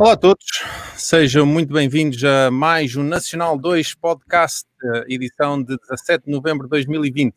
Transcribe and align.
Olá 0.00 0.12
a 0.12 0.16
todos, 0.16 0.62
sejam 0.94 1.44
muito 1.44 1.72
bem-vindos 1.72 2.22
a 2.22 2.52
mais 2.52 2.94
um 2.94 3.02
Nacional 3.02 3.58
2 3.58 3.96
Podcast, 3.96 4.64
edição 5.08 5.60
de 5.60 5.76
17 5.76 6.26
de 6.26 6.30
novembro 6.30 6.68
de 6.68 6.70
2020. 6.70 7.34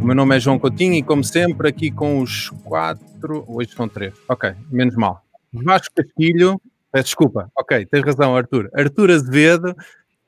O 0.00 0.04
meu 0.06 0.14
nome 0.14 0.36
é 0.36 0.40
João 0.40 0.58
Coutinho 0.58 0.94
e, 0.94 1.02
como 1.02 1.22
sempre, 1.22 1.68
aqui 1.68 1.90
com 1.90 2.22
os 2.22 2.48
quatro. 2.64 3.44
Hoje 3.46 3.72
são 3.76 3.86
três. 3.86 4.14
Ok, 4.26 4.54
menos 4.70 4.96
mal. 4.96 5.22
Vasco 5.52 5.94
Castilho. 5.94 6.58
Peço 6.92 7.04
desculpa. 7.04 7.50
Ok, 7.56 7.86
tens 7.86 8.04
razão, 8.04 8.36
Arthur. 8.36 8.68
Arthur 8.74 9.10
Azevedo, 9.10 9.74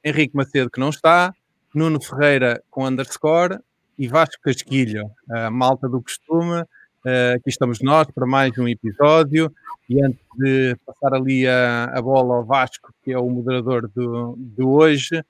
Henrique 0.04 0.36
Macedo, 0.36 0.70
que 0.70 0.78
não 0.78 0.90
está, 0.90 1.34
Nuno 1.74 2.00
Ferreira 2.00 2.62
com 2.70 2.86
underscore 2.86 3.58
e 3.98 4.06
Vasco 4.06 4.40
Casquilho, 4.42 5.10
a 5.30 5.50
malta 5.50 5.88
do 5.88 6.00
costume. 6.00 6.62
Uh, 7.04 7.34
aqui 7.34 7.50
estamos 7.50 7.80
nós 7.80 8.06
para 8.14 8.26
mais 8.26 8.56
um 8.58 8.68
episódio. 8.68 9.52
E 9.90 10.02
antes 10.02 10.24
de 10.38 10.76
passar 10.86 11.14
ali 11.14 11.46
a, 11.48 11.84
a 11.86 12.00
bola 12.00 12.36
ao 12.36 12.44
Vasco, 12.44 12.94
que 13.02 13.12
é 13.12 13.18
o 13.18 13.28
moderador 13.28 13.88
do, 13.88 14.36
de 14.38 14.62
hoje, 14.62 15.22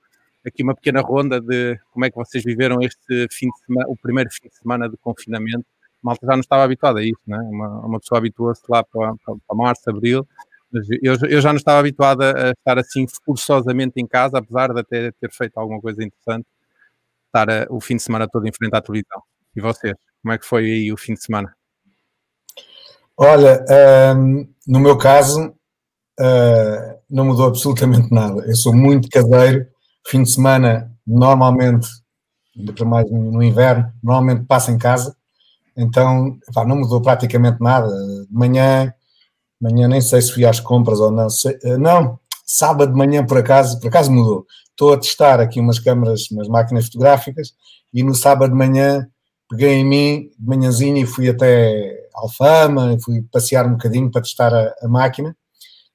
aqui 0.45 0.61
uma 0.63 0.75
pequena 0.75 1.01
ronda 1.01 1.41
de 1.41 1.79
como 1.91 2.05
é 2.05 2.11
que 2.11 2.15
vocês 2.15 2.43
viveram 2.43 2.79
este 2.81 3.27
fim 3.31 3.49
de 3.49 3.59
semana, 3.65 3.89
o 3.89 3.97
primeiro 3.97 4.29
fim 4.31 4.47
de 4.47 4.55
semana 4.55 4.87
de 4.87 4.97
confinamento. 4.97 5.65
Malta 6.01 6.25
já 6.25 6.33
não 6.33 6.41
estava 6.41 6.63
habituada 6.63 6.99
a 6.99 7.03
isso, 7.03 7.21
né? 7.25 7.37
uma, 7.37 7.79
uma 7.85 7.99
pessoa 7.99 8.19
habituou-se 8.19 8.61
lá 8.69 8.83
para, 8.83 9.15
para, 9.25 9.35
para, 9.47 9.57
março, 9.57 9.89
abril, 9.89 10.27
eu, 11.01 11.15
eu 11.29 11.41
já 11.41 11.49
não 11.49 11.57
estava 11.57 11.79
habituada 11.79 12.49
a 12.49 12.51
estar 12.51 12.79
assim 12.79 13.05
forçosamente 13.25 13.93
em 13.97 14.07
casa, 14.07 14.39
apesar 14.39 14.73
de 14.73 14.79
até 14.79 15.11
ter 15.11 15.31
feito 15.31 15.57
alguma 15.57 15.79
coisa 15.79 16.03
interessante, 16.03 16.45
estar 17.27 17.49
a, 17.49 17.67
o 17.69 17.79
fim 17.79 17.95
de 17.95 18.03
semana 18.03 18.27
todo 18.27 18.47
em 18.47 18.51
frente 18.51 18.75
à 18.75 18.81
televisão. 18.81 19.21
E 19.55 19.61
vocês, 19.61 19.95
como 20.21 20.33
é 20.33 20.37
que 20.37 20.45
foi 20.45 20.65
aí 20.65 20.91
o 20.91 20.97
fim 20.97 21.13
de 21.13 21.23
semana? 21.23 21.53
Olha, 23.15 23.63
um, 24.17 24.47
no 24.67 24.79
meu 24.79 24.97
caso, 24.97 25.49
uh, 26.19 26.99
não 27.09 27.25
mudou 27.25 27.47
absolutamente 27.47 28.11
nada. 28.11 28.43
Eu 28.47 28.55
sou 28.55 28.73
muito 28.73 29.07
caseiro, 29.09 29.67
fim 30.07 30.23
de 30.23 30.31
semana, 30.31 30.91
normalmente, 31.05 31.87
ainda 32.57 32.73
para 32.73 32.85
mais 32.85 33.09
no 33.11 33.43
inverno, 33.43 33.91
normalmente 34.01 34.45
passo 34.45 34.71
em 34.71 34.77
casa, 34.77 35.15
então 35.75 36.37
pá, 36.53 36.65
não 36.65 36.77
mudou 36.77 37.01
praticamente 37.01 37.61
nada. 37.61 37.87
De 37.87 38.33
manhã, 38.33 38.93
manhã 39.63 39.87
nem 39.87 40.01
sei 40.01 40.21
se 40.21 40.31
fui 40.31 40.45
às 40.45 40.59
compras 40.59 40.99
ou 40.99 41.11
não. 41.11 41.29
Sei, 41.29 41.57
eh, 41.63 41.77
não, 41.77 42.19
sábado 42.45 42.91
de 42.91 42.97
manhã 42.97 43.25
por 43.25 43.37
acaso, 43.37 43.79
por 43.79 43.87
acaso 43.87 44.11
mudou. 44.11 44.45
Estou 44.69 44.93
a 44.93 44.97
testar 44.97 45.39
aqui 45.39 45.59
umas 45.59 45.79
câmaras, 45.79 46.29
umas 46.31 46.47
máquinas 46.47 46.85
fotográficas 46.85 47.53
e 47.93 48.03
no 48.03 48.13
sábado 48.15 48.51
de 48.51 48.57
manhã 48.57 49.07
peguei 49.49 49.73
em 49.73 49.85
mim 49.85 50.29
de 50.37 50.47
manhãzinha 50.47 51.01
e 51.01 51.05
fui 51.05 51.29
até 51.29 52.07
Alfama, 52.13 52.97
fui 53.03 53.23
passear 53.31 53.65
um 53.65 53.71
bocadinho 53.73 54.11
para 54.11 54.21
testar 54.21 54.53
a, 54.53 54.73
a 54.81 54.87
máquina. 54.87 55.35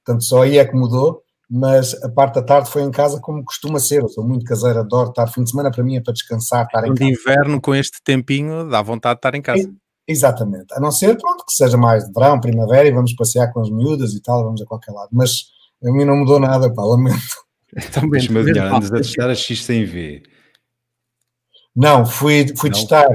Portanto, 0.03 0.23
só 0.23 0.43
aí 0.43 0.57
é 0.57 0.65
que 0.65 0.75
mudou 0.75 1.23
mas 1.49 1.95
a 2.03 2.09
parte 2.09 2.35
da 2.35 2.43
tarde 2.43 2.69
foi 2.69 2.83
em 2.83 2.91
casa 2.91 3.19
como 3.19 3.43
costuma 3.43 3.79
ser. 3.79 4.03
Eu 4.03 4.09
sou 4.09 4.23
muito 4.23 4.45
caseiro, 4.45 4.79
adoro 4.79 5.09
estar 5.09 5.25
fim 5.27 5.43
de 5.43 5.49
semana 5.49 5.71
para 5.71 5.83
mim 5.83 5.95
é 5.95 6.01
para 6.01 6.13
descansar, 6.13 6.65
estar 6.65 6.85
em 6.85 6.93
de 6.93 6.99
casa. 6.99 7.11
inverno 7.11 7.59
com 7.59 7.73
este 7.73 8.03
tempinho 8.03 8.69
dá 8.69 8.81
vontade 8.83 9.15
de 9.15 9.19
estar 9.19 9.35
em 9.35 9.41
casa. 9.41 9.73
Exatamente, 10.09 10.73
a 10.73 10.79
não 10.79 10.91
ser 10.91 11.17
pronto 11.17 11.45
que 11.45 11.53
seja 11.53 11.77
mais 11.77 12.05
de 12.05 12.11
verão, 12.11 12.39
primavera 12.39 12.87
e 12.87 12.91
vamos 12.91 13.13
passear 13.13 13.51
com 13.53 13.61
as 13.61 13.69
miúdas 13.69 14.13
e 14.13 14.21
tal, 14.21 14.43
vamos 14.43 14.61
a 14.61 14.65
qualquer 14.65 14.91
lado. 14.91 15.09
Mas 15.11 15.45
a 15.83 15.91
mim 15.91 16.05
não 16.05 16.17
mudou 16.17 16.39
nada, 16.39 16.73
pá, 16.73 16.83
lamento. 16.83 17.37
Deixa-me 18.11 18.39
adivinhar, 18.39 18.73
andas 18.73 18.91
a 18.91 18.97
testar 18.97 19.29
a 19.29 19.35
X 19.35 19.63
sem 19.63 19.85
V. 19.85 20.23
Não, 21.75 22.05
fui, 22.05 22.53
fui 22.57 22.69
testar. 22.69 23.07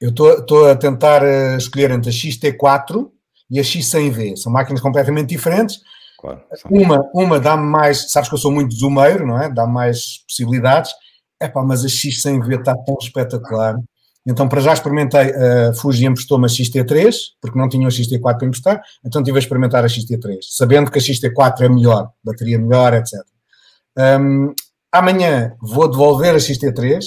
Eu 0.00 0.10
estou 0.10 0.68
a 0.68 0.74
tentar 0.74 1.22
uh, 1.22 1.56
escolher 1.56 1.92
entre 1.92 2.10
a 2.10 2.12
XT4 2.12 3.08
e 3.48 3.60
a 3.60 3.62
X 3.62 3.86
100 3.86 4.10
V. 4.10 4.36
São 4.36 4.52
máquinas 4.52 4.80
completamente 4.80 5.28
diferentes 5.28 5.80
Claro, 6.22 6.40
uma, 6.70 7.10
uma 7.12 7.40
dá-me 7.40 7.64
mais, 7.64 8.12
sabes 8.12 8.28
que 8.28 8.36
eu 8.36 8.38
sou 8.38 8.52
muito 8.52 8.72
zumeiro, 8.72 9.26
não 9.26 9.42
é? 9.42 9.52
Dá-me 9.52 9.72
mais 9.72 10.24
possibilidades. 10.28 10.92
É 11.40 11.48
pá, 11.48 11.64
mas 11.64 11.84
a 11.84 11.88
X100V 11.88 12.60
está 12.60 12.76
tão 12.76 12.96
espetacular. 13.00 13.76
Então, 14.26 14.48
para 14.48 14.60
já 14.60 14.72
experimentei, 14.72 15.34
a 15.34 15.70
uh, 15.70 15.74
Fuji 15.74 16.06
emprestou-me 16.06 16.44
a 16.44 16.48
XT3, 16.48 17.12
porque 17.40 17.58
não 17.58 17.68
tinha 17.68 17.88
a 17.88 17.90
XT4 17.90 18.20
para 18.20 18.46
emprestar, 18.46 18.82
então 19.04 19.22
tive 19.22 19.38
a 19.38 19.40
experimentar 19.40 19.84
a 19.84 19.88
XT3, 19.88 20.38
sabendo 20.42 20.90
que 20.90 20.98
a 20.98 21.02
XT4 21.02 21.62
é 21.62 21.68
melhor, 21.68 22.10
bateria 22.22 22.58
melhor, 22.58 22.94
etc. 22.94 23.20
Um, 23.98 24.54
amanhã 24.92 25.56
vou 25.60 25.88
devolver 25.88 26.34
a 26.34 26.38
XT3 26.38 27.00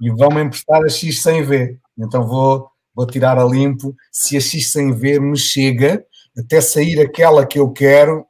e 0.00 0.10
vão-me 0.10 0.42
emprestar 0.42 0.82
a 0.82 0.86
X100V. 0.86 1.78
Então 1.98 2.26
vou, 2.26 2.68
vou 2.94 3.06
tirar 3.06 3.38
a 3.38 3.44
limpo. 3.44 3.94
Se 4.10 4.36
a 4.36 4.40
X100V 4.40 5.20
me 5.20 5.36
chega, 5.36 6.04
até 6.36 6.60
sair 6.60 7.00
aquela 7.00 7.46
que 7.46 7.58
eu 7.58 7.70
quero, 7.70 8.26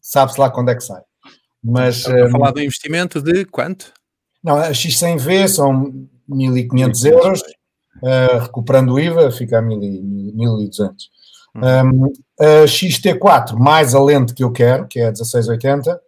sabe-se 0.00 0.40
lá 0.40 0.50
quando 0.50 0.70
é 0.70 0.74
que 0.74 0.82
sai. 0.82 1.02
Mas, 1.62 1.98
Estamos 1.98 2.22
a 2.22 2.30
falar 2.30 2.50
um, 2.50 2.54
do 2.54 2.60
investimento 2.60 3.22
de 3.22 3.44
quanto? 3.46 3.92
Não, 4.42 4.56
a 4.56 4.70
X100V 4.70 5.48
são 5.48 6.08
1.500 6.28 7.10
euros, 7.10 7.42
uh, 8.02 8.38
recuperando 8.40 8.92
o 8.92 9.00
IVA 9.00 9.30
fica 9.30 9.58
a 9.58 9.62
1.200. 9.62 10.90
Um, 11.56 12.12
a 12.40 12.64
XT4, 12.64 13.56
mais 13.56 13.94
a 13.94 14.02
lente 14.02 14.34
que 14.34 14.42
eu 14.42 14.50
quero, 14.50 14.86
que 14.86 14.98
é 14.98 15.04
a 15.04 15.12
1680, 15.12 16.00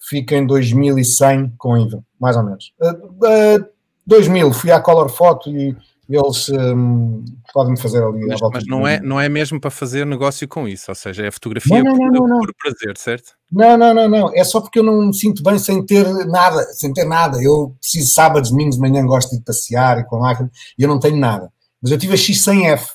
fica 0.00 0.36
em 0.36 0.46
2.100 0.46 1.52
com 1.58 1.76
IVA, 1.76 2.02
mais 2.18 2.36
ou 2.36 2.42
menos. 2.42 2.72
Uh, 2.80 3.58
uh, 3.58 3.66
2.000, 4.08 4.52
fui 4.52 4.70
à 4.70 4.80
Color 4.80 5.08
Photo 5.08 5.50
e 5.50 5.76
eles 6.08 6.48
um, 6.50 7.24
podem 7.52 7.76
fazer 7.76 8.02
ali 8.02 8.26
mas, 8.26 8.40
mas 8.52 8.66
não 8.66 8.86
é 8.86 9.00
não 9.00 9.18
é 9.18 9.28
mesmo 9.28 9.58
para 9.58 9.70
fazer 9.70 10.04
negócio 10.04 10.46
com 10.46 10.68
isso 10.68 10.90
ou 10.90 10.94
seja 10.94 11.24
é 11.24 11.30
fotografia 11.30 11.82
não, 11.82 11.96
não, 11.96 12.12
por, 12.12 12.28
não, 12.28 12.40
por, 12.40 12.54
prazer 12.54 12.96
certo 12.98 13.32
não 13.54 13.78
não 13.78 13.94
não 13.94 14.08
não. 14.08 14.34
É 14.34 14.42
só 14.44 14.60
porque 14.60 14.78
eu 14.78 14.82
não 14.82 15.06
me 15.06 15.14
sinto 15.14 15.42
bem 15.42 15.58
sem 15.58 15.84
ter 15.84 16.06
nada 16.26 16.62
sem 16.72 16.92
ter 16.92 17.04
nada. 17.04 17.42
Eu 17.42 17.74
preciso 17.80 18.12
sábados 18.12 18.50
domingos 18.50 18.76
de 18.76 18.80
manhã 18.80 19.04
gosto 19.06 19.36
de 19.36 19.42
passear 19.42 19.98
e 19.98 20.04
com 20.04 20.16
a 20.16 20.20
máquina 20.20 20.50
e 20.78 20.82
eu 20.82 20.88
não 20.88 20.98
tenho 20.98 21.16
nada. 21.16 21.50
Mas 21.80 21.92
eu 21.92 21.98
tive 21.98 22.14
a 22.14 22.16
X100F 22.16 22.86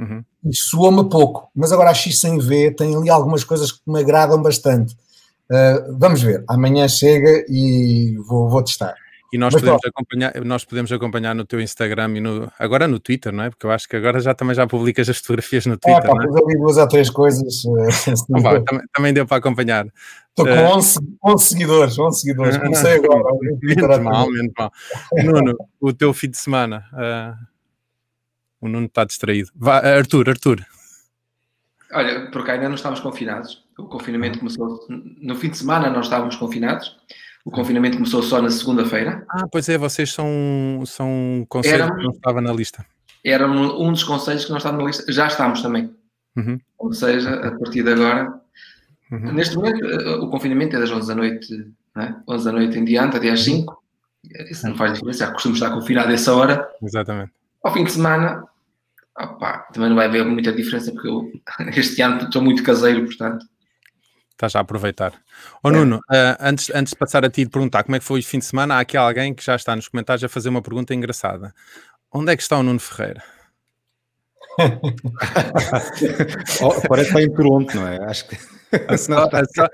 uhum. 0.00 0.24
e 0.44 0.56
soa-me 0.56 1.08
pouco. 1.08 1.48
Mas 1.54 1.72
agora 1.72 1.90
a 1.90 1.94
X100V 1.94 2.76
tem 2.76 2.96
ali 2.96 3.10
algumas 3.10 3.44
coisas 3.44 3.72
que 3.72 3.80
me 3.86 4.00
agradam 4.00 4.40
bastante. 4.40 4.94
Uh, 5.50 5.96
vamos 5.98 6.22
ver. 6.22 6.44
Amanhã 6.48 6.88
chega 6.88 7.44
e 7.48 8.16
vou, 8.26 8.48
vou 8.48 8.62
testar 8.62 8.94
e 9.32 9.38
nós 9.38 9.54
podemos, 9.54 9.84
acompanhar, 9.84 10.44
nós 10.44 10.64
podemos 10.64 10.92
acompanhar 10.92 11.34
no 11.34 11.44
teu 11.44 11.60
Instagram 11.60 12.16
e 12.16 12.20
no, 12.20 12.52
agora 12.58 12.86
no 12.86 13.00
Twitter, 13.00 13.32
não 13.32 13.44
é? 13.44 13.50
Porque 13.50 13.66
eu 13.66 13.70
acho 13.70 13.88
que 13.88 13.96
agora 13.96 14.20
já 14.20 14.34
também 14.34 14.54
já 14.54 14.66
publicas 14.66 15.08
as 15.08 15.18
fotografias 15.18 15.66
no 15.66 15.74
é, 15.74 15.76
Twitter. 15.76 16.04
É, 16.04 16.06
pá, 16.06 16.14
não 16.14 16.38
é? 16.38 16.42
ali 16.42 16.58
duas 16.58 16.76
ou 16.76 16.88
três 16.88 17.10
coisas. 17.10 17.64
Eh, 17.64 17.88
assim, 17.88 18.14
também, 18.26 18.64
também, 18.92 19.12
deu 19.12 19.26
para 19.26 19.38
acompanhar. 19.38 19.86
Estou 20.28 20.46
com 20.46 20.76
11, 20.76 20.98
eh, 20.98 21.32
11 21.32 21.44
seguidores, 21.44 21.98
11 21.98 22.20
seguidores. 22.20 22.56
Comecei 22.62 22.92
agora. 22.94 23.24
menos 23.62 23.98
mal, 23.98 24.30
menos 24.30 24.52
mal. 24.56 24.72
Nuno, 25.24 25.56
o 25.80 25.92
teu 25.92 26.14
fim 26.14 26.30
de 26.30 26.36
semana. 26.36 26.84
Uh, 26.92 27.46
o 28.60 28.68
Nuno 28.68 28.86
está 28.86 29.04
distraído. 29.04 29.50
Vá, 29.54 29.78
Arthur, 29.78 30.28
Arthur. 30.30 30.64
Olha, 31.92 32.30
porque 32.30 32.50
ainda 32.50 32.68
não 32.68 32.74
estávamos 32.74 33.00
confinados. 33.00 33.64
O 33.78 33.84
confinamento 33.84 34.38
começou 34.38 34.86
no 34.88 35.36
fim 35.36 35.50
de 35.50 35.58
semana, 35.58 35.90
nós 35.90 36.06
estávamos 36.06 36.36
confinados. 36.36 36.96
O 37.46 37.50
confinamento 37.52 37.96
começou 37.96 38.24
só 38.24 38.42
na 38.42 38.50
segunda-feira. 38.50 39.24
Ah, 39.30 39.46
pois 39.46 39.68
é, 39.68 39.78
vocês 39.78 40.12
são, 40.12 40.82
são 40.84 41.46
conselhos 41.48 41.86
era, 41.86 41.96
que 41.96 42.02
não 42.02 42.10
estava 42.10 42.40
na 42.40 42.52
lista. 42.52 42.84
Era 43.24 43.46
um 43.48 43.92
dos 43.92 44.02
conselhos 44.02 44.44
que 44.44 44.50
não 44.50 44.56
estava 44.56 44.76
na 44.76 44.82
lista. 44.82 45.12
Já 45.12 45.28
estamos 45.28 45.62
também. 45.62 45.94
Uhum. 46.36 46.58
Ou 46.76 46.92
seja, 46.92 47.30
a 47.34 47.52
partir 47.56 47.84
de 47.84 47.92
agora. 47.92 48.40
Uhum. 49.12 49.32
Neste 49.32 49.54
momento, 49.54 49.84
eh, 49.84 50.16
o 50.16 50.28
confinamento 50.28 50.74
é 50.74 50.80
das 50.80 50.90
11 50.90 51.06
da 51.06 51.14
noite, 51.14 51.72
é? 51.96 52.14
11 52.28 52.44
da 52.44 52.50
noite 52.52 52.78
em 52.80 52.84
diante, 52.84 53.16
até 53.16 53.30
às 53.30 53.44
5. 53.44 53.80
Isso 54.50 54.68
não 54.68 54.76
faz 54.76 54.94
diferença, 54.94 55.26
já 55.26 55.30
costumo 55.30 55.54
estar 55.54 55.70
confinado 55.70 56.08
a 56.08 56.14
essa 56.14 56.34
hora. 56.34 56.68
Exatamente. 56.82 57.30
Ao 57.62 57.72
fim 57.72 57.84
de 57.84 57.92
semana, 57.92 58.42
também 59.72 59.88
não 59.88 59.94
vai 59.94 60.06
haver 60.06 60.24
muita 60.24 60.52
diferença, 60.52 60.90
porque 60.90 61.06
eu 61.06 61.30
este 61.76 62.02
ano 62.02 62.24
estou 62.24 62.42
muito 62.42 62.64
caseiro, 62.64 63.04
portanto 63.04 63.46
Estás 64.36 64.54
a 64.54 64.60
aproveitar. 64.60 65.14
Ô 65.62 65.70
é. 65.70 65.72
Nuno, 65.72 65.96
uh, 65.96 66.36
antes, 66.38 66.70
antes 66.74 66.90
de 66.90 66.98
passar 66.98 67.24
a 67.24 67.30
ti 67.30 67.44
de 67.44 67.50
perguntar 67.50 67.84
como 67.84 67.96
é 67.96 67.98
que 67.98 68.04
foi 68.04 68.20
o 68.20 68.22
fim 68.22 68.38
de 68.38 68.44
semana, 68.44 68.74
há 68.74 68.80
aqui 68.80 68.94
alguém 68.94 69.32
que 69.32 69.42
já 69.42 69.56
está 69.56 69.74
nos 69.74 69.88
comentários 69.88 70.22
a 70.24 70.28
fazer 70.28 70.50
uma 70.50 70.60
pergunta 70.60 70.94
engraçada. 70.94 71.54
Onde 72.12 72.32
é 72.32 72.36
que 72.36 72.42
está 72.42 72.58
o 72.58 72.62
Nuno 72.62 72.78
Ferreira? 72.78 73.24
oh, 76.60 76.74
parece 76.86 77.12
que 77.12 77.18
está 77.18 77.22
em 77.22 77.32
Toronto, 77.32 77.74
não 77.76 77.88
é? 77.88 77.96
Acho 78.04 78.28
que. 78.28 78.36
A, 78.88 78.96
so, 78.98 79.14
a, 79.14 79.44
so, 79.44 79.62
a, 79.62 79.70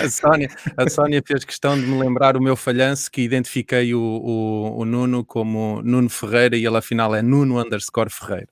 a, 0.00 0.08
Sónia, 0.08 0.48
a 0.76 0.88
Sónia 0.88 1.20
fez 1.26 1.44
questão 1.44 1.74
de 1.74 1.84
me 1.84 2.00
lembrar 2.00 2.36
o 2.36 2.40
meu 2.40 2.54
falhanço 2.54 3.10
que 3.10 3.22
identifiquei 3.22 3.92
o, 3.94 4.00
o, 4.00 4.78
o 4.78 4.84
Nuno 4.84 5.24
como 5.24 5.82
Nuno 5.82 6.08
Ferreira 6.08 6.56
e 6.56 6.64
ele 6.64 6.76
afinal 6.76 7.16
é 7.16 7.22
Nuno 7.22 7.60
underscore 7.60 8.10
Ferreira. 8.10 8.46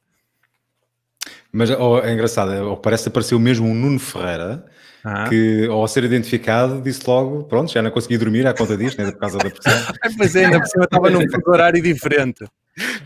Mas 1.52 1.70
oh, 1.70 2.00
é 2.00 2.12
engraçado, 2.12 2.50
oh, 2.68 2.76
parece 2.76 3.04
que 3.04 3.10
apareceu 3.10 3.38
mesmo 3.38 3.68
um 3.68 3.74
Nuno 3.74 4.00
Ferreira 4.00 4.66
ah. 5.06 5.28
que 5.28 5.68
ao 5.70 5.86
ser 5.86 6.02
identificado 6.02 6.82
disse 6.82 7.00
logo, 7.06 7.44
pronto, 7.44 7.72
já 7.72 7.80
não 7.80 7.92
consegui 7.92 8.18
dormir 8.18 8.44
à 8.44 8.52
conta 8.52 8.76
disto, 8.76 9.00
né, 9.00 9.12
por 9.12 9.20
causa 9.20 9.38
da 9.38 9.48
pressão. 9.48 9.94
pois 10.18 10.34
é, 10.34 10.46
ainda 10.46 10.58
por 10.58 10.66
cima 10.66 10.84
estava 10.84 11.10
num 11.10 11.20
horário 11.46 11.80
diferente. 11.80 12.44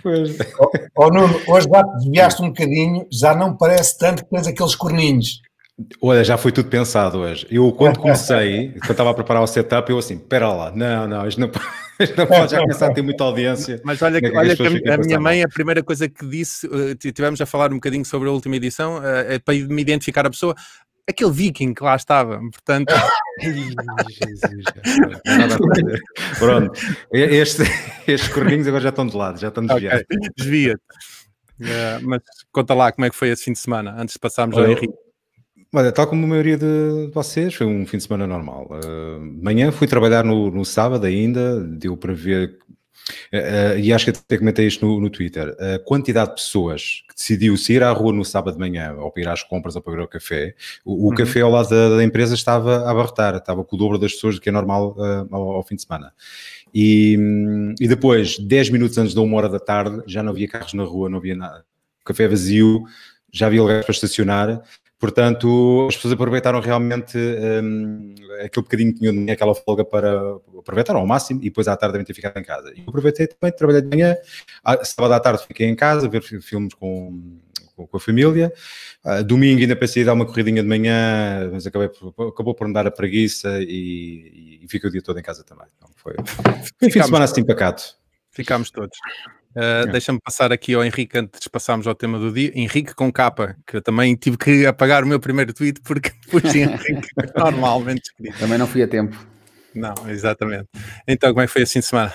Pois. 0.03 0.39
Oh, 0.59 0.71
oh, 0.97 1.11
Nuno, 1.11 1.39
hoje 1.47 1.69
já 1.71 1.85
te 1.85 1.97
desviaste 1.99 2.43
um 2.43 2.49
bocadinho, 2.49 3.07
já 3.13 3.35
não 3.35 3.55
parece 3.55 3.99
tanto 3.99 4.25
que 4.25 4.31
tens 4.31 4.47
aqueles 4.47 4.75
corninhos. 4.75 5.43
Olha, 6.01 6.25
já 6.25 6.37
foi 6.37 6.53
tudo 6.53 6.69
pensado 6.69 7.19
hoje. 7.19 7.47
Eu, 7.51 7.71
quando 7.73 7.99
comecei, 7.99 8.73
quando 8.81 8.91
estava 8.91 9.11
a 9.11 9.15
preparar 9.15 9.43
o 9.43 9.47
setup, 9.47 9.91
eu 9.91 9.99
assim, 9.99 10.15
espera 10.15 10.53
lá, 10.53 10.73
não, 10.73 11.07
não, 11.07 11.29
isto 11.29 11.41
não, 11.41 11.51
isto 12.01 12.17
não 12.17 12.27
pode 12.27 12.53
já 12.53 12.61
começar 12.61 12.87
a 12.87 12.93
ter 12.95 13.03
muita 13.03 13.25
audiência. 13.25 13.81
Mas 13.85 14.01
olha, 14.03 14.21
que, 14.21 14.27
é 14.27 14.37
olha 14.37 14.57
que 14.57 14.89
a, 14.89 14.95
a 14.95 14.99
minha 14.99 15.21
mãe, 15.21 15.43
a 15.43 15.49
primeira 15.49 15.83
coisa 15.83 16.09
que 16.09 16.27
disse, 16.27 16.67
uh, 16.67 16.95
tivemos 16.95 17.41
a 17.41 17.47
falar 17.47 17.71
um 17.71 17.77
bocadinho 17.77 18.05
sobre 18.05 18.29
a 18.29 18.33
última 18.33 18.57
edição, 18.57 18.99
uh, 18.99 19.05
é 19.05 19.39
para 19.39 19.55
me 19.55 19.81
identificar 19.81 20.27
a 20.27 20.31
pessoa, 20.31 20.55
aquele 21.11 21.31
viking 21.31 21.75
que 21.75 21.83
lá 21.83 21.97
estava, 21.97 22.39
portanto... 22.39 22.93
Jesus, 23.41 24.41
Pronto, 26.39 26.79
este, 27.13 27.63
estes 28.07 28.29
corrinhos 28.29 28.67
agora 28.67 28.83
já 28.83 28.91
estão 28.91 29.07
de 29.07 29.17
lado, 29.17 29.41
já 29.41 29.49
estão 29.49 29.65
desviados. 29.65 30.03
Okay. 30.03 30.31
Desvia-te. 30.37 30.83
Uh, 31.61 32.01
mas 32.03 32.23
conta 32.53 32.75
lá 32.75 32.91
como 32.93 33.07
é 33.07 33.11
que 33.11 33.17
foi 33.17 33.29
esse 33.29 33.45
fim 33.45 33.53
de 33.53 33.59
semana, 33.59 33.95
antes 33.99 34.15
de 34.15 34.19
passarmos 34.19 34.57
ao 34.57 34.67
Henrique. 34.67 34.93
Olha, 35.73 35.93
tal 35.93 36.07
como 36.09 36.25
a 36.25 36.29
maioria 36.29 36.57
de 36.59 37.11
vocês, 37.15 37.55
foi 37.55 37.67
um 37.67 37.87
fim 37.87 37.99
de 37.99 38.03
semana 38.03 38.27
normal. 38.27 38.69
Uh, 38.71 39.21
manhã 39.43 39.71
fui 39.71 39.87
trabalhar 39.87 40.25
no, 40.25 40.51
no 40.51 40.65
sábado 40.65 41.07
ainda, 41.07 41.61
deu 41.61 41.97
para 41.97 42.13
ver, 42.13 42.59
uh, 43.33 43.79
e 43.79 43.93
acho 43.93 44.05
que 44.07 44.11
até 44.11 44.39
comentei 44.39 44.67
isto 44.67 44.87
no, 44.87 45.01
no, 45.01 45.11
Twitter, 45.11 45.57
a 45.59 45.79
quantidade 45.79 46.31
de 46.31 46.37
pessoas 46.37 47.03
que 47.09 47.15
decidiu 47.15 47.57
sair 47.57 47.83
à 47.83 47.91
rua 47.91 48.13
no 48.13 48.25
sábado 48.25 48.55
de 48.55 48.61
manhã, 48.61 48.95
ou 48.95 49.11
para 49.11 49.23
ir 49.23 49.29
às 49.29 49.43
compras 49.43 49.77
ou 49.77 49.83
para 49.83 49.95
ir 49.95 50.01
ao 50.01 50.09
café, 50.09 50.55
o, 50.85 51.07
o 51.07 51.09
uhum. 51.11 51.15
café 51.15 51.41
ao 51.41 51.51
lado 51.51 51.69
da, 51.71 51.97
da, 51.97 52.05
empresa 52.05 52.35
estava 52.35 52.79
a 52.79 52.91
abarrotar, 52.91 53.37
estava 53.37 53.65
com 53.65 53.77
o 53.77 53.79
dobro 53.79 53.99
das 53.99 54.13
pessoas 54.13 54.37
do 54.37 54.41
que 54.41 54.49
é 54.49 54.53
normal 54.53 54.97
uh, 54.97 55.35
ao, 55.35 55.51
ao, 55.53 55.63
fim 55.63 55.77
de 55.77 55.83
semana. 55.83 56.13
E, 56.75 57.19
e 57.81 57.89
depois, 57.89 58.39
10 58.39 58.71
minutos 58.71 58.97
antes 58.99 59.15
da 59.15 59.21
uma 59.21 59.37
hora 59.37 59.49
da 59.49 59.59
tarde, 59.59 60.03
já 60.07 60.23
não 60.23 60.31
havia 60.31 60.49
carros 60.49 60.75
na 60.75 60.85
rua, 60.85 61.09
não 61.09 61.19
havia 61.19 61.35
nada. 61.35 61.65
O 62.01 62.05
café 62.05 62.29
vazio, 62.29 62.85
já 63.33 63.47
havia 63.47 63.63
lugares 63.63 63.85
para 63.85 63.93
estacionar 63.93 64.63
Portanto, 65.01 65.87
as 65.89 65.97
pessoas 65.97 66.13
aproveitaram 66.13 66.61
realmente 66.61 67.17
um, 67.17 68.15
aquele 68.45 68.63
bocadinho 68.63 68.93
que 68.93 68.99
tinham 68.99 69.33
aquela 69.33 69.55
folga 69.55 69.83
para 69.83 70.13
aproveitar 70.59 70.95
ao 70.95 71.07
máximo 71.07 71.41
e 71.41 71.45
depois 71.45 71.67
à 71.67 71.75
tarde 71.75 71.95
devem 71.95 72.05
ter 72.05 72.13
ficado 72.13 72.39
em 72.39 72.45
casa. 72.45 72.71
E 72.77 72.83
aproveitei 72.87 73.27
também, 73.27 73.51
trabalhei 73.57 73.81
de 73.81 73.89
manhã, 73.89 74.15
sábado 74.85 75.15
à 75.15 75.19
tarde 75.19 75.47
fiquei 75.49 75.67
em 75.67 75.75
casa, 75.75 76.07
ver 76.07 76.21
filmes 76.21 76.75
com, 76.75 77.19
com, 77.75 77.87
com 77.87 77.97
a 77.97 78.01
família. 78.01 78.53
Uh, 79.03 79.25
domingo 79.25 79.63
ainda 79.63 79.75
pensei 79.75 80.03
em 80.03 80.05
dar 80.05 80.13
uma 80.13 80.27
corridinha 80.27 80.63
de 80.63 80.69
manhã, 80.69 81.49
mas 81.51 81.67
acabei 81.67 81.89
por, 81.89 82.29
acabou 82.29 82.55
por 82.55 82.69
me 82.69 82.75
dar 82.75 82.87
a 82.87 82.91
preguiça 82.91 83.59
e, 83.63 84.59
e, 84.61 84.65
e 84.67 84.69
fiquei 84.69 84.87
o 84.87 84.93
dia 84.93 85.01
todo 85.01 85.19
em 85.19 85.23
casa 85.23 85.43
também. 85.43 85.67
Então 85.79 85.89
foi, 85.97 86.13
foi 86.13 86.89
um 86.89 86.91
fim 86.91 87.01
de 87.01 87.07
semana 87.07 87.25
assim 87.25 87.43
pacato. 87.43 87.97
Ficámos 88.33 88.71
todos. 88.71 88.99
Uh, 89.57 89.83
é. 89.83 89.87
Deixa-me 89.87 90.21
passar 90.21 90.53
aqui 90.53 90.75
ao 90.75 90.85
Henrique 90.85 91.19
antes 91.19 91.41
de 91.41 91.51
passarmos 91.51 91.87
ao 91.87 91.95
tema 91.95 92.19
do 92.19 92.33
dia. 92.33 92.53
Henrique 92.55 92.95
com 92.95 93.13
capa, 93.13 93.57
que 93.67 93.77
eu 93.77 93.83
também 93.83 94.15
tive 94.15 94.37
que 94.37 94.65
apagar 94.67 95.03
o 95.03 95.07
meu 95.07 95.19
primeiro 95.19 95.53
tweet 95.53 95.81
porque 95.83 96.13
pus 96.31 96.55
Henrique 96.55 97.09
normalmente 97.37 98.03
escrito. 98.05 98.39
Também 98.39 98.59
não 98.59 98.67
fui 98.67 98.83
a 98.83 98.89
tempo. 98.89 99.17
Não, 99.75 99.95
exatamente. 100.09 100.69
Então, 101.07 101.31
como 101.31 101.43
é 101.43 101.47
que 101.47 101.53
foi 101.53 101.63
assim 101.63 101.81
de 101.81 101.87
semana? 101.87 102.13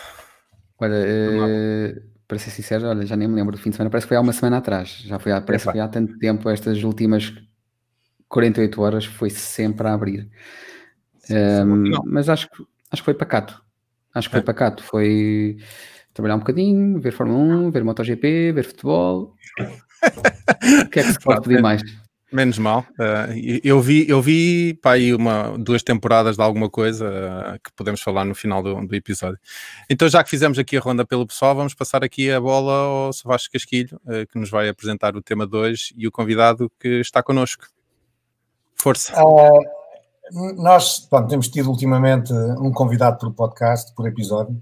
Olha, 0.79 0.95
uh, 0.95 2.01
para 2.27 2.39
ser 2.39 2.49
sincero, 2.51 2.87
olha, 2.87 3.05
já 3.05 3.15
nem 3.15 3.27
me 3.27 3.35
lembro 3.35 3.55
do 3.55 3.61
fim 3.61 3.69
de 3.69 3.75
semana, 3.75 3.89
parece 3.89 4.05
que 4.05 4.09
foi 4.09 4.17
há 4.17 4.21
uma 4.21 4.33
semana 4.33 4.57
atrás. 4.57 5.03
Já 5.05 5.19
foi 5.19 5.31
há, 5.31 5.41
parece 5.41 5.65
que 5.65 5.71
foi 5.71 5.79
há 5.79 5.87
tanto 5.87 6.17
tempo, 6.17 6.49
estas 6.49 6.83
últimas 6.83 7.33
48 8.27 8.81
horas 8.81 9.05
foi 9.05 9.29
sempre 9.29 9.87
a 9.87 9.93
abrir. 9.93 10.29
Um, 11.29 11.91
mas 12.05 12.29
acho, 12.29 12.47
acho 12.91 13.01
que 13.01 13.05
foi 13.05 13.13
pacato. 13.13 13.61
Acho 14.13 14.29
que 14.29 14.33
foi 14.33 14.41
é. 14.41 14.43
pacato. 14.43 14.83
Foi 14.83 15.57
trabalhar 16.15 16.35
um 16.35 16.39
bocadinho, 16.39 16.99
ver 16.99 17.11
Fórmula 17.11 17.67
1, 17.67 17.71
ver 17.71 17.83
MotoGP, 17.83 18.53
ver 18.53 18.63
futebol. 18.63 19.33
o 19.59 20.89
que 20.89 20.99
é 20.99 21.03
que 21.03 21.11
se 21.11 21.19
pode 21.19 21.41
pedir 21.41 21.61
mais? 21.61 21.81
Menos 22.31 22.57
mal. 22.57 22.85
Uh, 22.99 23.61
eu 23.63 23.79
vi, 23.79 24.09
eu 24.09 24.21
vi 24.21 24.73
pá, 24.81 24.93
aí 24.93 25.13
uma, 25.13 25.57
duas 25.57 25.83
temporadas 25.83 26.37
de 26.37 26.41
alguma 26.41 26.69
coisa 26.69 27.07
uh, 27.07 27.59
que 27.63 27.71
podemos 27.75 28.01
falar 28.01 28.25
no 28.25 28.33
final 28.33 28.63
do, 28.63 28.87
do, 28.87 28.95
episódio. 28.95 29.37
Então, 29.89 30.07
já 30.09 30.23
que 30.23 30.29
fizemos 30.29 30.57
aqui 30.57 30.75
a 30.75 30.79
ronda 30.79 31.05
pelo 31.05 31.27
pessoal, 31.27 31.53
vamos 31.53 31.73
passar 31.73 32.03
aqui 32.03 32.31
a 32.31 32.39
bola 32.39 32.73
ao 33.07 33.13
Savasco 33.13 33.51
Casquilho, 33.51 33.99
uh, 34.05 34.25
que 34.31 34.39
nos 34.39 34.49
vai 34.49 34.67
apresentar 34.69 35.15
o 35.15 35.21
tema 35.21 35.45
2 35.45 35.93
e 35.97 36.07
o 36.07 36.11
convidado 36.11 36.71
que 36.79 36.99
está 36.99 37.21
connosco. 37.21 37.67
Força. 38.73 39.13
nós 40.57 41.07
pronto, 41.09 41.29
temos 41.29 41.47
tido 41.49 41.69
ultimamente 41.69 42.33
um 42.33 42.71
convidado 42.71 43.17
por 43.17 43.33
podcast, 43.33 43.93
por 43.95 44.07
episódio, 44.07 44.59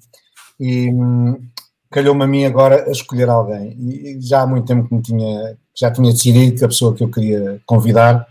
e 0.60 0.90
hum, 0.90 1.40
calhou-me 1.90 2.24
a 2.24 2.28
mim 2.28 2.46
agora 2.46 2.86
a 2.88 2.92
escolher 2.92 3.30
alguém. 3.30 3.76
E 3.80 4.18
já 4.22 4.42
há 4.42 4.48
muito 4.48 4.66
tempo 4.66 4.88
que 4.88 4.96
me 4.96 5.02
tinha, 5.02 5.58
já 5.76 5.92
tinha 5.92 6.12
decidido 6.12 6.58
que 6.58 6.66
a 6.66 6.68
pessoa 6.68 6.94
que 6.94 7.04
eu 7.04 7.10
queria 7.10 7.62
convidar 7.66 8.28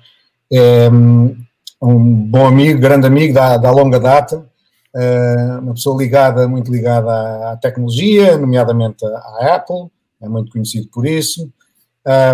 é 0.51 0.89
hum, 0.91 1.37
um 1.83 2.15
bom 2.27 2.47
amigo, 2.47 2.81
grande 2.81 3.07
amigo 3.07 3.35
da, 3.35 3.57
da 3.57 3.71
longa 3.71 3.99
data, 3.99 4.47
uh, 4.95 5.61
uma 5.61 5.75
pessoa 5.75 6.01
ligada, 6.01 6.47
muito 6.47 6.71
ligada 6.71 7.11
à, 7.11 7.53
à, 7.53 7.57
tecnologia, 7.57 8.39
nomeadamente 8.39 9.05
à 9.05 9.55
Apple, 9.57 9.91
é 10.21 10.29
muito 10.29 10.53
conhecido 10.53 10.89
por 10.93 11.07
isso, 11.07 11.51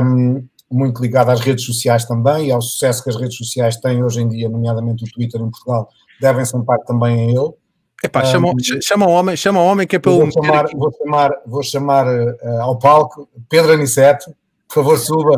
um, 0.02 0.44
muito 0.70 1.00
ligado 1.00 1.30
às 1.30 1.40
redes 1.40 1.64
sociais 1.64 2.04
também 2.04 2.48
e 2.48 2.52
ao 2.52 2.60
sucesso 2.60 3.02
que 3.02 3.08
as 3.08 3.16
redes 3.16 3.36
sociais 3.36 3.76
têm 3.76 4.04
hoje 4.04 4.20
em 4.20 4.28
dia, 4.28 4.48
nomeadamente 4.50 5.04
o 5.04 5.10
Twitter 5.10 5.40
em 5.40 5.50
Portugal, 5.50 5.88
devem-se 6.20 6.54
em 6.56 6.62
parte 6.62 6.86
também 6.86 7.14
a 7.14 7.30
ele. 7.30 7.52
Epá, 8.02 8.24
chama, 8.24 8.50
um, 8.50 8.80
chama 8.80 9.06
o 9.06 9.10
homem, 9.10 9.36
chama 9.36 9.60
o 9.60 9.66
homem 9.66 9.86
que 9.86 9.96
é 9.96 9.98
pelo. 9.98 10.18
Vou 10.18 10.30
chamar, 10.30 10.66
vou 10.72 10.92
chamar, 10.92 11.30
vou 11.44 11.62
chamar 11.62 12.06
uh, 12.06 12.60
ao 12.60 12.78
palco 12.78 13.28
Pedro 13.48 13.72
Aniceto, 13.72 14.32
por 14.68 14.74
favor, 14.74 14.98
suba. 14.98 15.36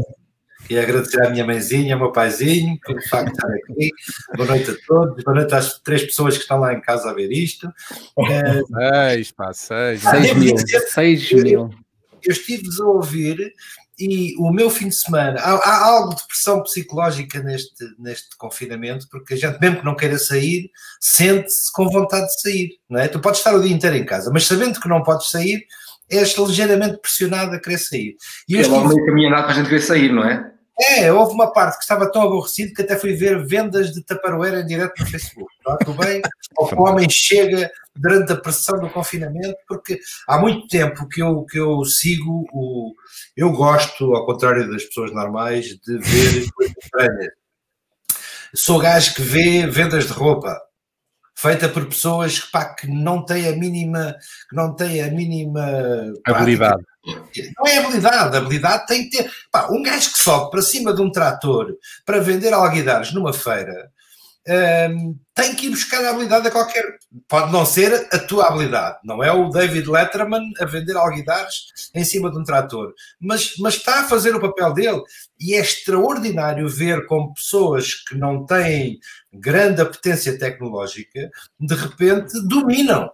E 0.68 0.78
agradecer 0.78 1.20
à 1.26 1.30
minha 1.30 1.44
mãezinha, 1.44 1.94
ao 1.94 2.00
meu 2.00 2.12
paizinho, 2.12 2.78
pelo 2.86 3.02
facto 3.08 3.26
de 3.26 3.32
estar 3.32 3.48
aqui. 3.48 3.90
Boa 4.36 4.48
noite 4.50 4.70
a 4.70 4.74
todos, 4.86 5.24
boa 5.24 5.34
noite 5.34 5.54
às 5.54 5.80
três 5.80 6.04
pessoas 6.04 6.36
que 6.36 6.42
estão 6.42 6.60
lá 6.60 6.74
em 6.74 6.80
casa 6.80 7.10
a 7.10 7.14
ver 7.14 7.32
isto. 7.32 7.66
Seis, 9.08 9.32
pá, 9.32 9.52
seis. 9.52 10.02
Seis 10.02 10.34
mil. 10.34 10.54
Seis 10.88 11.32
mil. 11.32 11.70
Eu 12.22 12.32
estive-vos 12.32 12.80
a 12.80 12.86
ouvir 12.86 13.54
e 14.00 14.34
o 14.38 14.50
meu 14.50 14.70
fim 14.70 14.88
de 14.88 14.96
semana, 14.96 15.38
há, 15.40 15.52
há, 15.52 15.86
algo 15.86 16.14
de 16.14 16.26
pressão 16.26 16.62
psicológica 16.62 17.42
neste, 17.42 17.84
neste 17.98 18.36
confinamento, 18.38 19.06
porque 19.10 19.34
a 19.34 19.36
gente, 19.36 19.60
mesmo 19.60 19.80
que 19.80 19.84
não 19.84 19.94
queira 19.94 20.18
sair, 20.18 20.70
sente-se 20.98 21.70
com 21.72 21.90
vontade 21.90 22.26
de 22.26 22.40
sair, 22.40 22.70
não 22.88 22.98
é? 22.98 23.08
Tu 23.08 23.20
podes 23.20 23.40
estar 23.40 23.54
o 23.54 23.62
dia 23.62 23.74
inteiro 23.74 23.96
em 23.96 24.06
casa, 24.06 24.30
mas 24.32 24.46
sabendo 24.46 24.80
que 24.80 24.88
não 24.88 25.02
podes 25.02 25.28
sair, 25.28 25.66
és 26.08 26.36
ligeiramente 26.36 26.98
pressionado 26.98 27.54
a 27.54 27.60
querer 27.60 27.78
sair. 27.78 28.16
E 28.48 28.56
é 28.56 28.66
logo 28.66 28.88
meio 28.88 29.06
caminho 29.06 29.28
andado 29.28 29.44
para 29.44 29.52
a 29.52 29.56
gente 29.56 29.68
querer 29.68 29.82
sair, 29.82 30.12
não 30.12 30.24
é? 30.24 30.50
É, 30.82 31.12
houve 31.12 31.34
uma 31.34 31.52
parte 31.52 31.76
que 31.76 31.82
estava 31.82 32.10
tão 32.10 32.22
aborrecido 32.22 32.72
que 32.72 32.80
até 32.80 32.96
fui 32.96 33.12
ver 33.12 33.44
vendas 33.46 33.92
de 33.92 34.02
taparoeira 34.02 34.60
em 34.60 34.66
direto 34.66 34.98
no 34.98 35.06
Facebook. 35.06 35.52
Tudo 35.84 35.98
bem? 35.98 36.22
o 36.58 36.82
homem 36.82 37.08
chega 37.10 37.70
durante 37.96 38.32
a 38.32 38.36
pressão 38.36 38.78
do 38.80 38.90
confinamento, 38.90 39.56
porque 39.66 39.98
há 40.26 40.38
muito 40.38 40.66
tempo 40.68 41.08
que 41.08 41.22
eu, 41.22 41.44
que 41.44 41.58
eu 41.58 41.84
sigo 41.84 42.46
o. 42.52 42.94
Eu 43.36 43.50
gosto, 43.52 44.14
ao 44.14 44.26
contrário 44.26 44.70
das 44.70 44.84
pessoas 44.84 45.12
normais, 45.12 45.66
de 45.66 45.98
ver 45.98 46.50
coisas 46.54 46.74
estranhas. 46.82 47.32
Sou 48.54 48.80
gajo 48.80 49.14
que 49.14 49.22
vê 49.22 49.66
vendas 49.66 50.06
de 50.06 50.12
roupa 50.12 50.60
feita 51.40 51.70
por 51.70 51.86
pessoas 51.86 52.38
que, 52.38 52.50
pá, 52.50 52.74
que 52.74 52.86
não 52.86 53.24
têm 53.24 53.48
a 53.48 53.56
mínima, 53.56 54.14
que 54.48 54.54
não 54.54 54.74
têm 54.74 55.00
a 55.02 55.10
mínima 55.10 55.66
habilidade. 56.26 56.84
Não 57.56 57.66
é 57.66 57.78
habilidade, 57.78 58.36
a 58.36 58.40
habilidade 58.40 58.86
tem 58.86 59.08
que 59.08 59.16
ter. 59.16 59.30
Pá, 59.50 59.68
um 59.70 59.82
gajo 59.82 60.12
que 60.12 60.18
sobe 60.18 60.50
para 60.50 60.60
cima 60.60 60.92
de 60.92 61.00
um 61.00 61.10
trator 61.10 61.74
para 62.04 62.20
vender 62.20 62.52
alguidares 62.52 63.14
numa 63.14 63.32
feira 63.32 63.90
um, 64.48 65.18
tem 65.34 65.54
que 65.54 65.66
ir 65.66 65.70
buscar 65.70 66.04
a 66.04 66.10
habilidade 66.10 66.48
a 66.48 66.50
qualquer. 66.50 66.84
Pode 67.28 67.52
não 67.52 67.64
ser 67.64 68.08
a 68.12 68.18
tua 68.18 68.48
habilidade, 68.48 68.98
não 69.04 69.22
é 69.22 69.32
o 69.32 69.48
David 69.48 69.88
Letterman 69.88 70.50
a 70.58 70.64
vender 70.64 70.96
alguidares 70.96 71.66
em 71.94 72.04
cima 72.04 72.30
de 72.30 72.38
um 72.38 72.44
trator, 72.44 72.92
mas, 73.20 73.54
mas 73.58 73.74
está 73.74 74.00
a 74.00 74.04
fazer 74.04 74.34
o 74.34 74.40
papel 74.40 74.72
dele 74.72 75.02
e 75.38 75.54
é 75.54 75.60
extraordinário 75.60 76.68
ver 76.68 77.06
como 77.06 77.34
pessoas 77.34 77.94
que 77.94 78.14
não 78.14 78.44
têm 78.44 78.98
grande 79.32 79.80
apetência 79.80 80.38
tecnológica 80.38 81.30
de 81.58 81.74
repente 81.74 82.32
dominam 82.46 83.10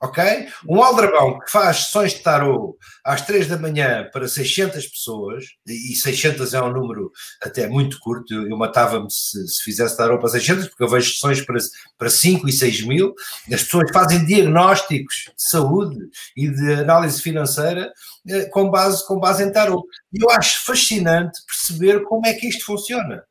ok? 0.00 0.48
Um 0.66 0.82
aldrabão 0.82 1.38
que 1.38 1.50
faz 1.50 1.84
sessões 1.84 2.14
de 2.14 2.20
tarô 2.20 2.76
às 3.04 3.20
3 3.22 3.46
da 3.46 3.58
manhã 3.58 4.08
para 4.10 4.26
600 4.26 4.86
pessoas, 4.86 5.44
e 5.66 5.94
600 5.94 6.54
é 6.54 6.62
um 6.62 6.72
número 6.72 7.12
até 7.42 7.68
muito 7.68 7.98
curto, 8.00 8.32
eu, 8.32 8.56
matava-me 8.56 9.10
se, 9.10 9.46
se, 9.46 9.62
fizesse 9.62 9.96
tarô 9.96 10.18
para 10.18 10.30
600, 10.30 10.68
porque 10.68 10.82
eu 10.82 10.88
vejo 10.88 11.12
sessões 11.12 11.44
para, 11.44 11.58
para 11.98 12.08
5 12.08 12.48
e 12.48 12.52
6 12.52 12.86
mil, 12.86 13.14
as 13.52 13.62
pessoas 13.62 13.90
fazem 13.92 14.24
diagnósticos 14.24 15.30
de 15.36 15.48
saúde 15.50 15.98
e 16.36 16.48
de 16.48 16.72
análise 16.74 17.20
financeira 17.20 17.92
eh, 18.28 18.46
com, 18.46 18.70
base, 18.70 19.06
com 19.06 19.18
base 19.18 19.44
em 19.44 19.52
tarô. 19.52 19.84
E 20.12 20.22
eu 20.22 20.30
acho 20.30 20.64
fascinante 20.64 21.40
perceber 21.46 22.02
como 22.04 22.26
é 22.26 22.32
que 22.32 22.48
isto 22.48 22.64
funciona. 22.64 23.22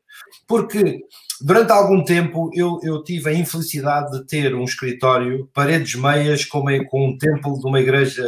Porque 0.48 1.02
durante 1.42 1.72
algum 1.72 2.04
tempo 2.04 2.50
eu, 2.54 2.80
eu 2.84 3.04
tive 3.04 3.30
a 3.30 3.34
infelicidade 3.34 4.12
de 4.12 4.26
ter 4.26 4.56
um 4.56 4.64
escritório, 4.64 5.50
paredes 5.54 5.96
meias, 5.96 6.46
com, 6.46 6.64
com 6.88 7.10
um 7.10 7.18
templo 7.18 7.60
de 7.60 7.68
uma 7.68 7.80
igreja 7.80 8.24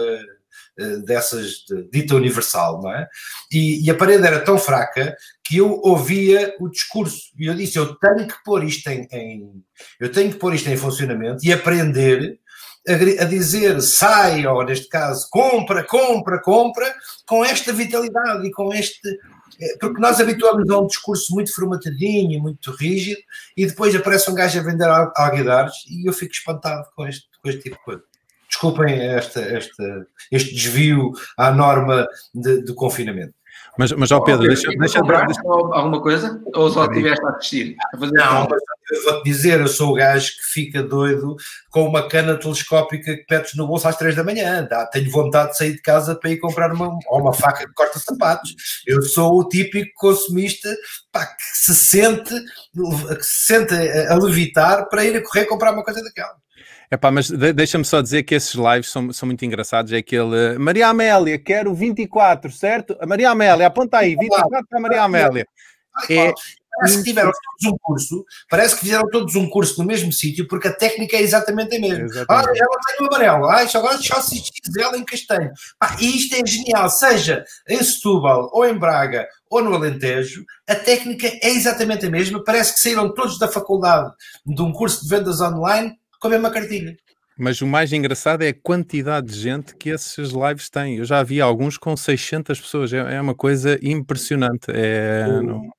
eh, 0.80 0.98
dessas 1.06 1.66
de, 1.68 1.84
dita 1.92 2.16
universal, 2.16 2.82
não 2.82 2.92
é? 2.92 3.08
E, 3.52 3.86
e, 3.86 3.92
a 3.92 3.96
parede 3.96 4.26
era 4.26 4.40
tão 4.40 4.58
fraca 4.58 5.16
que 5.44 5.58
eu 5.58 5.82
ouvia 5.84 6.56
o 6.60 6.70
discurso 6.70 7.32
e 7.38 7.46
eu 7.46 7.54
disse: 7.54 7.78
eu 7.78 7.94
tenho 7.96 8.28
que 8.28 8.42
pôr 8.44 8.64
isto 8.64 8.88
em, 8.90 9.08
em 9.12 9.64
eu 10.00 10.10
tenho 10.10 10.32
que 10.32 10.40
pôr 10.40 10.56
isto 10.56 10.70
em 10.70 10.78
funcionamento 10.78 11.46
e 11.46 11.52
aprender 11.52 12.40
a, 12.88 13.26
dizer 13.26 13.82
sai, 13.82 14.48
ou 14.48 14.64
neste 14.64 14.88
caso, 14.88 15.28
compra, 15.30 15.84
compra, 15.84 16.42
compra, 16.42 16.96
com 17.28 17.44
esta 17.46 17.72
vitalidade 17.72 18.48
e 18.48 18.52
com 18.52 18.74
este. 18.74 19.08
Porque 19.80 20.00
nós 20.00 20.20
habituamos 20.20 20.70
a 20.70 20.80
um 20.80 20.88
discurso 20.88 21.34
muito 21.34 21.54
formatadinho, 21.54 22.42
muito 22.42 22.72
rígido, 22.72 23.22
e 23.56 23.66
depois 23.66 23.96
aparece 23.96 24.30
um 24.30 24.36
gajo 24.36 24.60
a 24.60 24.64
vender 24.64 24.88
alguidares 25.16 25.74
e 25.90 26.08
eu 26.08 26.14
fico 26.14 26.34
espantado 26.34 26.86
com 26.96 27.08
este, 27.08 27.28
com 27.42 27.50
este 27.50 27.62
tipo 27.62 27.78
de 27.78 27.84
coisa. 27.84 28.04
Desculpem 28.48 29.00
esta, 29.00 29.40
esta, 29.40 30.08
este 30.32 30.54
desvio 30.54 31.12
à 31.38 31.52
norma 31.52 32.08
de, 32.34 32.64
de 32.64 32.74
confinamento. 32.74 33.34
Mas, 33.78 33.92
mas 33.94 34.12
ó 34.12 34.20
Pedro, 34.20 34.48
deixa, 34.48 34.68
deixa, 34.78 35.02
deixa, 35.02 35.26
deixa... 35.26 35.42
alguma 35.46 36.02
coisa? 36.02 36.42
Ou 36.54 36.70
só 36.70 36.86
estiveste 36.86 37.26
a 37.26 37.30
assistir? 37.30 37.76
A 37.94 37.98
fazer 37.98 38.14
não, 38.14 38.48
mas 38.50 38.62
vou-te 39.04 39.24
dizer, 39.24 39.60
eu 39.60 39.68
sou 39.68 39.92
o 39.92 39.96
gajo 39.96 40.28
que 40.28 40.54
fica 40.54 40.84
doido 40.84 41.36
com 41.70 41.88
uma 41.88 42.08
cana 42.08 42.38
telescópica 42.38 43.16
que 43.16 43.26
petes 43.26 43.56
no 43.56 43.68
bolso 43.68 43.88
às 43.88 43.98
três 43.98 44.16
da 44.16 44.24
manhã. 44.24 44.68
Dá, 44.70 44.86
tenho 44.88 45.10
vontade 45.10 45.52
de 45.52 45.58
sair 45.58 45.74
de 45.74 45.82
casa 45.82 46.16
para 46.16 46.32
ir 46.32 46.38
comprar 46.38 46.74
uma, 46.74 46.88
ou 47.08 47.22
uma 47.22 47.34
faca 47.34 47.66
que 47.66 47.74
corta 47.74 48.00
sapatos. 48.00 48.54
Eu 48.86 49.02
sou 49.02 49.40
o 49.40 49.48
típico 49.48 49.92
consumista 49.96 50.70
pá, 51.12 51.26
que 51.26 51.44
se 51.54 51.76
sente, 51.76 52.34
que 52.34 53.24
se 53.24 53.46
sente 53.46 53.74
a 53.74 54.16
levitar 54.16 54.88
para 54.90 55.06
ir 55.06 55.16
a 55.16 55.24
correr 55.24 55.46
comprar 55.46 55.74
uma 55.74 55.84
coisa 55.84 56.04
daquela. 56.04 56.36
Epá, 56.92 57.10
mas 57.10 57.30
deixa-me 57.30 57.86
só 57.86 58.02
dizer 58.02 58.24
que 58.24 58.36
esses 58.36 58.54
lives 58.54 58.92
são, 58.92 59.14
são 59.14 59.26
muito 59.26 59.46
engraçados. 59.46 59.94
É 59.94 59.98
aquele 59.98 60.58
Maria 60.60 60.90
Amélia, 60.90 61.40
quero 61.40 61.74
24, 61.74 62.52
certo? 62.52 62.98
Maria 63.08 63.30
Amélia, 63.30 63.68
aponta 63.68 64.00
aí, 64.00 64.14
24 64.14 64.68
para 64.70 64.80
Maria 64.82 65.04
Amélia. 65.04 65.48
É, 66.10 66.34
parece 66.78 66.98
que 66.98 67.04
tiveram 67.04 67.32
todos 67.32 67.74
um 67.74 67.78
curso, 67.82 68.26
parece 68.50 68.76
que 68.76 68.82
fizeram 68.82 69.10
todos 69.10 69.36
um 69.36 69.50
curso 69.50 69.80
no 69.80 69.88
mesmo 69.88 70.12
sítio, 70.12 70.48
porque 70.48 70.68
a 70.68 70.74
técnica 70.74 71.18
é 71.18 71.22
exatamente 71.22 71.76
a 71.76 71.80
mesma. 71.80 72.06
Exatamente. 72.06 72.50
Ah, 72.50 72.64
ela 72.64 72.80
tem 72.88 73.06
o 73.06 73.10
amarelo, 73.10 73.50
ah, 73.50 73.64
isto 73.64 73.78
agora 73.78 73.98
só 73.98 74.22
se 74.22 74.42
ela 74.80 74.98
em 74.98 75.06
castanho. 75.06 75.52
Pá, 75.78 75.96
e 76.00 76.18
isto 76.18 76.36
é 76.36 76.46
genial, 76.46 76.90
seja 76.90 77.44
em 77.68 77.84
Setúbal, 77.84 78.50
ou 78.54 78.66
em 78.66 78.78
Braga, 78.78 79.28
ou 79.50 79.64
no 79.64 79.76
Alentejo, 79.76 80.46
a 80.68 80.76
técnica 80.76 81.28
é 81.28 81.50
exatamente 81.50 82.06
a 82.06 82.10
mesma. 82.10 82.44
Parece 82.44 82.74
que 82.74 82.80
saíram 82.80 83.14
todos 83.14 83.38
da 83.38 83.48
faculdade 83.48 84.12
de 84.46 84.62
um 84.62 84.72
curso 84.72 85.04
de 85.04 85.10
vendas 85.10 85.42
online 85.42 85.94
com 86.20 86.28
a 86.28 86.32
mesma 86.32 86.50
cartilha. 86.50 86.96
Mas 87.38 87.62
o 87.62 87.68
mais 87.68 87.92
engraçado 87.92 88.44
é 88.44 88.50
a 88.50 88.54
quantidade 88.54 89.28
de 89.28 89.40
gente 89.40 89.76
que 89.76 89.90
esses 89.90 90.30
lives 90.30 90.70
têm. 90.70 90.98
Eu 90.98 91.06
já 91.06 91.24
vi 91.24 91.42
alguns 91.42 91.78
com 91.78 91.98
600 91.98 92.60
pessoas. 92.60 92.94
É, 92.94 93.16
é 93.16 93.22
uma 93.22 93.34
coisa 93.34 93.80
impressionante. 93.82 94.68
É, 94.70 95.26
não... 95.42 95.70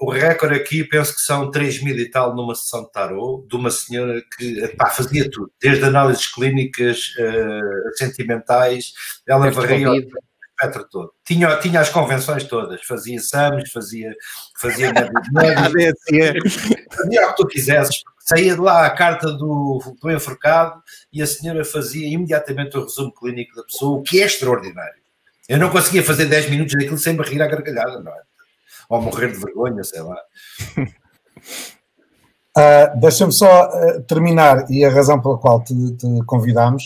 o 0.00 0.10
recorde 0.10 0.54
aqui, 0.54 0.84
penso 0.84 1.14
que 1.14 1.20
são 1.20 1.50
3 1.50 1.82
mil 1.82 1.98
e 1.98 2.10
tal 2.10 2.34
numa 2.34 2.54
sessão 2.54 2.84
de 2.84 2.92
tarot, 2.92 3.46
de 3.46 3.56
uma 3.56 3.70
senhora 3.70 4.22
que 4.36 4.68
pá, 4.76 4.90
fazia 4.90 5.28
tudo, 5.30 5.50
desde 5.60 5.84
análises 5.84 6.32
clínicas, 6.32 7.14
uh, 7.18 7.96
sentimentais, 7.96 8.92
ela 9.26 9.50
varria 9.50 9.90
o 9.90 9.94
espectro 9.94 10.86
todo. 10.90 11.12
Tinha, 11.24 11.56
tinha 11.56 11.80
as 11.80 11.88
convenções 11.88 12.44
todas, 12.44 12.82
fazia 12.82 13.16
exames, 13.16 13.72
fazia, 13.72 14.14
fazia, 14.60 14.92
fazia 16.92 17.26
o 17.26 17.30
que 17.30 17.36
tu 17.36 17.46
quisesses, 17.48 18.02
saía 18.20 18.54
de 18.54 18.60
lá 18.60 18.86
a 18.86 18.90
carta 18.90 19.32
do, 19.32 19.80
do 20.00 20.10
enforcado 20.10 20.80
e 21.12 21.22
a 21.22 21.26
senhora 21.26 21.64
fazia 21.64 22.08
imediatamente 22.08 22.76
o 22.76 22.84
resumo 22.84 23.12
clínico 23.12 23.56
da 23.56 23.64
pessoa, 23.64 23.98
o 23.98 24.02
que 24.02 24.22
é 24.22 24.26
extraordinário. 24.26 25.02
Eu 25.48 25.58
não 25.58 25.70
conseguia 25.70 26.02
fazer 26.02 26.26
10 26.26 26.50
minutos 26.50 26.74
daquilo 26.74 26.98
sem 26.98 27.14
me 27.14 27.24
rir 27.24 27.42
à 27.42 27.48
gargalhada, 27.48 28.00
não 28.00 28.12
é? 28.12 28.22
Ou 28.92 29.00
morrer 29.00 29.32
de 29.32 29.38
vergonha, 29.38 29.82
sei 29.82 30.02
lá. 30.02 30.16
Uh, 32.54 32.92
Deixa-me 33.00 33.32
só 33.32 33.70
uh, 33.70 34.02
terminar, 34.02 34.70
e 34.70 34.84
a 34.84 34.90
razão 34.90 35.18
pela 35.18 35.38
qual 35.38 35.64
te, 35.64 35.74
te 35.96 36.06
convidámos, 36.26 36.84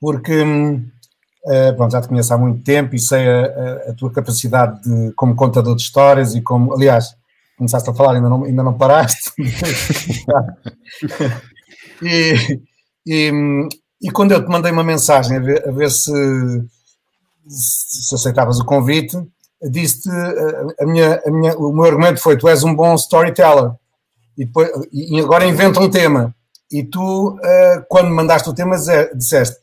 porque 0.00 0.42
uh, 0.42 1.76
bom, 1.76 1.90
já 1.90 2.00
te 2.00 2.08
conheço 2.08 2.32
há 2.32 2.38
muito 2.38 2.64
tempo 2.64 2.94
e 2.94 2.98
sei 2.98 3.28
a, 3.28 3.42
a, 3.42 3.90
a, 3.90 3.94
tua 3.94 4.10
capacidade 4.10 4.80
de, 4.82 5.12
como 5.12 5.36
contador 5.36 5.76
de 5.76 5.82
histórias 5.82 6.34
e 6.34 6.40
como, 6.40 6.72
aliás, 6.72 7.14
começaste 7.58 7.90
a 7.90 7.94
falar, 7.94 8.14
ainda 8.14 8.30
não, 8.30 8.44
ainda 8.44 8.62
não 8.62 8.72
paraste. 8.72 9.30
e, 12.02 12.62
e, 13.06 13.30
e, 14.00 14.10
quando 14.10 14.32
eu 14.32 14.42
te 14.42 14.48
mandei 14.48 14.72
uma 14.72 14.82
mensagem 14.82 15.36
a 15.36 15.40
ver, 15.40 15.68
a 15.68 15.70
ver 15.70 15.90
se, 15.90 16.10
se 17.46 18.14
aceitavas 18.14 18.58
o 18.58 18.64
convite, 18.64 19.18
disse-te, 19.70 20.10
a 20.80 20.86
minha, 20.86 21.22
a 21.24 21.30
minha, 21.30 21.56
o 21.56 21.72
meu 21.72 21.84
argumento 21.84 22.20
foi: 22.20 22.36
tu 22.36 22.48
és 22.48 22.62
um 22.64 22.74
bom 22.74 22.94
storyteller. 22.94 23.72
E, 24.36 24.44
depois, 24.44 24.70
e 24.92 25.20
agora 25.20 25.46
inventa 25.46 25.80
um 25.80 25.90
tema. 25.90 26.34
E 26.70 26.82
tu, 26.82 27.34
uh, 27.34 27.84
quando 27.88 28.10
mandaste 28.10 28.48
o 28.48 28.54
tema, 28.54 28.76
disseste 29.14 29.58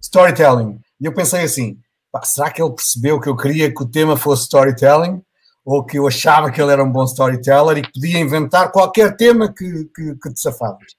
storytelling. 0.00 0.80
E 1.00 1.06
eu 1.06 1.12
pensei 1.12 1.42
assim: 1.42 1.76
será 2.24 2.50
que 2.50 2.62
ele 2.62 2.72
percebeu 2.72 3.20
que 3.20 3.28
eu 3.28 3.36
queria 3.36 3.74
que 3.74 3.82
o 3.82 3.88
tema 3.88 4.16
fosse 4.16 4.42
storytelling? 4.42 5.22
ou 5.64 5.84
que 5.84 5.98
eu 5.98 6.06
achava 6.06 6.50
que 6.50 6.60
ele 6.60 6.72
era 6.72 6.82
um 6.82 6.90
bom 6.90 7.04
storyteller 7.04 7.78
e 7.78 7.82
que 7.82 7.92
podia 7.92 8.18
inventar 8.18 8.72
qualquer 8.72 9.16
tema 9.16 9.52
que, 9.52 9.84
que, 9.94 10.14
que 10.16 10.32
te 10.32 10.40
safavas. 10.40 10.92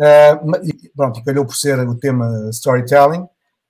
Uh, 0.00 0.56
e, 0.64 0.90
pronto, 0.96 1.22
calhou 1.22 1.46
por 1.46 1.54
ser 1.54 1.78
o 1.78 1.94
tema 1.94 2.50
storytelling. 2.50 3.26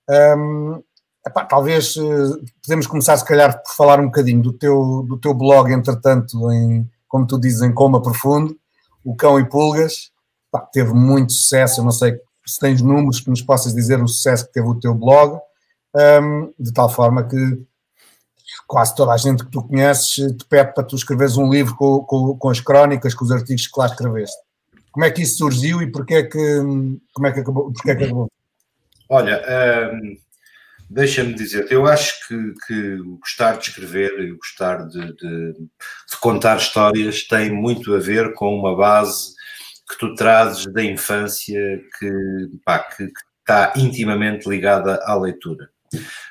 Um, 0.09 0.83
epá, 1.26 1.45
talvez 1.45 1.97
uh, 1.97 2.45
podemos 2.62 2.87
começar, 2.87 3.16
se 3.16 3.25
calhar, 3.25 3.62
por 3.62 3.75
falar 3.75 4.00
um 4.00 4.07
bocadinho 4.07 4.43
do 4.43 4.52
teu, 4.52 5.04
do 5.09 5.19
teu 5.19 5.35
blog, 5.35 5.73
entretanto, 5.73 6.50
em, 6.52 6.88
como 7.09 7.26
tu 7.26 7.38
dizes, 7.38 7.62
em 7.62 7.73
coma 7.73 8.02
profundo, 8.02 8.57
o 9.04 9.14
Cão 9.14 9.38
e 9.38 9.49
Pulgas. 9.49 10.11
Epá, 10.49 10.61
teve 10.73 10.93
muito 10.93 11.33
sucesso, 11.33 11.81
eu 11.81 11.85
não 11.85 11.93
sei 11.93 12.19
se 12.47 12.61
tens 12.61 12.83
números 12.83 13.21
que 13.21 13.31
nos 13.31 13.43
possas 13.43 13.75
dizer 13.75 14.02
o 14.02 14.09
sucesso 14.09 14.47
que 14.47 14.52
teve 14.52 14.69
o 14.69 14.78
teu 14.78 14.95
blog, 14.95 15.38
um, 16.23 16.52
de 16.59 16.73
tal 16.73 16.88
forma 16.88 17.26
que 17.26 17.64
quase 18.66 18.95
toda 18.95 19.12
a 19.12 19.16
gente 19.16 19.45
que 19.45 19.50
tu 19.50 19.62
conheces 19.62 20.14
te 20.14 20.45
pede 20.49 20.75
para 20.75 20.85
tu 20.85 20.97
escreveres 20.97 21.37
um 21.37 21.50
livro 21.50 21.75
com, 21.76 22.00
com, 22.00 22.37
com, 22.37 22.49
as 22.49 22.61
crónicas, 22.61 23.14
com 23.14 23.25
os 23.25 23.33
artigos 23.33 23.66
que 23.66 23.81
lá 23.81 23.87
escreveste. 23.87 24.37
Como 24.93 25.04
é 25.04 25.11
que 25.11 25.23
isso 25.23 25.38
surgiu 25.38 25.83
e 25.83 25.90
porquê 25.90 26.14
é 26.14 26.23
que, 26.23 26.61
como 27.12 27.26
é 27.26 27.33
que 27.33 27.40
acabou? 27.40 27.73
Porquê 27.73 27.90
é 27.90 27.97
que 27.97 28.04
acabou? 28.04 28.31
Olha, 29.09 29.43
hum, 29.93 30.16
deixa-me 30.95 31.35
dizer, 31.35 31.67
eu 31.71 31.87
acho 31.87 32.27
que, 32.27 32.55
que 32.67 32.97
gostar 33.21 33.59
de 33.59 33.69
escrever 33.69 34.13
e 34.21 34.37
gostar 34.37 34.87
de, 34.87 35.01
de, 35.17 35.53
de, 35.53 36.17
contar 36.21 36.57
histórias 36.57 37.25
tem 37.25 37.53
muito 37.53 37.95
a 37.95 37.99
ver 37.99 38.33
com 38.35 38.57
uma 38.57 38.77
base 38.77 39.35
que 39.91 39.99
tu 39.99 40.15
trazes 40.15 40.73
da 40.73 40.83
infância 40.83 41.61
que, 41.99 42.11
que, 42.97 43.07
que 43.07 43.13
está 43.41 43.73
intimamente 43.77 44.49
ligada 44.49 45.01
à 45.05 45.17
leitura. 45.17 45.69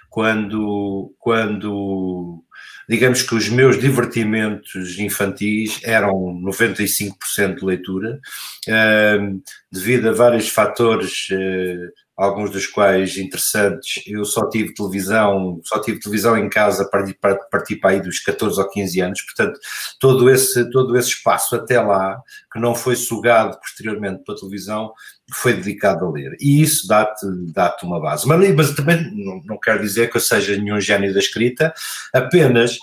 Quando, 0.09 1.13
quando 1.19 2.43
digamos 2.87 3.21
que 3.21 3.35
os 3.35 3.49
meus 3.49 3.79
divertimentos 3.79 4.97
infantis 4.97 5.79
eram 5.83 6.13
95% 6.41 7.59
de 7.59 7.65
leitura, 7.65 8.19
uh, 8.67 9.43
devido 9.71 10.09
a 10.09 10.13
vários 10.13 10.49
fatores, 10.49 11.27
uh, 11.31 12.02
alguns 12.15 12.51
dos 12.51 12.67
quais 12.67 13.17
interessantes, 13.17 14.03
eu 14.05 14.23
só 14.23 14.47
tive 14.47 14.73
televisão, 14.73 15.59
só 15.63 15.79
tive 15.79 15.99
televisão 15.99 16.37
em 16.37 16.47
casa 16.47 16.87
para 16.89 17.35
partir 17.51 17.77
para 17.77 17.91
aí 17.91 18.01
dos 18.01 18.19
14 18.19 18.59
ou 18.59 18.69
15 18.69 19.01
anos, 19.01 19.21
portanto, 19.23 19.59
todo 19.99 20.29
esse, 20.29 20.69
todo 20.69 20.95
esse 20.95 21.09
espaço 21.09 21.55
até 21.55 21.81
lá, 21.81 22.21
que 22.51 22.59
não 22.59 22.75
foi 22.75 22.95
sugado 22.95 23.59
posteriormente 23.59 24.23
para 24.23 24.35
a 24.35 24.37
televisão, 24.37 24.93
foi 25.33 25.53
dedicado 25.53 26.05
a 26.05 26.11
ler. 26.11 26.35
E 26.39 26.61
isso 26.61 26.87
dá-te 26.87 27.25
dá 27.51 27.75
uma 27.83 27.99
base. 27.99 28.27
Mas, 28.27 28.55
mas 28.55 28.75
também 28.75 29.11
não, 29.15 29.41
não 29.45 29.59
quero 29.59 29.81
dizer 29.81 30.11
que 30.11 30.17
eu 30.17 30.21
seja 30.21 30.55
nenhum 30.55 30.79
gênio 30.79 31.13
da 31.13 31.19
escrita, 31.19 31.73
apenas 32.13 32.77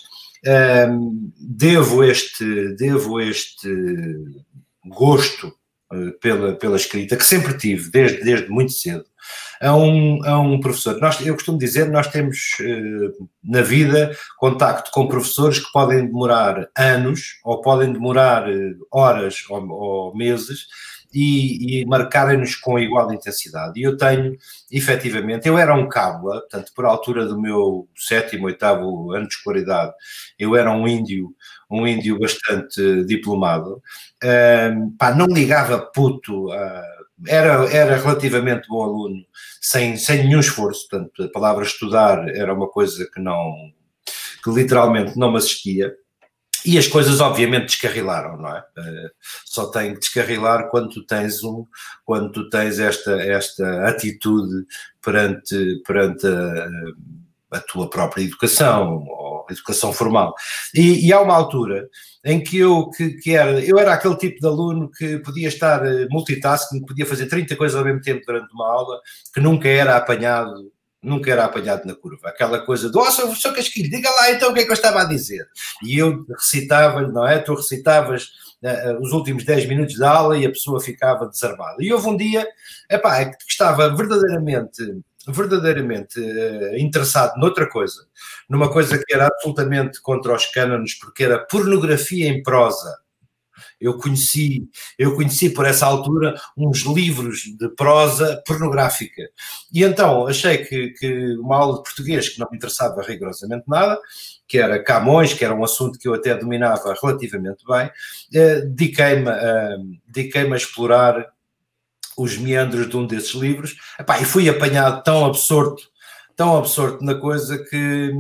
hum, 0.90 1.30
devo, 1.38 2.02
este, 2.02 2.74
devo 2.74 3.20
este 3.20 3.68
gosto 4.84 5.54
pela, 6.20 6.54
pela 6.54 6.76
escrita, 6.76 7.16
que 7.16 7.24
sempre 7.24 7.56
tive, 7.56 7.90
desde, 7.90 8.22
desde 8.22 8.48
muito 8.48 8.72
cedo, 8.72 9.04
a 9.60 9.76
um, 9.76 10.24
a 10.24 10.38
um 10.38 10.60
professor. 10.60 10.98
Nós, 11.00 11.20
eu 11.24 11.34
costumo 11.34 11.58
dizer, 11.58 11.90
nós 11.90 12.08
temos 12.08 12.56
uh, 12.60 13.28
na 13.42 13.60
vida 13.60 14.16
contacto 14.38 14.90
com 14.90 15.08
professores 15.08 15.58
que 15.58 15.70
podem 15.72 16.06
demorar 16.06 16.68
anos, 16.76 17.40
ou 17.44 17.60
podem 17.60 17.92
demorar 17.92 18.48
uh, 18.48 18.86
horas 18.90 19.44
ou, 19.50 19.68
ou 19.68 20.16
meses, 20.16 20.66
e, 21.12 21.80
e 21.80 21.86
marcarem-nos 21.86 22.54
com 22.54 22.78
igual 22.78 23.12
intensidade. 23.12 23.78
E 23.78 23.82
eu 23.82 23.96
tenho, 23.96 24.36
efetivamente, 24.70 25.48
eu 25.48 25.58
era 25.58 25.74
um 25.74 25.88
cábula, 25.88 26.40
portanto, 26.40 26.72
por 26.74 26.84
altura 26.84 27.26
do 27.26 27.40
meu 27.40 27.88
sétimo, 27.96 28.46
oitavo 28.46 29.12
ano 29.12 29.26
de 29.26 29.34
escolaridade, 29.34 29.92
eu 30.38 30.56
era 30.56 30.70
um 30.70 30.86
índio, 30.86 31.34
um 31.70 31.86
índio 31.86 32.18
bastante 32.18 33.04
diplomado, 33.04 33.82
uh, 34.24 34.90
pá, 34.98 35.14
não 35.14 35.26
ligava 35.26 35.78
puto, 35.78 36.48
era, 37.26 37.64
era 37.70 37.96
relativamente 37.96 38.68
bom 38.68 38.82
aluno, 38.82 39.24
sem, 39.60 39.96
sem 39.96 40.24
nenhum 40.24 40.40
esforço, 40.40 40.88
portanto, 40.88 41.22
a 41.22 41.28
palavra 41.28 41.64
estudar 41.64 42.28
era 42.30 42.54
uma 42.54 42.68
coisa 42.68 43.08
que 43.12 43.20
não, 43.20 43.54
que 44.42 44.50
literalmente 44.50 45.18
não 45.18 45.30
me 45.30 45.38
assistia. 45.38 45.94
E 46.64 46.76
as 46.76 46.86
coisas 46.86 47.20
obviamente 47.20 47.68
descarrilaram, 47.68 48.36
não 48.36 48.54
é? 48.54 48.60
Uh, 48.60 49.10
só 49.46 49.70
tem 49.70 49.94
que 49.94 50.00
descarrilar 50.00 50.68
quando 50.68 50.90
tu 50.90 51.06
tens 51.06 51.42
um, 51.42 51.64
quando 52.04 52.30
tu 52.32 52.50
tens 52.50 52.78
esta, 52.78 53.12
esta 53.12 53.88
atitude 53.88 54.66
perante, 55.02 55.82
perante 55.86 56.26
a, 56.26 57.56
a 57.56 57.60
tua 57.60 57.88
própria 57.88 58.24
educação, 58.24 59.06
educação 59.52 59.92
formal. 59.92 60.34
E, 60.74 61.06
e 61.06 61.12
há 61.12 61.20
uma 61.20 61.34
altura 61.34 61.88
em 62.24 62.42
que 62.42 62.58
eu, 62.58 62.90
que, 62.90 63.10
que, 63.14 63.34
era, 63.34 63.60
eu 63.64 63.78
era 63.78 63.94
aquele 63.94 64.16
tipo 64.16 64.40
de 64.40 64.46
aluno 64.46 64.90
que 64.90 65.18
podia 65.20 65.48
estar 65.48 65.84
eh, 65.86 66.06
multitasking, 66.10 66.84
podia 66.84 67.06
fazer 67.06 67.26
30 67.26 67.56
coisas 67.56 67.78
ao 67.78 67.84
mesmo 67.84 68.02
tempo 68.02 68.22
durante 68.26 68.52
uma 68.52 68.70
aula, 68.70 69.00
que 69.32 69.40
nunca 69.40 69.68
era 69.68 69.96
apanhado 69.96 70.70
nunca 71.02 71.30
era 71.30 71.44
apanhado 71.44 71.86
na 71.86 71.94
curva. 71.94 72.28
Aquela 72.28 72.60
coisa 72.60 72.90
do, 72.90 73.00
oh, 73.00 73.10
seu 73.10 73.52
Casquilho, 73.52 73.90
diga 73.90 74.10
lá 74.10 74.32
então 74.32 74.50
o 74.50 74.54
que 74.54 74.60
é 74.60 74.64
que 74.64 74.70
eu 74.70 74.74
estava 74.74 75.02
a 75.02 75.04
dizer. 75.04 75.46
E 75.82 75.98
eu 75.98 76.24
recitava, 76.28 77.02
não 77.02 77.26
é? 77.26 77.38
Tu 77.38 77.54
recitavas 77.54 78.24
uh, 78.62 79.00
os 79.00 79.12
últimos 79.12 79.44
10 79.44 79.66
minutos 79.66 79.96
da 79.96 80.10
aula 80.10 80.36
e 80.36 80.46
a 80.46 80.50
pessoa 80.50 80.80
ficava 80.80 81.26
desarmada. 81.26 81.76
E 81.80 81.92
houve 81.92 82.08
um 82.08 82.16
dia, 82.16 82.46
epá, 82.90 83.20
é 83.20 83.26
que 83.26 83.36
estava 83.48 83.94
verdadeiramente 83.94 84.82
verdadeiramente 85.28 86.18
uh, 86.18 86.76
interessado 86.78 87.38
noutra 87.38 87.68
coisa, 87.68 88.06
numa 88.48 88.70
coisa 88.70 88.98
que 88.98 89.14
era 89.14 89.26
absolutamente 89.26 90.00
contra 90.00 90.34
os 90.34 90.46
cânones, 90.46 90.98
porque 90.98 91.24
era 91.24 91.38
pornografia 91.46 92.28
em 92.28 92.42
prosa 92.42 92.98
eu 93.80 93.96
conheci, 93.96 94.68
eu 94.98 95.14
conheci 95.16 95.50
por 95.50 95.64
essa 95.64 95.86
altura 95.86 96.34
uns 96.56 96.80
livros 96.80 97.42
de 97.58 97.68
prosa 97.70 98.42
pornográfica. 98.46 99.22
E 99.72 99.82
então 99.82 100.26
achei 100.26 100.58
que, 100.58 100.90
que 100.90 101.36
uma 101.38 101.56
aula 101.56 101.76
de 101.78 101.82
português 101.82 102.28
que 102.28 102.38
não 102.38 102.48
me 102.50 102.56
interessava 102.56 103.02
rigorosamente 103.02 103.64
nada, 103.66 103.98
que 104.46 104.58
era 104.58 104.82
Camões, 104.82 105.32
que 105.32 105.44
era 105.44 105.54
um 105.54 105.64
assunto 105.64 105.98
que 105.98 106.08
eu 106.08 106.14
até 106.14 106.34
dominava 106.34 106.94
relativamente 107.00 107.64
bem, 107.66 107.90
eh, 108.34 108.60
dediquei-me 108.62 109.30
dediquei 110.06 110.50
a 110.50 110.56
explorar 110.56 111.26
os 112.16 112.36
meandros 112.36 112.88
de 112.88 112.96
um 112.96 113.06
desses 113.06 113.34
livros, 113.34 113.76
Epá, 113.98 114.20
e 114.20 114.24
fui 114.24 114.48
apanhado 114.48 115.02
tão 115.02 115.24
absorto, 115.24 115.82
tão 116.36 116.56
absorto 116.56 117.04
na 117.04 117.14
coisa 117.14 117.58
que 117.58 118.12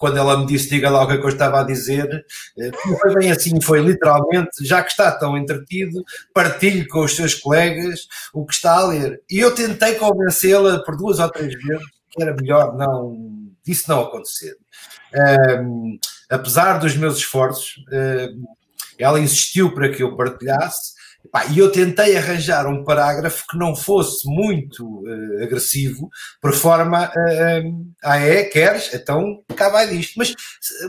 quando 0.00 0.16
ela 0.16 0.38
me 0.38 0.46
disse, 0.46 0.70
diga 0.70 0.88
lá 0.88 1.04
o 1.04 1.06
que, 1.06 1.12
é 1.12 1.16
eu 1.18 1.28
estava 1.28 1.60
a 1.60 1.62
dizer, 1.62 2.24
eh, 2.58 2.70
não 2.86 2.96
foi 2.96 3.14
bem 3.16 3.30
assim, 3.30 3.60
foi 3.60 3.82
literalmente, 3.82 4.64
já 4.64 4.82
que 4.82 4.90
está 4.90 5.12
tão 5.12 5.36
entretido, 5.36 6.02
partilhe 6.32 6.88
com 6.88 7.04
os 7.04 7.14
seus 7.14 7.34
colegas 7.34 8.08
o 8.32 8.46
que 8.46 8.54
está 8.54 8.78
a 8.78 8.86
ler. 8.86 9.20
E 9.30 9.38
eu 9.38 9.54
tentei 9.54 9.96
convencê-la 9.96 10.82
por 10.84 10.96
duas 10.96 11.18
ou 11.18 11.28
três 11.28 11.52
vezes 11.52 11.84
que 12.10 12.22
era 12.22 12.34
melhor 12.34 12.74
não, 12.78 13.50
isso 13.66 13.90
não 13.90 14.00
acontecer. 14.00 14.56
Um, 15.62 15.98
apesar 16.30 16.78
dos 16.78 16.96
meus 16.96 17.18
esforços, 17.18 17.84
um, 17.92 18.44
ela 18.98 19.20
insistiu 19.20 19.74
para 19.74 19.90
que 19.90 20.02
eu 20.02 20.16
partilhasse, 20.16 20.94
e 21.50 21.58
eu 21.58 21.70
tentei 21.70 22.16
arranjar 22.16 22.66
um 22.66 22.82
parágrafo 22.82 23.44
que 23.48 23.56
não 23.56 23.76
fosse 23.76 24.26
muito 24.26 24.84
uh, 24.84 25.42
agressivo, 25.42 26.10
por 26.40 26.52
forma 26.52 27.08
uh, 27.08 27.66
um, 27.66 27.92
ah 28.02 28.18
é, 28.18 28.44
queres? 28.44 28.92
Então 28.92 29.42
cá 29.54 29.68
vai 29.68 29.88
disto. 29.88 30.14
Mas 30.16 30.34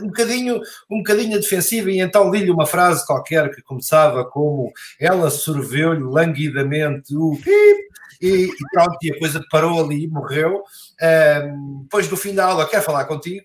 um 0.02 0.06
bocadinho, 0.06 0.60
um 0.90 0.98
bocadinho 0.98 1.40
defensiva, 1.40 1.90
e 1.90 2.00
então 2.00 2.30
li-lhe 2.30 2.50
uma 2.50 2.66
frase 2.66 3.06
qualquer 3.06 3.50
que 3.54 3.62
começava 3.62 4.24
como 4.24 4.72
ela 4.98 5.30
sorveu-lhe 5.30 6.02
languidamente 6.02 7.14
o 7.14 7.38
e, 8.22 8.44
e 8.44 8.52
pronto, 8.72 8.96
e 9.02 9.10
a 9.10 9.18
coisa 9.18 9.44
parou 9.50 9.84
ali, 9.84 10.06
morreu. 10.06 10.62
Um, 11.02 11.82
depois 11.82 12.06
do 12.06 12.16
fim 12.16 12.32
da 12.32 12.46
aula, 12.46 12.68
quero 12.68 12.84
falar 12.84 13.04
contigo. 13.06 13.44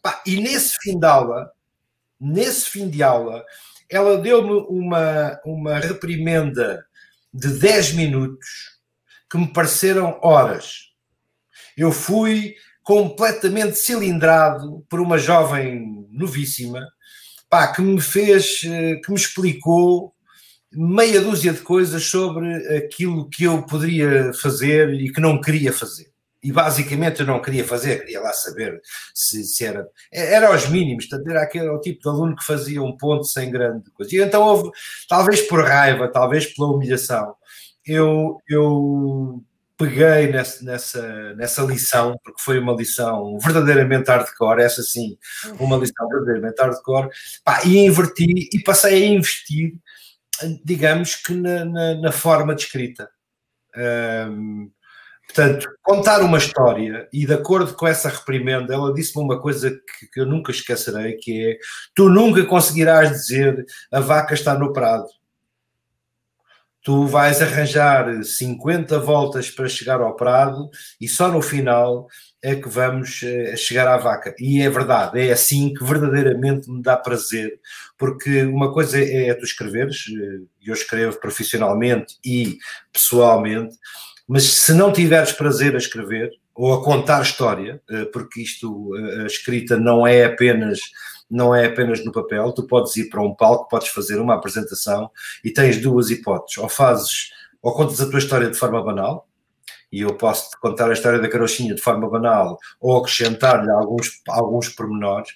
Pá, 0.00 0.22
e 0.24 0.40
nesse 0.40 0.76
fim 0.80 0.98
de 0.98 1.06
aula, 1.06 1.50
nesse 2.20 2.70
fim 2.70 2.88
de 2.88 3.02
aula, 3.02 3.44
ela 3.92 4.18
deu-me 4.18 4.64
uma, 4.68 5.38
uma 5.44 5.78
reprimenda 5.78 6.84
de 7.32 7.48
10 7.48 7.92
minutos 7.92 8.48
que 9.30 9.36
me 9.36 9.52
pareceram 9.52 10.18
horas. 10.22 10.92
Eu 11.76 11.92
fui 11.92 12.54
completamente 12.82 13.78
cilindrado 13.78 14.84
por 14.88 15.00
uma 15.00 15.18
jovem 15.18 16.06
novíssima, 16.10 16.86
pá, 17.48 17.68
que 17.68 17.80
me 17.82 18.00
fez, 18.00 18.62
eh, 18.64 18.96
que 18.96 19.10
me 19.10 19.16
explicou 19.16 20.14
meia 20.72 21.20
dúzia 21.20 21.52
de 21.52 21.60
coisas 21.60 22.02
sobre 22.04 22.54
aquilo 22.76 23.28
que 23.28 23.44
eu 23.44 23.62
poderia 23.62 24.32
fazer 24.32 24.92
e 24.94 25.12
que 25.12 25.20
não 25.20 25.40
queria 25.40 25.72
fazer 25.72 26.11
e 26.42 26.50
basicamente 26.50 27.20
eu 27.20 27.26
não 27.26 27.40
queria 27.40 27.64
fazer, 27.64 28.00
queria 28.00 28.20
lá 28.20 28.32
saber 28.32 28.80
se, 29.14 29.44
se 29.44 29.64
era. 29.64 29.86
Era 30.10 30.48
aos 30.48 30.68
mínimos, 30.68 31.06
era 31.28 31.42
aquele 31.42 31.68
o 31.68 31.80
tipo 31.80 32.02
de 32.02 32.08
aluno 32.08 32.34
que 32.34 32.44
fazia 32.44 32.82
um 32.82 32.96
ponto 32.96 33.24
sem 33.24 33.50
grande 33.50 33.90
coisa. 33.92 34.14
E 34.14 34.20
então 34.20 34.42
houve, 34.42 34.70
talvez 35.08 35.40
por 35.42 35.64
raiva, 35.64 36.10
talvez 36.10 36.46
pela 36.46 36.72
humilhação, 36.72 37.34
eu, 37.86 38.38
eu 38.48 39.44
peguei 39.76 40.32
nessa, 40.32 40.64
nessa, 40.64 41.34
nessa 41.34 41.62
lição, 41.62 42.18
porque 42.24 42.42
foi 42.42 42.58
uma 42.58 42.72
lição 42.72 43.38
verdadeiramente 43.38 44.08
hardcore, 44.08 44.62
essa 44.62 44.82
sim, 44.82 45.16
uma 45.60 45.76
lição 45.76 46.08
verdadeiramente 46.08 46.60
hardcore, 46.60 47.08
pá, 47.44 47.62
e 47.64 47.78
inverti 47.78 48.48
e 48.52 48.62
passei 48.62 49.04
a 49.04 49.06
investir, 49.06 49.74
digamos 50.64 51.16
que 51.16 51.34
na, 51.34 51.64
na, 51.64 51.94
na 51.94 52.12
forma 52.12 52.54
de 52.54 52.62
escrita. 52.62 53.08
Um, 53.76 54.70
Portanto, 55.26 55.66
contar 55.82 56.20
uma 56.20 56.38
história 56.38 57.08
e 57.12 57.24
de 57.24 57.32
acordo 57.32 57.74
com 57.74 57.86
essa 57.86 58.08
reprimenda, 58.08 58.74
ela 58.74 58.92
disse-me 58.92 59.24
uma 59.24 59.40
coisa 59.40 59.70
que, 59.70 60.06
que, 60.12 60.20
eu 60.20 60.26
nunca 60.26 60.50
esquecerei, 60.50 61.14
que 61.14 61.52
é 61.52 61.58
tu 61.94 62.08
nunca 62.08 62.44
conseguirás 62.44 63.10
dizer 63.10 63.64
a 63.90 64.00
vaca 64.00 64.34
está 64.34 64.54
no 64.54 64.72
prado. 64.72 65.06
Tu 66.84 67.06
vais 67.06 67.40
arranjar 67.40 68.24
50 68.24 68.98
voltas 68.98 69.48
para 69.48 69.68
chegar 69.68 70.00
ao 70.00 70.16
prado 70.16 70.68
e 71.00 71.08
só 71.08 71.30
no 71.30 71.40
final 71.40 72.08
é 72.42 72.56
que 72.56 72.68
vamos 72.68 73.22
eh, 73.22 73.56
chegar 73.56 73.86
à 73.86 73.96
vaca. 73.96 74.34
E 74.36 74.60
é 74.60 74.68
verdade, 74.68 75.20
é 75.20 75.32
assim 75.32 75.72
que 75.72 75.84
verdadeiramente 75.84 76.68
me 76.68 76.82
dá 76.82 76.96
prazer, 76.96 77.60
porque 77.96 78.42
uma 78.42 78.72
coisa 78.72 78.98
é, 78.98 79.28
é 79.28 79.34
tu 79.34 79.44
escreveres, 79.44 80.06
eh, 80.08 80.40
eu 80.66 80.74
escrevo 80.74 81.20
profissionalmente 81.20 82.16
e 82.24 82.58
pessoalmente, 82.92 83.76
mas 84.28 84.44
se 84.44 84.72
não 84.72 84.92
tiveres 84.92 85.32
prazer 85.32 85.74
a 85.74 85.78
escrever 85.78 86.30
ou 86.54 86.72
a 86.72 86.84
contar 86.84 87.22
história, 87.22 87.82
eh, 87.90 88.04
porque 88.06 88.42
isto, 88.42 88.90
eh, 88.96 89.22
a 89.22 89.26
escrita 89.26 89.76
não 89.76 90.06
é 90.06 90.24
apenas 90.24 90.80
não 91.32 91.54
é 91.54 91.64
apenas 91.64 92.04
no 92.04 92.12
papel, 92.12 92.52
tu 92.52 92.66
podes 92.66 92.94
ir 92.98 93.08
para 93.08 93.22
um 93.22 93.34
palco, 93.34 93.66
podes 93.66 93.88
fazer 93.88 94.20
uma 94.20 94.34
apresentação 94.34 95.10
e 95.42 95.50
tens 95.50 95.80
duas 95.80 96.10
hipóteses, 96.10 96.58
ou 96.58 96.68
fazes, 96.68 97.30
ou 97.62 97.72
contas 97.72 98.02
a 98.02 98.10
tua 98.10 98.18
história 98.18 98.50
de 98.50 98.58
forma 98.58 98.82
banal, 98.84 99.26
e 99.90 100.02
eu 100.02 100.14
posso 100.14 100.50
contar 100.60 100.90
a 100.90 100.92
história 100.92 101.18
da 101.18 101.28
carochinha 101.30 101.74
de 101.74 101.80
forma 101.80 102.08
banal, 102.08 102.58
ou 102.78 102.98
acrescentar-lhe 102.98 103.70
alguns, 103.70 104.20
alguns 104.28 104.68
pormenores, 104.68 105.30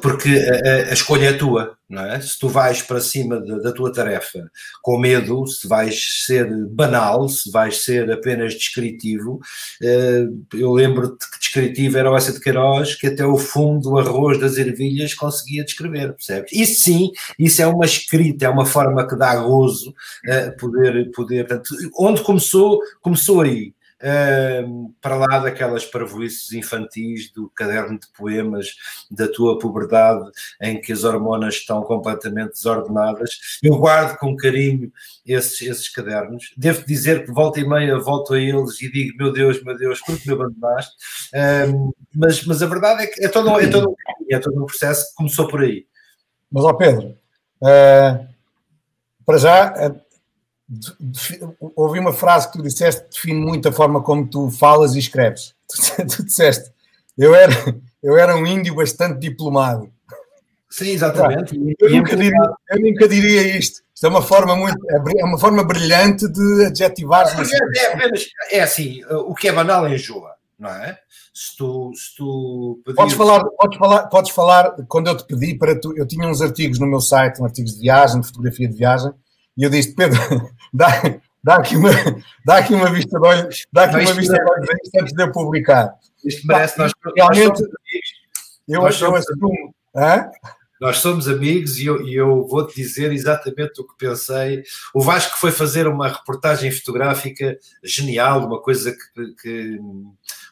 porque 0.00 0.28
a, 0.28 0.90
a, 0.90 0.92
escolha 0.92 1.28
é 1.28 1.32
tua, 1.34 1.76
não 1.88 2.04
é? 2.04 2.20
Se 2.20 2.38
tu 2.38 2.48
vais 2.48 2.80
para 2.80 3.00
cima 3.00 3.40
de, 3.40 3.60
da 3.62 3.72
tua 3.72 3.92
tarefa 3.92 4.50
com 4.82 4.98
medo, 4.98 5.46
se 5.46 5.68
vais 5.68 6.24
ser 6.24 6.48
banal, 6.68 7.28
se 7.28 7.50
vais 7.50 7.84
ser 7.84 8.10
apenas 8.10 8.54
descritivo, 8.54 9.38
eh, 9.82 10.26
eu 10.54 10.72
lembro-te 10.72 11.30
que 11.30 11.38
descritivo 11.38 11.98
era 11.98 12.10
o 12.10 12.16
Essa 12.16 12.32
de 12.32 12.40
Queiroz, 12.40 12.94
que 12.94 13.08
até 13.08 13.24
o 13.26 13.36
fundo 13.36 13.90
do 13.90 13.98
arroz 13.98 14.40
das 14.40 14.56
ervilhas 14.56 15.14
conseguia 15.14 15.64
descrever, 15.64 16.14
percebes? 16.14 16.52
Isso 16.52 16.84
sim, 16.84 17.10
isso 17.38 17.60
é 17.60 17.66
uma 17.66 17.84
escrita, 17.84 18.46
é 18.46 18.48
uma 18.48 18.64
forma 18.64 19.06
que 19.06 19.16
dá 19.16 19.36
gozo 19.36 19.94
eh, 20.24 20.50
poder, 20.52 21.10
poder, 21.10 21.46
portanto, 21.46 21.74
onde 21.98 22.22
começou, 22.22 22.80
começou 23.02 23.42
aí 23.42 23.74
para 25.00 25.16
lá 25.16 25.38
daquelas 25.38 25.84
parvoices 25.84 26.52
infantis 26.52 27.30
do 27.30 27.48
caderno 27.50 27.98
de 27.98 28.06
poemas 28.08 28.74
da 29.10 29.28
tua 29.28 29.58
puberdade, 29.58 30.30
em 30.60 30.80
que 30.80 30.92
as 30.92 31.04
hormonas 31.04 31.54
estão 31.54 31.82
completamente 31.82 32.52
desordenadas. 32.52 33.38
Eu 33.62 33.76
guardo 33.76 34.18
com 34.18 34.36
carinho 34.36 34.92
esses, 35.26 35.60
esses 35.62 35.88
cadernos. 35.88 36.52
Devo 36.56 36.84
dizer 36.84 37.24
que 37.24 37.32
volta 37.32 37.60
e 37.60 37.68
meia 37.68 37.98
volto 37.98 38.34
a 38.34 38.40
eles 38.40 38.80
e 38.80 38.90
digo: 38.90 39.16
Meu 39.16 39.32
Deus, 39.32 39.62
meu 39.62 39.76
Deus, 39.76 40.00
por 40.00 40.18
que 40.18 40.28
me 40.28 40.34
abandonaste? 40.34 40.92
Mas, 42.14 42.44
mas 42.44 42.62
a 42.62 42.66
verdade 42.66 43.04
é 43.04 43.06
que 43.06 43.24
é 43.24 43.28
todo, 43.28 43.58
é, 43.60 43.66
todo, 43.68 43.94
é 44.30 44.38
todo 44.38 44.62
um 44.62 44.66
processo 44.66 45.08
que 45.10 45.14
começou 45.16 45.48
por 45.48 45.62
aí. 45.62 45.86
Mas, 46.50 46.64
ó 46.64 46.72
Pedro, 46.74 47.16
uh, 47.62 48.26
para 49.24 49.38
já, 49.38 49.74
ouvi 51.76 51.98
uma 51.98 52.12
frase 52.12 52.50
que 52.50 52.58
tu 52.58 52.62
disseste 52.62 53.02
que 53.04 53.10
define 53.10 53.40
muito 53.40 53.68
a 53.68 53.72
forma 53.72 54.02
como 54.02 54.26
tu 54.26 54.50
falas 54.50 54.94
e 54.94 54.98
escreves. 54.98 55.54
Tu, 55.72 56.06
tu 56.06 56.22
disseste, 56.22 56.70
eu 57.16 57.34
era, 57.34 57.54
eu 58.02 58.18
era 58.18 58.36
um 58.36 58.46
índio 58.46 58.74
bastante 58.74 59.18
diplomado. 59.18 59.90
Sim, 60.68 60.90
exatamente. 60.90 61.54
Eu, 61.54 61.88
eu, 61.88 61.96
nunca 61.96 62.16
diria, 62.16 62.40
eu, 62.70 62.80
nunca 62.80 63.08
diria, 63.08 63.58
isto. 63.58 63.82
Isto 63.94 64.06
é 64.06 64.08
uma 64.08 64.22
forma 64.22 64.56
muito, 64.56 64.76
é 64.90 65.24
uma 65.24 65.38
forma 65.38 65.62
brilhante 65.62 66.26
de 66.28 66.66
adjetivar. 66.66 67.26
É, 67.38 68.56
é, 68.56 68.58
é, 68.58 68.62
assim, 68.62 69.04
o 69.04 69.34
que 69.34 69.48
é 69.48 69.52
banal 69.52 69.86
enjoa, 69.86 70.34
não 70.58 70.70
é? 70.70 70.98
Se 71.32 71.56
tu, 71.56 71.92
se 71.94 72.16
tu 72.16 72.80
pedires... 72.84 72.96
podes 72.96 73.14
falar, 73.14 73.44
podes 73.44 73.78
falar, 73.78 74.06
podes 74.08 74.30
falar 74.32 74.70
quando 74.88 75.08
eu 75.08 75.16
te 75.16 75.24
pedi 75.24 75.54
para 75.54 75.78
tu, 75.78 75.96
eu 75.96 76.06
tinha 76.06 76.26
uns 76.26 76.40
artigos 76.42 76.78
no 76.78 76.86
meu 76.86 77.00
site, 77.00 77.40
uns 77.40 77.46
artigos 77.46 77.74
de 77.74 77.80
viagem, 77.80 78.20
de 78.20 78.26
fotografia 78.26 78.68
de 78.68 78.76
viagem, 78.76 79.12
e 79.56 79.64
eu 79.64 79.70
disse, 79.70 79.94
Pedro, 79.94 80.18
dá, 80.72 80.88
dá 81.42 81.56
aqui 81.56 81.76
uma, 81.76 81.90
dá 82.44 82.58
aqui 82.58 82.74
uma 82.74 82.90
vista 82.90 83.18
de 83.18 83.26
olhos, 83.26 83.66
dá 83.72 83.84
aqui 83.84 83.96
uma 83.96 84.14
vista 84.14 84.34
de 84.34 84.50
olhos 84.50 84.68
antes 85.00 85.12
de 85.12 85.22
eu 85.22 85.32
publicar. 85.32 85.94
Isto 86.24 86.46
merece, 86.46 86.78
nós, 86.78 86.92
realmente, 87.16 87.60
nós 87.60 87.70
eu, 88.68 88.80
nós 88.80 89.00
eu 89.00 89.14
assumo. 89.14 89.74
Hã? 89.94 90.30
Nós 90.80 90.98
somos 90.98 91.28
amigos 91.28 91.78
e 91.78 91.86
eu, 91.86 92.08
eu 92.08 92.44
vou-te 92.48 92.74
dizer 92.74 93.12
exatamente 93.12 93.80
o 93.80 93.86
que 93.86 93.96
pensei. 93.96 94.64
O 94.92 95.00
Vasco 95.00 95.38
foi 95.38 95.52
fazer 95.52 95.86
uma 95.86 96.08
reportagem 96.08 96.72
fotográfica 96.72 97.56
genial, 97.84 98.44
uma 98.44 98.60
coisa 98.60 98.90
que, 98.90 99.34
que 99.40 99.78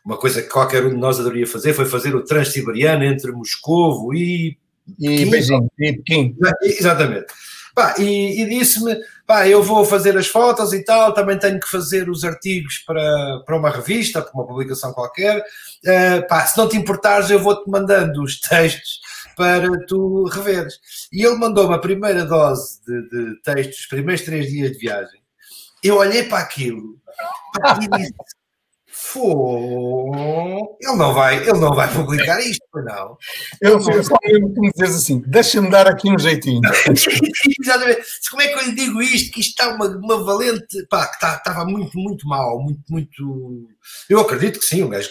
uma 0.05 0.17
coisa 0.17 0.41
que 0.41 0.49
qualquer 0.49 0.85
um 0.87 0.91
de 0.91 0.97
nós 0.97 1.19
adoraria 1.19 1.47
fazer, 1.47 1.75
foi 1.75 1.85
fazer 1.85 2.15
o 2.15 2.25
Transsiberiano 2.25 3.05
entre 3.05 3.33
Moscovo 3.33 4.15
e 4.15 4.57
e 4.99 5.25
Beijing, 5.27 5.69
e 5.79 5.93
Pequim. 5.95 6.37
Exatamente. 6.63 7.27
Pá, 7.75 7.95
e, 7.99 8.43
e 8.43 8.49
disse-me, 8.49 8.97
pá, 9.27 9.47
eu 9.47 9.63
vou 9.63 9.85
fazer 9.85 10.17
as 10.17 10.27
fotos 10.27 10.73
e 10.73 10.85
tal, 10.85 11.15
também 11.15 11.39
tenho 11.39 11.61
que 11.61 11.69
fazer 11.69 12.09
os 12.09 12.25
artigos 12.25 12.79
para, 12.87 13.43
para 13.45 13.57
uma 13.57 13.71
revista, 13.71 14.21
para 14.23 14.33
uma 14.35 14.47
publicação 14.47 14.93
qualquer. 14.93 15.41
Uh, 15.85 16.27
pá, 16.29 16.45
se 16.47 16.59
não 16.59 16.69
te 16.69 16.77
importares, 16.77 17.31
eu 17.31 17.39
vou-te 17.39 17.69
mandando 17.71 18.23
os 18.23 18.39
textos 18.43 19.01
para 19.37 19.69
tu 19.87 20.25
reveres. 20.25 20.75
E 21.13 21.25
ele 21.25 21.37
mandou-me 21.37 21.75
a 21.75 21.79
primeira 21.79 22.25
dose 22.25 22.81
de, 22.85 23.09
de 23.09 23.43
textos, 23.43 23.81
os 23.81 23.87
primeiros 23.87 24.25
três 24.25 24.47
dias 24.49 24.73
de 24.73 24.79
viagem. 24.79 25.21
Eu 25.83 25.97
olhei 25.97 26.25
para 26.25 26.41
aquilo 26.41 26.99
e 27.81 27.89
disse: 27.97 28.15
Fô, 29.03 30.13
ele 30.79 30.97
não 30.97 31.15
vai, 31.15 31.39
ele 31.39 31.59
não 31.59 31.75
vai 31.75 31.93
publicar 31.93 32.39
isto, 32.41 32.63
não. 32.75 33.17
Eu, 33.61 33.73
eu 33.73 34.05
só 34.05 34.15
lembro 34.23 34.53
que 34.53 34.61
me 34.61 34.71
dizes 34.73 34.97
assim, 34.97 35.23
deixa-me 35.27 35.71
dar 35.71 35.89
aqui 35.89 36.09
um 36.09 36.19
jeitinho. 36.19 36.61
Exatamente. 37.61 38.03
Como 38.31 38.43
é 38.43 38.49
que 38.49 38.59
eu 38.59 38.63
lhe 38.67 38.75
digo 38.75 39.03
isto? 39.03 39.33
Que 39.33 39.41
isto 39.41 39.51
está 39.51 39.75
uma, 39.75 39.87
uma 39.87 40.23
valente, 40.23 40.87
pá, 40.89 41.07
que 41.07 41.15
está, 41.15 41.37
estava 41.37 41.65
muito, 41.65 41.99
muito 41.99 42.29
mal, 42.29 42.61
muito, 42.61 42.81
muito. 42.89 43.69
Eu 44.09 44.21
acredito 44.21 44.61
que 44.61 44.67
sim, 44.67 44.83
um 44.83 44.91
gajo 44.91 45.11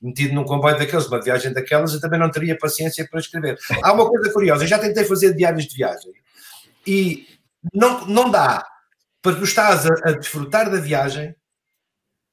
metido 0.00 0.34
num 0.34 0.44
comboio 0.44 0.78
daqueles, 0.78 1.06
uma 1.06 1.22
viagem 1.22 1.52
daquelas, 1.52 1.92
eu 1.92 2.00
também 2.00 2.18
não 2.18 2.30
teria 2.30 2.58
paciência 2.58 3.06
para 3.08 3.20
escrever. 3.20 3.58
Há 3.82 3.92
uma 3.92 4.08
coisa 4.08 4.32
curiosa, 4.32 4.64
eu 4.64 4.68
já 4.68 4.78
tentei 4.78 5.04
fazer 5.04 5.34
diários 5.34 5.66
de 5.66 5.76
viagem 5.76 6.12
e 6.86 7.26
não, 7.72 8.06
não 8.06 8.30
dá 8.30 8.66
para 9.20 9.36
tu 9.36 9.44
estás 9.44 9.86
a, 9.86 9.92
a 10.04 10.12
desfrutar 10.12 10.70
da 10.70 10.80
viagem 10.80 11.34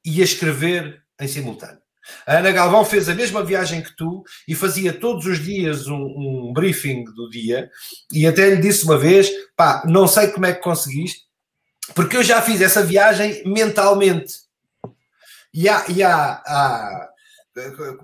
e 0.04 0.20
a 0.20 0.24
escrever 0.24 1.02
em 1.20 1.28
simultâneo. 1.28 1.82
A 2.26 2.38
Ana 2.38 2.52
Galvão 2.52 2.84
fez 2.84 3.08
a 3.08 3.14
mesma 3.14 3.42
viagem 3.42 3.82
que 3.82 3.96
tu 3.96 4.22
e 4.46 4.54
fazia 4.54 4.92
todos 4.92 5.24
os 5.24 5.42
dias 5.42 5.86
um, 5.86 5.94
um, 5.96 6.52
briefing 6.52 7.04
do 7.04 7.30
dia 7.30 7.70
e 8.12 8.26
até 8.26 8.50
lhe 8.50 8.60
disse 8.60 8.84
uma 8.84 8.98
vez, 8.98 9.30
pá, 9.56 9.82
não 9.86 10.06
sei 10.06 10.28
como 10.28 10.44
é 10.44 10.52
que 10.52 10.62
conseguiste, 10.62 11.22
porque 11.94 12.16
eu 12.16 12.22
já 12.22 12.42
fiz 12.42 12.60
essa 12.60 12.82
viagem 12.82 13.42
mentalmente. 13.46 14.44
E 15.52 15.68
há, 15.68 15.84
e 15.88 16.02
há, 16.02 16.42
há 16.44 17.08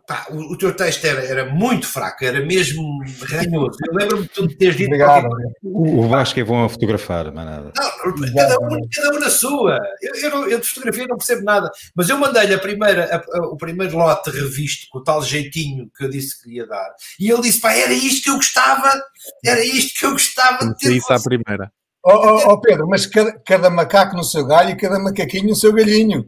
Pá, 0.06 0.28
o, 0.30 0.52
o, 0.52 0.56
teu 0.56 0.72
texto 0.76 1.04
era, 1.04 1.24
era, 1.24 1.44
muito 1.44 1.84
fraco, 1.84 2.24
era 2.24 2.40
mesmo 2.46 3.02
ranhoso. 3.20 3.78
Eu 3.84 3.94
lembro-me 3.94 4.22
de 4.22 4.28
tu 4.28 4.46
teres 4.46 4.76
dito. 4.76 4.86
Obrigado. 4.86 5.28
O, 5.64 6.04
o 6.04 6.08
Vasco 6.08 6.38
é 6.38 6.44
bom 6.44 6.64
a 6.64 6.68
fotografar, 6.68 7.32
mas 7.32 7.44
nada. 7.44 7.72
Não, 7.76 8.32
cada, 8.32 8.60
um, 8.60 8.78
cada 8.94 9.16
um 9.16 9.18
na 9.18 9.28
sua. 9.28 9.80
Eu, 10.00 10.14
eu, 10.14 10.50
eu, 10.50 10.60
de 10.60 10.68
fotografia 10.68 11.04
não 11.08 11.16
percebo 11.16 11.42
nada, 11.42 11.68
mas 11.96 12.08
eu 12.08 12.16
mandei-lhe 12.16 12.54
a 12.54 12.60
primeira, 12.60 13.06
a, 13.06 13.38
a, 13.38 13.46
o 13.48 13.56
primeiro 13.56 13.96
lote 13.96 14.30
revisto 14.30 14.86
com 14.88 15.00
o 15.00 15.02
tal 15.02 15.20
jeitinho 15.20 15.90
que 15.96 16.04
eu 16.04 16.08
disse 16.08 16.40
que 16.40 16.54
ia 16.54 16.66
dar. 16.66 16.94
E 17.18 17.28
ele 17.28 17.42
disse: 17.42 17.60
pá, 17.60 17.72
era 17.72 17.92
isto 17.92 18.22
que 18.22 18.30
eu 18.30 18.36
gostava, 18.36 19.02
era 19.44 19.64
isto 19.64 19.98
que 19.98 20.06
eu 20.06 20.12
gostava 20.12 20.64
de 20.64 20.76
ter. 20.76 20.92
Isso 20.92 21.12
à 21.12 21.20
primeira. 21.20 21.72
Ó 22.04 22.14
oh, 22.14 22.36
oh, 22.36 22.52
oh, 22.52 22.60
Pedro, 22.60 22.86
mas 22.86 23.04
cada, 23.04 23.32
cada 23.40 23.68
macaco 23.68 24.16
no 24.16 24.22
seu 24.22 24.46
galho 24.46 24.70
e 24.70 24.76
cada 24.76 25.00
macaquinho 25.00 25.48
no 25.48 25.56
seu 25.56 25.72
galhinho. 25.72 26.24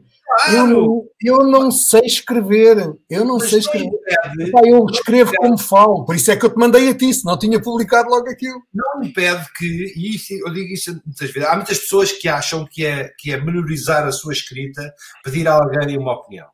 Eu, 0.52 1.10
eu 1.20 1.46
não 1.46 1.70
sei 1.70 2.02
escrever. 2.02 2.94
Eu 3.08 3.24
não 3.24 3.38
Mas 3.38 3.50
sei 3.50 3.58
escrever. 3.60 3.90
Pai, 4.50 4.62
eu 4.66 4.86
escrevo 4.90 5.32
como 5.36 5.58
falo, 5.58 6.04
por 6.04 6.16
isso 6.16 6.30
é 6.30 6.36
que 6.36 6.46
eu 6.46 6.50
te 6.50 6.58
mandei 6.58 6.88
a 6.88 6.94
ti, 6.94 7.12
se 7.12 7.24
não 7.24 7.38
tinha 7.38 7.60
publicado 7.60 8.08
logo 8.08 8.28
aquilo. 8.28 8.62
Não 8.72 9.02
impede 9.02 9.46
que, 9.56 9.92
e 9.96 10.16
isso, 10.16 10.32
eu 10.34 10.52
digo 10.52 10.72
isso 10.72 11.00
muitas 11.04 11.30
vezes, 11.30 11.48
há 11.48 11.56
muitas 11.56 11.78
pessoas 11.78 12.12
que 12.12 12.28
acham 12.28 12.66
que 12.66 12.84
é, 12.84 13.10
que 13.18 13.32
é 13.32 13.40
menorizar 13.40 14.06
a 14.06 14.12
sua 14.12 14.32
escrita 14.32 14.92
pedir 15.24 15.46
a 15.48 15.54
alguém 15.54 15.96
uma 15.98 16.14
opinião. 16.14 16.46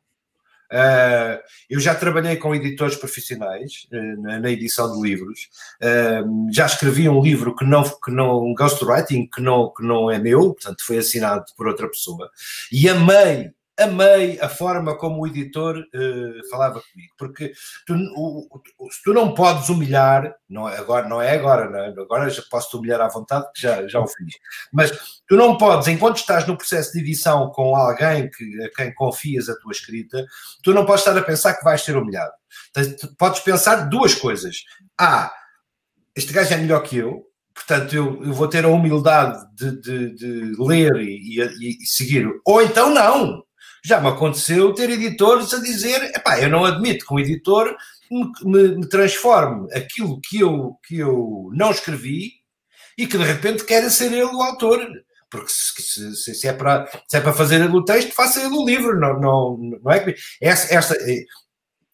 Uh, 0.71 1.41
eu 1.67 1.79
já 1.79 1.95
trabalhei 1.95 2.35
com 2.35 2.53
editores 2.53 2.95
profissionais 2.95 3.87
uh, 3.91 4.21
na, 4.21 4.39
na, 4.39 4.51
edição 4.51 4.93
de 4.93 5.01
livros. 5.01 5.49
Uh, 5.81 6.53
já 6.53 6.67
escrevi 6.67 7.09
um 7.09 7.21
livro 7.21 7.55
que 7.55 7.65
não, 7.65 7.83
que 7.83 8.11
não 8.11 8.43
um 8.43 8.53
ghostwriting 8.53 9.27
que 9.27 9.41
não, 9.41 9.73
que 9.73 9.83
não 9.83 10.11
é 10.11 10.19
meu, 10.19 10.53
portanto 10.53 10.85
foi 10.85 10.99
assinado 10.99 11.45
por 11.57 11.67
outra 11.67 11.89
pessoa. 11.89 12.29
E 12.71 12.87
amei 12.87 13.51
amei 13.79 14.39
a 14.41 14.49
forma 14.49 14.97
como 14.97 15.21
o 15.21 15.27
editor 15.27 15.77
uh, 15.77 16.49
falava 16.49 16.81
comigo, 16.81 17.13
porque 17.17 17.53
tu, 17.85 17.93
o, 18.15 18.47
o, 18.77 18.91
se 18.91 19.01
tu 19.03 19.13
não 19.13 19.33
podes 19.33 19.69
humilhar, 19.69 20.35
não 20.49 20.67
é 20.67 20.77
agora, 20.77 21.07
não 21.07 21.21
é 21.21 21.31
agora, 21.31 21.69
não 21.69 21.79
é? 21.79 21.87
agora 21.87 22.29
já 22.29 22.41
posso 22.49 22.69
te 22.69 22.77
humilhar 22.77 23.01
à 23.01 23.07
vontade, 23.07 23.45
que 23.53 23.61
já, 23.61 23.87
já 23.87 23.99
o 23.99 24.07
fiz, 24.07 24.35
mas 24.71 24.91
tu 25.27 25.35
não 25.35 25.57
podes, 25.57 25.87
enquanto 25.87 26.17
estás 26.17 26.45
no 26.45 26.57
processo 26.57 26.91
de 26.93 26.99
edição 26.99 27.49
com 27.51 27.75
alguém 27.75 28.29
que, 28.29 28.63
a 28.63 28.69
quem 28.75 28.93
confias 28.93 29.49
a 29.49 29.55
tua 29.55 29.71
escrita, 29.71 30.25
tu 30.63 30.73
não 30.73 30.85
podes 30.85 31.01
estar 31.01 31.17
a 31.17 31.23
pensar 31.23 31.53
que 31.53 31.63
vais 31.63 31.81
ser 31.81 31.95
humilhado. 31.95 32.33
Podes 33.17 33.39
pensar 33.41 33.89
duas 33.89 34.13
coisas. 34.13 34.57
Ah, 34.99 35.33
este 36.15 36.33
gajo 36.33 36.53
é 36.53 36.57
melhor 36.57 36.81
que 36.81 36.97
eu, 36.97 37.25
portanto 37.53 37.95
eu, 37.95 38.23
eu 38.23 38.33
vou 38.33 38.47
ter 38.47 38.65
a 38.65 38.69
humildade 38.69 39.39
de, 39.55 39.79
de, 39.79 40.15
de 40.15 40.55
ler 40.59 40.95
e, 40.97 41.39
e, 41.39 41.77
e 41.81 41.85
seguir. 41.85 42.27
Ou 42.45 42.61
então 42.61 42.93
não, 42.93 43.43
já 43.83 43.99
me 43.99 44.07
aconteceu 44.07 44.73
ter 44.73 44.89
editores 44.89 45.53
a 45.53 45.59
dizer: 45.59 46.11
epá, 46.15 46.39
eu 46.39 46.49
não 46.49 46.65
admito 46.65 47.05
que 47.05 47.13
um 47.13 47.19
editor 47.19 47.75
me, 48.11 48.31
me, 48.43 48.77
me 48.77 48.89
transforme 48.89 49.71
aquilo 49.73 50.19
que 50.21 50.39
eu, 50.39 50.77
que 50.85 50.97
eu 50.97 51.49
não 51.53 51.71
escrevi 51.71 52.33
e 52.97 53.07
que 53.07 53.17
de 53.17 53.23
repente 53.23 53.65
queira 53.65 53.89
ser 53.89 54.11
ele 54.11 54.23
o 54.23 54.41
autor. 54.41 54.85
Porque 55.29 55.49
se, 55.49 56.15
se, 56.15 56.33
se, 56.33 56.47
é, 56.47 56.53
para, 56.53 56.89
se 57.07 57.17
é 57.17 57.21
para 57.21 57.33
fazer 57.33 57.61
ele 57.61 57.75
o 57.75 57.85
texto, 57.85 58.13
faça 58.13 58.41
ele 58.41 58.55
o 58.55 58.65
livro, 58.65 58.99
não, 58.99 59.19
não, 59.19 59.57
não 59.83 59.91
é 59.91 59.99
que. 59.99 60.15
Essa, 60.41 60.95
é, 60.95 61.23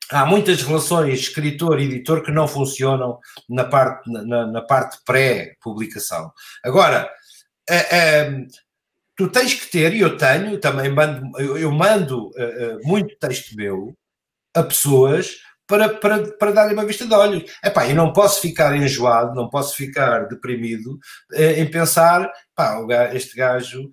há 0.09 0.25
muitas 0.25 0.61
relações 0.61 1.19
escritor-editor 1.19 2.23
que 2.23 2.31
não 2.31 2.47
funcionam 2.47 3.19
na 3.49 3.65
parte, 3.65 4.09
na, 4.09 4.47
na 4.47 4.61
parte 4.61 4.97
pré-publicação. 5.05 6.31
Agora, 6.63 7.09
tu 9.15 9.29
tens 9.29 9.53
que 9.53 9.67
ter, 9.71 9.93
e 9.93 10.01
eu 10.01 10.17
tenho, 10.17 10.59
também 10.59 10.89
mando, 10.89 11.39
eu, 11.39 11.71
mando 11.71 12.27
uh, 12.27 12.29
uh, 12.29 12.79
muito 12.83 13.17
texto 13.17 13.55
meu 13.55 13.95
a 14.53 14.63
pessoas 14.63 15.37
para, 15.67 15.89
para, 15.89 16.31
para 16.37 16.51
darem 16.51 16.73
uma 16.73 16.85
vista 16.85 17.05
de 17.07 17.13
olhos. 17.13 17.43
Epá, 17.63 17.87
eu 17.87 17.95
não 17.95 18.13
posso 18.13 18.41
ficar 18.41 18.75
enjoado, 18.75 19.33
não 19.33 19.49
posso 19.49 19.75
ficar 19.75 20.27
deprimido 20.27 20.99
uh, 21.33 21.41
em 21.57 21.69
pensar, 21.69 22.29
pá, 22.53 22.77
este 23.13 23.35
gajo 23.35 23.89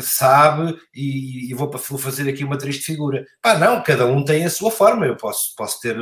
sabe 0.00 0.74
e, 0.94 1.50
e, 1.50 1.54
vou 1.54 1.70
fazer 1.98 2.26
aqui 2.28 2.42
uma 2.42 2.56
triste 2.56 2.84
figura. 2.84 3.24
Pá, 3.42 3.58
não, 3.58 3.82
cada 3.82 4.06
um 4.06 4.24
tem 4.24 4.44
a 4.44 4.50
sua 4.50 4.70
forma, 4.70 5.06
eu 5.06 5.14
posso, 5.14 5.54
posso 5.54 5.78
ter, 5.80 5.94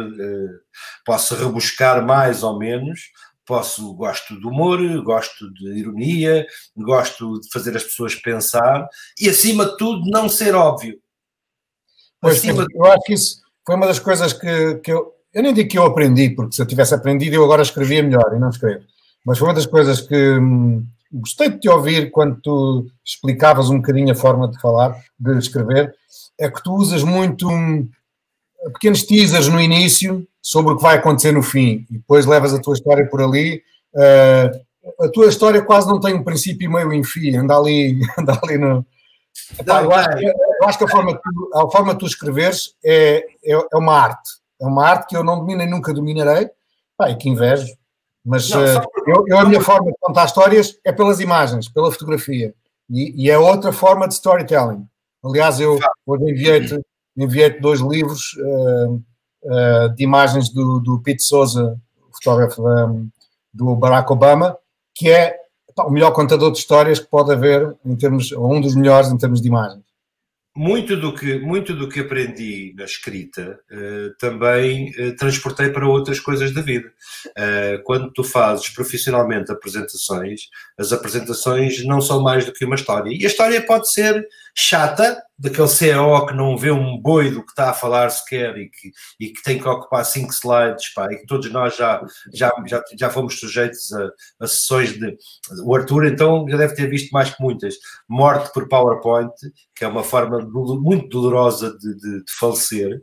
posso 1.04 1.34
rebuscar 1.34 2.04
mais 2.06 2.44
ou 2.44 2.58
menos, 2.58 3.00
posso, 3.46 3.92
gosto 3.94 4.38
de 4.38 4.46
humor, 4.46 4.78
gosto 5.02 5.52
de 5.52 5.78
ironia, 5.78 6.46
gosto 6.76 7.40
de 7.40 7.48
fazer 7.50 7.76
as 7.76 7.82
pessoas 7.82 8.14
pensar 8.14 8.86
e, 9.20 9.28
acima 9.28 9.66
de 9.66 9.76
tudo, 9.76 10.10
não 10.10 10.28
ser 10.28 10.54
óbvio. 10.54 10.98
Pois, 12.20 12.38
acima 12.38 12.66
eu 12.70 12.84
acho 12.86 13.02
que 13.04 13.12
isso 13.14 13.42
foi 13.66 13.74
uma 13.74 13.86
das 13.86 13.98
coisas 13.98 14.32
que, 14.32 14.76
que 14.76 14.92
eu, 14.92 15.12
eu 15.32 15.42
nem 15.42 15.52
digo 15.52 15.68
que 15.68 15.78
eu 15.78 15.84
aprendi, 15.84 16.30
porque 16.30 16.54
se 16.54 16.62
eu 16.62 16.66
tivesse 16.66 16.94
aprendido 16.94 17.34
eu 17.34 17.44
agora 17.44 17.62
escrevia 17.62 18.02
melhor 18.02 18.32
e 18.34 18.38
não 18.38 18.50
escrevo, 18.50 18.84
mas 19.24 19.38
foi 19.38 19.48
uma 19.48 19.54
das 19.54 19.66
coisas 19.66 20.00
que 20.00 20.38
hum, 20.38 20.86
gostei 21.12 21.50
de 21.50 21.60
te 21.60 21.68
ouvir 21.68 22.10
quando 22.10 22.40
tu 22.40 22.86
explicavas 23.04 23.70
um 23.70 23.76
bocadinho 23.76 24.12
a 24.12 24.16
forma 24.16 24.48
de 24.48 24.60
falar, 24.60 24.96
de 25.18 25.38
escrever, 25.38 25.94
é 26.38 26.50
que 26.50 26.62
tu 26.62 26.72
usas 26.74 27.02
muito 27.02 27.48
hum, 27.48 27.88
pequenos 28.70 29.02
teasers 29.02 29.48
no 29.48 29.60
início 29.60 30.26
sobre 30.40 30.72
o 30.72 30.76
que 30.76 30.82
vai 30.82 30.96
acontecer 30.96 31.32
no 31.32 31.42
fim 31.42 31.86
e 31.90 31.98
depois 31.98 32.26
levas 32.26 32.52
a 32.54 32.60
tua 32.60 32.74
história 32.74 33.08
por 33.08 33.22
ali. 33.22 33.62
Uh, 33.94 35.04
a 35.04 35.08
tua 35.10 35.26
história 35.26 35.62
quase 35.62 35.86
não 35.86 36.00
tem 36.00 36.14
um 36.14 36.24
princípio 36.24 36.66
e 36.66 36.72
meio 36.72 36.92
em 36.92 37.04
fim, 37.04 37.36
anda 37.36 37.56
ali, 37.56 38.00
anda 38.18 38.38
ali 38.42 38.58
no. 38.58 38.84
Epá, 39.58 39.82
eu, 39.82 39.92
acho 39.92 40.08
que, 40.10 40.26
eu, 40.26 40.68
acho 40.68 40.78
que, 40.78 40.84
a 40.84 40.88
forma, 40.88 41.14
tu, 41.14 41.50
a 41.54 41.70
forma 41.70 41.92
de 41.94 42.00
tu 42.00 42.06
escreveres 42.06 42.74
é, 42.84 43.24
é, 43.44 43.52
é, 43.52 43.76
uma 43.76 43.98
arte. 43.98 44.30
É 44.60 44.66
uma 44.66 44.86
arte 44.86 45.08
que 45.08 45.16
eu 45.16 45.24
não 45.24 45.38
domino 45.38 45.62
e 45.62 45.66
nunca 45.66 45.92
dominarei, 45.92 46.50
pá, 46.96 47.10
e 47.10 47.16
que 47.16 47.28
invejo. 47.28 47.66
Mas 48.24 48.48
não, 48.50 48.60
uh, 48.60 48.82
eu, 49.06 49.24
eu, 49.26 49.38
a 49.38 49.44
minha 49.44 49.60
forma 49.60 49.90
de 49.90 49.96
contar 49.98 50.26
histórias 50.26 50.78
é 50.84 50.92
pelas 50.92 51.18
imagens, 51.18 51.68
pela 51.68 51.90
fotografia. 51.90 52.54
E, 52.90 53.24
e 53.24 53.30
é 53.30 53.38
outra 53.38 53.72
forma 53.72 54.06
de 54.06 54.14
storytelling. 54.14 54.86
Aliás, 55.24 55.58
eu 55.60 55.78
hoje 56.06 56.30
enviei-te 56.30 56.78
enviei 57.16 57.60
dois 57.60 57.80
livros 57.80 58.34
uh, 58.38 59.02
uh, 59.44 59.94
de 59.94 60.02
imagens 60.02 60.48
do, 60.50 60.80
do 60.80 61.00
Pete 61.02 61.22
Souza, 61.22 61.78
fotógrafo 62.12 62.66
um, 62.66 63.08
do 63.52 63.74
Barack 63.76 64.10
Obama, 64.12 64.56
que 64.94 65.10
é 65.10 65.36
pá, 65.74 65.84
o 65.84 65.90
melhor 65.90 66.12
contador 66.12 66.50
de 66.50 66.58
histórias 66.58 66.98
que 66.98 67.08
pode 67.08 67.32
haver 67.32 67.74
em 67.84 67.96
termos, 67.96 68.32
ou 68.32 68.54
um 68.54 68.60
dos 68.60 68.74
melhores 68.74 69.10
em 69.10 69.18
termos 69.18 69.40
de 69.40 69.48
imagens. 69.48 69.82
Muito 70.54 70.98
do 70.98 71.14
que 71.14 71.38
muito 71.38 71.74
do 71.74 71.88
que 71.88 72.00
aprendi 72.00 72.74
na 72.76 72.84
escrita 72.84 73.58
uh, 73.70 74.14
também 74.18 74.92
transportei 75.16 75.70
para 75.70 75.88
outras 75.88 76.20
coisas 76.20 76.52
da 76.52 76.60
vida. 76.60 76.92
Quando 77.84 78.12
tu 78.12 78.22
fazes 78.22 78.68
profissionalmente 78.68 79.50
apresentações 79.50 80.50
as 80.78 80.92
apresentações 80.92 81.82
não 81.86 82.02
são 82.02 82.20
mais 82.20 82.44
do 82.44 82.52
que 82.52 82.66
uma 82.66 82.74
história. 82.74 83.10
E 83.10 83.24
a 83.24 83.26
história 83.26 83.64
pode 83.64 83.90
ser 83.90 84.28
chata 84.54 85.22
daquele 85.38 85.68
CEO 85.68 86.26
que 86.26 86.34
não 86.34 86.56
vê 86.56 86.70
um 86.70 86.98
boi 86.98 87.30
do 87.30 87.44
que 87.44 87.50
está 87.50 87.70
a 87.70 87.74
falar 87.74 88.10
sequer 88.10 88.56
e 88.56 88.68
que, 88.68 88.90
e 89.18 89.28
que 89.30 89.42
tem 89.42 89.58
que 89.58 89.68
ocupar 89.68 90.04
cinco 90.04 90.32
slides 90.32 90.92
pá, 90.94 91.12
e 91.12 91.16
que 91.16 91.26
todos 91.26 91.50
nós 91.50 91.76
já 91.76 92.00
já 92.32 92.52
já, 92.66 92.82
já 92.96 93.10
fomos 93.10 93.40
sujeitos 93.40 93.92
a, 93.92 94.10
a 94.40 94.46
sessões 94.46 94.92
de 94.92 95.16
o 95.64 95.74
Arthur 95.74 96.06
então 96.06 96.46
já 96.48 96.56
deve 96.56 96.74
ter 96.74 96.88
visto 96.88 97.10
mais 97.10 97.30
que 97.30 97.42
muitas 97.42 97.74
morte 98.08 98.52
por 98.52 98.68
PowerPoint 98.68 99.32
que 99.74 99.84
é 99.84 99.88
uma 99.88 100.04
forma 100.04 100.38
muito 100.80 101.08
dolorosa 101.08 101.76
de, 101.76 101.96
de, 101.96 102.24
de 102.24 102.32
falecer. 102.38 103.00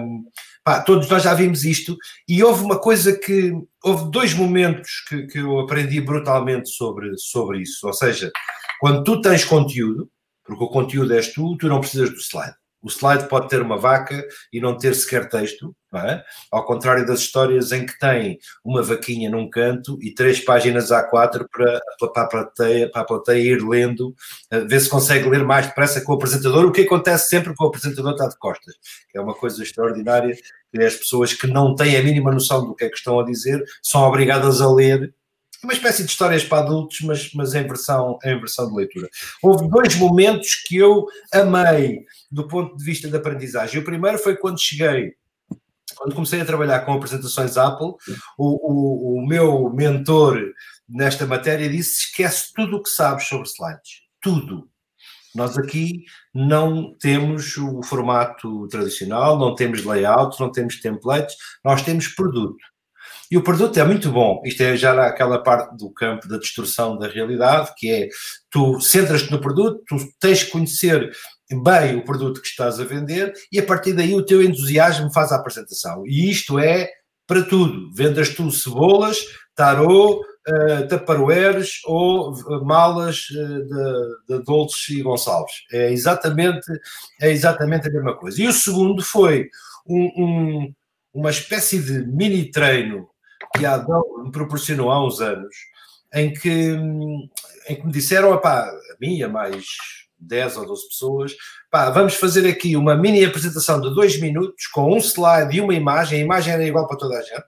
Um, 0.00 0.24
pá, 0.64 0.82
todos 0.82 1.08
nós 1.08 1.22
já 1.22 1.34
vimos 1.34 1.64
isto 1.64 1.96
e 2.28 2.42
houve 2.42 2.64
uma 2.64 2.80
coisa 2.80 3.16
que 3.16 3.52
houve 3.82 4.10
dois 4.10 4.34
momentos 4.34 5.04
que, 5.08 5.26
que 5.28 5.38
eu 5.38 5.60
aprendi 5.60 6.00
brutalmente 6.00 6.68
sobre, 6.70 7.16
sobre 7.16 7.60
isso. 7.60 7.86
Ou 7.86 7.92
seja, 7.92 8.32
quando 8.80 9.04
tu 9.04 9.20
tens 9.20 9.44
conteúdo, 9.44 10.10
porque 10.44 10.64
o 10.64 10.68
conteúdo 10.68 11.14
és 11.14 11.32
tu, 11.32 11.56
tu 11.56 11.68
não 11.68 11.80
precisas 11.80 12.10
do 12.10 12.20
slide. 12.20 12.54
O 12.84 12.90
slide 12.90 13.26
pode 13.28 13.48
ter 13.48 13.62
uma 13.62 13.78
vaca 13.78 14.22
e 14.52 14.60
não 14.60 14.76
ter 14.76 14.94
sequer 14.94 15.26
texto, 15.30 15.74
é? 15.94 16.22
ao 16.52 16.66
contrário 16.66 17.06
das 17.06 17.20
histórias 17.20 17.72
em 17.72 17.86
que 17.86 17.98
tem 17.98 18.38
uma 18.62 18.82
vaquinha 18.82 19.30
num 19.30 19.48
canto 19.48 19.98
e 20.02 20.12
três 20.12 20.38
páginas 20.38 20.90
A4 20.90 21.46
para, 21.50 21.80
para, 22.12 22.22
a, 22.22 22.26
plateia, 22.26 22.90
para 22.90 23.00
a 23.00 23.04
plateia 23.06 23.54
ir 23.54 23.66
lendo, 23.66 24.14
eh, 24.50 24.60
ver 24.60 24.80
se 24.80 24.90
consegue 24.90 25.26
ler 25.30 25.44
mais 25.44 25.66
depressa 25.66 26.02
com 26.02 26.12
o 26.12 26.16
apresentador, 26.16 26.66
o 26.66 26.72
que 26.72 26.82
acontece 26.82 27.30
sempre 27.30 27.54
com 27.54 27.64
o 27.64 27.68
apresentador 27.68 28.12
está 28.12 28.28
de 28.28 28.36
costas, 28.36 28.74
é 29.14 29.20
uma 29.20 29.34
coisa 29.34 29.62
extraordinária, 29.62 30.36
que 30.70 30.82
as 30.82 30.94
pessoas 30.94 31.32
que 31.32 31.46
não 31.46 31.74
têm 31.74 31.96
a 31.96 32.02
mínima 32.02 32.32
noção 32.32 32.66
do 32.66 32.74
que 32.74 32.84
é 32.84 32.90
que 32.90 32.96
estão 32.96 33.18
a 33.18 33.24
dizer 33.24 33.64
são 33.82 34.02
obrigadas 34.02 34.60
a 34.60 34.70
ler 34.70 35.14
uma 35.64 35.72
espécie 35.72 36.04
de 36.04 36.10
histórias 36.10 36.44
para 36.44 36.62
adultos, 36.62 37.00
mas, 37.00 37.32
mas 37.34 37.54
em, 37.54 37.66
versão, 37.66 38.18
em 38.24 38.38
versão 38.38 38.68
de 38.68 38.76
leitura. 38.76 39.08
Houve 39.42 39.68
dois 39.68 39.96
momentos 39.96 40.54
que 40.66 40.76
eu 40.76 41.06
amei 41.32 42.04
do 42.30 42.46
ponto 42.46 42.76
de 42.76 42.84
vista 42.84 43.08
da 43.08 43.18
aprendizagem. 43.18 43.80
O 43.80 43.84
primeiro 43.84 44.18
foi 44.18 44.36
quando 44.36 44.60
cheguei, 44.60 45.14
quando 45.96 46.14
comecei 46.14 46.40
a 46.40 46.44
trabalhar 46.44 46.80
com 46.80 46.92
apresentações 46.92 47.56
Apple, 47.56 47.94
o, 48.38 49.18
o, 49.18 49.18
o 49.18 49.26
meu 49.26 49.70
mentor 49.70 50.38
nesta 50.88 51.26
matéria 51.26 51.68
disse: 51.68 52.04
esquece 52.06 52.52
tudo 52.54 52.76
o 52.76 52.82
que 52.82 52.90
sabes 52.90 53.26
sobre 53.26 53.48
slides. 53.48 54.02
Tudo. 54.20 54.68
Nós 55.34 55.58
aqui 55.58 56.04
não 56.32 56.94
temos 57.00 57.56
o 57.56 57.82
formato 57.82 58.68
tradicional, 58.68 59.36
não 59.36 59.54
temos 59.54 59.84
layout, 59.84 60.38
não 60.38 60.50
temos 60.50 60.80
templates, 60.80 61.34
nós 61.64 61.82
temos 61.82 62.06
produto. 62.06 62.56
E 63.30 63.36
o 63.36 63.42
produto 63.42 63.78
é 63.78 63.84
muito 63.84 64.10
bom. 64.10 64.40
Isto 64.44 64.62
é 64.62 64.76
já 64.76 65.06
aquela 65.06 65.42
parte 65.42 65.76
do 65.76 65.90
campo 65.90 66.28
da 66.28 66.38
distorção 66.38 66.98
da 66.98 67.08
realidade, 67.08 67.72
que 67.76 67.90
é 67.90 68.08
tu 68.50 68.80
centras-te 68.80 69.30
no 69.30 69.40
produto, 69.40 69.82
tu 69.86 69.96
tens 70.20 70.42
que 70.42 70.50
conhecer 70.50 71.10
bem 71.62 71.96
o 71.96 72.04
produto 72.04 72.40
que 72.40 72.48
estás 72.48 72.80
a 72.80 72.84
vender 72.84 73.32
e 73.52 73.58
a 73.58 73.62
partir 73.62 73.92
daí 73.92 74.14
o 74.14 74.24
teu 74.24 74.42
entusiasmo 74.42 75.12
faz 75.12 75.32
a 75.32 75.36
apresentação. 75.36 76.06
E 76.06 76.30
isto 76.30 76.58
é 76.58 76.90
para 77.26 77.42
tudo. 77.42 77.92
Vendas 77.94 78.30
tu 78.30 78.50
cebolas, 78.50 79.18
tarô, 79.54 80.20
uh, 80.20 81.86
ou 81.86 82.32
uh, 82.32 82.64
malas 82.64 83.28
uh, 83.30 83.64
de, 83.64 84.36
de 84.36 84.44
Dolces 84.44 84.88
e 84.90 85.02
Gonçalves. 85.02 85.54
É 85.72 85.92
exatamente, 85.92 86.70
é 87.20 87.30
exatamente 87.30 87.88
a 87.88 87.92
mesma 87.92 88.16
coisa. 88.16 88.42
E 88.42 88.48
o 88.48 88.52
segundo 88.52 89.02
foi 89.02 89.48
um, 89.86 90.04
um, 90.16 90.74
uma 91.12 91.30
espécie 91.30 91.78
de 91.78 92.06
mini 92.06 92.50
treino 92.50 93.08
que 93.56 93.64
a 93.64 93.74
Adão 93.74 94.02
me 94.24 94.30
proporcionou 94.30 94.90
há 94.90 95.04
uns 95.04 95.20
anos, 95.20 95.54
em 96.12 96.32
que, 96.32 96.76
em 97.68 97.76
que 97.76 97.86
me 97.86 97.92
disseram, 97.92 98.36
pá, 98.38 98.62
a 98.62 98.96
mim 99.00 99.16
e 99.16 99.24
a 99.24 99.28
mais 99.28 99.64
10 100.18 100.56
ou 100.58 100.66
12 100.66 100.88
pessoas, 100.88 101.32
pá, 101.70 101.90
vamos 101.90 102.14
fazer 102.14 102.48
aqui 102.48 102.76
uma 102.76 102.96
mini 102.96 103.24
apresentação 103.24 103.80
de 103.80 103.94
dois 103.94 104.20
minutos 104.20 104.66
com 104.66 104.92
um 104.92 104.98
slide 104.98 105.56
e 105.56 105.60
uma 105.60 105.74
imagem, 105.74 106.20
a 106.20 106.24
imagem 106.24 106.54
era 106.54 106.64
igual 106.64 106.86
para 106.86 106.96
toda 106.96 107.18
a 107.18 107.22
gente, 107.22 107.44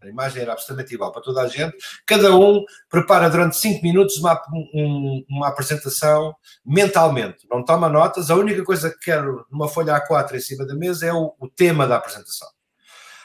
a 0.00 0.06
imagem 0.06 0.42
era 0.42 0.52
absolutamente 0.52 0.94
igual 0.94 1.12
para 1.12 1.22
toda 1.22 1.42
a 1.42 1.48
gente, 1.48 1.76
cada 2.06 2.34
um 2.34 2.64
prepara 2.88 3.28
durante 3.28 3.56
5 3.56 3.82
minutos 3.82 4.16
uma, 4.16 4.40
um, 4.52 5.24
uma 5.28 5.48
apresentação 5.48 6.34
mentalmente, 6.64 7.46
não 7.50 7.64
toma 7.64 7.88
notas, 7.88 8.30
a 8.30 8.36
única 8.36 8.64
coisa 8.64 8.90
que 8.90 8.98
quero 9.00 9.44
numa 9.50 9.68
folha 9.68 10.00
A4 10.00 10.34
em 10.34 10.40
cima 10.40 10.66
da 10.66 10.74
mesa 10.74 11.06
é 11.06 11.12
o, 11.12 11.34
o 11.38 11.48
tema 11.48 11.86
da 11.86 11.96
apresentação. 11.96 12.48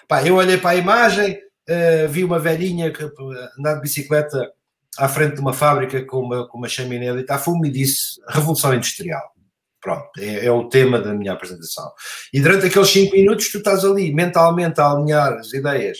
Pá, 0.07 0.21
eu 0.23 0.35
olhei 0.35 0.57
para 0.57 0.71
a 0.71 0.75
imagem, 0.75 1.39
uh, 1.69 2.07
vi 2.09 2.23
uma 2.23 2.39
velhinha 2.39 2.91
que 2.91 3.03
andar 3.59 3.75
de 3.75 3.81
bicicleta 3.81 4.51
à 4.97 5.07
frente 5.07 5.35
de 5.35 5.41
uma 5.41 5.53
fábrica 5.53 6.03
com 6.05 6.19
uma, 6.19 6.47
com 6.47 6.57
uma 6.57 6.67
chaminé 6.67 7.09
a 7.29 7.37
fumo 7.37 7.65
e 7.65 7.71
disse 7.71 8.21
Revolução 8.29 8.73
Industrial. 8.73 9.33
Pronto, 9.81 10.09
é, 10.17 10.45
é, 10.45 10.51
o 10.51 10.69
tema 10.69 11.01
da 11.01 11.13
minha 11.13 11.33
apresentação. 11.33 11.91
E 12.31 12.39
durante 12.39 12.67
aqueles 12.67 12.89
5 12.89 13.13
minutos 13.13 13.51
tu 13.51 13.57
estás 13.57 13.83
ali 13.83 14.13
mentalmente 14.13 14.79
a 14.79 14.89
alinhar 14.89 15.33
as 15.33 15.51
ideias 15.51 15.97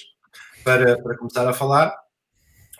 para, 0.64 1.02
para 1.02 1.18
começar 1.18 1.48
a 1.48 1.54
falar. 1.54 1.94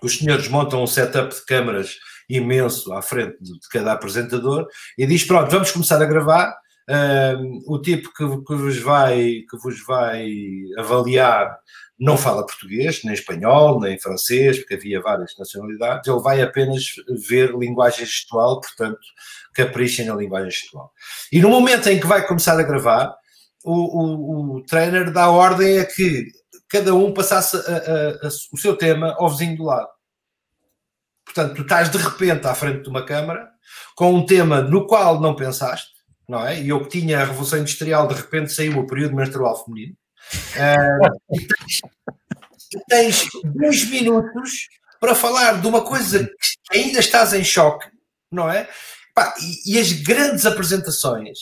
Os 0.02 0.18
senhores 0.18 0.48
montam 0.48 0.82
um 0.82 0.88
setup 0.88 1.34
de 1.36 1.46
câmaras 1.46 1.98
imenso 2.30 2.94
à 2.94 3.02
frente 3.02 3.38
de, 3.42 3.52
de 3.52 3.70
cada 3.70 3.92
apresentador 3.92 4.68
e 4.98 5.06
diz: 5.06 5.26
Pronto, 5.26 5.52
vamos 5.52 5.72
começar 5.72 6.02
a 6.02 6.06
gravar. 6.06 6.56
O 7.66 7.80
tipo 7.80 8.10
que, 8.14 8.26
que, 8.46 8.56
vos 8.56 8.78
vai, 8.80 9.44
que 9.50 9.58
vos 9.58 9.84
vai 9.86 10.28
avaliar 10.78 11.58
não 12.00 12.18
fala 12.18 12.46
português, 12.46 13.02
nem 13.04 13.14
espanhol, 13.14 13.80
nem 13.80 14.00
francês, 14.00 14.60
porque 14.60 14.74
havia 14.74 15.02
várias 15.02 15.38
nacionalidades, 15.38 16.08
ele 16.08 16.22
vai 16.22 16.42
apenas 16.42 16.84
ver 17.28 17.56
linguagem 17.56 18.06
gestual, 18.06 18.60
portanto, 18.60 19.00
caprichem 19.54 20.06
na 20.06 20.16
linguagem 20.16 20.52
gestual. 20.52 20.92
E 21.32 21.40
no 21.40 21.50
momento 21.50 21.88
em 21.88 22.00
que 22.00 22.08
vai 22.08 22.26
começar 22.26 22.60
a 22.60 22.64
gravar, 22.64 23.16
o, 23.64 23.72
o, 23.74 24.56
o 24.58 24.64
trainer 24.66 25.12
dá 25.12 25.30
ordem 25.30 25.80
a 25.80 25.86
que 25.86 26.28
cada 26.68 26.94
um 26.94 27.14
passasse 27.14 27.56
a, 27.56 27.60
a, 27.60 28.28
a, 28.28 28.30
o 28.52 28.58
seu 28.58 28.76
tema 28.76 29.16
ao 29.18 29.30
vizinho 29.30 29.56
do 29.56 29.64
lado. 29.64 29.88
Portanto, 31.24 31.56
tu 31.56 31.62
estás 31.62 31.90
de 31.90 31.98
repente 31.98 32.46
à 32.48 32.54
frente 32.54 32.84
de 32.84 32.90
uma 32.90 33.06
câmara 33.06 33.48
com 33.96 34.14
um 34.14 34.26
tema 34.26 34.62
no 34.62 34.86
qual 34.86 35.22
não 35.22 35.36
pensaste, 35.36 35.93
não 36.28 36.46
é? 36.46 36.62
E 36.62 36.70
eu 36.70 36.82
que 36.84 37.00
tinha 37.00 37.20
a 37.20 37.26
Revolução 37.26 37.60
Industrial, 37.60 38.08
de 38.08 38.16
repente 38.16 38.54
saiu 38.54 38.78
o 38.78 38.88
período 38.88 39.16
menstrual 39.16 39.64
feminino. 39.64 39.96
Uh, 40.56 41.12
tens 42.88 43.28
dois 43.44 43.90
minutos 43.90 44.68
para 45.00 45.16
falar 45.16 45.62
de 45.62 45.68
uma 45.68 45.82
coisa 45.82 46.30
que 46.72 46.78
ainda 46.78 47.00
estás 47.00 47.34
em 47.34 47.44
choque, 47.44 47.88
não 48.32 48.50
é? 48.50 48.70
Pá, 49.14 49.34
e, 49.40 49.74
e, 49.74 49.80
as 49.80 49.92
grandes 49.92 50.46
apresentações, 50.46 51.38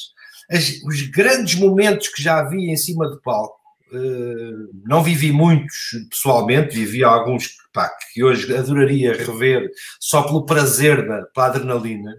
as, 0.49 0.69
os 0.85 1.01
grandes 1.09 1.55
momentos 1.55 2.09
que 2.09 2.21
já 2.21 2.43
vi 2.43 2.69
em 2.69 2.75
cima 2.75 3.07
do 3.07 3.21
palco, 3.21 3.55
uh, 3.93 4.69
não 4.83 5.01
vivi 5.01 5.31
muitos 5.31 5.91
pessoalmente, 6.09 6.75
vivi 6.75 7.03
alguns 7.03 7.51
pá, 7.71 7.89
que 8.11 8.23
hoje 8.23 8.53
adoraria 8.53 9.13
rever 9.13 9.69
só 9.99 10.23
pelo 10.23 10.45
prazer 10.45 11.07
da 11.07 11.21
pela 11.27 11.45
adrenalina, 11.45 12.11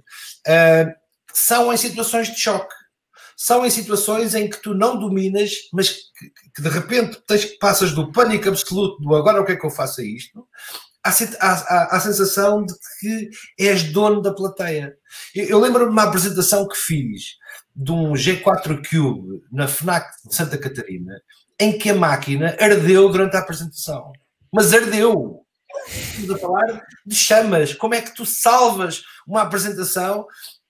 uh, 0.46 1.01
são 1.34 1.72
em 1.72 1.76
situações 1.76 2.28
de 2.28 2.38
choque 2.38 2.74
são 3.36 3.66
em 3.66 3.70
situações 3.70 4.36
em 4.36 4.48
que 4.48 4.62
tu 4.62 4.72
não 4.72 4.96
dominas, 4.96 5.50
mas 5.72 5.90
que, 5.90 6.30
que 6.54 6.62
de 6.62 6.68
repente 6.68 7.20
tens, 7.26 7.44
passas 7.58 7.92
do 7.92 8.12
pânico 8.12 8.48
absoluto 8.48 9.02
do 9.02 9.16
agora 9.16 9.40
o 9.40 9.44
que 9.44 9.52
é 9.52 9.56
que 9.56 9.66
eu 9.66 9.70
faço 9.70 10.00
a 10.00 10.04
isto, 10.04 10.46
à, 11.04 11.10
à, 11.10 11.96
à 11.96 12.00
sensação 12.00 12.64
de 12.64 12.72
que 13.00 13.30
és 13.58 13.82
dono 13.84 14.22
da 14.22 14.32
plateia. 14.32 14.94
Eu, 15.34 15.46
eu 15.46 15.60
lembro-me 15.60 15.86
de 15.86 15.92
uma 15.92 16.04
apresentação 16.04 16.68
que 16.68 16.76
fiz 16.76 17.36
de 17.74 17.90
um 17.90 18.12
G4 18.12 18.80
Cube 18.88 19.42
na 19.50 19.66
FNAC 19.66 20.08
de 20.24 20.34
Santa 20.34 20.56
Catarina, 20.56 21.20
em 21.58 21.76
que 21.76 21.90
a 21.90 21.94
máquina 21.94 22.56
ardeu 22.60 23.08
durante 23.08 23.36
a 23.36 23.40
apresentação. 23.40 24.12
Mas 24.52 24.72
ardeu. 24.72 25.40
Estamos 25.88 26.30
a 26.30 26.38
falar 26.38 26.82
de 27.04 27.14
chamas. 27.16 27.74
Como 27.74 27.94
é 27.94 28.02
que 28.02 28.14
tu 28.14 28.24
salvas 28.26 29.02
uma 29.26 29.42
apresentação 29.42 30.26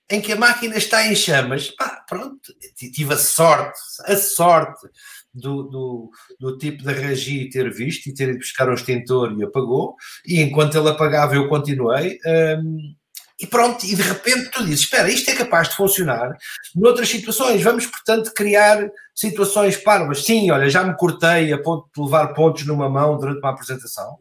em 0.09 0.21
que 0.21 0.31
a 0.31 0.35
máquina 0.35 0.77
está 0.77 1.05
em 1.07 1.15
chamas? 1.15 1.69
Pá, 1.71 2.03
pronto, 2.07 2.53
tive 2.75 3.13
a 3.13 3.17
sorte, 3.17 3.79
a 4.05 4.15
sorte 4.15 4.87
do, 5.33 5.63
do, 5.63 6.11
do 6.39 6.57
tipo 6.57 6.83
de 6.83 6.93
Regi 6.93 7.49
ter 7.49 7.73
visto 7.73 8.07
e 8.07 8.13
ter 8.13 8.29
ido 8.29 8.39
buscar 8.39 8.69
o 8.69 8.73
extintor 8.73 9.35
e 9.37 9.43
apagou, 9.43 9.95
e 10.25 10.41
enquanto 10.41 10.77
ele 10.77 10.89
apagava 10.89 11.35
eu 11.35 11.47
continuei. 11.49 12.19
Hum, 12.25 12.95
e 13.39 13.47
pronto, 13.47 13.83
e 13.85 13.95
de 13.95 14.01
repente 14.01 14.51
tu 14.51 14.63
dizes: 14.63 14.81
Espera, 14.81 15.09
isto 15.09 15.29
é 15.29 15.35
capaz 15.35 15.69
de 15.69 15.75
funcionar 15.75 16.37
noutras 16.75 17.09
situações. 17.09 17.61
Vamos, 17.61 17.85
portanto, 17.87 18.31
criar 18.33 18.87
situações 19.13 19.75
parvas. 19.75 20.23
Sim, 20.23 20.51
olha, 20.51 20.69
já 20.69 20.83
me 20.83 20.95
cortei 20.95 21.51
a 21.51 21.61
ponto 21.61 21.89
de 21.95 22.01
levar 22.01 22.33
pontos 22.33 22.65
numa 22.65 22.87
mão 22.87 23.17
durante 23.17 23.39
uma 23.39 23.49
apresentação. 23.49 24.17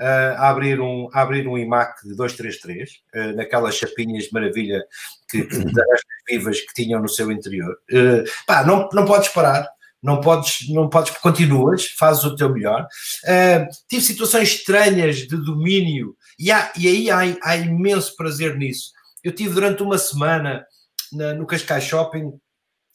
A, 0.00 0.48
abrir 0.48 0.80
um, 0.80 1.08
a 1.12 1.20
abrir 1.20 1.46
um 1.46 1.58
iMac 1.58 2.08
233, 2.08 2.90
uh, 3.14 3.36
naquelas 3.36 3.74
chapinhas 3.74 4.24
de 4.24 4.32
maravilha 4.32 4.82
que, 5.30 5.44
que 5.44 5.58
das 5.72 6.00
vivas 6.28 6.60
que 6.60 6.72
tinham 6.74 7.02
no 7.02 7.08
seu 7.08 7.30
interior. 7.30 7.76
Uh, 7.92 8.24
pá, 8.46 8.64
não, 8.64 8.88
não 8.92 9.04
podes 9.04 9.28
parar, 9.28 9.68
não 10.02 10.20
podes, 10.20 10.68
não 10.70 10.88
podes, 10.88 11.16
continuas, 11.18 11.86
fazes 11.86 12.24
o 12.24 12.34
teu 12.34 12.50
melhor. 12.50 12.86
Uh, 13.24 13.66
tive 13.88 14.02
situações 14.02 14.48
estranhas 14.48 15.18
de 15.18 15.36
domínio 15.36 16.16
e, 16.38 16.50
há, 16.50 16.72
e 16.76 16.88
aí 16.88 17.10
há, 17.10 17.36
há, 17.42 17.56
imenso 17.56 18.16
prazer 18.16 18.56
nisso. 18.56 18.92
Eu 19.22 19.32
tive 19.32 19.54
durante 19.54 19.82
uma 19.82 19.98
semana 19.98 20.64
na, 21.12 21.34
no 21.34 21.46
Cascais 21.46 21.84
Shopping 21.84 22.32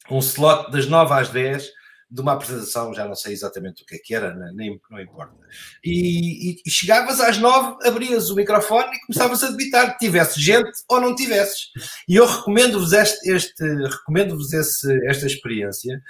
um 0.10 0.20
slot 0.20 0.72
das 0.72 0.88
9 0.88 1.14
às 1.14 1.30
10 1.30 1.70
de 2.10 2.22
uma 2.22 2.34
apresentação, 2.34 2.94
já 2.94 3.06
não 3.06 3.16
sei 3.16 3.34
exatamente 3.34 3.84
o 3.84 3.86
que 3.86 3.96
é 3.96 4.00
que 4.00 4.16
era, 4.16 4.34
nem, 4.54 4.80
não 4.90 5.00
importa. 5.00 5.36
E, 5.84 6.52
e, 6.52 6.62
e 6.66 6.70
chegavas 6.70 7.20
às 7.20 7.38
nove, 7.38 7.88
abrias 7.88 8.30
o 8.30 8.36
microfone 8.36 8.96
e 8.96 9.00
começavas 9.02 9.44
a 9.44 9.50
debitar, 9.50 9.98
tivesse 9.98 10.40
gente 10.40 10.72
ou 10.88 11.02
não 11.02 11.16
tivesses. 11.16 11.72
E 12.08 12.16
eu 12.16 12.26
recomendo-vos 12.26 12.94
este, 12.94 13.30
este 13.30 13.64
recomendo-vos 13.64 14.54
esta 14.54 15.26
experiência, 15.26 16.02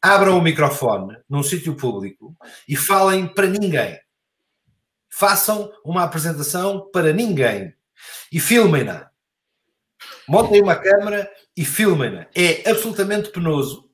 abram 0.00 0.38
o 0.38 0.42
microfone 0.42 1.16
num 1.28 1.42
sítio 1.42 1.74
público 1.76 2.36
e 2.68 2.76
falem 2.76 3.26
para 3.26 3.48
ninguém. 3.48 3.98
Façam 5.08 5.70
uma 5.84 6.04
apresentação 6.04 6.88
para 6.92 7.12
ninguém 7.12 7.74
e 8.32 8.38
filmem-na. 8.38 9.10
Montem 10.28 10.62
uma 10.62 10.76
câmera 10.76 11.30
e 11.56 11.64
filmem-na. 11.64 12.28
É 12.34 12.70
absolutamente 12.70 13.30
penoso 13.30 13.89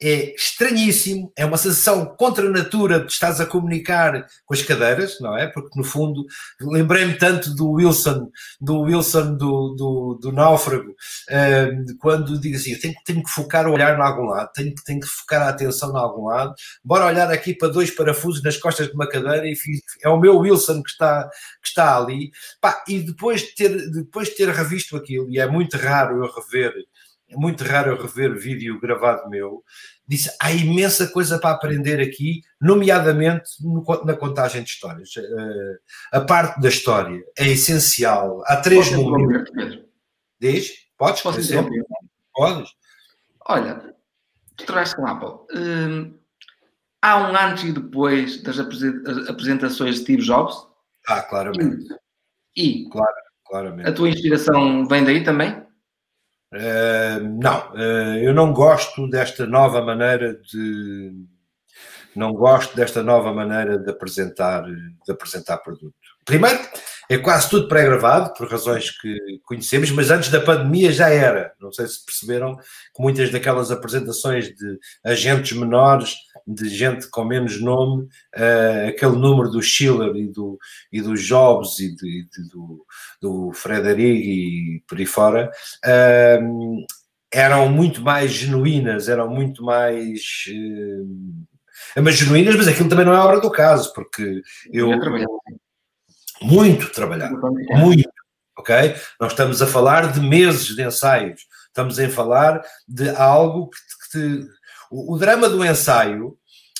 é 0.00 0.34
estranhíssimo, 0.34 1.32
é 1.34 1.44
uma 1.44 1.56
sensação 1.56 2.04
contra 2.16 2.46
a 2.46 2.50
natura 2.50 3.00
de 3.00 3.10
estás 3.10 3.40
a 3.40 3.46
comunicar 3.46 4.26
com 4.44 4.52
as 4.52 4.62
cadeiras, 4.62 5.18
não 5.20 5.36
é? 5.36 5.46
Porque 5.46 5.78
no 5.78 5.84
fundo 5.84 6.26
lembrei-me 6.60 7.14
tanto 7.14 7.54
do 7.54 7.70
Wilson, 7.72 8.30
do 8.60 8.80
Wilson 8.82 9.36
do, 9.36 9.74
do, 9.74 10.18
do 10.20 10.32
Náufrago, 10.32 10.90
uh, 10.90 11.98
quando 11.98 12.38
digo 12.38 12.56
assim, 12.56 12.72
eu 12.72 12.80
tenho, 12.80 12.94
tenho 13.04 13.22
que 13.22 13.30
focar 13.30 13.66
o 13.66 13.72
olhar 13.72 13.96
em 13.96 14.02
algum 14.02 14.26
lado, 14.26 14.50
tenho, 14.54 14.74
tenho 14.84 15.00
que 15.00 15.06
focar 15.06 15.42
a 15.42 15.48
atenção 15.48 15.92
em 15.92 15.98
algum 15.98 16.26
lado, 16.26 16.54
bora 16.84 17.06
olhar 17.06 17.30
aqui 17.30 17.54
para 17.54 17.68
dois 17.68 17.90
parafusos 17.90 18.42
nas 18.42 18.56
costas 18.58 18.88
de 18.88 18.94
uma 18.94 19.08
cadeira 19.08 19.46
e 19.46 19.56
é 20.02 20.08
o 20.08 20.20
meu 20.20 20.38
Wilson 20.38 20.82
que 20.82 20.90
está, 20.90 21.28
que 21.62 21.68
está 21.68 21.96
ali. 21.96 22.30
Pá, 22.60 22.84
e 22.86 23.00
depois 23.00 23.40
de, 23.40 23.54
ter, 23.54 23.90
depois 23.90 24.28
de 24.28 24.34
ter 24.36 24.48
revisto 24.50 24.96
aquilo, 24.96 25.30
e 25.30 25.38
é 25.38 25.46
muito 25.46 25.76
raro 25.78 26.22
eu 26.22 26.30
rever 26.32 26.74
é 27.28 27.36
muito 27.36 27.64
raro 27.64 27.90
eu 27.90 28.00
rever 28.00 28.38
vídeo 28.38 28.80
gravado 28.80 29.28
meu, 29.28 29.64
disse 30.06 30.30
há 30.40 30.52
imensa 30.52 31.08
coisa 31.08 31.38
para 31.38 31.50
aprender 31.50 32.00
aqui, 32.00 32.40
nomeadamente 32.60 33.50
no, 33.60 33.84
na 34.04 34.14
contagem 34.14 34.62
de 34.62 34.70
histórias. 34.70 35.10
Uh, 35.16 35.76
a 36.12 36.20
parte 36.20 36.60
da 36.60 36.68
história 36.68 37.20
é 37.36 37.48
essencial. 37.48 38.42
Há 38.46 38.56
três 38.56 38.92
números. 38.92 39.50
Diz? 40.40 40.72
Podes? 40.96 41.20
Posso 41.20 41.40
dizer? 41.40 41.64
Podes. 42.32 42.70
Olha, 43.48 43.94
tu 44.56 44.64
traz 44.64 44.94
com 44.94 45.06
Apple. 45.06 45.58
Uh, 45.58 46.14
há 47.02 47.28
um 47.28 47.36
antes 47.36 47.64
e 47.64 47.72
depois 47.72 48.42
das 48.42 48.58
apresentações 48.60 49.96
de 49.96 50.00
Steve 50.02 50.22
Jobs? 50.22 50.54
Ah, 51.08 51.22
claramente. 51.22 51.92
E, 52.56 52.84
e 52.84 52.88
claro, 52.88 53.14
claramente. 53.44 53.88
a 53.88 53.92
tua 53.92 54.08
inspiração 54.08 54.86
vem 54.86 55.04
daí 55.04 55.24
também? 55.24 55.65
Uh, 56.52 57.20
não, 57.42 57.72
uh, 57.72 58.18
eu 58.22 58.32
não 58.32 58.52
gosto 58.52 59.08
desta 59.08 59.46
nova 59.46 59.82
maneira 59.82 60.34
de. 60.34 61.12
Não 62.14 62.32
gosto 62.32 62.74
desta 62.74 63.02
nova 63.02 63.32
maneira 63.32 63.78
de 63.78 63.90
apresentar, 63.90 64.64
de 64.64 65.12
apresentar 65.12 65.58
produto. 65.58 65.94
Primeiro, 66.24 66.58
é 67.08 67.18
quase 67.18 67.48
tudo 67.48 67.68
pré-gravado, 67.68 68.34
por 68.34 68.50
razões 68.50 68.90
que 68.90 69.16
conhecemos, 69.44 69.90
mas 69.90 70.10
antes 70.10 70.28
da 70.28 70.40
pandemia 70.40 70.90
já 70.90 71.08
era. 71.08 71.52
Não 71.60 71.70
sei 71.70 71.86
se 71.86 72.04
perceberam 72.04 72.56
que 72.56 73.00
muitas 73.00 73.30
daquelas 73.30 73.70
apresentações 73.70 74.46
de 74.46 74.78
agentes 75.04 75.56
menores, 75.56 76.16
de 76.46 76.68
gente 76.68 77.08
com 77.10 77.24
menos 77.24 77.60
nome, 77.60 78.04
uh, 78.36 78.88
aquele 78.88 79.16
número 79.16 79.50
do 79.50 79.60
Schiller 79.60 80.14
e 80.14 80.28
do, 80.28 80.58
e 80.92 81.02
do 81.02 81.14
Jobs 81.14 81.80
e, 81.80 81.94
de, 81.96 82.28
de, 82.30 82.48
do, 82.48 82.86
do 83.20 83.52
Frederic 83.52 84.28
e 84.28 84.84
por 84.86 84.98
aí 84.98 85.06
fora, 85.06 85.50
uh, 85.84 86.86
eram 87.32 87.68
muito 87.68 88.00
mais 88.00 88.30
genuínas, 88.30 89.08
eram 89.08 89.28
muito 89.28 89.64
mais. 89.64 90.20
Uh, 90.48 92.00
mas 92.00 92.16
genuínas, 92.16 92.54
mas 92.54 92.68
aquilo 92.68 92.88
também 92.88 93.04
não 93.04 93.14
é 93.14 93.18
obra 93.18 93.40
do 93.40 93.50
caso, 93.50 93.92
porque 93.92 94.40
eu. 94.72 94.90
eu 94.92 95.26
muito 96.40 96.92
trabalhado, 96.92 97.40
muito, 97.78 98.10
ok? 98.58 98.94
Nós 99.18 99.32
estamos 99.32 99.62
a 99.62 99.66
falar 99.66 100.12
de 100.12 100.20
meses 100.20 100.76
de 100.76 100.82
ensaios, 100.82 101.46
estamos 101.66 101.98
a 101.98 102.08
falar 102.10 102.62
de 102.86 103.08
algo 103.10 103.70
que, 103.70 103.78
que 103.78 104.44
te, 104.44 104.48
o, 104.90 105.14
o, 105.14 105.18
drama 105.18 105.48
do 105.48 105.64
ensaio, 105.64 106.36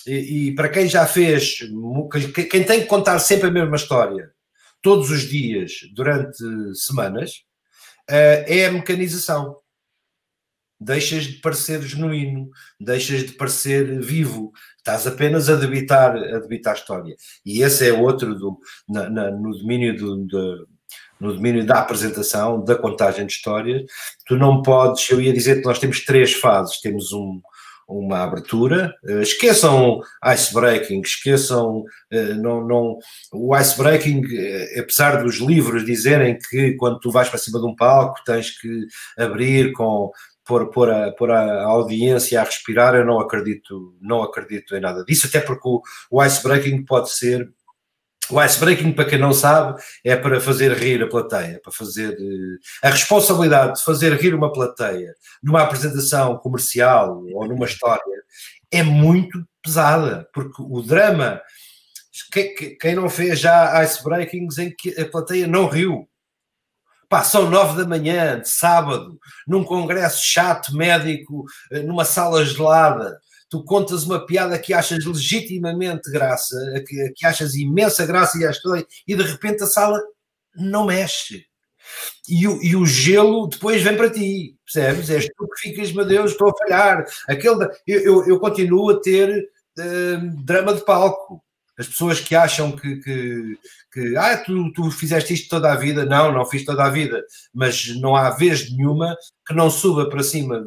e, 0.07 0.49
e, 0.49 0.55
para 0.55 0.69
quem 0.69 0.89
já 0.89 1.07
fez, 1.07 1.59
quem 2.51 2.65
tem 2.65 2.81
que 2.81 2.87
contar 2.87 3.19
sempre 3.19 3.49
a 3.49 3.53
mesma 3.53 3.77
história, 3.77 4.31
todos 4.81 5.11
os 5.11 5.23
dias, 5.23 5.73
durante 5.93 6.39
semanas, 6.75 7.43
uh, 8.11 8.45
é 8.47 8.67
a 8.67 8.73
mecanização. 8.73 9.57
Deixas 10.79 11.25
de 11.25 11.41
parecer 11.41 11.83
genuíno, 11.83 12.51
deixas 12.79 13.25
de 13.25 13.33
parecer 13.33 13.99
vivo, 14.01 14.53
Estás 14.87 15.05
apenas 15.05 15.51
a 15.51 15.57
debitar, 15.57 16.15
a 16.17 16.39
debitar 16.39 16.73
a 16.75 16.77
história. 16.77 17.17
E 17.45 17.61
esse 17.61 17.89
é 17.89 17.93
outro 17.93 18.37
do, 18.37 18.57
na, 18.89 19.11
na, 19.11 19.31
no 19.33 19.51
domínio 19.51 19.97
do, 19.97 20.17
do, 20.19 20.69
no 21.19 21.35
domínio 21.35 21.67
da 21.67 21.81
apresentação, 21.81 22.63
da 22.63 22.77
contagem 22.77 23.27
de 23.27 23.33
histórias. 23.33 23.83
Tu 24.25 24.37
não 24.37 24.63
podes, 24.63 25.11
eu 25.11 25.21
ia 25.21 25.33
dizer 25.33 25.57
que 25.57 25.65
nós 25.65 25.81
temos 25.81 26.05
três 26.05 26.35
fases. 26.35 26.81
Temos 26.81 27.13
um, 27.13 27.43
uma 27.89 28.23
abertura, 28.23 28.95
uh, 29.05 29.21
esqueçam 29.21 30.01
icebreaking, 30.25 31.01
esqueçam, 31.01 31.85
uh, 32.13 32.35
não, 32.37 32.67
não, 32.67 32.99
o 33.33 33.57
icebreaking, 33.57 34.21
uh, 34.25 34.81
apesar 34.81 35.23
dos 35.23 35.37
livros 35.37 35.85
dizerem 35.85 36.37
que 36.39 36.75
quando 36.75 36.99
tu 36.99 37.11
vais 37.11 37.29
para 37.29 37.39
cima 37.39 37.61
de 37.61 37.67
um 37.67 37.77
palco 37.77 38.21
tens 38.25 38.51
que 38.59 38.87
abrir 39.17 39.73
com 39.73 40.11
pôr, 40.45 40.71
pôr, 40.71 40.91
a, 40.91 41.13
pôr 41.13 41.31
a 41.31 41.65
audiência 41.65 42.41
a 42.41 42.45
respirar, 42.45 42.95
eu 42.95 43.05
não 43.05 43.21
acredito, 43.21 43.95
não 44.01 44.23
acredito 44.23 44.75
em 44.75 44.81
nada 44.81 45.05
disso, 45.05 45.27
até 45.27 45.41
porque 45.41 45.69
o, 45.69 45.83
o 46.11 46.25
icebreaking 46.25 46.85
pode 46.85 47.11
ser. 47.11 47.49
O 48.31 48.43
icebreaking, 48.43 48.93
para 48.93 49.05
quem 49.05 49.19
não 49.19 49.33
sabe, 49.33 49.81
é 50.05 50.17
para 50.17 50.41
fazer 50.41 50.73
rir 50.73 51.03
a 51.03 51.09
plateia, 51.09 51.61
para 51.63 51.73
fazer. 51.73 52.13
Eh, 52.13 52.87
a 52.87 52.91
responsabilidade 52.91 53.79
de 53.79 53.85
fazer 53.85 54.13
rir 54.15 54.35
uma 54.35 54.53
plateia 54.53 55.15
numa 55.43 55.63
apresentação 55.63 56.37
comercial 56.39 57.23
ou 57.33 57.47
numa 57.47 57.67
história 57.67 58.03
é 58.71 58.83
muito 58.83 59.45
pesada, 59.63 60.29
porque 60.33 60.61
o 60.63 60.83
drama. 60.83 61.41
Quem 62.81 62.95
não 62.95 63.11
fez 63.11 63.39
já 63.39 63.83
icebreakings 63.85 64.59
em 64.59 64.75
que 64.75 64.99
a 64.99 65.07
plateia 65.07 65.47
não 65.47 65.67
riu, 65.67 66.09
Pá, 67.09 67.23
são 67.23 67.49
nove 67.49 67.81
da 67.81 67.89
manhã, 67.89 68.41
de 68.41 68.49
sábado, 68.49 69.17
num 69.47 69.63
congresso 69.63 70.21
chato, 70.25 70.75
médico, 70.75 71.45
eh, 71.71 71.81
numa 71.83 72.05
sala 72.05 72.45
gelada. 72.45 73.21
Tu 73.49 73.63
contas 73.65 74.05
uma 74.05 74.27
piada 74.27 74.59
que 74.59 74.75
achas 74.75 75.05
legitimamente 75.05 76.11
graça, 76.11 76.57
que, 76.87 77.13
que 77.15 77.27
achas 77.27 77.55
imensa 77.55 78.05
graça 78.05 78.39
e, 78.39 79.13
e 79.13 79.17
de 79.17 79.23
repente 79.23 79.63
a 79.63 79.67
sala 79.67 80.01
não 80.55 80.87
mexe. 80.87 81.47
E 82.29 82.47
o, 82.49 82.63
e 82.63 82.75
o 82.75 82.85
gelo 82.85 83.47
depois 83.47 83.83
vem 83.83 83.97
para 83.97 84.11
ti, 84.11 84.57
percebes? 84.65 85.11
És 85.11 85.27
tu 85.37 85.49
que 85.49 85.69
ficas, 85.69 85.93
meu 85.93 86.05
Deus, 86.05 86.33
estou 86.33 86.51
a 86.51 86.57
falhar. 86.57 87.05
Aquele, 87.29 87.69
eu, 87.87 88.01
eu, 88.01 88.27
eu 88.27 88.41
continuo 88.41 88.91
a 88.91 89.01
ter 89.01 89.49
uh, 89.79 90.45
drama 90.45 90.75
de 90.75 90.85
palco. 90.85 91.41
As 91.79 91.87
pessoas 91.87 92.19
que 92.19 92.35
acham 92.35 92.73
que, 92.73 92.97
que, 92.97 93.59
que 93.93 94.17
ah, 94.17 94.37
tu, 94.39 94.73
tu 94.73 94.91
fizeste 94.91 95.35
isto 95.35 95.51
toda 95.51 95.71
a 95.71 95.77
vida, 95.77 96.07
não, 96.07 96.33
não 96.33 96.47
fiz 96.47 96.65
toda 96.65 96.83
a 96.83 96.91
vida, 96.91 97.23
mas 97.53 97.95
não 98.01 98.17
há 98.17 98.31
vez 98.31 98.73
nenhuma 98.73 99.15
que 99.47 99.55
não 99.55 99.71
suba 99.71 100.09
para 100.09 100.23
cima 100.23 100.67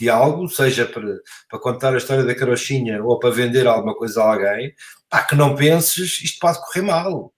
de 0.00 0.08
algo, 0.08 0.48
seja 0.48 0.86
para, 0.86 1.18
para 1.48 1.60
contar 1.60 1.92
a 1.92 1.98
história 1.98 2.24
da 2.24 2.34
carochinha 2.34 3.04
ou 3.04 3.18
para 3.18 3.30
vender 3.30 3.66
alguma 3.66 3.94
coisa 3.94 4.22
a 4.22 4.32
alguém, 4.32 4.72
pá, 5.08 5.22
que 5.22 5.34
não 5.34 5.54
penses, 5.54 6.20
isto 6.22 6.38
pode 6.40 6.58
correr 6.60 6.82
mal. 6.82 7.32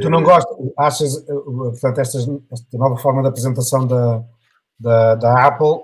Tu 0.00 0.08
não 0.08 0.22
gostas, 0.22 0.56
achas, 0.78 1.24
portanto, 1.24 2.00
estas, 2.00 2.22
esta 2.50 2.78
nova 2.78 2.96
forma 2.96 3.20
de 3.20 3.28
apresentação 3.28 3.86
da, 3.86 4.22
da, 4.78 5.14
da 5.16 5.46
Apple 5.46 5.82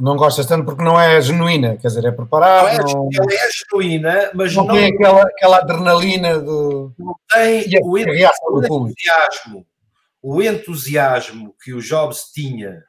não 0.00 0.16
gostas 0.16 0.46
tanto 0.46 0.64
porque 0.64 0.82
não 0.82 1.00
é 1.00 1.20
genuína, 1.20 1.76
quer 1.76 1.88
dizer, 1.88 2.04
é 2.04 2.10
preparada. 2.10 2.82
Não, 2.82 3.08
é, 3.12 3.16
não... 3.16 3.30
é 3.30 3.48
genuína, 3.52 4.30
mas 4.34 4.54
não, 4.54 4.64
não 4.64 4.74
tem 4.74 4.92
aquela, 4.92 5.22
aquela 5.22 5.58
adrenalina 5.58 6.40
de. 6.40 6.46
Não 6.46 7.14
tem 7.32 7.64
o, 7.82 7.98
entusiasmo, 7.98 9.66
o 10.20 10.42
entusiasmo 10.42 11.54
que 11.62 11.72
o 11.72 11.80
Jobs 11.80 12.32
tinha 12.32 12.82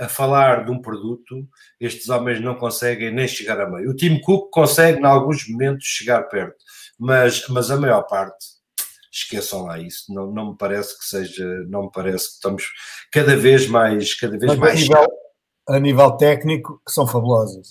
a 0.00 0.08
falar 0.08 0.64
de 0.64 0.70
um 0.70 0.80
produto, 0.80 1.48
estes 1.80 2.08
homens 2.08 2.40
não 2.40 2.54
conseguem 2.54 3.12
nem 3.12 3.26
chegar 3.26 3.60
a 3.60 3.68
meio. 3.68 3.90
O 3.90 3.96
Tim 3.96 4.20
Cook 4.20 4.50
consegue, 4.50 5.00
em 5.00 5.04
alguns 5.04 5.48
momentos, 5.48 5.86
chegar 5.86 6.22
perto, 6.24 6.56
mas, 6.98 7.46
mas 7.48 7.70
a 7.70 7.76
maior 7.76 8.02
parte 8.02 8.54
esqueçam 9.10 9.62
lá 9.62 9.78
isso. 9.78 10.12
Não, 10.12 10.30
não 10.30 10.50
me 10.50 10.56
parece 10.58 10.98
que 10.98 11.04
seja, 11.04 11.46
não 11.68 11.84
me 11.84 11.90
parece 11.92 12.26
que 12.26 12.34
estamos 12.34 12.64
cada 13.12 13.36
vez 13.36 13.68
mais, 13.68 14.14
cada 14.14 14.36
vez 14.36 14.56
Mas 14.56 14.58
mais. 14.58 14.74
A 14.74 14.82
nível, 14.82 15.08
a 15.68 15.78
nível 15.78 16.10
técnico, 16.16 16.82
são 16.88 17.06
fabulosas. 17.06 17.68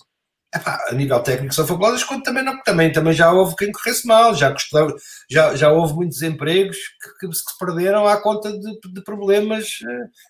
Epá, 0.55 0.85
a 0.87 0.93
nível 0.93 1.19
técnico 1.19 1.53
são 1.53 1.65
fabulosas, 1.65 2.03
quando 2.03 2.21
também, 2.21 2.43
não, 2.43 2.61
também, 2.61 2.91
também 2.91 3.13
já 3.13 3.31
houve 3.31 3.55
quem 3.55 3.71
corresse 3.71 4.05
mal, 4.05 4.35
já, 4.35 4.51
custou, 4.51 4.95
já, 5.29 5.55
já 5.55 5.71
houve 5.71 5.95
muitos 5.95 6.21
empregos 6.21 6.77
que, 7.19 7.27
que, 7.27 7.35
se 7.35 7.43
perderam 7.57 8.07
à 8.07 8.21
conta 8.21 8.51
de, 8.51 8.79
de 8.93 9.03
problemas. 9.03 9.79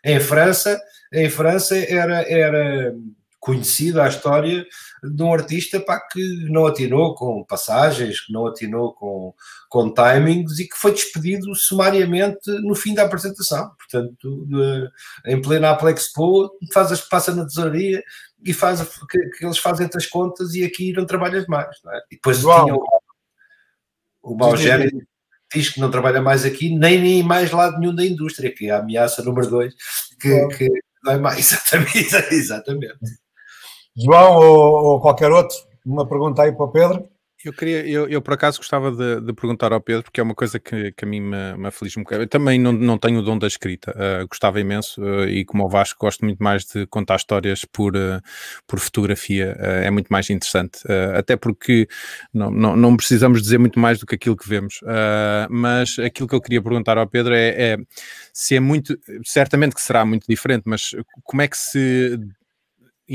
Eh, 0.03 0.15
em 0.15 0.19
França, 0.21 0.80
em 1.11 1.30
França 1.30 1.78
era, 1.78 2.21
era 2.30 2.95
conhecida 3.43 4.05
a 4.05 4.07
história 4.07 4.65
de 5.03 5.21
um 5.21 5.34
artista 5.34 5.78
pá, 5.78 5.99
que 5.99 6.49
não 6.49 6.65
atinou 6.65 7.13
com 7.13 7.43
passagens, 7.43 8.21
que 8.21 8.32
não 8.32 8.47
atinou 8.47 8.93
com, 8.93 9.34
com 9.67 9.93
timings 9.93 10.59
e 10.59 10.67
que 10.69 10.78
foi 10.78 10.93
despedido 10.93 11.53
sumariamente 11.53 12.49
no 12.61 12.74
fim 12.74 12.93
da 12.93 13.03
apresentação. 13.03 13.69
Portanto, 13.78 14.47
em 15.26 15.41
plena 15.41 15.71
Apple 15.71 15.91
Expo, 15.91 16.57
faz 16.74 16.93
as, 16.93 17.01
passa 17.01 17.36
na 17.36 17.45
tesouraria 17.45 18.01
e 18.44 18.54
faz 18.54 18.82
que, 19.10 19.20
que, 19.30 19.46
eles 19.46 19.58
fazem 19.58 19.89
as 19.94 20.06
contas 20.06 20.54
e 20.54 20.64
aqui 20.64 20.94
não 20.94 21.06
trabalhas 21.06 21.46
mais. 21.48 21.78
Não 21.84 21.94
é? 21.94 22.02
E 22.12 22.16
depois 22.16 22.39
tinha 22.39 22.76
o, 22.76 22.86
o 24.22 24.36
Balgério 24.36 24.89
diz 25.54 25.70
que 25.70 25.80
não 25.80 25.91
trabalha 25.91 26.22
mais 26.22 26.46
aqui, 26.46 26.76
nem 26.76 27.00
nem 27.00 27.24
mais 27.24 27.52
lado 27.52 27.80
nenhum 27.80 27.94
da 27.94 28.04
indústria, 28.04 28.54
que 28.54 28.68
é 28.68 28.72
a 28.72 28.80
ameaça 28.80 29.24
número 29.24 29.48
dois, 29.48 29.76
que, 30.20 30.48
que 30.48 30.70
não 31.04 31.14
é 31.14 31.18
mais, 31.18 31.38
exatamente, 31.52 32.34
exatamente. 32.34 32.98
João 33.96 34.38
ou, 34.38 34.86
ou, 34.86 35.02
qualquer 35.02 35.32
outro, 35.32 35.56
uma 35.86 36.08
pergunta 36.08 36.41
aí 36.41 36.52
para 36.52 36.66
o 36.66 36.72
Pedro. 36.72 37.08
Eu 37.46 37.52
queria, 37.52 37.86
eu, 37.86 38.08
eu 38.08 38.22
por 38.22 38.34
acaso 38.34 38.58
gostava 38.58 38.89
de, 38.89 39.20
de, 39.20 39.34
perguntar 39.34 39.74
ao 39.74 39.82
Pedro, 39.82 40.04
porque 40.04 40.22
é 40.22 40.24
uma 40.24 40.34
coisa 40.34 40.60
que, 40.60 40.94
que 40.94 41.04
a 41.04 41.08
mim 41.08 41.20
me, 41.20 41.58
me 41.58 41.68
aflige 41.68 42.00
um 42.00 42.04
bocado. 42.04 42.24
Eu 42.24 42.28
também 42.28 42.58
não, 42.58 42.72
não 42.72 42.98
tenho 42.98 43.20
o 43.20 43.22
dom 43.22 43.38
da 43.38 43.48
escrita, 43.48 43.91
uh, 43.91 44.28
gostava 44.28 44.62
imenso, 44.62 45.02
uh, 45.02 45.28
e 45.28 45.44
como 45.44 45.66
o 45.66 45.70
Vasco, 45.70 46.00
gosto 46.00 46.24
muito 46.24 46.41
mais 46.41 46.64
de 46.66 46.88
contar 46.88 47.18
histórias 47.18 47.66
por, 47.66 47.96
uh, 47.96 48.22
por 48.66 48.80
fotografia, 48.80 49.58
é 49.60 49.91
muito 49.91 50.08
mais 50.08 50.30
interessante. 50.30 50.80
até 51.18 51.36
porque 51.36 51.88
não, 52.34 52.50
não, 52.50 52.76
não, 52.76 52.96
precisamos 52.96 53.41
dizer 53.41 53.58
muito 53.58 53.80
mais 53.80 54.00
do 54.00 54.06
que 54.06 54.16
aquilo 54.16 54.38
que 54.38 54.48
vemos. 54.48 54.80
mas 55.50 55.98
aquilo 56.00 56.28
que 56.28 56.36
eu 56.36 56.41
queria 56.41 56.62
perguntar 56.62 56.98
ao 56.98 57.08
Pedro 57.08 57.34
é, 57.34 57.74
é 57.74 57.78
se 58.32 58.56
é 58.56 58.60
muito, 58.60 58.98
certamente 59.24 59.76
que 59.76 59.82
será 59.82 60.06
muito 60.06 60.26
diferente, 60.28 60.64
mas 60.66 60.91
como 61.24 61.41
é 61.41 61.48
que 61.48 61.58
se 61.58 62.20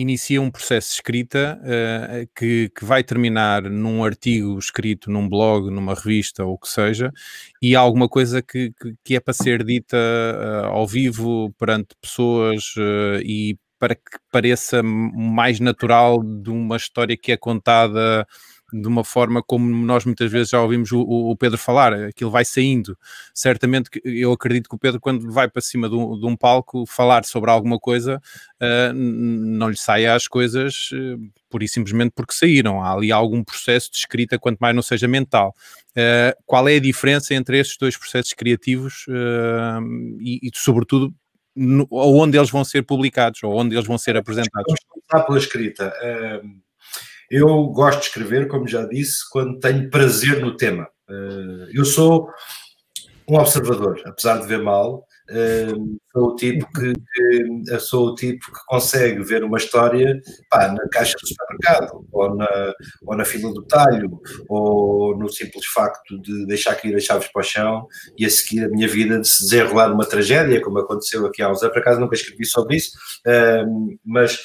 inicia 0.00 0.40
um 0.40 0.50
processo 0.50 0.88
de 0.88 0.94
escrita 0.94 1.60
uh, 1.60 2.28
que, 2.34 2.70
que, 2.70 2.84
vai 2.84 3.02
terminar 3.02 3.62
num 3.62 4.04
artigo 4.04 4.58
escrito 4.58 5.10
num 5.10 5.28
blog, 5.28 5.70
numa 5.70 5.94
revista 5.94 6.44
ou 6.44 6.54
o 6.54 6.58
que 6.58 6.68
seja, 6.68 7.12
e 7.60 7.74
alguma 7.74 8.08
coisa 8.08 8.40
que, 8.40 8.72
que, 8.80 8.94
que 9.02 9.16
é 9.16 9.20
para 9.20 9.34
ser 9.34 9.64
dita 9.64 9.96
uh, 9.96 10.66
ao 10.66 10.86
vivo 10.86 11.52
perante 11.58 11.96
pessoas 12.00 12.74
uh, 12.76 13.20
e 13.22 13.58
para 13.78 13.94
que 13.94 14.18
pareça 14.30 14.82
mais 14.82 15.60
natural 15.60 16.22
de 16.22 16.50
uma 16.50 16.76
história 16.76 17.16
que 17.16 17.32
é 17.32 17.36
contada 17.36 18.26
de 18.72 18.86
uma 18.86 19.02
forma 19.02 19.42
como 19.42 19.66
nós 19.86 20.04
muitas 20.04 20.30
vezes 20.30 20.50
já 20.50 20.60
ouvimos 20.60 20.92
o, 20.92 21.00
o, 21.00 21.36
Pedro 21.36 21.56
falar, 21.56 21.94
aquilo 21.94 22.30
vai 22.30 22.44
saindo. 22.44 22.98
Certamente 23.34 23.90
que 23.90 24.00
eu 24.04 24.32
acredito 24.32 24.68
que 24.68 24.74
o 24.74 24.78
Pedro, 24.78 25.00
quando 25.00 25.30
vai 25.32 25.48
para 25.48 25.62
cima 25.62 25.88
de 25.88 25.94
um, 25.94 26.18
de 26.18 26.26
um 26.26 26.36
palco 26.36 26.84
falar 26.86 27.24
sobre 27.24 27.50
alguma 27.50 27.78
coisa, 27.78 28.20
uh, 28.60 28.92
não 28.92 29.70
lhe 29.70 29.76
saia 29.76 30.14
as 30.14 30.28
coisas 30.28 30.90
uh, 30.92 31.18
pura 31.48 31.64
e 31.64 31.68
simplesmente 31.68 32.12
porque 32.14 32.34
saíram. 32.34 32.82
Há 32.82 32.92
ali 32.92 33.10
algum 33.10 33.42
processo 33.42 33.90
de 33.90 33.96
escrita, 33.96 34.38
quanto 34.38 34.58
mais 34.58 34.74
não 34.74 34.82
seja 34.82 35.08
mental. 35.08 35.54
Uh, 35.92 36.36
qual 36.44 36.68
é 36.68 36.76
a 36.76 36.80
diferença 36.80 37.34
entre 37.34 37.58
estes 37.58 37.78
dois 37.78 37.96
processos 37.96 38.34
criativos 38.34 39.06
e, 40.20 40.40
e, 40.42 40.50
sobretudo, 40.54 41.12
no, 41.56 41.88
onde 41.90 42.36
eles 42.36 42.50
vão 42.50 42.64
ser 42.64 42.82
publicados 42.82 43.42
ou 43.42 43.54
onde 43.54 43.74
eles 43.74 43.86
vão 43.86 43.96
ser 43.96 44.16
apresentados? 44.16 44.66
Vamos 44.66 45.06
começar 45.08 45.26
pela 45.26 45.38
escrita. 45.38 45.94
Eu 47.30 47.66
gosto 47.66 48.00
de 48.00 48.06
escrever, 48.06 48.48
como 48.48 48.66
já 48.66 48.86
disse, 48.86 49.28
quando 49.30 49.58
tenho 49.58 49.90
prazer 49.90 50.40
no 50.40 50.56
tema. 50.56 50.88
Eh, 51.10 51.70
eu 51.74 51.84
sou 51.84 52.28
um 53.28 53.36
observador, 53.36 54.00
apesar 54.06 54.38
de 54.38 54.46
ver 54.46 54.62
mal, 54.62 55.04
eh, 55.30 55.68
sou 56.10 56.28
o 56.28 56.36
tipo 56.36 56.66
que, 56.72 56.92
que 56.94 57.80
sou 57.80 58.08
o 58.08 58.14
tipo 58.14 58.46
que 58.46 58.60
consegue 58.66 59.22
ver 59.22 59.44
uma 59.44 59.58
história 59.58 60.18
pá, 60.48 60.68
na 60.68 60.88
caixa 60.88 61.14
do 61.20 61.28
supermercado, 61.28 62.06
ou 62.10 62.34
na, 62.34 62.74
ou 63.06 63.14
na 63.14 63.24
fila 63.26 63.52
do 63.52 63.62
talho, 63.64 64.18
ou 64.48 65.16
no 65.18 65.28
simples 65.30 65.66
facto 65.66 66.18
de 66.22 66.46
deixar 66.46 66.76
cair 66.76 66.96
as 66.96 67.04
chaves 67.04 67.28
para 67.30 67.40
o 67.40 67.44
chão 67.44 67.86
e 68.16 68.24
a 68.24 68.30
seguir 68.30 68.64
a 68.64 68.68
minha 68.68 68.88
vida 68.88 69.20
de 69.20 69.28
se 69.28 69.42
desenrolar 69.44 69.92
uma 69.92 70.06
tragédia, 70.06 70.62
como 70.62 70.78
aconteceu 70.78 71.26
aqui 71.26 71.42
há 71.42 71.50
uns 71.50 71.62
anos, 71.62 71.74
por 71.74 71.82
acaso 71.82 72.00
nunca 72.00 72.14
escrevi 72.14 72.46
sobre 72.46 72.76
isso, 72.76 72.92
eh, 73.26 73.64
mas 74.02 74.38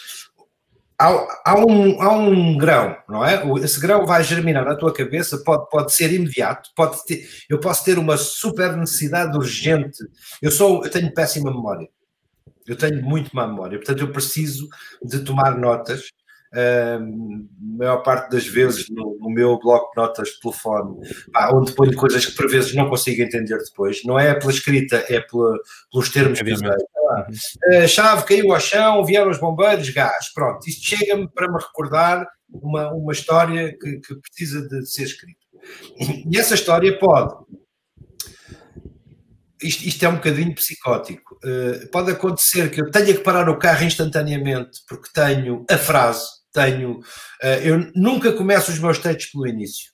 há, 1.00 1.42
há, 1.46 1.66
um, 1.66 2.02
há 2.02 2.12
um 2.12 2.58
grão, 2.58 2.96
não 3.08 3.26
é? 3.26 3.44
Esse 3.64 3.80
grão 3.80 4.06
vai 4.06 4.24
germinar 4.24 4.66
na 4.66 4.76
tua 4.76 4.94
cabeça, 4.94 5.38
pode, 5.44 5.70
pode 5.70 5.94
ser 5.94 6.12
imediato, 6.14 6.70
pode 6.76 7.04
ter, 7.06 7.28
eu 7.50 7.60
posso 7.60 7.84
ter 7.84 7.98
uma 7.98 8.18
super 8.18 8.76
necessidade 8.78 9.38
urgente. 9.38 9.98
Eu 10.42 10.52
sou, 10.52 10.84
eu 10.84 10.92
tenho 10.92 11.14
péssima 11.14 11.52
memória. 11.52 11.90
Eu 12.66 12.78
tenho 12.78 13.04
muito 13.04 13.36
má 13.36 13.46
memória, 13.46 13.78
portanto 13.78 14.00
eu 14.00 14.12
preciso 14.12 14.70
de 15.04 15.20
tomar 15.20 15.58
notas 15.58 16.10
a 16.54 17.00
maior 17.60 18.04
parte 18.04 18.30
das 18.30 18.46
vezes 18.46 18.88
no, 18.90 19.18
no, 19.20 19.30
meu 19.30 19.58
bloco 19.60 19.90
de 19.92 19.98
notas 20.02 20.30
de 20.30 20.40
telefone, 20.40 21.00
pá, 21.32 21.50
onde 21.52 21.74
ponho 21.74 21.96
coisas 21.96 22.26
que 22.26 22.36
por 22.36 22.48
vezes 22.48 22.76
não 22.76 22.90
consigo 22.90 23.24
entender 23.24 23.58
depois, 23.58 24.04
não 24.04 24.20
é 24.20 24.36
pela 24.36 24.52
escrita, 24.52 25.04
é 25.10 25.20
pela, 25.20 25.58
pelos 25.92 26.10
termos 26.10 26.40
que 26.40 26.46
A 27.84 27.88
chave 27.88 28.26
caiu 28.26 28.54
ao 28.54 28.60
chão, 28.60 29.06
vieram 29.06 29.30
os 29.30 29.40
bombeiros, 29.40 29.90
gás, 29.90 30.32
pronto, 30.34 30.68
isto 30.68 30.86
chega-me 30.86 31.30
para 31.30 31.52
me 31.52 31.58
recordar 31.58 32.28
uma, 32.50 32.92
uma 32.92 33.12
história 33.12 33.76
que, 33.78 34.00
que 34.00 34.16
precisa 34.16 34.68
de 34.68 34.86
ser 34.86 35.04
escrita. 35.04 35.40
E 36.30 36.38
essa 36.38 36.56
história 36.56 36.98
pode 36.98 37.34
isto, 39.62 39.88
isto, 39.88 40.04
é 40.04 40.10
um 40.10 40.16
bocadinho 40.16 40.54
psicótico. 40.54 41.36
Uh, 41.36 41.90
pode 41.90 42.12
acontecer 42.12 42.70
que 42.70 42.82
eu 42.82 42.92
tenha 42.92 43.14
que 43.14 43.24
parar 43.24 43.48
o 43.48 43.58
carro 43.58 43.86
instantaneamente 43.86 44.82
porque 44.90 45.08
tenho 45.14 45.66
a 45.70 45.78
frase 45.78 46.26
tenho. 46.54 47.00
Uh, 47.00 47.60
eu 47.64 47.92
nunca 47.96 48.32
começo 48.32 48.72
os 48.72 48.80
meus 48.80 49.00
textos 49.00 49.32
pelo 49.32 49.48
início. 49.48 49.92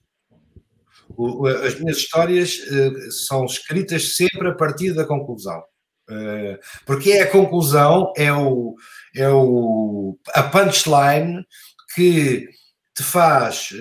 O, 1.17 1.47
as 1.47 1.79
minhas 1.79 1.97
histórias 1.97 2.57
uh, 2.57 3.11
são 3.27 3.45
escritas 3.45 4.15
sempre 4.15 4.49
a 4.49 4.55
partir 4.55 4.93
da 4.93 5.05
conclusão. 5.05 5.63
Uh, 6.09 6.57
porque 6.85 7.11
é 7.11 7.21
a 7.21 7.31
conclusão, 7.31 8.11
é, 8.17 8.31
o, 8.33 8.75
é 9.15 9.29
o, 9.29 10.17
a 10.33 10.41
punchline 10.43 11.45
que 11.93 12.47
te 12.95 13.03
faz 13.03 13.71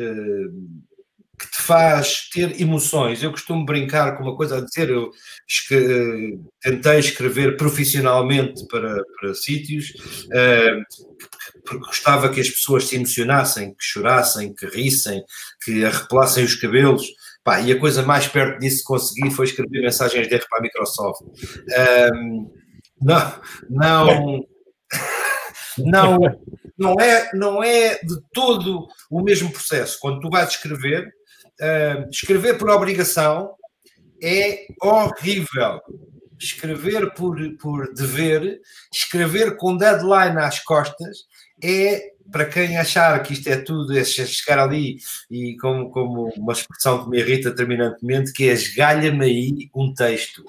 que 1.38 1.50
te 1.50 1.62
faz 1.62 2.28
ter 2.30 2.60
emoções. 2.60 3.22
Eu 3.22 3.30
costumo 3.30 3.64
brincar 3.64 4.16
com 4.16 4.24
uma 4.24 4.36
coisa 4.36 4.58
a 4.58 4.60
dizer, 4.60 4.90
eu 4.90 5.10
esque, 5.48 6.38
tentei 6.60 6.98
escrever 6.98 7.56
profissionalmente 7.56 8.66
para, 8.66 9.00
para 9.18 9.34
sítios, 9.34 9.90
uh, 10.26 11.78
gostava 11.78 12.28
que 12.28 12.40
as 12.40 12.50
pessoas 12.50 12.84
se 12.84 12.96
emocionassem, 12.96 13.70
que 13.74 13.84
chorassem, 13.84 14.52
que 14.52 14.66
rissem, 14.66 15.22
que 15.64 15.84
arrepelassem 15.84 16.44
os 16.44 16.56
cabelos. 16.56 17.06
Pá, 17.48 17.62
e 17.62 17.72
a 17.72 17.80
coisa 17.80 18.02
mais 18.02 18.28
perto 18.28 18.58
disso 18.58 18.80
que 18.80 18.84
consegui 18.84 19.30
foi 19.30 19.46
escrever 19.46 19.80
mensagens 19.80 20.28
de 20.28 20.34
R 20.34 20.44
para 20.50 20.58
a 20.58 20.60
Microsoft. 20.60 21.22
Um, 22.12 22.52
não, 23.00 23.40
não, 23.70 24.46
não, 25.78 26.18
não 26.76 26.94
é, 27.00 27.30
não 27.32 27.64
é 27.64 27.94
de 28.00 28.20
todo 28.34 28.86
o 29.10 29.22
mesmo 29.22 29.50
processo. 29.50 29.96
Quando 29.98 30.20
tu 30.20 30.28
vais 30.28 30.50
escrever, 30.50 31.06
uh, 31.06 32.06
escrever 32.10 32.58
por 32.58 32.68
obrigação 32.68 33.54
é 34.22 34.66
horrível. 34.82 35.80
escrever 36.38 37.14
por, 37.14 37.38
por 37.56 37.94
dever, 37.94 38.60
escrever 38.92 39.56
com 39.56 39.74
deadline 39.74 40.36
às 40.36 40.60
costas, 40.60 41.20
é 41.64 42.10
para 42.30 42.46
quem 42.46 42.76
achar 42.76 43.22
que 43.22 43.32
isto 43.32 43.48
é 43.48 43.56
tudo, 43.56 43.96
é 43.96 44.04
chegar 44.04 44.58
ali 44.58 44.98
e 45.30 45.56
como, 45.56 45.90
como 45.90 46.32
uma 46.36 46.52
expressão 46.52 47.04
que 47.04 47.10
me 47.10 47.18
irrita 47.18 47.54
terminantemente, 47.54 48.32
que 48.32 48.48
é 48.48 48.52
esgalha-me 48.52 49.24
aí 49.24 49.70
um 49.74 49.92
texto. 49.92 50.44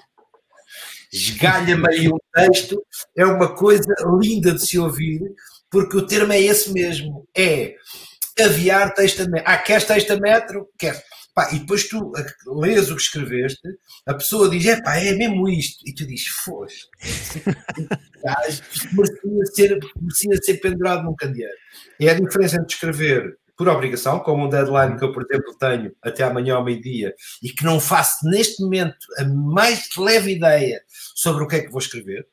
Esgalha-me 1.12 1.88
aí 1.88 2.08
um 2.08 2.18
texto 2.32 2.82
é 3.16 3.24
uma 3.24 3.54
coisa 3.54 3.94
linda 4.20 4.52
de 4.52 4.64
se 4.64 4.78
ouvir, 4.78 5.20
porque 5.70 5.96
o 5.96 6.06
termo 6.06 6.32
é 6.32 6.40
esse 6.40 6.72
mesmo, 6.72 7.26
é 7.36 7.74
aviar 8.40 8.94
texto 8.94 9.22
a 9.22 9.28
metro. 9.28 9.44
Ah, 9.46 9.58
queres 9.58 9.84
texto 9.84 10.12
a 10.12 10.16
metro? 10.20 10.68
Quer. 10.78 11.02
Pá, 11.34 11.50
e 11.52 11.60
depois 11.60 11.88
tu 11.88 12.12
lês 12.46 12.90
o 12.90 12.96
que 12.96 13.02
escreveste, 13.02 13.68
a 14.04 14.14
pessoa 14.14 14.48
diz, 14.48 14.66
é 14.66 14.82
pá, 14.82 14.96
é 14.96 15.12
mesmo 15.12 15.48
isto. 15.48 15.88
E 15.88 15.94
tu 15.94 16.06
dizes, 16.06 16.26
foste. 16.26 16.88
merecia 18.92 19.46
ser, 19.54 19.78
merecia 20.00 20.42
ser 20.42 20.54
pendurado 20.54 21.04
num 21.04 21.14
candeeiro. 21.14 21.54
É 22.00 22.10
a 22.10 22.14
diferença 22.14 22.56
entre 22.56 22.74
escrever 22.74 23.38
por 23.56 23.68
obrigação, 23.68 24.20
como 24.20 24.46
um 24.46 24.48
deadline 24.48 24.96
que 24.96 25.04
eu, 25.04 25.12
por 25.12 25.22
exemplo, 25.22 25.54
tenho 25.58 25.94
até 26.00 26.24
amanhã 26.24 26.54
ao 26.54 26.64
meio-dia 26.64 27.14
e 27.42 27.50
que 27.50 27.62
não 27.62 27.78
faço 27.78 28.26
neste 28.26 28.62
momento 28.62 28.96
a 29.18 29.24
mais 29.24 29.90
leve 29.98 30.32
ideia 30.32 30.80
sobre 31.14 31.44
o 31.44 31.46
que 31.46 31.56
é 31.56 31.60
que 31.60 31.70
vou 31.70 31.78
escrever. 31.78 32.26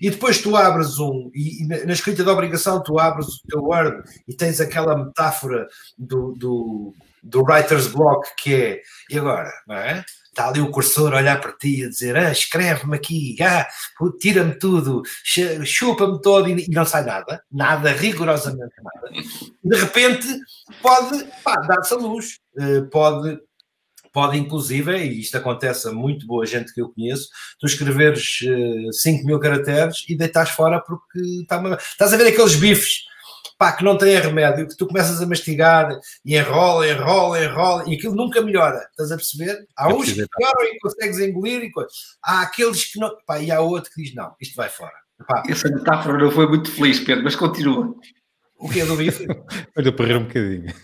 E 0.00 0.10
depois 0.10 0.40
tu 0.40 0.56
abres 0.56 0.98
um, 0.98 1.30
e, 1.34 1.66
na 1.66 1.92
escrita 1.92 2.22
de 2.22 2.30
obrigação 2.30 2.82
tu 2.82 2.98
abres 2.98 3.26
o 3.26 3.46
teu 3.48 3.62
Word 3.62 4.02
e 4.28 4.34
tens 4.34 4.60
aquela 4.60 4.96
metáfora 4.96 5.66
do, 5.98 6.32
do, 6.32 6.94
do 7.22 7.42
writer's 7.42 7.88
block 7.88 8.28
que 8.36 8.54
é, 8.54 8.80
e 9.10 9.18
agora, 9.18 9.52
não 9.66 9.76
é? 9.76 10.04
Está 10.28 10.48
ali 10.48 10.60
o 10.60 10.70
cursor 10.70 11.12
a 11.12 11.18
olhar 11.18 11.40
para 11.40 11.52
ti 11.52 11.84
a 11.84 11.88
dizer, 11.88 12.16
ah, 12.16 12.30
escreve-me 12.30 12.96
aqui, 12.96 13.36
ah, 13.42 13.66
tira-me 14.20 14.56
tudo, 14.56 15.02
chupa-me 15.64 16.20
todo 16.20 16.48
e, 16.48 16.68
não 16.70 16.86
sai 16.86 17.04
nada, 17.04 17.42
nada, 17.50 17.90
rigorosamente 17.90 18.74
nada. 18.82 19.10
De 19.62 19.76
repente 19.76 20.26
pode 20.80 21.26
dar-se 21.66 21.94
a 21.94 21.96
luz, 21.96 22.38
eh, 22.58 22.82
pode 22.82 23.40
pode 24.12 24.38
inclusive, 24.38 24.96
e 24.96 25.20
isto 25.20 25.36
acontece 25.36 25.88
a 25.88 25.92
muito 25.92 26.26
boa 26.26 26.44
gente 26.46 26.72
que 26.72 26.80
eu 26.80 26.90
conheço, 26.90 27.28
tu 27.58 27.66
escreveres 27.66 28.40
uh, 28.42 28.88
eh, 28.88 28.92
5 28.92 29.26
mil 29.26 29.38
caracteres 29.38 30.04
e 30.08 30.16
deitas 30.16 30.50
fora 30.50 30.80
porque 30.80 31.20
está 31.42 31.58
uma... 31.58 31.76
estás 31.76 32.12
a 32.12 32.16
ver 32.16 32.28
aqueles 32.28 32.56
bifes 32.56 33.04
pá, 33.60 33.72
que 33.72 33.84
não 33.84 33.96
têm 33.96 34.18
remédio, 34.18 34.66
que 34.66 34.76
tu 34.76 34.86
começas 34.86 35.20
a 35.20 35.26
mastigar 35.26 35.90
e 36.24 36.36
enrola, 36.36 36.88
enrola, 36.88 37.44
enrola 37.44 37.84
e 37.86 37.94
aquilo 37.94 38.14
nunca 38.14 38.40
melhora, 38.40 38.86
estás 38.90 39.12
a 39.12 39.16
perceber? 39.16 39.66
Há 39.76 39.90
é 39.90 39.94
uns 39.94 40.12
que 40.12 40.24
melhoram 40.38 40.64
e 40.64 40.78
consegues 40.80 41.18
engolir 41.20 41.62
e 41.62 41.70
coisa. 41.70 41.90
há 42.22 42.40
aqueles 42.40 42.90
que 42.90 42.98
não, 42.98 43.14
pá, 43.26 43.38
e 43.38 43.50
há 43.50 43.60
outro 43.60 43.90
que 43.92 44.02
diz 44.02 44.14
não, 44.14 44.34
isto 44.40 44.56
vai 44.56 44.70
fora. 44.70 44.94
Pá. 45.28 45.42
Essa 45.46 45.68
metáfora 45.68 46.16
não 46.16 46.30
foi 46.30 46.48
muito 46.48 46.70
feliz, 46.70 47.00
Pedro, 47.00 47.22
mas 47.22 47.36
continua. 47.36 47.94
O 48.58 48.68
que 48.68 48.80
é 48.80 48.86
do 48.86 48.96
bife? 48.96 49.26
Olha 49.76 49.92
para 49.92 50.06
rir 50.06 50.16
um 50.16 50.24
bocadinho. 50.24 50.74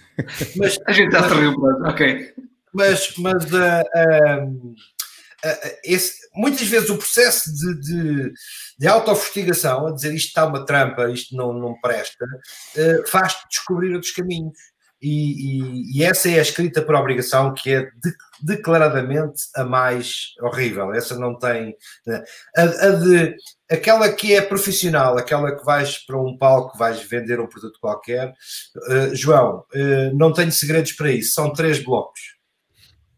Mas, 0.56 0.78
a 0.86 0.92
gente 0.92 1.12
já 1.12 1.28
se 1.28 1.34
riu, 1.34 1.54
ok 1.84 2.34
mas, 2.76 3.14
mas 3.16 3.44
uh, 3.44 4.44
uh, 4.44 5.76
esse, 5.82 6.12
muitas 6.34 6.68
vezes 6.68 6.90
o 6.90 6.98
processo 6.98 7.50
de, 7.52 7.80
de, 7.80 8.32
de 8.78 8.86
autofustigação, 8.86 9.86
a 9.86 9.92
dizer 9.92 10.14
isto 10.14 10.28
está 10.28 10.46
uma 10.46 10.64
trampa, 10.66 11.10
isto 11.10 11.34
não, 11.34 11.54
não 11.54 11.80
presta, 11.80 12.24
uh, 12.24 13.08
faz-te 13.08 13.48
descobrir 13.48 13.94
outros 13.94 14.12
caminhos. 14.12 14.56
E, 15.00 15.08
e, 15.08 15.98
e, 15.98 16.04
essa 16.04 16.28
é 16.30 16.38
a 16.38 16.42
escrita 16.42 16.80
por 16.80 16.94
obrigação 16.94 17.52
que 17.52 17.70
é 17.70 17.82
de, 17.82 18.14
declaradamente 18.42 19.42
a 19.54 19.62
mais 19.62 20.32
horrível. 20.40 20.92
Essa 20.92 21.18
não 21.18 21.38
tem. 21.38 21.76
Né? 22.06 22.24
A, 22.56 22.62
a, 22.62 22.90
de, 22.92 23.36
aquela 23.70 24.10
que 24.10 24.34
é 24.34 24.40
profissional, 24.40 25.18
aquela 25.18 25.54
que 25.54 25.64
vais 25.66 25.98
para 25.98 26.18
um 26.18 26.36
palco, 26.38 26.78
vais 26.78 27.02
vender 27.02 27.38
um 27.38 27.46
produto 27.46 27.78
qualquer. 27.78 28.32
Uh, 28.88 29.14
João, 29.14 29.64
uh, 29.74 30.16
não 30.16 30.32
tenho 30.32 30.50
segredos 30.50 30.92
para 30.92 31.12
isso. 31.12 31.34
São 31.34 31.52
três 31.52 31.78
blocos 31.78 32.35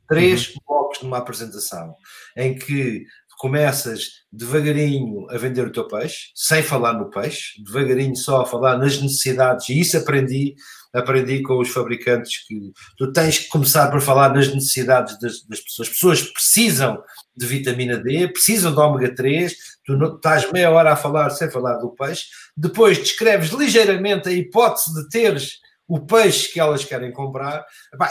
três 0.09 0.49
uhum. 0.49 0.55
blocos 0.67 1.03
numa 1.03 1.19
apresentação, 1.19 1.95
em 2.37 2.59
que 2.59 3.05
começas 3.39 4.25
devagarinho 4.33 5.31
a 5.31 5.39
vender 5.39 5.65
o 5.65 5.73
teu 5.73 5.87
peixe, 5.87 6.33
sem 6.35 6.63
falar 6.63 6.95
no 6.95 7.09
peixe, 7.09 7.63
devagarinho 7.63 8.17
só 8.17 8.43
a 8.43 8.47
falar 8.47 8.77
nas 8.77 9.01
necessidades, 9.01 9.69
e 9.69 9.79
isso 9.79 9.97
aprendi, 9.97 10.57
aprendi 10.93 11.41
com 11.43 11.59
os 11.59 11.69
fabricantes 11.69 12.45
que 12.47 12.73
tu 12.97 13.13
tens 13.13 13.39
que 13.39 13.49
começar 13.49 13.91
por 13.91 14.01
falar 14.01 14.35
nas 14.35 14.53
necessidades 14.53 15.19
das, 15.21 15.43
das 15.47 15.61
pessoas. 15.61 15.89
As 15.89 15.95
pessoas 15.95 16.23
precisam 16.33 17.01
de 17.37 17.47
vitamina 17.47 17.97
D, 17.97 18.27
precisam 18.27 18.75
de 18.75 18.81
ômega 18.81 19.15
3, 19.15 19.55
tu 19.87 19.97
não, 19.97 20.17
estás 20.17 20.51
meia 20.51 20.71
hora 20.73 20.93
a 20.93 20.97
falar 20.97 21.31
sem 21.31 21.49
falar 21.49 21.77
do 21.77 21.91
peixe, 21.91 22.25
depois 22.57 22.99
descreves 22.99 23.51
ligeiramente 23.51 24.29
a 24.29 24.33
hipótese 24.33 24.93
de 24.95 25.09
teres 25.09 25.61
o 25.87 26.01
peixe 26.01 26.53
que 26.53 26.61
elas 26.61 26.85
querem 26.85 27.11
comprar, 27.11 27.65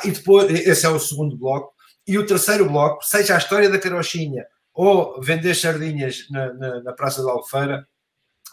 e 0.03 0.09
depois, 0.09 0.49
esse 0.49 0.85
é 0.85 0.89
o 0.89 0.99
segundo 0.99 1.37
bloco, 1.37 1.76
e 2.08 2.18
o 2.18 2.26
terceiro 2.26 2.70
bloco, 2.70 3.03
seja 3.03 3.36
a 3.36 3.38
história 3.38 3.70
da 3.70 3.78
carochinha 3.78 4.45
ou 4.74 5.20
vender 5.22 5.55
sardinhas 5.55 6.28
na, 6.30 6.53
na, 6.53 6.84
na 6.84 6.93
Praça 6.93 7.24
da 7.24 7.32
Albufeira, 7.32 7.88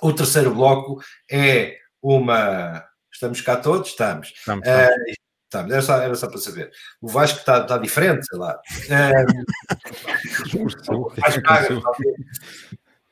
o 0.03 0.13
terceiro 0.13 0.55
bloco 0.55 1.01
é 1.31 1.77
uma. 2.03 2.85
Estamos 3.13 3.41
cá 3.41 3.57
todos? 3.57 3.91
Estamos. 3.91 4.33
Estamos, 4.35 4.67
estamos. 4.67 4.89
Uh, 4.89 5.15
estamos. 5.45 5.73
Era, 5.73 5.83
só, 5.83 5.97
era 6.01 6.15
só 6.15 6.27
para 6.29 6.39
saber. 6.39 6.71
O 7.01 7.09
Vasco 7.09 7.39
está, 7.39 7.61
está 7.61 7.79
diferente, 7.79 8.27
sei 8.27 8.39
lá. 8.39 8.59
Uh, 8.89 9.45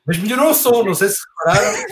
mas 0.04 0.18
melhorou 0.18 0.50
o 0.50 0.54
som, 0.54 0.82
não 0.82 0.94
sei 0.94 1.10
se 1.10 1.18
repararam. 1.38 1.84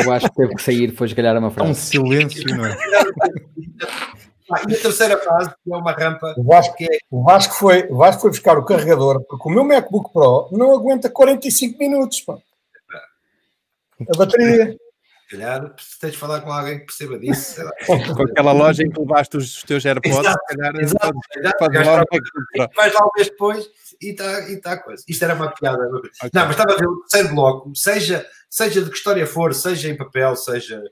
O 0.00 0.04
Vasco 0.04 0.34
teve 0.36 0.54
que 0.54 0.62
sair, 0.62 0.94
foi 0.94 1.08
esgalhar 1.08 1.36
uma 1.36 1.50
frase. 1.50 1.70
Um 1.70 1.74
silêncio, 1.74 2.44
não 2.56 2.66
é? 2.66 2.76
Ah, 4.52 4.62
e 4.68 4.74
a 4.74 4.80
terceira 4.80 5.16
fase, 5.18 5.50
que 5.50 5.72
é 5.72 5.76
uma 5.76 5.92
rampa. 5.92 6.34
O 6.36 6.44
Vasco, 6.44 6.76
que 6.76 6.84
é... 6.84 6.98
o 7.10 7.22
Vasco, 7.22 7.54
foi, 7.54 7.86
o 7.88 7.96
Vasco 7.96 8.22
foi 8.22 8.30
buscar 8.30 8.58
o 8.58 8.64
carregador, 8.64 9.22
porque 9.24 9.48
o 9.48 9.52
meu 9.52 9.64
MacBook 9.64 10.12
Pro 10.12 10.48
não 10.52 10.74
aguenta 10.74 11.08
45 11.08 11.78
minutos. 11.78 12.20
Pá. 12.20 12.38
A 14.12 14.16
bateria. 14.16 14.76
Se 15.28 15.36
calhar 15.36 15.72
tens 16.00 16.12
de 16.12 16.18
falar 16.18 16.40
com 16.40 16.50
alguém 16.50 16.80
que 16.80 16.86
perceba 16.86 17.16
disso. 17.16 17.62
com 17.86 18.22
aquela 18.22 18.50
loja 18.50 18.82
em 18.82 18.90
que 18.90 18.98
levaste 18.98 19.36
os 19.36 19.62
teus 19.62 19.84
AirPods, 19.84 20.18
exato, 20.18 20.40
se 20.48 20.56
calhar 20.56 20.76
exato, 20.76 21.14
mais 22.76 22.92
lá 22.92 23.06
um 23.06 23.10
mês 23.16 23.28
depois 23.28 23.70
e 24.00 24.10
está 24.10 24.50
e 24.50 24.60
tá 24.60 24.72
a 24.72 24.78
coisa. 24.78 25.04
Isto 25.06 25.24
era 25.24 25.34
uma 25.34 25.52
piada. 25.52 25.86
Okay. 25.86 26.30
Não, 26.34 26.42
mas 26.42 26.50
estava 26.50 26.72
a 26.72 26.76
ver 26.76 26.88
o 26.88 27.00
terceiro 27.02 27.34
bloco, 27.34 27.72
seja, 27.76 28.26
seja 28.48 28.82
de 28.82 28.90
que 28.90 28.96
história 28.96 29.24
for, 29.26 29.54
seja 29.54 29.88
em 29.88 29.96
papel, 29.96 30.34
seja 30.34 30.82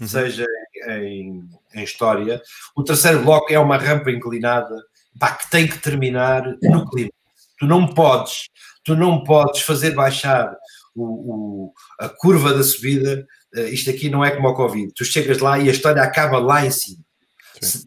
uhum. 0.00 0.06
seja 0.06 0.46
em, 0.88 1.48
em, 1.74 1.82
história. 1.82 2.40
O 2.76 2.82
terceiro 2.82 3.22
bloco 3.22 3.52
é 3.52 3.58
uma 3.58 3.76
rampa 3.76 4.10
inclinada 4.10 4.74
pá, 5.18 5.32
que 5.32 5.50
tem 5.50 5.66
que 5.66 5.78
terminar 5.78 6.42
no 6.62 6.88
clima. 6.88 7.10
Tu 7.58 7.66
não 7.66 7.86
podes, 7.86 8.48
tu 8.84 8.94
não 8.94 9.24
podes 9.24 9.62
fazer 9.62 9.92
baixar 9.92 10.54
o, 10.94 11.04
o, 11.04 11.72
a 11.98 12.08
curva 12.08 12.54
da 12.54 12.62
subida. 12.62 13.26
Uh, 13.54 13.68
isto 13.68 13.90
aqui 13.90 14.08
não 14.08 14.24
é 14.24 14.30
como 14.30 14.48
o 14.48 14.54
Covid. 14.54 14.92
Tu 14.94 15.04
chegas 15.04 15.38
lá 15.38 15.58
e 15.58 15.68
a 15.68 15.72
história 15.72 16.02
acaba 16.02 16.38
lá 16.38 16.64
em 16.64 16.70
cima. 16.70 17.02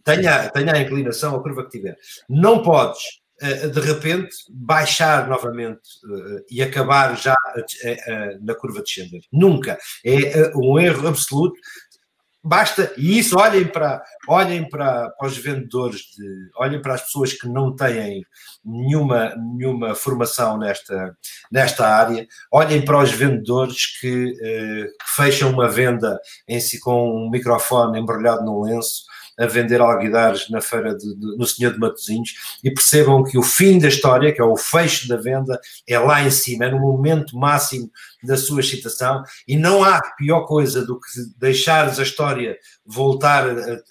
Tenha, 0.04 0.50
tenha 0.50 0.74
a 0.74 0.82
inclinação, 0.82 1.36
a 1.36 1.42
curva 1.42 1.64
que 1.64 1.78
tiver. 1.78 1.96
Não 2.28 2.62
podes 2.62 3.22
eh, 3.42 3.68
de 3.68 3.80
repente 3.80 4.36
baixar 4.50 5.28
novamente 5.28 5.80
e 6.50 6.62
acabar 6.62 7.16
já 7.18 7.36
na 8.42 8.54
curva 8.54 8.82
descendente. 8.82 9.28
Nunca. 9.32 9.80
É 10.06 10.52
um 10.56 10.78
erro 10.78 11.08
absoluto. 11.08 11.56
Basta, 12.44 12.92
e 12.98 13.20
isso 13.20 13.38
olhem 13.38 13.68
para, 13.68 14.04
olhem 14.28 14.68
para, 14.68 15.14
os 15.22 15.38
vendedores, 15.38 16.02
de, 16.18 16.50
olhem 16.56 16.82
para 16.82 16.96
as 16.96 17.04
pessoas 17.04 17.34
que 17.34 17.48
não 17.48 17.76
têm 17.76 18.26
nenhuma, 18.66 19.36
nenhuma 19.36 19.94
formação 19.94 20.58
nesta, 20.58 21.16
nesta 21.52 21.88
área, 21.88 22.28
olhem 22.52 22.84
para 22.84 22.98
os 22.98 23.12
vendedores 23.12 24.00
que, 24.00 24.36
eh, 24.42 24.86
que 24.86 25.12
fecham 25.16 25.52
uma 25.52 25.70
venda 25.70 26.20
em 26.48 26.60
si 26.60 26.80
com 26.80 27.26
um 27.26 27.30
microfone 27.30 28.00
embrulhado 28.00 28.44
num 28.44 28.62
lenço 28.62 29.04
a 29.42 29.48
vender 29.48 29.82
alguidares 29.82 30.50
na 30.50 30.62
feira 30.62 30.96
de, 30.96 31.16
de, 31.16 31.38
no 31.38 31.46
Senhor 31.46 31.74
de 31.74 31.80
Matosinhos 31.80 32.60
e 32.64 32.72
percebam 32.72 33.24
que 33.24 33.38
o 33.38 33.44
fim 33.44 33.80
da 33.80 33.88
história, 33.88 34.32
que 34.32 34.40
é 34.40 34.44
o 34.44 34.56
fecho 34.56 35.08
da 35.08 35.18
venda, 35.18 35.60
é 35.88 35.98
lá 35.98 36.24
em 36.24 36.30
cima, 36.30 36.66
é 36.66 36.72
no 36.72 36.80
momento 36.80 37.36
máximo 37.38 37.90
da 38.24 38.38
sua 38.38 38.60
excitação 38.60 39.24
e 39.48 39.58
não 39.58 39.84
há 39.84 40.00
pior 40.16 40.46
coisa 40.46 40.86
do 40.86 41.00
que 41.00 41.08
deixares 41.38 41.98
a 41.98 42.04
história 42.04 42.56
voltar 42.86 43.50
a, 43.50 43.74
a, 43.74 43.82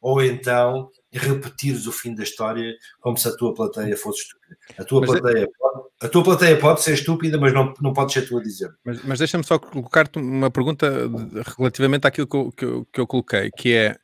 ou 0.00 0.22
então 0.22 0.88
repetires 1.12 1.86
o 1.86 1.92
fim 1.92 2.14
da 2.14 2.22
história 2.22 2.72
como 3.00 3.16
se 3.16 3.26
a 3.26 3.36
tua 3.36 3.52
plateia 3.52 3.96
fosse 3.96 4.22
estúpida. 4.22 4.56
A 4.78 4.84
tua, 4.84 5.00
mas 5.00 5.10
plateia, 5.10 5.44
é... 5.44 5.48
pode, 5.58 5.88
a 6.02 6.08
tua 6.08 6.22
plateia 6.22 6.58
pode 6.58 6.82
ser 6.82 6.94
estúpida, 6.94 7.38
mas 7.38 7.52
não, 7.52 7.74
não 7.80 7.92
pode 7.92 8.12
ser 8.12 8.28
tu 8.28 8.38
a 8.38 8.42
dizer. 8.42 8.70
Mas, 8.84 9.02
mas 9.02 9.18
deixa-me 9.18 9.42
só 9.42 9.58
colocar-te 9.58 10.18
uma 10.18 10.50
pergunta 10.50 11.10
relativamente 11.58 12.06
àquilo 12.06 12.26
que 12.28 12.36
eu, 12.36 12.52
que 12.52 12.64
eu, 12.64 12.86
que 12.92 13.00
eu 13.00 13.06
coloquei, 13.06 13.50
que 13.50 13.74
é 13.74 13.96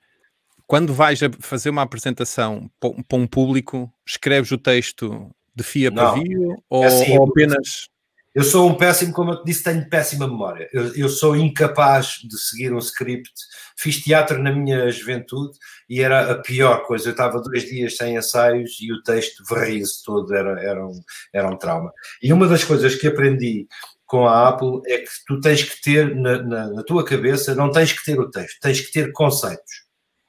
quando 0.67 0.93
vais 0.93 1.23
a 1.23 1.31
fazer 1.41 1.71
uma 1.71 1.83
apresentação 1.83 2.71
para 2.81 3.19
um 3.19 3.27
público, 3.27 3.93
escreves 4.07 4.51
o 4.51 4.59
texto 4.59 5.31
de 5.55 5.62
fia 5.62 5.91
para 5.91 6.12
via 6.12 6.57
ou, 6.69 6.85
é 6.85 6.87
assim, 6.87 7.17
ou 7.17 7.29
apenas. 7.29 7.89
Eu 8.35 8.45
sou 8.45 8.69
um 8.69 8.75
péssimo, 8.75 9.14
como 9.14 9.31
eu 9.31 9.39
te 9.39 9.47
disse, 9.47 9.62
tenho 9.62 9.89
péssima 9.89 10.29
memória. 10.29 10.69
Eu, 10.71 10.95
eu, 10.95 11.09
sou 11.09 11.35
incapaz 11.35 12.19
de 12.23 12.37
seguir 12.39 12.71
um 12.71 12.79
script. 12.79 13.33
Fiz 13.79 14.03
teatro 14.03 14.43
na 14.43 14.53
minha 14.53 14.91
juventude 14.91 15.57
e 15.89 16.03
era 16.03 16.33
a 16.33 16.39
pior 16.43 16.85
coisa. 16.85 17.09
Eu 17.09 17.12
estava 17.12 17.41
dois 17.41 17.64
dias 17.64 17.97
sem 17.97 18.17
ensaios 18.17 18.77
e 18.83 18.93
o 18.93 19.03
texto 19.03 19.43
varria-se 19.49 20.05
todo, 20.05 20.35
era, 20.35 20.61
era, 20.62 20.87
um, 20.87 21.01
era 21.33 21.49
um 21.49 21.57
trauma. 21.57 21.91
E 22.23 22.31
uma 22.31 22.47
das 22.47 22.62
coisas 22.62 22.95
que 22.97 23.07
aprendi 23.07 23.67
com 24.05 24.29
a 24.29 24.51
Apple 24.51 24.83
é 24.87 24.99
que 24.99 25.11
tu 25.27 25.41
tens 25.41 25.62
que 25.62 25.81
ter 25.81 26.14
na, 26.14 26.43
na, 26.43 26.71
na 26.73 26.83
tua 26.83 27.05
cabeça, 27.05 27.55
não 27.55 27.71
tens 27.71 27.93
que 27.93 28.05
ter 28.05 28.21
o 28.21 28.31
texto, 28.31 28.61
tens 28.61 28.81
que 28.81 28.93
ter 28.93 29.12
conceitos. 29.12 29.86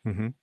Uhum. 0.08 0.34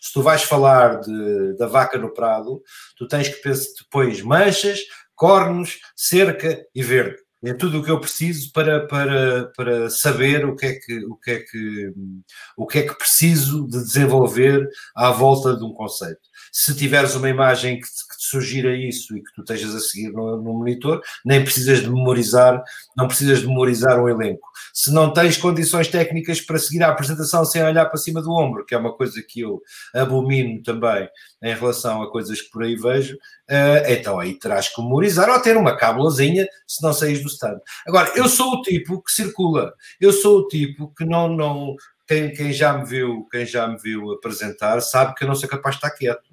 Se 0.00 0.12
tu 0.12 0.22
vais 0.22 0.42
falar 0.42 1.00
de, 1.00 1.56
da 1.56 1.66
vaca 1.66 1.98
no 1.98 2.12
prado, 2.12 2.62
tu 2.96 3.06
tens 3.06 3.28
que 3.28 3.42
pensar 3.42 3.68
depois 3.82 4.22
manchas, 4.22 4.80
cornos, 5.14 5.78
cerca 5.96 6.64
e 6.74 6.82
verde. 6.82 7.16
É 7.44 7.52
tudo 7.52 7.80
o 7.80 7.84
que 7.84 7.90
eu 7.90 8.00
preciso 8.00 8.52
para, 8.52 8.86
para, 8.86 9.50
para 9.56 9.90
saber 9.90 10.44
o 10.44 10.54
que, 10.54 10.66
é 10.66 10.74
que, 10.74 11.04
o, 11.06 11.16
que 11.16 11.30
é 11.32 11.40
que, 11.40 11.92
o 12.56 12.66
que 12.66 12.78
é 12.78 12.82
que 12.86 12.96
preciso 12.96 13.66
de 13.66 13.82
desenvolver 13.82 14.68
à 14.94 15.10
volta 15.10 15.56
de 15.56 15.64
um 15.64 15.72
conceito. 15.72 16.20
Se 16.50 16.74
tiveres 16.74 17.14
uma 17.14 17.28
imagem 17.28 17.80
que 17.80 17.86
te, 17.86 18.08
que 18.08 18.16
te 18.18 18.26
sugira 18.26 18.74
isso 18.74 19.16
e 19.16 19.22
que 19.22 19.32
tu 19.34 19.42
estejas 19.42 19.74
a 19.74 19.80
seguir 19.80 20.12
no, 20.12 20.36
no, 20.36 20.54
monitor, 20.54 21.00
nem 21.24 21.42
precisas 21.42 21.80
de 21.80 21.90
memorizar, 21.90 22.62
não 22.96 23.06
precisas 23.06 23.40
de 23.40 23.46
memorizar 23.46 24.02
um 24.02 24.08
elenco. 24.08 24.48
Se 24.72 24.92
não 24.92 25.12
tens 25.12 25.36
condições 25.36 25.88
técnicas 25.88 26.40
para 26.40 26.58
seguir 26.58 26.82
a 26.82 26.88
apresentação 26.88 27.44
sem 27.44 27.62
olhar 27.62 27.86
para 27.86 27.98
cima 27.98 28.22
do 28.22 28.32
ombro, 28.32 28.64
que 28.64 28.74
é 28.74 28.78
uma 28.78 28.92
coisa 28.92 29.22
que 29.22 29.40
eu 29.40 29.60
abomino 29.94 30.62
também 30.62 31.08
em 31.42 31.54
relação 31.54 32.02
a 32.02 32.10
coisas 32.10 32.40
que 32.40 32.50
por 32.50 32.62
aí 32.62 32.76
vejo, 32.76 33.14
uh, 33.16 33.88
então 33.88 34.18
aí 34.18 34.38
terás 34.38 34.68
que 34.68 34.80
memorizar 34.80 35.28
ou 35.28 35.40
ter 35.40 35.56
uma 35.56 35.76
cábulazinha 35.76 36.46
se 36.66 36.82
não 36.82 36.92
saís 36.92 37.20
do 37.20 37.28
stand. 37.28 37.60
Agora, 37.86 38.12
eu 38.14 38.28
sou 38.28 38.54
o 38.54 38.62
tipo 38.62 39.02
que 39.02 39.12
circula, 39.12 39.72
eu 40.00 40.12
sou 40.12 40.40
o 40.40 40.48
tipo 40.48 40.92
que 40.96 41.04
não, 41.04 41.28
não, 41.28 41.76
quem, 42.12 42.32
quem, 42.32 42.52
já 42.52 42.76
me 42.76 42.84
viu, 42.84 43.26
quem 43.30 43.46
já 43.46 43.66
me 43.66 43.78
viu 43.78 44.12
apresentar 44.12 44.80
sabe 44.80 45.14
que 45.14 45.24
eu 45.24 45.28
não 45.28 45.34
sou 45.34 45.48
capaz 45.48 45.76
de 45.76 45.78
estar 45.78 45.96
quieto. 45.96 46.28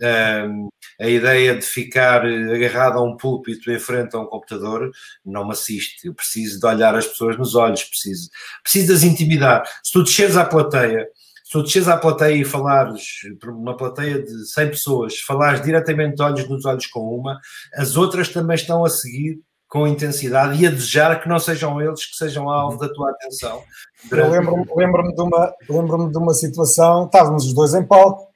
É? 0.00 0.44
Um, 0.44 0.68
a 1.00 1.08
ideia 1.08 1.56
de 1.56 1.64
ficar 1.64 2.24
agarrado 2.24 2.98
a 2.98 3.02
um 3.02 3.16
púlpito 3.16 3.70
em 3.70 3.78
frente 3.78 4.14
a 4.14 4.20
um 4.20 4.26
computador 4.26 4.90
não 5.24 5.44
me 5.44 5.52
assiste. 5.52 6.06
Eu 6.06 6.14
preciso 6.14 6.60
de 6.60 6.66
olhar 6.66 6.94
as 6.94 7.06
pessoas 7.06 7.36
nos 7.36 7.54
olhos, 7.56 7.82
preciso, 7.82 8.30
preciso 8.62 8.86
de 8.88 8.92
as 8.92 9.02
intimidar. 9.02 9.64
Se 9.82 9.92
tu 9.92 10.04
desceres 10.04 10.36
à 10.36 10.44
plateia, 10.44 11.08
se 11.44 11.50
tu 11.52 11.62
desceres 11.64 11.88
à 11.88 11.96
plateia 11.96 12.36
e 12.36 12.44
falares, 12.44 13.02
uma 13.44 13.76
plateia 13.76 14.22
de 14.22 14.46
100 14.52 14.68
pessoas, 14.68 15.18
falares 15.18 15.62
diretamente 15.62 16.22
olhos 16.22 16.48
nos 16.48 16.64
olhos 16.64 16.86
com 16.86 17.00
uma, 17.00 17.40
as 17.74 17.96
outras 17.96 18.28
também 18.28 18.54
estão 18.54 18.84
a 18.84 18.88
seguir 18.88 19.40
com 19.70 19.86
intensidade 19.86 20.60
e 20.60 20.66
a 20.66 20.70
desejar 20.70 21.22
que 21.22 21.28
não 21.28 21.38
sejam 21.38 21.80
eles 21.80 22.04
que 22.04 22.16
sejam 22.16 22.50
alvo 22.50 22.76
da 22.76 22.92
tua 22.92 23.10
atenção. 23.10 23.62
Eu 24.10 24.28
lembro-me 24.28 24.66
lembro 24.74 25.14
de, 25.14 25.22
uma, 25.22 25.54
lembro 25.68 26.10
de 26.10 26.18
uma 26.18 26.34
situação, 26.34 27.06
estávamos 27.06 27.46
os 27.46 27.54
dois 27.54 27.72
em 27.72 27.84
palco, 27.84 28.28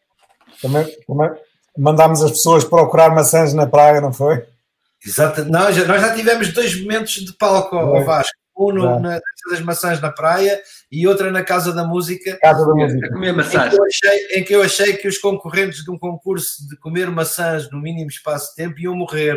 também, 0.62 0.86
também 1.06 1.30
mandámos 1.76 2.22
as 2.22 2.30
pessoas 2.30 2.64
procurar 2.64 3.12
maçãs 3.12 3.52
na 3.52 3.66
praia, 3.66 4.00
não 4.00 4.12
foi? 4.12 4.46
Exato, 5.04 5.44
nós 5.46 5.74
já, 5.74 5.84
nós 5.84 6.00
já 6.00 6.14
tivemos 6.14 6.52
dois 6.52 6.80
momentos 6.80 7.14
de 7.14 7.32
palco 7.32 7.76
ao 7.76 8.04
Vasco 8.04 8.43
um 8.56 8.72
no, 8.72 9.00
na 9.00 9.20
das 9.50 9.60
maçãs 9.60 10.00
na 10.00 10.10
praia 10.10 10.60
e 10.90 11.06
outra 11.06 11.30
na 11.30 11.42
Casa 11.42 11.72
da 11.72 11.84
Música. 11.84 12.38
Casa 12.40 12.66
da 12.66 12.74
Música. 12.74 13.10
comer 13.10 13.32
maçãs. 13.32 13.74
Em 13.74 13.76
que, 13.76 13.82
achei, 13.82 14.26
em 14.38 14.44
que, 14.44 14.54
eu 14.54 14.62
achei, 14.62 14.96
que 14.96 15.08
os 15.08 15.18
concorrentes 15.18 15.84
de 15.84 15.90
um 15.90 15.98
concurso 15.98 16.66
de 16.68 16.76
comer 16.76 17.10
maçãs 17.10 17.70
no 17.70 17.80
mínimo 17.80 18.08
espaço 18.08 18.50
de 18.50 18.56
tempo 18.56 18.80
iam 18.80 18.96
morrer. 18.96 19.36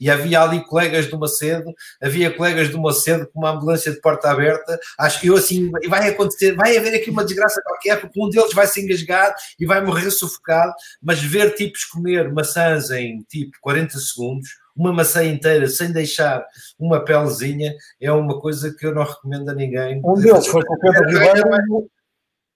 E 0.00 0.10
havia 0.10 0.40
ali 0.40 0.64
colegas 0.64 1.06
do 1.06 1.18
Macedo, 1.18 1.72
havia 2.00 2.30
colegas 2.30 2.68
do 2.70 2.80
Macedo 2.80 3.28
com 3.32 3.40
uma 3.40 3.50
ambulância 3.50 3.92
de 3.92 4.00
porta 4.00 4.30
aberta. 4.30 4.78
Acho 4.98 5.20
que 5.20 5.26
eu 5.26 5.36
assim, 5.36 5.70
vai 5.88 6.08
acontecer, 6.08 6.54
vai 6.54 6.76
haver 6.76 6.94
aqui 6.94 7.10
uma 7.10 7.24
desgraça 7.24 7.60
qualquer, 7.62 8.00
porque 8.00 8.20
um 8.20 8.28
deles 8.28 8.54
vai 8.54 8.66
se 8.66 8.80
engasgar 8.80 9.34
e 9.58 9.66
vai 9.66 9.84
morrer 9.84 10.10
sufocado. 10.10 10.72
Mas 11.02 11.22
ver 11.22 11.54
tipos 11.54 11.84
comer 11.84 12.32
maçãs 12.32 12.90
em 12.90 13.22
tipo 13.28 13.52
40 13.60 13.98
segundos 13.98 14.61
uma 14.76 14.92
maçã 14.92 15.24
inteira 15.24 15.68
sem 15.68 15.92
deixar 15.92 16.44
uma 16.78 17.04
pelezinha 17.04 17.74
é 18.00 18.10
uma 18.12 18.40
coisa 18.40 18.74
que 18.74 18.86
eu 18.86 18.94
não 18.94 19.04
recomendo 19.04 19.48
a 19.50 19.54
ninguém. 19.54 20.00
Um 20.04 20.14
deles 20.14 20.46
foi 20.46 20.64
com 20.64 20.74
o 20.74 20.78
Pedro 20.78 21.06
Ribeiro, 21.06 21.90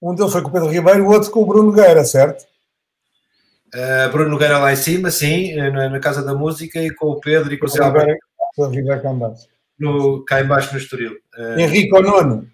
um 0.02 0.14
deles 0.14 0.32
foi 0.32 0.42
com 0.42 0.48
o 0.48 0.52
Pedro 0.52 0.68
Ribeiro, 0.68 1.04
o 1.04 1.12
outro 1.12 1.30
com 1.30 1.42
o 1.42 1.46
Bruno 1.46 1.70
Nogueira, 1.70 2.04
certo? 2.04 2.44
Uh, 3.74 4.10
Bruno 4.10 4.30
Nogueira 4.30 4.58
lá 4.58 4.72
em 4.72 4.76
cima, 4.76 5.10
sim, 5.10 5.54
na, 5.54 5.88
na, 5.90 6.00
Casa 6.00 6.22
da 6.22 6.34
Música, 6.34 6.80
e 6.80 6.90
com 6.94 7.08
o 7.08 7.20
Pedro 7.20 7.52
e 7.52 7.58
com 7.58 7.66
o 7.66 7.72
cá 7.72 9.12
embaixo. 9.12 9.48
No, 9.78 10.24
cá 10.24 10.40
embaixo 10.40 10.72
no 10.72 10.78
Estoril. 10.78 11.12
Uh, 11.36 11.58
Henrique 11.58 11.94
ou 11.94 12.02
Nuno, 12.02 12.48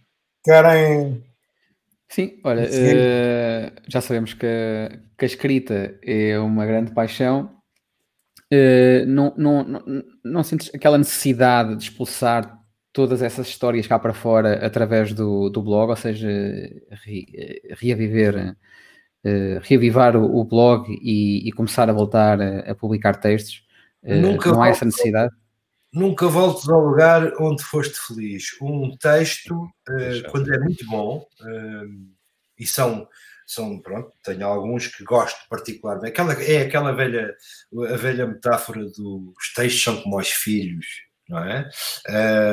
querem... 0.45 1.23
Sim, 2.09 2.41
olha, 2.45 2.65
uh, 2.65 3.73
já 3.89 4.01
sabemos 4.01 4.35
que, 4.35 4.47
que 5.17 5.25
a 5.25 5.27
escrita 5.27 5.99
é 6.03 6.39
uma 6.39 6.67
grande 6.67 6.93
paixão 6.93 7.62
eh, 8.55 9.07
não, 9.07 9.33
não, 9.35 9.65
não, 9.65 10.05
não 10.23 10.43
sentes 10.43 10.71
aquela 10.75 10.99
necessidade 10.99 11.75
de 11.75 11.85
expulsar 11.85 12.55
todas 12.93 13.23
essas 13.23 13.49
histórias 13.49 13.87
cá 13.87 13.99
para 13.99 14.13
fora 14.13 14.67
através 14.67 15.15
do, 15.15 15.49
do 15.49 15.63
blog, 15.63 15.89
ou 15.89 15.97
seja, 15.97 16.29
re, 17.03 17.25
reaviver, 17.71 18.55
uh, 19.25 19.59
reavivar 19.63 20.15
o, 20.19 20.39
o 20.39 20.45
blog 20.45 20.87
e, 21.01 21.49
e, 21.49 21.53
começar 21.53 21.89
a 21.89 21.95
voltar 21.95 22.43
a, 22.43 22.73
a 22.73 22.75
publicar 22.75 23.15
textos? 23.15 23.65
Uh, 24.03 24.17
nunca 24.17 24.53
não 24.53 24.63
há 24.63 24.69
essa 24.69 24.85
necessidade? 24.85 25.35
Nunca 25.91 26.29
voltes 26.29 26.69
ao 26.69 26.81
lugar 26.81 27.33
onde 27.41 27.63
foste 27.63 27.99
feliz. 28.07 28.45
Um 28.61 28.95
texto, 28.99 29.67
quando 30.31 30.53
é 30.53 30.59
muito 30.59 30.87
bom, 30.87 31.27
e 32.59 32.67
são 32.67 33.07
são, 33.47 33.81
pronto, 33.81 34.11
tenho 34.25 34.47
alguns 34.47 34.87
que 34.87 35.05
gosto 35.05 35.39
particularmente. 35.49 36.09
Aquela, 36.09 36.33
é 36.35 36.63
aquela 36.63 36.93
velha, 36.93 37.35
a 37.91 37.97
velha 37.97 38.27
metáfora 38.27 38.85
dos 38.85 39.53
textos 39.55 39.83
são 39.83 40.01
como 40.03 40.19
os 40.19 40.29
filhos, 40.29 40.87
não 41.29 41.39
é? 41.39 41.71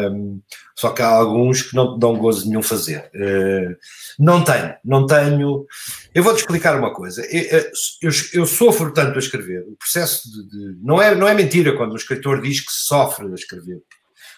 Um, 0.10 0.42
só 0.76 0.92
que 0.92 1.02
há 1.02 1.08
alguns 1.08 1.64
que 1.64 1.76
não 1.76 1.98
dão 2.00 2.18
gozo 2.18 2.48
nenhum 2.48 2.64
fazer. 2.64 3.10
Uh, 3.14 3.76
não 4.18 4.44
tenho, 4.44 4.76
não 4.86 5.06
tenho. 5.06 5.66
Eu 6.14 6.24
vou-te 6.24 6.40
explicar 6.40 6.78
uma 6.78 6.94
coisa. 6.94 7.26
Eu, 7.26 7.72
eu, 8.02 8.12
eu, 8.34 8.46
sofro 8.46 8.94
tanto 8.94 9.16
a 9.16 9.20
escrever. 9.20 9.66
O 9.68 9.76
processo 9.76 10.30
de, 10.32 10.50
de, 10.50 10.80
não, 10.82 11.02
é, 11.02 11.14
não 11.14 11.28
é 11.28 11.34
mentira 11.34 11.76
quando 11.76 11.94
o 11.94 11.98
escritor 11.98 12.42
diz 12.42 12.62
que 12.62 12.72
sofre 12.72 13.28
a 13.28 13.36
escrever. 13.36 13.82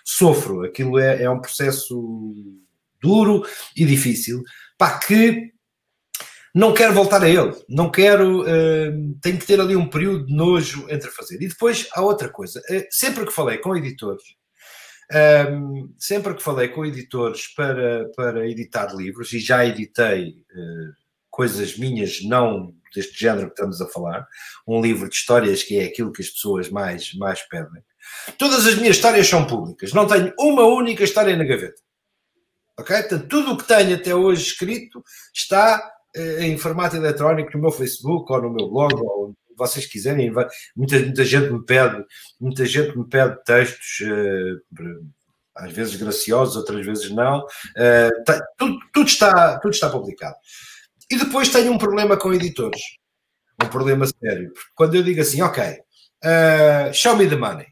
Sofro. 0.04 0.64
Aquilo 0.64 0.98
é, 0.98 1.24
é 1.24 1.30
um 1.30 1.40
processo 1.40 2.34
duro 3.02 3.46
e 3.76 3.86
difícil. 3.86 4.42
Pá, 4.78 4.98
que 4.98 5.52
não 6.54 6.74
quero 6.74 6.94
voltar 6.94 7.24
a 7.24 7.30
ele, 7.30 7.54
não 7.70 7.90
quero, 7.90 8.42
uh, 8.42 9.20
tenho 9.22 9.38
que 9.38 9.46
ter 9.46 9.60
ali 9.60 9.76
um 9.76 9.90
período 9.90 10.26
de 10.26 10.36
nojo 10.36 10.86
entre 10.90 11.10
fazer. 11.10 11.42
E 11.42 11.48
depois 11.48 11.88
há 11.94 12.02
outra 12.02 12.30
coisa, 12.30 12.60
uh, 12.60 12.86
sempre 12.90 13.26
que 13.26 13.32
falei 13.32 13.58
com 13.58 13.76
editores, 13.76 14.24
ehm, 15.12 15.90
sempre 15.98 16.34
que 16.36 16.44
falei 16.44 16.68
com 16.68 16.86
editores 16.86 17.48
para, 17.56 18.10
para 18.16 18.48
editar 18.48 18.94
livros, 18.94 19.32
e 19.34 19.40
já 19.40 19.66
editei 19.66 20.30
uh, 20.30 20.94
coisas 21.30 21.78
minhas, 21.78 22.22
não 22.24 22.74
deste 22.94 23.18
género 23.18 23.48
que 23.48 23.54
estamos 23.54 23.82
a 23.82 23.88
falar, 23.88 24.28
um 24.68 24.82
livro 24.82 25.08
de 25.08 25.16
histórias 25.16 25.64
que 25.64 25.80
é 25.80 25.86
aquilo 25.86 26.12
que 26.12 26.22
as 26.22 26.30
pessoas 26.30 26.70
mais, 26.70 27.14
mais 27.14 27.42
pedem. 27.44 27.82
Todas 28.38 28.68
as 28.68 28.76
minhas 28.76 28.98
histórias 28.98 29.28
são 29.28 29.48
públicas, 29.48 29.94
não 29.94 30.06
tenho 30.06 30.34
uma 30.38 30.64
única 30.64 31.04
história 31.04 31.36
na 31.36 31.46
gaveta. 31.46 31.82
Ok? 32.78 32.96
Portanto, 32.98 33.28
tudo 33.28 33.52
o 33.52 33.58
que 33.58 33.68
tenho 33.68 33.96
até 33.96 34.14
hoje 34.14 34.44
escrito 34.44 35.04
está 35.34 35.82
em 36.16 36.58
formato 36.58 36.96
eletrónico 36.96 37.52
no 37.54 37.62
meu 37.62 37.72
Facebook 37.72 38.32
ou 38.32 38.42
no 38.42 38.54
meu 38.54 38.70
blog, 38.70 38.94
ou 38.96 39.36
vocês 39.58 39.86
quiserem. 39.86 40.32
Muita, 40.76 41.00
muita 41.00 41.24
gente 41.24 41.52
me 41.52 41.64
pede, 41.66 42.04
muita 42.40 42.66
gente 42.66 42.98
me 42.98 43.08
pede 43.08 43.44
textos, 43.44 44.00
uh, 44.02 45.06
às 45.56 45.72
vezes 45.72 45.96
graciosos, 45.96 46.56
outras 46.56 46.86
vezes 46.86 47.10
não. 47.12 47.40
Uh, 47.40 48.24
tá, 48.26 48.42
tudo, 48.58 48.80
tudo, 48.94 49.08
está, 49.08 49.60
tudo 49.60 49.74
está 49.74 49.90
publicado. 49.90 50.36
E 51.10 51.18
depois 51.18 51.50
tenho 51.50 51.72
um 51.72 51.78
problema 51.78 52.18
com 52.18 52.34
editores. 52.34 52.82
Um 53.64 53.68
problema 53.68 54.06
sério. 54.08 54.52
Porque 54.52 54.72
quando 54.76 54.96
eu 54.96 55.04
digo 55.04 55.22
assim, 55.22 55.42
ok, 55.42 55.64
uh, 55.64 56.94
show 56.94 57.16
me 57.16 57.28
the 57.28 57.36
money 57.36 57.71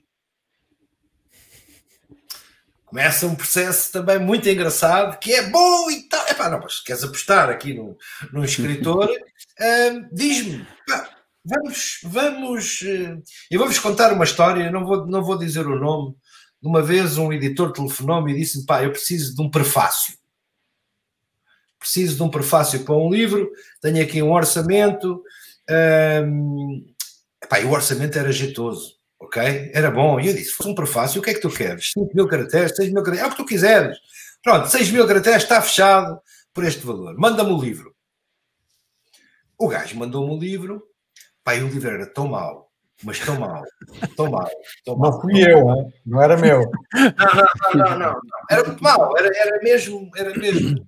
começa 2.90 3.28
um 3.28 3.36
processo 3.36 3.92
também 3.92 4.20
muito 4.20 4.50
engraçado, 4.50 5.20
que 5.20 5.32
é 5.32 5.48
bom 5.48 5.90
e 5.92 6.10
tal. 6.10 6.28
Epá, 6.28 6.50
não, 6.50 6.60
mas 6.60 6.80
queres 6.80 7.04
apostar 7.04 7.50
aqui 7.50 7.74
num, 7.74 7.96
num 8.34 8.44
escritor, 8.44 9.08
uh, 9.08 10.10
diz-me, 10.12 10.66
vamos, 11.46 12.00
vamos, 12.04 12.82
uh, 12.82 13.22
eu 13.50 13.60
vou-vos 13.60 13.78
contar 13.78 14.12
uma 14.12 14.24
história, 14.24 14.72
não 14.72 14.84
vou, 14.84 15.06
não 15.06 15.24
vou 15.24 15.38
dizer 15.38 15.66
o 15.68 15.80
nome. 15.80 16.16
De 16.62 16.68
uma 16.68 16.82
vez 16.82 17.18
um 17.18 17.32
editor 17.32 17.72
telefonou-me 17.72 18.34
e 18.34 18.38
disse-me, 18.38 18.66
pá, 18.66 18.84
eu 18.84 18.92
preciso 18.92 19.34
de 19.34 19.42
um 19.42 19.50
prefácio. 19.50 20.18
Preciso 21.78 22.18
de 22.18 22.24
um 22.24 22.30
prefácio 22.30 22.84
para 22.84 22.96
um 22.96 23.10
livro, 23.10 23.50
tenho 23.82 24.04
aqui 24.04 24.22
um 24.22 24.34
orçamento, 24.34 25.24
um, 26.28 26.86
epá, 27.42 27.62
e 27.62 27.66
o 27.66 27.72
orçamento 27.72 28.20
era 28.20 28.32
jeitoso 28.32 28.99
ok, 29.30 29.72
era 29.74 29.92
bom. 29.92 30.20
E 30.20 30.28
eu 30.28 30.34
disse: 30.34 30.52
fosse 30.52 30.70
um 30.70 30.76
prefácio, 30.76 31.22
o 31.22 31.24
que 31.24 31.30
é 31.30 31.34
que 31.34 31.40
tu 31.40 31.50
queres? 31.50 31.92
5 31.94 32.12
mil 32.16 32.28
caracteres, 32.28 32.76
6 32.76 32.92
mil 32.92 33.04
caracteres, 33.04 33.24
é 33.24 33.28
o 33.28 33.32
que 33.32 33.38
tu 33.38 33.46
quiseres. 33.46 33.98
Pronto, 34.44 34.68
6 34.68 34.92
mil 34.92 35.08
caracteres 35.08 35.44
está 35.44 35.62
fechado 35.62 36.20
por 36.54 36.66
este 36.66 36.86
valor. 36.86 37.16
Manda-me 37.18 37.52
o 37.52 37.62
livro. 37.62 37.96
O 39.58 39.68
gajo 39.68 39.98
mandou-me 39.98 40.34
o 40.34 40.40
livro. 40.40 40.84
Pai, 41.44 41.62
o 41.62 41.68
livro 41.68 41.90
era 41.90 42.06
tão 42.06 42.28
mau, 42.28 42.70
mas 43.04 43.20
tão 43.20 43.40
mau, 43.40 43.64
tão 44.16 44.30
mau. 44.30 44.50
Tão 44.86 44.98
mau 44.98 45.12
não 45.12 45.22
fui 45.22 45.42
eu, 45.42 45.92
não 46.06 46.22
era 46.22 46.38
meu. 46.38 46.62
Não, 46.94 47.36
não, 47.36 47.74
não, 47.74 48.00
não, 48.00 48.14
não. 48.14 48.22
Era 48.50 48.64
muito 48.64 48.84
mau, 48.84 49.18
era, 49.18 49.30
era 49.36 49.60
mesmo, 49.62 50.10
era 50.16 50.38
mesmo 50.38 50.88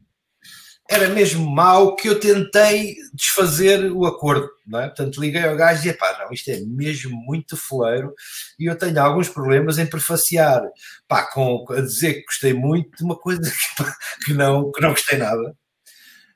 era 0.91 1.07
mesmo 1.07 1.49
mau 1.49 1.95
que 1.95 2.09
eu 2.09 2.19
tentei 2.19 2.97
desfazer 3.13 3.89
o 3.93 4.05
acordo, 4.05 4.49
não 4.67 4.81
é? 4.81 4.87
Portanto, 4.87 5.21
liguei 5.21 5.41
ao 5.41 5.55
gajo 5.55 5.79
e 5.79 5.83
disse, 5.83 5.97
pá, 5.97 6.19
não, 6.19 6.33
isto 6.33 6.51
é 6.51 6.59
mesmo 6.59 7.15
muito 7.15 7.55
foleiro 7.55 8.13
e 8.59 8.69
eu 8.69 8.77
tenho 8.77 9.01
alguns 9.01 9.29
problemas 9.29 9.79
em 9.79 9.85
prefaciar, 9.85 10.61
pá, 11.07 11.23
com, 11.31 11.65
a 11.69 11.79
dizer 11.79 12.15
que 12.15 12.25
gostei 12.25 12.53
muito 12.53 12.97
de 12.97 13.05
uma 13.05 13.17
coisa 13.17 13.41
que, 13.41 13.83
pá, 13.83 13.95
que 14.25 14.33
não, 14.33 14.69
que 14.69 14.81
não 14.81 14.89
gostei 14.89 15.17
nada. 15.17 15.55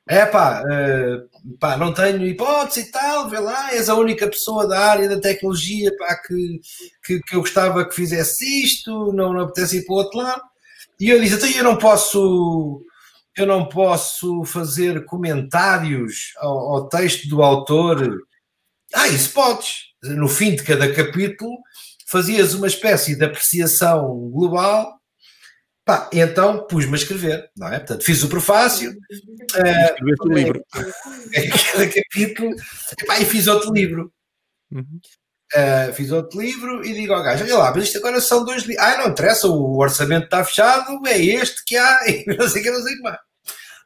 É 0.07 0.25
pá, 0.25 0.63
uh, 0.63 1.57
pá, 1.59 1.75
não 1.75 1.93
tenho 1.93 2.25
hipótese 2.25 2.87
e 2.87 2.91
tal, 2.91 3.27
vê 3.27 3.39
lá, 3.39 3.73
és 3.73 3.89
a 3.89 3.95
única 3.95 4.25
pessoa 4.27 4.65
da 4.67 4.79
área 4.79 5.09
da 5.09 5.19
tecnologia, 5.19 5.91
pá, 5.97 6.15
que, 6.15 6.61
que, 7.03 7.19
que 7.19 7.35
eu 7.35 7.41
gostava 7.41 7.83
que 7.85 7.95
fizesse 7.95 8.63
isto, 8.63 9.11
não, 9.11 9.33
não 9.33 9.41
apetece 9.41 9.79
ir 9.79 9.85
para 9.85 9.95
o 9.95 9.97
outro 9.97 10.19
lado. 10.19 10.41
E 10.97 11.09
eu 11.09 11.19
disse, 11.19 11.35
então 11.35 11.49
eu 11.49 11.63
não 11.63 11.77
posso 11.77 12.85
eu 13.37 13.45
não 13.45 13.67
posso 13.67 14.43
fazer 14.45 15.05
comentários 15.05 16.33
ao, 16.37 16.57
ao, 16.75 16.89
texto 16.89 17.27
do 17.27 17.43
autor. 17.43 18.17
Ah, 18.93 19.07
isso 19.07 19.31
podes. 19.33 19.93
No 20.03 20.27
fim 20.27 20.55
de 20.55 20.63
cada 20.63 20.91
capítulo, 20.93 21.57
fazias 22.07 22.53
uma 22.53 22.67
espécie 22.67 23.15
de 23.15 23.25
apreciação 23.25 24.29
global. 24.29 24.99
Pá, 25.83 26.09
então 26.11 26.65
pus-me 26.65 26.93
a 26.93 26.95
escrever, 26.95 27.49
não 27.55 27.67
é? 27.67 27.77
Portanto, 27.77 28.03
fiz 28.03 28.23
o 28.23 28.29
prefácio. 28.29 28.95
Uh, 29.55 30.25
o 30.25 30.27
livro. 30.33 30.65
Cada 30.73 31.87
capítulo. 31.87 32.53
Epá, 32.99 33.19
e 33.19 33.25
fiz 33.25 33.47
outro 33.47 33.71
livro. 33.71 34.11
Uhum. 34.69 34.99
Uh, 35.53 35.93
fiz 35.93 36.11
outro 36.11 36.41
livro 36.41 36.83
e 36.83 36.93
digo 36.93 37.13
ao 37.13 37.23
gajo: 37.23 37.43
Olha 37.43 37.57
lá, 37.57 37.73
mas 37.73 37.85
isto 37.85 37.99
agora 37.99 38.19
são 38.19 38.43
dois 38.43 38.63
livros. 38.63 38.83
Ah, 38.83 38.97
não 38.97 39.09
interessa, 39.09 39.47
o 39.47 39.77
orçamento 39.77 40.25
está 40.25 40.43
fechado, 40.43 40.99
é 41.05 41.17
este 41.19 41.63
que 41.65 41.77
há, 41.77 41.99
e 42.09 42.25
não 42.35 42.49
sei 42.49 42.61
o 42.61 42.63
que, 42.63 42.71
não 42.71 42.81
sei 42.81 42.93
o 42.93 42.97
que 42.97 43.03
mais. 43.03 43.19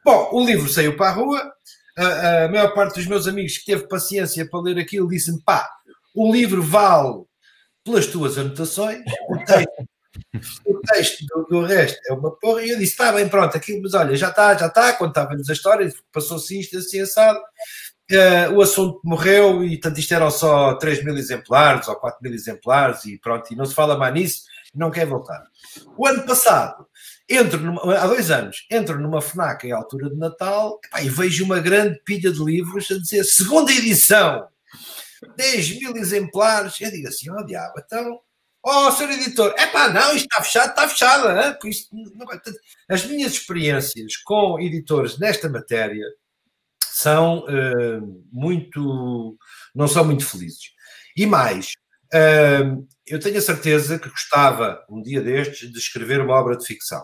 Bom, 0.04 0.30
o 0.32 0.44
livro 0.44 0.68
saiu 0.68 0.96
para 0.96 1.10
a 1.10 1.12
rua. 1.12 1.52
A, 1.98 2.44
a 2.44 2.48
maior 2.48 2.72
parte 2.72 2.94
dos 2.94 3.06
meus 3.06 3.26
amigos 3.28 3.58
que 3.58 3.66
teve 3.66 3.86
paciência 3.86 4.48
para 4.48 4.60
ler 4.60 4.78
aquilo 4.78 5.08
disse-me: 5.08 5.42
pá, 5.42 5.68
o 6.14 6.32
livro 6.32 6.62
vale 6.62 7.24
pelas 7.84 8.06
tuas 8.06 8.38
anotações, 8.38 9.02
o 9.28 9.44
texto, 9.44 9.88
o 10.66 10.80
texto 10.80 11.26
do, 11.26 11.44
do, 11.44 11.66
resto 11.66 11.98
é 12.08 12.12
uma 12.12 12.34
porra. 12.36 12.62
E 12.62 12.70
eu 12.70 12.78
disse: 12.78 12.92
está 12.92 13.12
bem, 13.12 13.28
pronto, 13.28 13.56
aquilo, 13.56 13.82
mas 13.82 13.94
olha, 13.94 14.16
já 14.16 14.28
está, 14.28 14.54
já 14.56 14.66
está. 14.66 14.92
Contava-lhes 14.94 15.48
a 15.48 15.52
história, 15.52 15.92
passou-se 16.12 16.58
isto 16.58 16.78
assim 16.78 17.00
assado. 17.00 17.40
Uh, 18.10 18.54
o 18.54 18.60
assunto 18.60 19.00
morreu 19.04 19.62
e, 19.62 19.78
tanto 19.78 20.00
isto 20.00 20.12
eram 20.12 20.32
só 20.32 20.74
3 20.74 21.04
mil 21.04 21.16
exemplares 21.16 21.86
ou 21.86 21.94
4 21.94 22.18
mil 22.20 22.34
exemplares 22.34 23.04
e 23.04 23.16
pronto, 23.18 23.52
e 23.52 23.56
não 23.56 23.64
se 23.64 23.72
fala 23.72 23.96
mais 23.96 24.12
nisso, 24.12 24.42
não 24.74 24.90
quer 24.90 25.06
voltar. 25.06 25.44
O 25.96 26.06
ano 26.06 26.24
passado 26.24 26.86
entro 27.28 27.60
numa, 27.60 27.96
há 27.96 28.06
dois 28.08 28.30
anos, 28.30 28.66
entro 28.70 28.98
numa 28.98 29.22
FNAC 29.22 29.64
em 29.64 29.72
altura 29.72 30.10
de 30.10 30.16
Natal 30.16 30.80
e 31.00 31.08
vejo 31.08 31.44
uma 31.44 31.60
grande 31.60 32.00
pilha 32.04 32.32
de 32.32 32.42
livros 32.42 32.90
a 32.90 32.98
dizer 32.98 33.22
segunda 33.22 33.70
edição, 33.70 34.46
10 35.36 35.78
mil 35.78 35.96
exemplares. 35.96 36.80
Eu 36.80 36.90
digo 36.90 37.06
assim, 37.06 37.30
oh 37.30 37.44
diabo, 37.44 37.74
então, 37.78 38.20
oh 38.64 38.90
senhor 38.90 39.12
editor, 39.12 39.54
é 39.56 39.66
pá, 39.66 39.88
não, 39.88 40.14
isto 40.16 40.26
está 40.26 40.42
fechado, 40.42 40.70
está 40.70 40.88
fechado. 40.88 41.68
Isto 41.68 41.94
não 42.16 42.26
vai... 42.26 42.40
As 42.88 43.04
minhas 43.04 43.32
experiências 43.32 44.16
com 44.16 44.58
editores 44.58 45.18
nesta 45.18 45.48
matéria 45.48 46.04
são 47.00 47.40
uh, 47.40 48.24
muito, 48.32 49.36
não 49.74 49.88
são 49.88 50.04
muito 50.04 50.26
felizes. 50.26 50.72
E 51.16 51.26
mais, 51.26 51.72
uh, 52.14 52.86
eu 53.06 53.18
tenho 53.18 53.38
a 53.38 53.42
certeza 53.42 53.98
que 53.98 54.08
gostava, 54.08 54.84
um 54.88 55.02
dia 55.02 55.20
destes, 55.20 55.70
de 55.72 55.78
escrever 55.78 56.20
uma 56.20 56.34
obra 56.34 56.56
de 56.56 56.66
ficção 56.66 57.02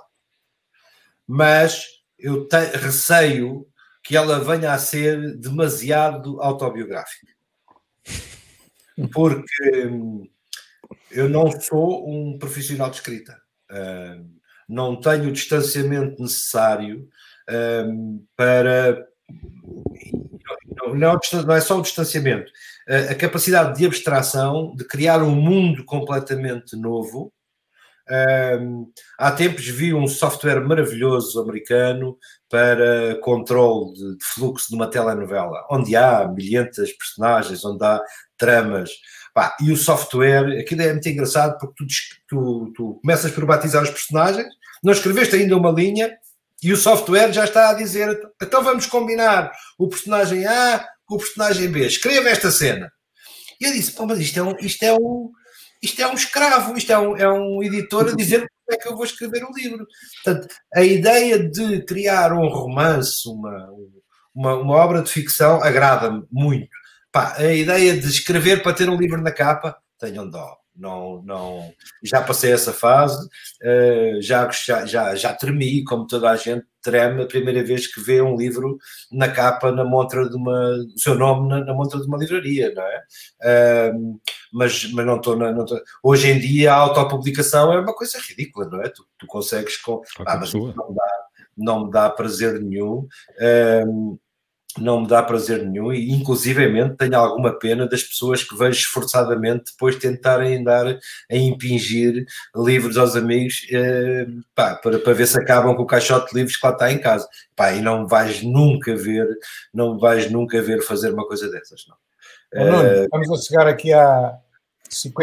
mas 1.27 1.87
eu 2.19 2.47
te, 2.47 2.57
receio 2.77 3.67
que 4.05 4.17
ela 4.17 4.39
venha 4.39 4.73
a 4.73 4.79
ser 4.79 5.37
demasiado 5.39 6.41
autobiográfica. 6.41 7.27
Porque 9.13 9.87
hum, 9.87 10.29
eu 11.11 11.29
não 11.29 11.51
sou 11.61 12.09
um 12.09 12.39
profissional 12.39 12.89
de 12.89 12.97
escrita. 12.97 13.37
Hum, 13.71 14.37
não 14.69 15.01
tenho 15.01 15.29
o 15.29 15.33
distanciamento 15.33 16.23
necessário 16.23 17.09
hum, 17.51 18.25
para. 18.37 19.07
Não, 20.95 21.19
não 21.47 21.55
é 21.55 21.61
só 21.61 21.79
o 21.79 21.83
distanciamento, 21.83 22.51
a 23.11 23.15
capacidade 23.15 23.77
de 23.77 23.87
abstração, 23.87 24.75
de 24.77 24.85
criar 24.85 25.23
um 25.23 25.35
mundo 25.35 25.85
completamente 25.85 26.77
novo 26.77 27.33
um, 28.09 28.89
há 29.19 29.33
tempos 29.33 29.67
vi 29.67 29.93
um 29.93 30.07
software 30.07 30.61
maravilhoso 30.61 31.41
americano 31.41 32.17
para 32.49 33.19
controle 33.21 33.93
de, 33.95 34.17
de, 34.17 34.25
fluxo 34.25 34.69
de 34.69 34.77
uma 34.77 34.89
telenovela, 34.89 35.67
onde 35.71 35.97
há 35.97 36.29
milhentas 36.29 36.93
personagens, 36.93 37.65
onde 37.65 37.85
há 37.85 38.01
tramas. 38.39 38.91
E 39.61 39.73
o 39.73 39.77
software, 39.77 40.61
aquilo 40.61 40.83
é 40.83 40.93
muito 40.93 41.09
engraçado 41.09 41.59
porque 41.59 41.75
tu, 41.77 41.87
tu, 42.29 42.73
tu 42.75 43.01
começas 43.03 43.31
por 43.33 43.45
batizar 43.45 43.83
os 43.83 43.91
personagens, 43.91 44.47
não 44.83 44.93
escreveste 44.93 45.35
ainda 45.35 45.57
uma 45.57 45.71
linha 45.71 46.17
e 46.63 46.73
o 46.73 46.77
software 46.77 47.33
já 47.33 47.45
está 47.45 47.71
a 47.71 47.75
dizer 47.75 48.19
então 48.43 48.63
vamos 48.63 48.87
combinar 48.87 49.53
o 49.79 49.89
personagem 49.89 50.47
A 50.47 50.87
com 51.05 51.17
o 51.17 51.19
personagem 51.19 51.71
B, 51.71 51.87
escreva 51.87 52.29
esta 52.29 52.51
cena. 52.51 52.91
E 53.61 53.65
eu 53.65 53.73
disse, 53.73 53.93
pô, 53.93 54.07
mas 54.07 54.19
isto 54.19 54.39
é 54.39 54.43
um, 54.43 54.57
isto 54.61 54.83
é 54.83 54.93
um, 54.93 55.31
isto 55.83 56.03
é 56.03 56.07
um 56.09 56.15
escravo, 56.15 56.77
isto 56.77 56.93
é 56.93 56.99
um, 56.99 57.17
é 57.17 57.31
um 57.31 57.63
editor 57.63 58.09
a 58.09 58.17
dizer 58.17 58.41
como 58.67 58.73
é 58.73 58.77
que 58.77 58.89
eu 58.89 58.97
vou 58.97 59.05
escrever 59.05 59.45
o 59.45 59.51
um 59.51 59.55
livro. 59.55 59.87
Portanto, 60.25 60.55
a 60.75 60.83
ideia 60.83 61.39
de 61.49 61.85
criar 61.85 62.33
um 62.33 62.49
romance, 62.49 63.29
uma, 63.29 63.69
uma, 64.35 64.55
uma 64.57 64.75
obra 64.75 65.03
de 65.03 65.11
ficção, 65.11 65.63
agrada-me 65.63 66.25
muito. 66.31 66.69
Pá, 67.13 67.35
a 67.37 67.53
ideia 67.53 67.97
de 67.97 68.09
escrever 68.09 68.63
para 68.63 68.75
ter 68.75 68.91
um 68.91 68.97
livro 68.97 69.23
na 69.23 69.31
capa, 69.31 69.77
tenham 69.99 70.29
dó 70.29 70.57
não, 70.77 71.23
não, 71.23 71.73
já 72.03 72.23
passei 72.23 72.53
essa 72.53 72.73
fase, 72.73 73.27
uh, 73.27 74.21
já, 74.21 74.49
já, 74.51 75.15
já, 75.15 75.35
tremi, 75.35 75.83
como 75.85 76.07
toda 76.07 76.31
a 76.31 76.37
gente 76.37 76.65
treme 76.83 77.23
a 77.23 77.27
primeira 77.27 77.65
vez 77.65 77.87
que 77.87 78.01
vê 78.01 78.23
um 78.23 78.37
livro 78.37 78.79
na 79.11 79.29
capa, 79.29 79.73
na 79.73 79.85
montra 79.85 80.29
de 80.29 80.37
uma, 80.37 80.77
o 80.95 80.99
seu 80.99 81.15
nome 81.15 81.49
na, 81.49 81.65
na 81.65 81.75
montra 81.75 82.01
de 82.01 82.07
uma 82.07 82.19
livraria, 82.19 82.73
não 82.75 82.83
é? 82.83 83.93
Mas, 84.53 84.91
mas 84.93 85.07
não 85.07 85.17
estou 85.17 85.37
na. 85.37 85.53
Tô, 85.65 85.83
hoje 86.03 86.29
em 86.29 86.39
dia 86.39 86.73
a 86.73 86.77
autopublicação 86.77 87.73
é 87.73 87.81
uma 87.81 87.95
coisa 87.95 88.19
ridícula, 88.21 88.69
não 88.71 88.81
é? 88.83 88.89
Tu, 88.89 89.05
tu 89.19 89.27
consegues 89.27 89.77
com. 89.79 90.01
Ah, 90.25 90.37
mas 90.37 90.53
não, 90.53 90.73
dá, 90.73 91.27
não 91.57 91.85
me 91.87 91.91
dá 91.91 92.09
prazer 92.09 92.61
nenhum. 92.61 93.09
Não 94.79 95.01
me 95.01 95.09
dá 95.09 95.23
prazer 95.23 95.65
nenhum 95.65 95.93
e 95.93 96.11
inclusivamente 96.11 96.97
tenho 96.97 97.17
alguma 97.17 97.59
pena 97.59 97.87
das 97.87 98.03
pessoas 98.03 98.43
que 98.43 98.57
vejo 98.57 98.79
esforçadamente 98.79 99.73
depois 99.73 99.97
tentarem 99.97 100.59
andar 100.59 100.87
a 100.87 101.37
impingir 101.37 102.25
livros 102.55 102.97
aos 102.97 103.17
amigos 103.17 103.67
eh, 103.71 104.27
pá, 104.55 104.75
para, 104.77 104.99
para 104.99 105.13
ver 105.13 105.27
se 105.27 105.39
acabam 105.39 105.75
com 105.75 105.83
o 105.83 105.87
caixote 105.87 106.31
de 106.31 106.39
livros 106.39 106.57
que 106.57 106.67
lá 106.67 106.73
está 106.73 106.93
em 106.93 106.99
casa 106.99 107.29
pá, 107.55 107.73
e 107.73 107.81
não 107.81 108.07
vais 108.07 108.43
nunca 108.43 108.95
ver 108.95 109.27
não 109.73 109.99
vais 109.99 110.31
nunca 110.31 110.61
ver 110.63 110.83
fazer 110.83 111.13
uma 111.13 111.27
coisa 111.27 111.51
dessas 111.51 111.85
não. 111.89 111.97
Nuno, 112.55 113.09
vamos 113.11 113.31
a 113.31 113.43
chegar 113.43 113.67
aqui 113.67 113.93
a, 113.93 114.39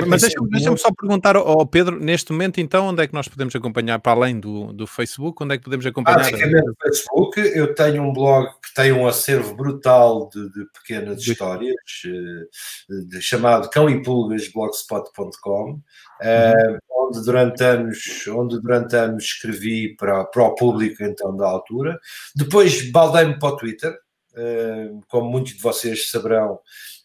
mas 0.08 0.22
deixa-me 0.22 0.50
deixa 0.50 0.78
só 0.78 0.90
perguntar 0.92 1.36
ao 1.36 1.66
Pedro, 1.66 2.00
neste 2.00 2.32
momento, 2.32 2.60
então, 2.60 2.88
onde 2.88 3.04
é 3.04 3.08
que 3.08 3.14
nós 3.14 3.28
podemos 3.28 3.56
acompanhar, 3.56 4.00
para 4.00 4.12
além 4.12 4.40
do, 4.40 4.74
do 4.74 4.86
Facebook, 4.88 5.44
onde 5.44 5.56
é 5.56 5.58
que 5.58 5.64
podemos 5.64 5.86
acompanhar? 5.86 6.20
Basicamente 6.20 6.66
no 6.66 6.76
Facebook, 6.82 7.40
eu 7.40 7.74
tenho 7.74 8.04
um 8.04 8.14
blog 8.14 8.50
que 8.62 8.74
tem 8.74 8.92
um 8.92 9.08
acervo 9.08 9.56
brutal 9.56 10.30
de, 10.30 10.50
de 10.52 10.66
pequenas 10.74 11.22
de... 11.22 11.32
histórias, 11.32 11.76
eh, 12.06 13.04
de, 13.08 13.22
chamado 13.22 13.70
cão 13.70 13.90
e 13.90 14.02
pulgas 14.02 14.48
blogspot.com, 14.48 15.50
uhum. 15.52 15.76
uh, 15.76 16.80
onde, 16.92 17.24
durante 17.24 17.64
anos, 17.64 18.28
onde 18.28 18.62
durante 18.62 18.96
anos 18.96 19.24
escrevi 19.24 19.96
para, 19.96 20.26
para 20.26 20.44
o 20.44 20.56
público, 20.56 21.04
então, 21.04 21.36
da 21.36 21.48
altura. 21.48 22.00
Depois 22.36 22.92
baldei-me 22.92 23.40
para 23.40 23.50
o 23.50 23.58
Twitter, 23.58 23.92
uh, 23.92 25.02
como 25.08 25.30
muitos 25.30 25.54
de 25.54 25.62
vocês 25.62 26.10
saberão, 26.10 26.60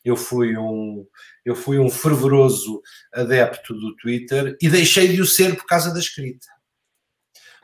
eu 0.04 0.16
fui 0.16 0.56
um 0.56 1.06
eu 1.48 1.54
fui 1.54 1.78
um 1.78 1.90
fervoroso 1.90 2.82
adepto 3.12 3.74
do 3.74 3.96
Twitter 3.96 4.56
e 4.60 4.68
deixei 4.68 5.08
de 5.08 5.22
o 5.22 5.26
ser 5.26 5.56
por 5.56 5.66
causa 5.66 5.92
da 5.92 5.98
escrita. 5.98 6.46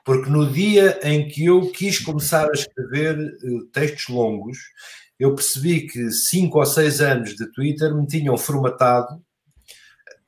Porque 0.04 0.30
no 0.30 0.50
dia 0.50 0.98
em 1.02 1.28
que 1.28 1.46
eu 1.46 1.70
quis 1.70 1.98
começar 1.98 2.48
a 2.48 2.52
escrever 2.52 3.18
uh, 3.18 3.66
textos 3.66 4.08
longos, 4.08 4.58
eu 5.18 5.34
percebi 5.34 5.86
que 5.86 6.10
cinco 6.10 6.58
ou 6.58 6.66
seis 6.66 7.00
anos 7.00 7.34
de 7.34 7.50
Twitter 7.52 7.94
me 7.94 8.06
tinham 8.06 8.36
formatado 8.36 9.22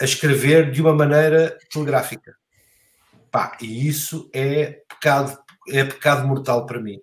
a 0.01 0.05
escrever 0.05 0.71
de 0.71 0.81
uma 0.81 0.95
maneira 0.95 1.57
telegráfica. 1.71 2.37
Pá, 3.31 3.57
e 3.61 3.89
isso 3.89 4.31
é 4.33 4.83
pecado, 4.89 5.39
é 5.69 5.85
pecado 5.85 6.27
mortal 6.27 6.65
para 6.67 6.81
mim. 6.81 7.01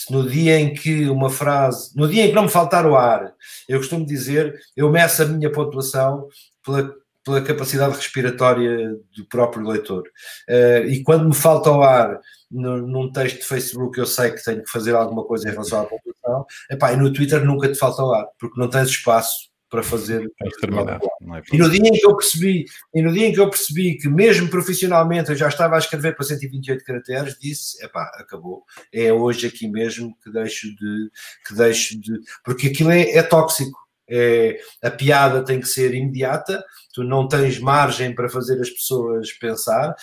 Se 0.00 0.10
no 0.10 0.26
dia 0.26 0.58
em 0.58 0.72
que 0.72 1.10
uma 1.10 1.28
frase, 1.28 1.94
no 1.94 2.08
dia 2.08 2.24
em 2.24 2.28
que 2.28 2.34
não 2.34 2.44
me 2.44 2.48
faltar 2.48 2.86
o 2.86 2.96
ar, 2.96 3.34
eu 3.68 3.76
costumo 3.76 4.06
dizer, 4.06 4.58
eu 4.74 4.90
meço 4.90 5.22
a 5.22 5.26
minha 5.26 5.52
pontuação 5.52 6.26
pela, 6.64 6.90
pela 7.22 7.42
capacidade 7.42 7.96
respiratória 7.96 8.94
do 9.14 9.26
próprio 9.28 9.68
leitor. 9.68 10.04
Uh, 10.48 10.88
e 10.88 11.02
quando 11.02 11.28
me 11.28 11.34
falta 11.34 11.70
o 11.70 11.82
ar 11.82 12.18
no, 12.50 12.78
num 12.78 13.12
texto 13.12 13.40
de 13.40 13.44
Facebook, 13.44 13.98
eu 13.98 14.06
sei 14.06 14.30
que 14.30 14.42
tenho 14.42 14.64
que 14.64 14.70
fazer 14.70 14.94
alguma 14.94 15.22
coisa 15.22 15.46
em 15.46 15.52
relação 15.52 15.82
à 15.82 15.84
pontuação. 15.84 16.46
Epá, 16.70 16.94
e 16.94 16.96
no 16.96 17.12
Twitter 17.12 17.44
nunca 17.44 17.70
te 17.70 17.78
falta 17.78 18.02
o 18.02 18.14
ar, 18.14 18.26
porque 18.38 18.58
não 18.58 18.70
tens 18.70 18.88
espaço 18.88 19.49
para 19.70 19.84
fazer. 19.84 20.30
É 20.42 21.42
e 21.52 21.58
no 21.58 21.70
dia 21.70 21.88
em 21.88 21.92
que 21.92 22.04
eu 22.04 22.16
percebi, 22.16 22.64
e 22.92 23.00
no 23.00 23.12
dia 23.12 23.28
em 23.28 23.32
que 23.32 23.38
eu 23.38 23.48
percebi 23.48 23.96
que 23.96 24.08
mesmo 24.08 24.50
profissionalmente 24.50 25.30
eu 25.30 25.36
já 25.36 25.48
estava 25.48 25.76
a 25.76 25.78
escrever 25.78 26.16
para 26.16 26.26
128 26.26 26.84
caracteres, 26.84 27.38
disse, 27.40 27.82
epá, 27.82 28.02
acabou. 28.18 28.64
É 28.92 29.12
hoje 29.12 29.46
aqui 29.46 29.68
mesmo 29.68 30.14
que 30.22 30.30
deixo 30.30 30.66
de, 30.74 31.10
que 31.46 31.54
deixo 31.54 31.98
de, 32.00 32.20
porque 32.44 32.66
aquilo 32.66 32.90
é, 32.90 33.10
é 33.12 33.22
tóxico. 33.22 33.78
É, 34.12 34.58
a 34.82 34.90
piada 34.90 35.44
tem 35.44 35.60
que 35.60 35.68
ser 35.68 35.94
imediata, 35.94 36.64
tu 36.92 37.04
não 37.04 37.28
tens 37.28 37.60
margem 37.60 38.12
para 38.12 38.28
fazer 38.28 38.60
as 38.60 38.68
pessoas 38.68 39.30
pensar, 39.34 39.94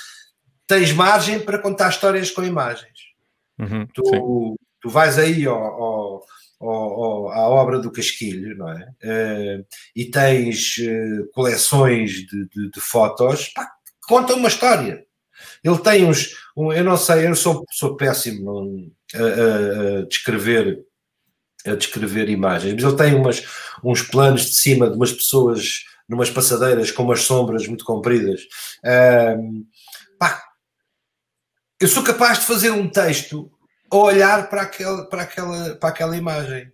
tens 0.66 0.94
margem 0.94 1.42
para 1.42 1.60
contar 1.60 1.90
histórias 1.90 2.32
com 2.32 2.42
imagens. 2.42 3.00
Uhum, 3.60 3.86
tu, 3.94 4.58
tu 4.80 4.90
vais 4.90 5.20
aí 5.20 5.46
ao, 5.46 5.58
ao 5.58 6.26
à 6.60 7.50
obra 7.50 7.80
do 7.80 7.92
Casquilho, 7.92 8.58
não 8.58 8.70
é? 8.70 8.90
Uh, 9.04 9.66
e 9.96 10.06
tens 10.06 10.78
uh, 10.78 11.30
coleções 11.34 12.12
de, 12.12 12.48
de, 12.50 12.72
de 12.72 12.82
fotos, 12.82 13.50
pá, 13.50 13.70
uma 14.10 14.48
história. 14.48 15.06
Ele 15.64 15.78
tem 15.80 16.06
uns, 16.06 16.34
um, 16.56 16.74
eu 16.74 16.84
não 16.84 16.98
sei, 16.98 17.28
eu 17.28 17.36
sou, 17.36 17.64
sou 17.72 17.96
péssimo 17.96 18.92
a, 19.14 19.20
a, 19.20 20.00
a, 20.00 20.06
descrever 20.06 20.84
a 21.66 21.76
descrever 21.76 22.30
imagens, 22.30 22.74
mas 22.74 22.84
ele 22.84 22.96
tem 22.96 23.14
umas, 23.14 23.44
uns 23.84 24.02
planos 24.02 24.46
de 24.46 24.56
cima 24.56 24.90
de 24.90 24.96
umas 24.96 25.12
pessoas 25.12 25.84
numas 26.08 26.30
passadeiras 26.30 26.90
com 26.92 27.04
umas 27.04 27.24
sombras 27.24 27.68
muito 27.68 27.84
compridas. 27.84 28.42
Uh, 28.84 29.66
pá, 30.18 30.42
eu 31.80 31.88
sou 31.88 32.04
capaz 32.04 32.40
de 32.40 32.46
fazer 32.46 32.72
um 32.72 32.90
texto 32.90 33.52
olhar 33.92 34.50
para 34.50 34.62
aquela, 34.64 35.06
para 35.10 35.22
aquela, 35.24 35.76
para 35.76 35.90
aquela 35.90 36.18
imagem. 36.18 36.72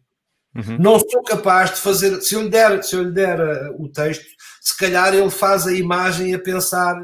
Uhum. 0.56 0.78
Não 0.80 1.00
sou 1.00 1.24
capaz 1.24 1.72
de 1.72 1.78
fazer. 1.78 2.22
Se 2.22 2.36
eu 2.36 2.44
lhe 2.44 2.50
der, 2.50 2.84
se 2.84 2.96
eu 2.96 3.04
lhe 3.04 3.12
der 3.12 3.40
uh, 3.40 3.84
o 3.84 3.90
texto, 3.90 4.24
se 4.62 4.78
calhar 4.78 5.14
ele 5.14 5.30
faz 5.30 5.66
a 5.66 5.74
imagem 5.74 6.34
a 6.34 6.40
pensar 6.40 6.96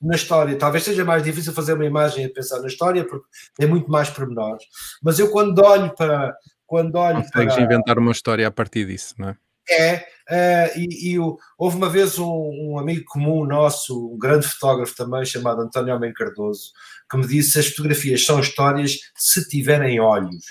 na 0.00 0.14
história. 0.14 0.56
Talvez 0.56 0.84
seja 0.84 1.04
mais 1.04 1.22
difícil 1.22 1.52
fazer 1.52 1.72
uma 1.72 1.84
imagem 1.84 2.24
a 2.24 2.30
pensar 2.30 2.60
na 2.60 2.68
história, 2.68 3.04
porque 3.04 3.26
é 3.58 3.66
muito 3.66 3.90
mais 3.90 4.10
pormenores. 4.10 4.64
Mas 5.02 5.18
eu, 5.18 5.30
quando 5.30 5.58
olho 5.60 5.94
para. 5.94 6.34
Quando 6.66 6.96
olho 6.96 7.22
Consegues 7.22 7.54
para... 7.54 7.62
inventar 7.62 7.98
uma 7.98 8.10
história 8.12 8.48
a 8.48 8.50
partir 8.50 8.86
disso, 8.86 9.14
não 9.18 9.28
é? 9.28 9.36
É, 9.68 10.06
uh, 10.30 10.78
e, 10.78 11.12
e 11.12 11.18
o, 11.18 11.38
houve 11.58 11.76
uma 11.76 11.88
vez 11.88 12.18
um, 12.18 12.26
um, 12.26 12.78
amigo 12.78 13.04
comum 13.06 13.44
nosso, 13.44 14.14
um 14.14 14.18
grande 14.18 14.46
fotógrafo 14.46 14.94
também, 14.96 15.24
chamado 15.24 15.62
António 15.62 15.94
Homem 15.94 16.12
Cardoso, 16.12 16.72
que 17.10 17.16
me 17.16 17.26
disse 17.26 17.58
as 17.58 17.68
fotografias 17.68 18.24
são 18.24 18.40
histórias 18.40 18.98
se 19.16 19.48
tiverem 19.48 20.00
olhos. 20.00 20.44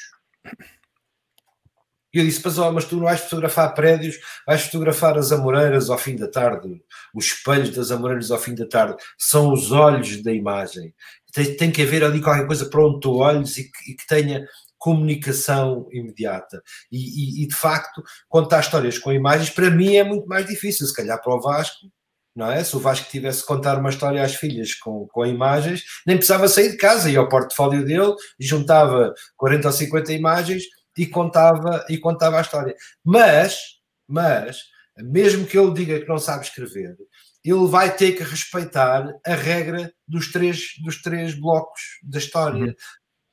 E 2.14 2.20
eu 2.20 2.26
disse, 2.26 2.42
mas, 2.46 2.60
oh, 2.60 2.72
mas 2.72 2.86
tu 2.86 2.96
não 2.96 3.06
vais 3.06 3.22
fotografar 3.22 3.74
prédios, 3.74 4.20
vais 4.46 4.62
fotografar 4.62 5.18
as 5.18 5.32
amoreiras 5.32 5.90
ao 5.90 5.98
fim 5.98 6.16
da 6.16 6.28
tarde, 6.28 6.80
os 7.14 7.26
espelhos 7.26 7.72
das 7.72 7.90
amoreiras 7.90 8.30
ao 8.30 8.38
fim 8.38 8.54
da 8.54 8.68
tarde, 8.68 8.98
são 9.18 9.52
os 9.52 9.72
olhos 9.72 10.22
da 10.22 10.32
imagem. 10.32 10.94
Tem, 11.34 11.58
tem 11.58 11.72
que 11.72 11.82
haver 11.82 12.04
ali 12.04 12.22
qualquer 12.22 12.46
coisa 12.46 12.68
para 12.70 12.86
onde 12.86 13.00
tu 13.00 13.16
olhes 13.16 13.58
e 13.58 13.64
que, 13.64 13.92
e 13.92 13.96
que 13.96 14.06
tenha 14.06 14.46
comunicação 14.84 15.88
imediata. 15.94 16.62
E, 16.92 16.98
e, 16.98 17.44
e, 17.44 17.48
de 17.48 17.56
facto, 17.56 18.04
contar 18.28 18.60
histórias 18.60 18.98
com 18.98 19.14
imagens, 19.14 19.50
para 19.50 19.70
mim 19.70 19.96
é 19.96 20.04
muito 20.04 20.28
mais 20.28 20.46
difícil, 20.46 20.86
se 20.86 20.94
calhar 20.94 21.22
para 21.22 21.34
o 21.34 21.40
Vasco, 21.40 21.88
não 22.36 22.52
é? 22.52 22.62
Se 22.66 22.76
o 22.76 22.82
Vasco 22.82 23.10
tivesse 23.10 23.40
que 23.42 23.48
contar 23.48 23.80
uma 23.80 23.90
história 23.90 24.22
às 24.22 24.36
filhas 24.36 24.76
com, 24.76 25.08
com 25.08 25.26
imagens, 25.26 25.84
nem 26.06 26.18
precisava 26.18 26.50
sair 26.50 26.72
de 26.72 26.76
casa, 26.76 27.10
ia 27.10 27.20
ao 27.20 27.30
portfólio 27.30 27.86
dele, 27.86 28.14
juntava 28.38 29.14
40 29.38 29.68
ou 29.70 29.72
50 29.72 30.12
imagens 30.12 30.64
e 30.98 31.08
contava, 31.08 31.86
e 31.90 31.98
contava 31.98 32.40
a 32.40 32.42
história. 32.42 32.76
Mas, 33.06 33.58
mas, 34.06 34.64
mesmo 34.98 35.48
que 35.48 35.58
ele 35.58 35.74
diga 35.74 36.02
que 36.02 36.10
não 36.10 36.18
sabe 36.18 36.44
escrever, 36.44 36.98
ele 37.42 37.68
vai 37.68 37.96
ter 37.96 38.18
que 38.18 38.24
respeitar 38.24 39.08
a 39.26 39.34
regra 39.34 39.94
dos 40.06 40.30
três, 40.30 40.74
dos 40.84 41.02
três 41.02 41.40
blocos 41.40 41.82
da 42.04 42.18
história. 42.18 42.66
Uhum. 42.66 42.74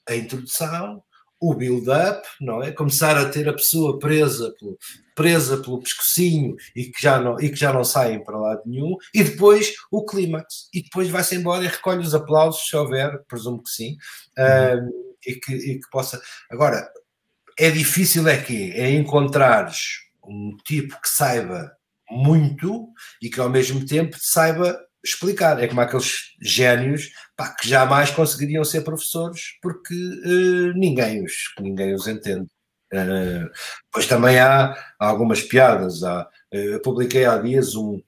A 0.09 0.15
introdução, 0.15 1.03
o 1.41 1.55
build-up, 1.55 2.28
não 2.41 2.62
é? 2.62 2.70
Começar 2.70 3.16
a 3.16 3.28
ter 3.28 3.49
a 3.49 3.55
pessoa 3.55 3.99
presa 3.99 4.55
pelo, 4.59 4.78
presa 5.14 5.57
pelo 5.57 5.80
pescocinho 5.80 6.55
e 6.76 6.84
que, 6.84 7.01
já 7.01 7.18
não, 7.18 7.41
e 7.41 7.49
que 7.49 7.57
já 7.57 7.72
não 7.72 7.82
saem 7.82 8.22
para 8.22 8.38
lado 8.38 8.62
nenhum, 8.66 8.97
e 9.14 9.24
depois 9.24 9.72
o 9.91 10.05
clímax, 10.05 10.68
e 10.72 10.82
depois 10.82 11.09
vai-se 11.09 11.34
embora 11.34 11.64
e 11.64 11.68
recolhe 11.68 12.01
os 12.01 12.14
aplausos, 12.14 12.68
se 12.68 12.76
houver, 12.76 13.24
presumo 13.26 13.62
que 13.62 13.70
sim, 13.70 13.97
uhum. 14.36 14.88
uh, 14.88 15.16
e, 15.26 15.34
que, 15.34 15.53
e 15.55 15.80
que 15.80 15.91
possa. 15.91 16.20
Agora, 16.51 16.86
é 17.59 17.70
difícil 17.70 18.28
é 18.28 18.36
que 18.36 18.72
é 18.72 18.91
encontrares 18.91 20.01
um 20.22 20.57
tipo 20.64 21.01
que 21.01 21.09
saiba 21.09 21.72
muito 22.11 22.88
e 23.22 23.30
que 23.30 23.41
ao 23.41 23.49
mesmo 23.49 23.84
tempo 23.86 24.16
saiba 24.18 24.78
explicar. 25.05 25.63
É 25.63 25.67
como 25.67 25.81
aqueles 25.81 26.35
génios 26.41 27.11
pá, 27.37 27.55
que 27.55 27.69
jamais 27.69 28.11
conseguiriam 28.11 28.65
ser 28.65 28.83
professores 28.83 29.59
porque 29.63 29.95
uh, 29.95 30.73
ninguém, 30.75 31.25
os, 31.25 31.33
ninguém 31.59 31.95
os 31.95 32.07
entende. 32.07 32.49
Uh, 32.93 33.49
pois 33.93 34.07
também 34.07 34.39
há 34.39 34.75
algumas 34.99 35.43
piadas. 35.43 36.03
Há, 36.03 36.23
uh, 36.23 36.57
eu 36.57 36.81
publiquei 36.81 37.25
há 37.25 37.39
dias 37.39 37.75
um, 37.75 38.03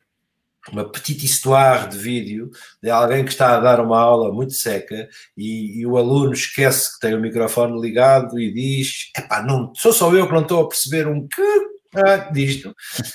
uma 0.71 0.89
petite 0.91 1.25
histoire 1.25 1.89
de 1.89 1.99
vídeo 1.99 2.51
de 2.83 2.91
alguém 2.91 3.25
que 3.25 3.31
está 3.31 3.57
a 3.57 3.61
dar 3.61 3.81
uma 3.81 3.99
aula 3.99 4.33
muito 4.33 4.53
seca 4.53 5.09
e, 5.37 5.81
e 5.81 5.87
o 5.87 5.97
aluno 5.97 6.33
esquece 6.33 6.95
que 6.95 7.01
tem 7.01 7.15
o 7.15 7.21
microfone 7.21 7.81
ligado 7.81 8.39
e 8.39 8.53
diz: 8.53 9.11
não, 9.47 9.73
sou 9.75 9.93
só 9.93 10.13
eu 10.15 10.27
que 10.27 10.35
não 10.35 10.43
estou 10.43 10.63
a 10.65 10.69
perceber 10.69 11.09
um 11.09 11.27
que 11.27 11.72
ah, 11.95 12.17
disto. 12.33 12.75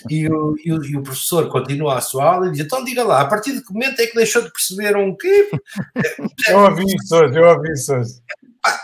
E 0.10 0.28
o, 0.28 0.56
e, 0.64 0.72
o, 0.72 0.84
e 0.84 0.98
o, 0.98 1.02
professor 1.02 1.50
continua 1.50 1.98
a 1.98 2.02
sua 2.02 2.26
aula 2.26 2.48
e 2.48 2.52
diz: 2.52 2.60
então 2.62 2.84
diga 2.84 3.04
lá, 3.04 3.22
a 3.22 3.26
partir 3.26 3.54
de 3.54 3.64
que 3.64 3.74
momento 3.74 4.00
é 4.00 4.08
que 4.08 4.16
deixou 4.16 4.42
de 4.42 4.52
perceber 4.52 4.96
um 4.96 5.16
quê? 5.16 5.50
Eu 6.48 6.60
ouvi 6.60 6.86
isso 6.86 7.16
hoje, 7.16 7.38
eu 7.38 7.44
ouvi 7.46 7.72
isso 7.72 7.94
hoje. 7.94 8.12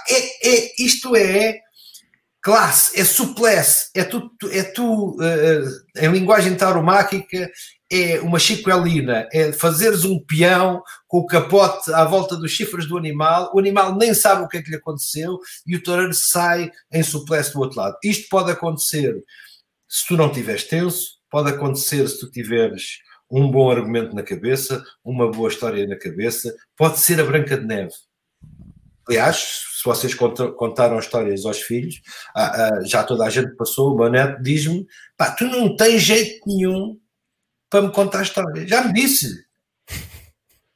É, 0.09 0.49
é, 0.49 0.71
isto 0.79 1.15
é 1.15 1.59
classe, 2.41 2.99
é 2.99 3.05
suplesse, 3.05 3.89
é 3.95 4.03
tu, 4.03 4.29
é 4.51 4.63
tu 4.63 5.11
uh, 5.11 5.97
em 5.97 6.11
linguagem 6.11 6.55
tauromáquica, 6.55 7.49
é 7.91 8.19
uma 8.21 8.39
chicoelina, 8.39 9.27
é 9.31 9.53
fazeres 9.53 10.03
um 10.03 10.19
peão 10.19 10.81
com 11.07 11.19
o 11.19 11.25
capote 11.25 11.93
à 11.93 12.03
volta 12.03 12.35
dos 12.35 12.51
chifres 12.51 12.87
do 12.87 12.97
animal, 12.97 13.51
o 13.53 13.59
animal 13.59 13.95
nem 13.95 14.13
sabe 14.13 14.43
o 14.43 14.47
que 14.47 14.57
é 14.57 14.61
que 14.61 14.71
lhe 14.71 14.75
aconteceu 14.75 15.39
e 15.65 15.75
o 15.75 15.83
toureiro 15.83 16.13
sai 16.13 16.71
em 16.91 17.03
suplesse 17.03 17.53
do 17.53 17.59
outro 17.59 17.79
lado. 17.79 17.95
Isto 18.03 18.27
pode 18.29 18.51
acontecer 18.51 19.15
se 19.93 20.07
tu 20.07 20.17
não 20.17 20.25
estiveres 20.25 20.63
tenso, 20.63 21.19
pode 21.29 21.51
acontecer 21.51 22.07
se 22.07 22.19
tu 22.19 22.31
tiveres 22.31 22.97
um 23.29 23.51
bom 23.51 23.69
argumento 23.69 24.15
na 24.15 24.23
cabeça, 24.23 24.83
uma 25.05 25.29
boa 25.29 25.49
história 25.49 25.85
na 25.85 25.95
cabeça, 25.95 26.51
pode 26.75 26.97
ser 26.97 27.21
a 27.21 27.23
Branca 27.23 27.55
de 27.55 27.63
Neve. 27.63 27.93
Aliás, 29.07 29.37
se 29.37 29.85
vocês 29.85 30.15
contaram 30.15 30.97
histórias 30.97 31.45
aos 31.45 31.61
filhos, 31.61 32.01
ah, 32.35 32.69
ah, 32.69 32.83
já 32.83 33.03
toda 33.03 33.23
a 33.23 33.29
gente 33.29 33.55
passou, 33.55 33.93
o 33.93 33.95
meu 33.95 34.09
neto 34.09 34.41
diz-me, 34.41 34.83
pá, 35.15 35.29
tu 35.29 35.45
não 35.45 35.75
tens 35.75 36.01
jeito 36.01 36.41
nenhum 36.47 36.99
para 37.69 37.83
me 37.83 37.91
contar 37.91 38.21
a 38.21 38.23
história. 38.23 38.67
Já 38.67 38.85
me 38.85 38.93
disse. 38.93 39.45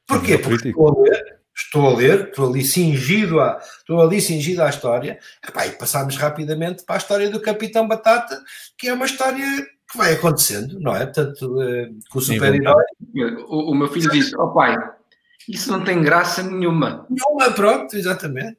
Porquê? 0.06 0.38
Porque 0.38 0.70
estou 0.70 0.90
a 0.90 1.02
ler, 1.02 1.27
estou 1.68 1.88
a 1.88 1.96
ler, 1.96 2.30
estou 2.30 2.50
ali 2.50 2.64
cingido 2.64 3.40
à, 3.40 3.60
estou 3.78 4.02
ali 4.02 4.22
cingido 4.22 4.64
à 4.64 4.70
história, 4.70 5.20
Epá, 5.48 5.68
e 5.68 5.72
passámos 5.72 6.16
rapidamente 6.16 6.84
para 6.84 6.96
a 6.96 6.98
história 6.98 7.30
do 7.30 7.42
Capitão 7.42 7.88
Batata, 7.88 8.42
que 8.78 8.88
é 8.88 8.94
uma 8.94 9.06
história 9.06 9.46
que 9.90 9.98
vai 9.98 10.14
acontecendo, 10.14 10.80
não 10.80 10.96
é? 10.96 11.06
Portanto, 11.06 11.44
uh, 11.44 12.00
com 12.10 12.20
o 12.20 12.22
super-herói. 12.22 12.84
O, 13.48 13.72
o, 13.72 13.76
meu 13.76 13.88
filho 13.88 14.10
diz: 14.10 14.34
Ó 14.34 14.46
oh, 14.46 14.54
pai, 14.54 14.76
isso 15.48 15.72
não 15.72 15.84
tem 15.84 16.02
graça 16.02 16.44
nenhuma. 16.44 17.06
Nenhuma, 17.10 17.52
pronto, 17.52 17.96
exatamente. 17.96 18.58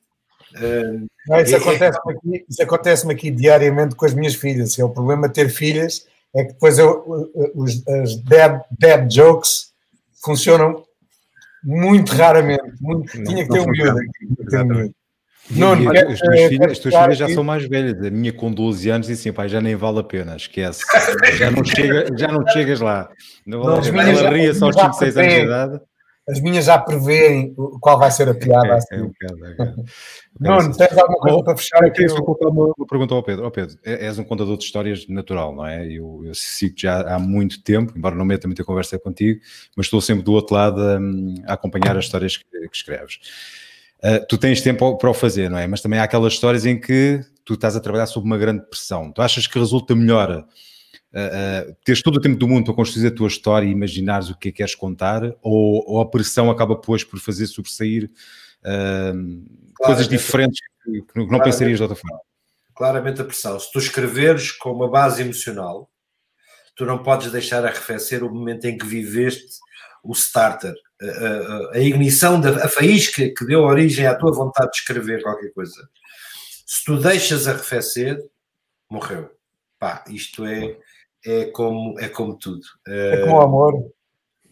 Uh, 0.55 1.07
não, 1.27 1.41
isso 1.41 1.57
acontece-me 1.57 2.15
aqui, 2.15 2.63
acontece 2.63 3.13
aqui 3.13 3.31
diariamente 3.31 3.95
com 3.95 4.07
as 4.07 4.15
minhas 4.15 4.35
filhas. 4.35 4.79
É 4.79 4.85
o 4.85 4.91
problema 4.91 5.29
de 5.29 5.35
ter 5.35 5.49
filhas 5.51 6.07
é 6.35 6.45
que 6.45 6.53
depois 6.53 6.79
eu, 6.79 7.31
os, 7.55 7.87
as 7.89 8.17
dad, 8.23 8.61
dad 8.79 9.11
jokes 9.11 9.73
funcionam 10.23 10.83
muito 11.65 12.13
raramente. 12.13 12.63
Muito, 12.81 13.13
tinha 13.25 13.45
que 13.45 13.51
ter 13.51 13.61
um 13.61 13.67
miúdo 13.67 13.99
aqui. 13.99 14.93
Não, 15.51 15.75
não, 15.75 15.91
as, 15.91 16.21
tuas 16.21 16.41
filhas, 16.49 16.73
as 16.73 16.79
tuas 16.79 16.95
filhas 16.95 17.19
já 17.19 17.29
são 17.31 17.43
mais 17.43 17.67
velhas. 17.67 18.05
A 18.05 18.11
minha 18.11 18.33
com 18.33 18.53
12 18.53 18.91
anos 18.91 19.07
disse 19.07 19.29
assim, 19.29 19.35
pai, 19.35 19.49
já 19.49 19.61
nem 19.61 19.75
vale 19.75 20.01
a 20.01 20.03
pena, 20.03 20.37
esquece. 20.37 20.83
já, 21.39 21.51
não 21.51 21.65
chega, 21.65 22.07
já 22.17 22.29
não 22.29 22.47
chegas 22.49 22.81
lá. 22.81 23.09
Não 23.47 23.63
vale 23.63 23.91
não, 23.91 24.01
Ela 24.01 24.31
ria 24.31 24.53
só 24.53 24.67
aos 24.67 24.77
5, 24.77 24.93
6 24.93 25.17
anos 25.17 25.33
de 25.33 25.41
idade. 25.41 25.81
As 26.29 26.41
minhas 26.41 26.67
já 26.67 26.79
prevêem 26.79 27.55
qual 27.81 27.99
vai 27.99 28.11
ser 28.11 28.29
a 28.29 28.35
piada. 28.35 28.69
É, 28.69 28.73
assim. 28.73 28.95
é 28.97 29.03
um 29.03 29.09
bocado, 29.09 29.45
é 29.45 29.49
um 29.49 29.51
bocado. 29.51 29.85
Tens 30.77 30.99
alguma 30.99 31.19
coisa 31.19 31.43
para 31.43 31.57
fechar 31.57 31.85
aqui? 31.85 32.05
Eu 32.05 32.23
contar 32.23 32.49
uma, 32.49 32.73
uma 32.77 32.87
pergunta 32.87 33.15
ao 33.15 33.23
Pedro. 33.23 33.47
Oh, 33.47 33.51
Pedro, 33.51 33.77
é, 33.85 34.07
és 34.07 34.19
um 34.19 34.25
contador 34.25 34.57
de 34.57 34.65
histórias 34.65 35.09
natural, 35.09 35.55
não 35.55 35.67
é? 35.67 35.87
Eu, 35.87 36.23
eu 36.25 36.35
sigo 36.35 36.75
já 36.77 37.01
há 37.15 37.19
muito 37.19 37.63
tempo, 37.63 37.93
embora 37.97 38.15
não 38.15 38.25
meta 38.25 38.47
muita 38.47 38.63
conversa 38.63 38.99
contigo, 38.99 39.41
mas 39.77 39.87
estou 39.87 40.01
sempre 40.01 40.23
do 40.23 40.33
outro 40.33 40.55
lado 40.55 40.81
a, 40.81 40.99
a 41.51 41.55
acompanhar 41.55 41.97
as 41.97 42.05
histórias 42.05 42.37
que, 42.37 42.45
que 42.45 42.77
escreves. 42.77 43.19
Uh, 44.05 44.25
tu 44.29 44.37
tens 44.39 44.61
tempo 44.61 44.97
para 44.97 45.11
o 45.11 45.15
fazer, 45.15 45.49
não 45.51 45.59
é? 45.59 45.67
Mas 45.67 45.81
também 45.81 45.99
há 45.99 46.05
aquelas 46.05 46.35
histórias 46.35 46.67
em 46.67 46.79
que 46.79 47.21
tu 47.45 47.55
estás 47.55 47.75
a 47.75 47.81
trabalhar 47.81 48.07
sob 48.07 48.27
uma 48.27 48.39
grande 48.39 48.65
pressão. 48.69 49.11
Tu 49.11 49.23
achas 49.23 49.47
que 49.47 49.59
resulta 49.59 49.97
melhor 49.97 50.45
uh, 51.13 51.71
uh, 51.71 51.77
teres 51.85 52.03
todo 52.03 52.17
o 52.17 52.21
tempo 52.21 52.37
do 52.37 52.49
mundo 52.49 52.65
para 52.65 52.75
construir 52.75 53.07
a 53.07 53.15
tua 53.15 53.29
história 53.29 53.67
e 53.67 53.71
imaginares 53.71 54.31
o 54.31 54.39
que 54.39 54.49
é 54.49 54.53
que 54.53 54.59
queres 54.59 54.75
contar, 54.75 55.23
ou, 55.43 55.85
ou 55.87 56.01
a 56.01 56.09
pressão 56.09 56.51
acaba 56.51 56.75
depois 56.75 57.05
por 57.05 57.19
fazer 57.19 57.47
sobressair 57.47 58.11
coisas 59.79 60.09
diferentes 60.09 60.61
que, 60.85 61.03
que 61.03 61.31
não 61.31 61.41
pensarias 61.41 61.79
de 61.79 61.83
outra 61.83 61.97
forma. 61.97 62.19
Claramente 62.75 63.21
a 63.21 63.25
pressão. 63.25 63.59
Se 63.59 63.71
tu 63.73 63.79
escreveres 63.79 64.53
com 64.53 64.73
uma 64.73 64.91
base 64.91 65.23
emocional, 65.23 65.89
tu 66.77 66.85
não 66.85 67.03
podes 67.03 67.31
deixar 67.33 67.65
arrefecer 67.65 68.23
o 68.23 68.33
momento 68.33 68.65
em 68.67 68.77
que 68.77 68.87
viveste 68.87 69.59
o 70.03 70.13
starter, 70.13 70.75
a, 71.01 71.07
a, 71.07 71.77
a 71.77 71.79
ignição, 71.81 72.41
da, 72.41 72.65
a 72.65 72.69
faísca 72.69 73.29
que 73.37 73.45
deu 73.45 73.63
origem 73.63 74.07
à 74.07 74.15
tua 74.15 74.33
vontade 74.33 74.71
de 74.71 74.79
escrever 74.79 75.23
qualquer 75.23 75.53
coisa. 75.53 75.89
Se 76.67 76.85
tu 76.85 76.97
deixas 76.99 77.49
arrefecer, 77.49 78.25
morreu. 78.91 79.31
Pá, 79.79 80.05
isto 80.09 80.45
é, 80.45 80.77
é, 81.25 81.47
como, 81.47 81.99
é 81.99 82.09
como 82.09 82.39
tudo. 82.39 82.63
É 82.87 83.21
como 83.23 83.37
o 83.37 83.41
amor. 83.41 83.75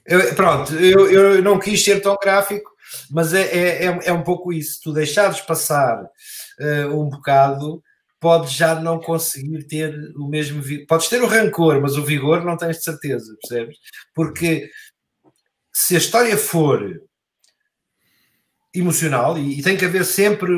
Eu, 0.05 0.35
pronto, 0.35 0.75
eu, 0.75 1.11
eu 1.11 1.43
não 1.43 1.59
quis 1.59 1.85
ser 1.85 2.01
tão 2.01 2.17
gráfico, 2.21 2.71
mas 3.11 3.35
é, 3.35 3.43
é, 3.43 3.85
é, 3.87 3.99
é 4.05 4.13
um 4.13 4.23
pouco 4.23 4.53
isso. 4.53 4.81
Tu 4.83 4.93
deixares 4.93 5.41
passar 5.41 6.03
uh, 6.03 7.01
um 7.01 7.09
bocado, 7.09 7.83
podes 8.21 8.53
já 8.53 8.77
não 8.77 9.01
conseguir 9.01 9.65
ter 9.65 9.95
o 10.17 10.29
mesmo. 10.29 10.63
Podes 10.87 11.09
ter 11.09 11.23
o 11.23 11.27
rancor, 11.27 11.81
mas 11.81 11.97
o 11.97 12.05
vigor 12.05 12.45
não 12.45 12.57
tens 12.57 12.79
de 12.79 12.85
certeza, 12.85 13.37
percebes? 13.41 13.79
Porque 14.15 14.71
se 15.73 15.95
a 15.97 15.99
história 15.99 16.37
for 16.37 17.03
emocional, 18.79 19.39
e, 19.39 19.59
e 19.59 19.63
tem 19.63 19.77
que 19.77 19.85
haver 19.85 20.05
sempre. 20.05 20.53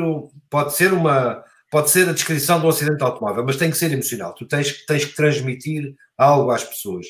Pode 0.49 0.75
ser 0.75 0.93
uma. 0.93 1.43
Pode 1.71 1.91
ser 1.91 2.09
a 2.09 2.13
descrição 2.13 2.59
do 2.59 2.67
acidente 2.67 3.03
automóvel, 3.03 3.43
mas 3.45 3.57
tem 3.57 3.69
que 3.69 3.77
ser 3.77 3.91
emocional. 3.91 4.33
Tu 4.33 4.47
tens, 4.47 4.85
tens 4.85 5.05
que 5.05 5.15
transmitir 5.15 5.93
algo 6.17 6.51
às 6.51 6.63
pessoas. 6.63 7.05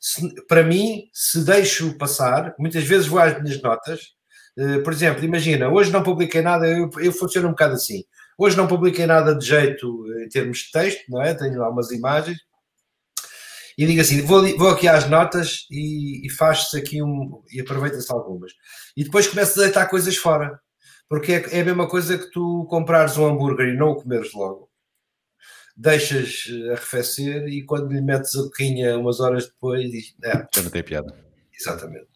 Se, 0.00 0.34
para 0.46 0.62
mim, 0.62 1.08
se 1.12 1.44
deixo 1.44 1.96
passar, 1.98 2.54
muitas 2.58 2.84
vezes 2.84 3.06
vou 3.06 3.18
às 3.18 3.40
minhas 3.42 3.60
notas 3.60 4.14
eh, 4.56 4.78
por 4.80 4.92
exemplo, 4.92 5.24
imagina, 5.24 5.68
hoje 5.68 5.90
não 5.92 6.02
publiquei 6.02 6.40
nada, 6.42 6.66
eu, 6.68 6.88
eu 6.98 7.12
funciono 7.12 7.48
um 7.48 7.52
bocado 7.52 7.74
assim. 7.74 8.04
Hoje 8.38 8.56
não 8.56 8.66
publiquei 8.66 9.06
nada 9.06 9.34
de 9.34 9.46
jeito 9.46 10.04
em 10.24 10.28
termos 10.28 10.58
de 10.58 10.70
texto, 10.72 11.04
não 11.08 11.22
é? 11.22 11.34
Tenho 11.34 11.58
lá 11.58 11.70
umas 11.70 11.90
imagens. 11.90 12.38
E 13.76 13.86
digo 13.86 14.00
assim, 14.00 14.22
vou, 14.22 14.42
vou 14.56 14.70
aqui 14.70 14.86
às 14.86 15.08
notas 15.08 15.66
e, 15.70 16.24
e 16.26 16.30
faz-se 16.30 16.76
aqui 16.78 17.02
um. 17.02 17.42
e 17.52 17.60
aproveita-se 17.60 18.12
algumas. 18.12 18.52
E 18.96 19.04
depois 19.04 19.26
começo 19.26 19.58
a 19.58 19.64
deitar 19.64 19.86
coisas 19.88 20.16
fora. 20.16 20.60
Porque 21.08 21.32
é, 21.32 21.58
é 21.58 21.60
a 21.60 21.64
mesma 21.64 21.88
coisa 21.88 22.18
que 22.18 22.30
tu 22.30 22.66
comprares 22.68 23.16
um 23.16 23.26
hambúrguer 23.26 23.68
e 23.68 23.76
não 23.76 23.90
o 23.90 23.96
comeres 23.96 24.32
logo. 24.32 24.70
Deixas 25.76 26.46
eh, 26.48 26.72
arrefecer 26.72 27.48
e 27.48 27.64
quando 27.64 27.92
lhe 27.92 28.00
metes 28.00 28.36
a 28.36 28.42
boquinha 28.42 28.98
umas 28.98 29.20
horas 29.20 29.46
depois, 29.46 29.90
diz, 29.90 30.14
é, 30.22 30.46
já 30.54 30.62
não 30.62 30.70
tem 30.70 30.82
piada. 30.82 31.14
Exatamente. 31.52 32.06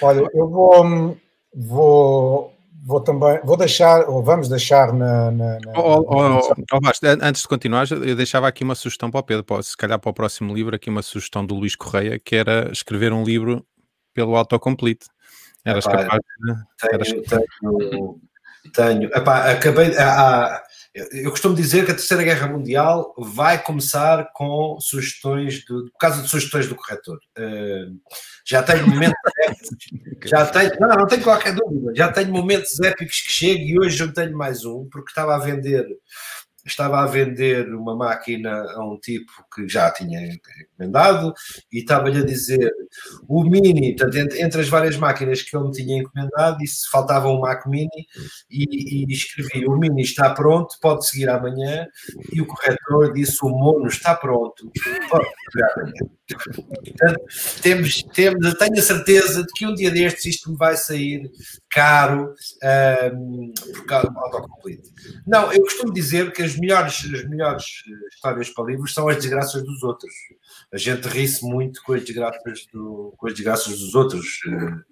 Olha, 0.00 0.28
eu 0.34 0.48
vou, 0.48 1.16
vou, 1.54 2.54
vou 2.84 3.00
também, 3.00 3.40
vou 3.44 3.56
deixar, 3.56 4.08
ou 4.08 4.22
vamos 4.22 4.48
deixar 4.48 4.92
na. 4.92 5.30
na, 5.30 5.58
na... 5.60 5.72
Oh, 5.76 6.04
oh, 6.06 6.40
oh, 6.40 6.54
oh 6.72 6.80
antes 7.22 7.42
de 7.42 7.48
continuar, 7.48 7.90
eu 7.90 8.16
deixava 8.16 8.48
aqui 8.48 8.64
uma 8.64 8.74
sugestão 8.74 9.10
para 9.10 9.20
o 9.20 9.22
Pedro, 9.22 9.62
se 9.62 9.76
calhar 9.76 9.98
para 9.98 10.10
o 10.10 10.14
próximo 10.14 10.54
livro, 10.54 10.74
aqui 10.74 10.90
uma 10.90 11.02
sugestão 11.02 11.44
do 11.44 11.54
Luís 11.54 11.76
Correia, 11.76 12.18
que 12.18 12.34
era 12.36 12.70
escrever 12.72 13.12
um 13.12 13.24
livro 13.24 13.64
pelo 14.12 14.36
autocomplete. 14.36 15.06
Eras 15.64 15.86
Epá, 15.86 16.04
capaz 16.04 16.20
de. 16.20 16.54
Tenho, 16.78 16.94
eras 16.94 17.08
tenho, 17.08 18.20
tenho. 18.72 19.10
Epá, 19.16 19.50
acabei. 19.50 19.96
Ah, 19.98 20.62
eu 20.94 21.30
costumo 21.30 21.56
dizer 21.56 21.84
que 21.84 21.90
a 21.90 21.94
Terceira 21.94 22.22
Guerra 22.22 22.46
Mundial 22.46 23.12
vai 23.18 23.60
começar 23.60 24.30
com 24.32 24.78
sugestões, 24.78 25.64
do, 25.64 25.90
por 25.90 25.98
causa 25.98 26.22
de 26.22 26.28
sugestões 26.28 26.68
do 26.68 26.76
corretor. 26.76 27.18
Uh, 27.36 27.98
já 28.44 28.62
tenho 28.62 28.86
momentos 28.86 29.16
épicos, 29.42 30.30
já 30.30 30.46
tenho, 30.46 30.70
não, 30.78 30.88
não 30.90 31.06
tenho 31.06 31.22
qualquer 31.24 31.52
dúvida, 31.52 31.92
já 31.96 32.12
tenho 32.12 32.30
momentos 32.30 32.78
épicos 32.78 33.20
que 33.22 33.30
chego 33.32 33.60
e 33.60 33.78
hoje 33.80 34.00
eu 34.00 34.12
tenho 34.12 34.38
mais 34.38 34.64
um, 34.64 34.88
porque 34.88 35.10
estava 35.10 35.34
a 35.34 35.38
vender 35.38 35.84
estava 36.64 37.00
a 37.00 37.06
vender 37.06 37.74
uma 37.74 37.94
máquina 37.96 38.62
a 38.72 38.84
um 38.84 38.98
tipo 38.98 39.32
que 39.54 39.68
já 39.68 39.90
tinha 39.90 40.20
encomendado 40.20 41.32
e 41.72 41.80
estava-lhe 41.80 42.20
a 42.20 42.24
dizer 42.24 42.70
o 43.28 43.44
Mini, 43.44 43.96
portanto, 43.96 44.34
entre, 44.36 44.60
as 44.60 44.68
várias 44.68 44.96
máquinas 44.96 45.42
que 45.42 45.56
ele 45.56 45.66
me 45.66 45.72
tinha 45.72 45.98
encomendado, 45.98 46.58
disse 46.58 46.88
faltava 46.90 47.28
um 47.28 47.40
Mac 47.40 47.66
Mini 47.66 48.06
e, 48.50 49.04
e 49.04 49.12
escrevi 49.12 49.66
o 49.66 49.76
Mini 49.76 50.02
está 50.02 50.30
pronto, 50.30 50.76
pode 50.80 51.06
seguir 51.06 51.28
amanhã 51.28 51.86
e 52.32 52.40
o 52.40 52.46
corretor 52.46 53.12
disse 53.12 53.38
o 53.42 53.48
Mono 53.48 53.86
está 53.86 54.14
pronto, 54.14 54.70
pode 55.10 55.26
seguir 55.50 55.64
amanhã. 55.76 56.14
Portanto, 56.26 57.20
temos, 57.60 58.02
temos, 58.14 58.54
tenho 58.54 58.78
a 58.78 58.82
certeza 58.82 59.42
de 59.42 59.52
que 59.54 59.66
um 59.66 59.74
dia 59.74 59.90
destes 59.90 60.24
isto 60.24 60.50
me 60.50 60.56
vai 60.56 60.76
sair 60.76 61.30
caro 61.70 62.32
um, 63.12 63.52
por 63.74 63.84
causa 63.84 64.08
do 64.08 64.18
autocomplete. 64.18 64.90
Não, 65.26 65.52
eu 65.52 65.60
costumo 65.60 65.92
dizer 65.92 66.32
que 66.32 66.42
as 66.42 66.53
melhores, 66.56 66.96
as 67.12 67.28
melhores 67.28 67.64
histórias 68.12 68.50
para 68.50 68.64
livros 68.64 68.92
são 68.94 69.08
as 69.08 69.16
desgraças 69.16 69.62
dos 69.62 69.82
outros 69.82 70.12
a 70.72 70.76
gente 70.76 71.06
ri-se 71.06 71.44
muito 71.44 71.80
com 71.84 71.92
as, 71.92 72.04
desgraças 72.04 72.66
do, 72.72 73.14
com 73.16 73.26
as 73.26 73.34
desgraças 73.34 73.78
dos 73.78 73.94
outros. 73.94 74.40
Uh, 74.46 74.82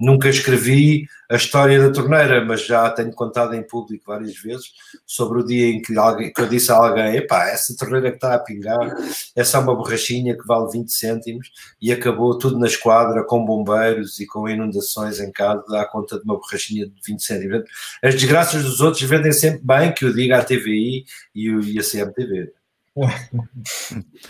nunca 0.00 0.28
escrevi 0.28 1.06
a 1.30 1.36
história 1.36 1.80
da 1.80 1.92
torneira, 1.92 2.44
mas 2.44 2.64
já 2.64 2.88
tenho 2.90 3.12
contado 3.12 3.54
em 3.54 3.62
público 3.62 4.04
várias 4.06 4.36
vezes 4.38 4.72
sobre 5.04 5.40
o 5.40 5.44
dia 5.44 5.68
em 5.68 5.82
que, 5.82 5.96
alguém, 5.96 6.32
que 6.32 6.40
eu 6.40 6.48
disse 6.48 6.72
a 6.72 6.76
alguém: 6.76 7.16
epá, 7.16 7.48
essa 7.48 7.76
torneira 7.76 8.10
que 8.10 8.16
está 8.16 8.34
a 8.34 8.38
pingar 8.38 8.96
é 9.34 9.44
só 9.44 9.60
uma 9.60 9.74
borrachinha 9.74 10.36
que 10.36 10.46
vale 10.46 10.70
20 10.70 10.90
cêntimos 10.90 11.50
e 11.80 11.92
acabou 11.92 12.38
tudo 12.38 12.58
na 12.58 12.66
esquadra 12.66 13.24
com 13.24 13.44
bombeiros 13.44 14.18
e 14.20 14.26
com 14.26 14.48
inundações 14.48 15.20
em 15.20 15.30
casa 15.30 15.62
à 15.80 15.84
conta 15.84 16.18
de 16.18 16.24
uma 16.24 16.36
borrachinha 16.36 16.86
de 16.86 16.94
20 17.06 17.22
cêntimos. 17.22 17.62
As 18.02 18.14
desgraças 18.14 18.64
dos 18.64 18.80
outros 18.80 19.02
vendem 19.02 19.32
sempre 19.32 19.60
bem 19.62 19.92
que 19.92 20.04
o 20.04 20.14
diga 20.14 20.38
a 20.38 20.44
TVI 20.44 21.04
e, 21.34 21.50
o, 21.50 21.60
e 21.62 21.78
a 21.78 21.82
CMTV. 21.82 22.52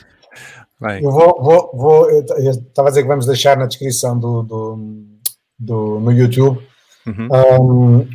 Bem. 0.78 1.02
Eu 1.02 1.10
vou, 1.10 1.42
vou, 1.42 1.70
vou 1.72 2.10
eu 2.10 2.20
estava 2.20 2.88
a 2.88 2.90
dizer 2.90 3.02
que 3.02 3.08
vamos 3.08 3.26
deixar 3.26 3.56
na 3.56 3.66
descrição 3.66 4.18
do, 4.18 4.42
do, 4.42 4.78
do 5.58 6.00
no 6.00 6.12
YouTube 6.12 6.60
uhum. 7.06 7.28
um, 8.04 8.08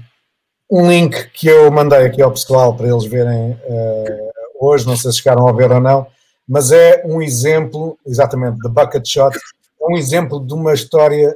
um, 0.69 0.89
link 0.89 1.29
que 1.31 1.47
eu 1.47 1.71
mandei 1.71 2.05
aqui 2.05 2.21
ao 2.21 2.31
pessoal 2.31 2.75
para 2.75 2.87
eles 2.87 3.05
verem 3.05 3.51
uh, 3.51 4.31
hoje, 4.59 4.85
não 4.85 4.95
sei 4.95 5.11
se 5.11 5.17
chegaram 5.17 5.47
a 5.47 5.51
ver 5.51 5.71
ou 5.71 5.79
não, 5.79 6.05
mas 6.47 6.71
é 6.71 7.01
um 7.03 7.19
exemplo, 7.19 7.97
exatamente, 8.05 8.59
de 8.59 8.69
Bucket 8.69 9.07
Shot, 9.07 9.35
é 9.35 9.85
um 9.87 9.97
exemplo 9.97 10.45
de 10.45 10.53
uma 10.53 10.73
história 10.73 11.35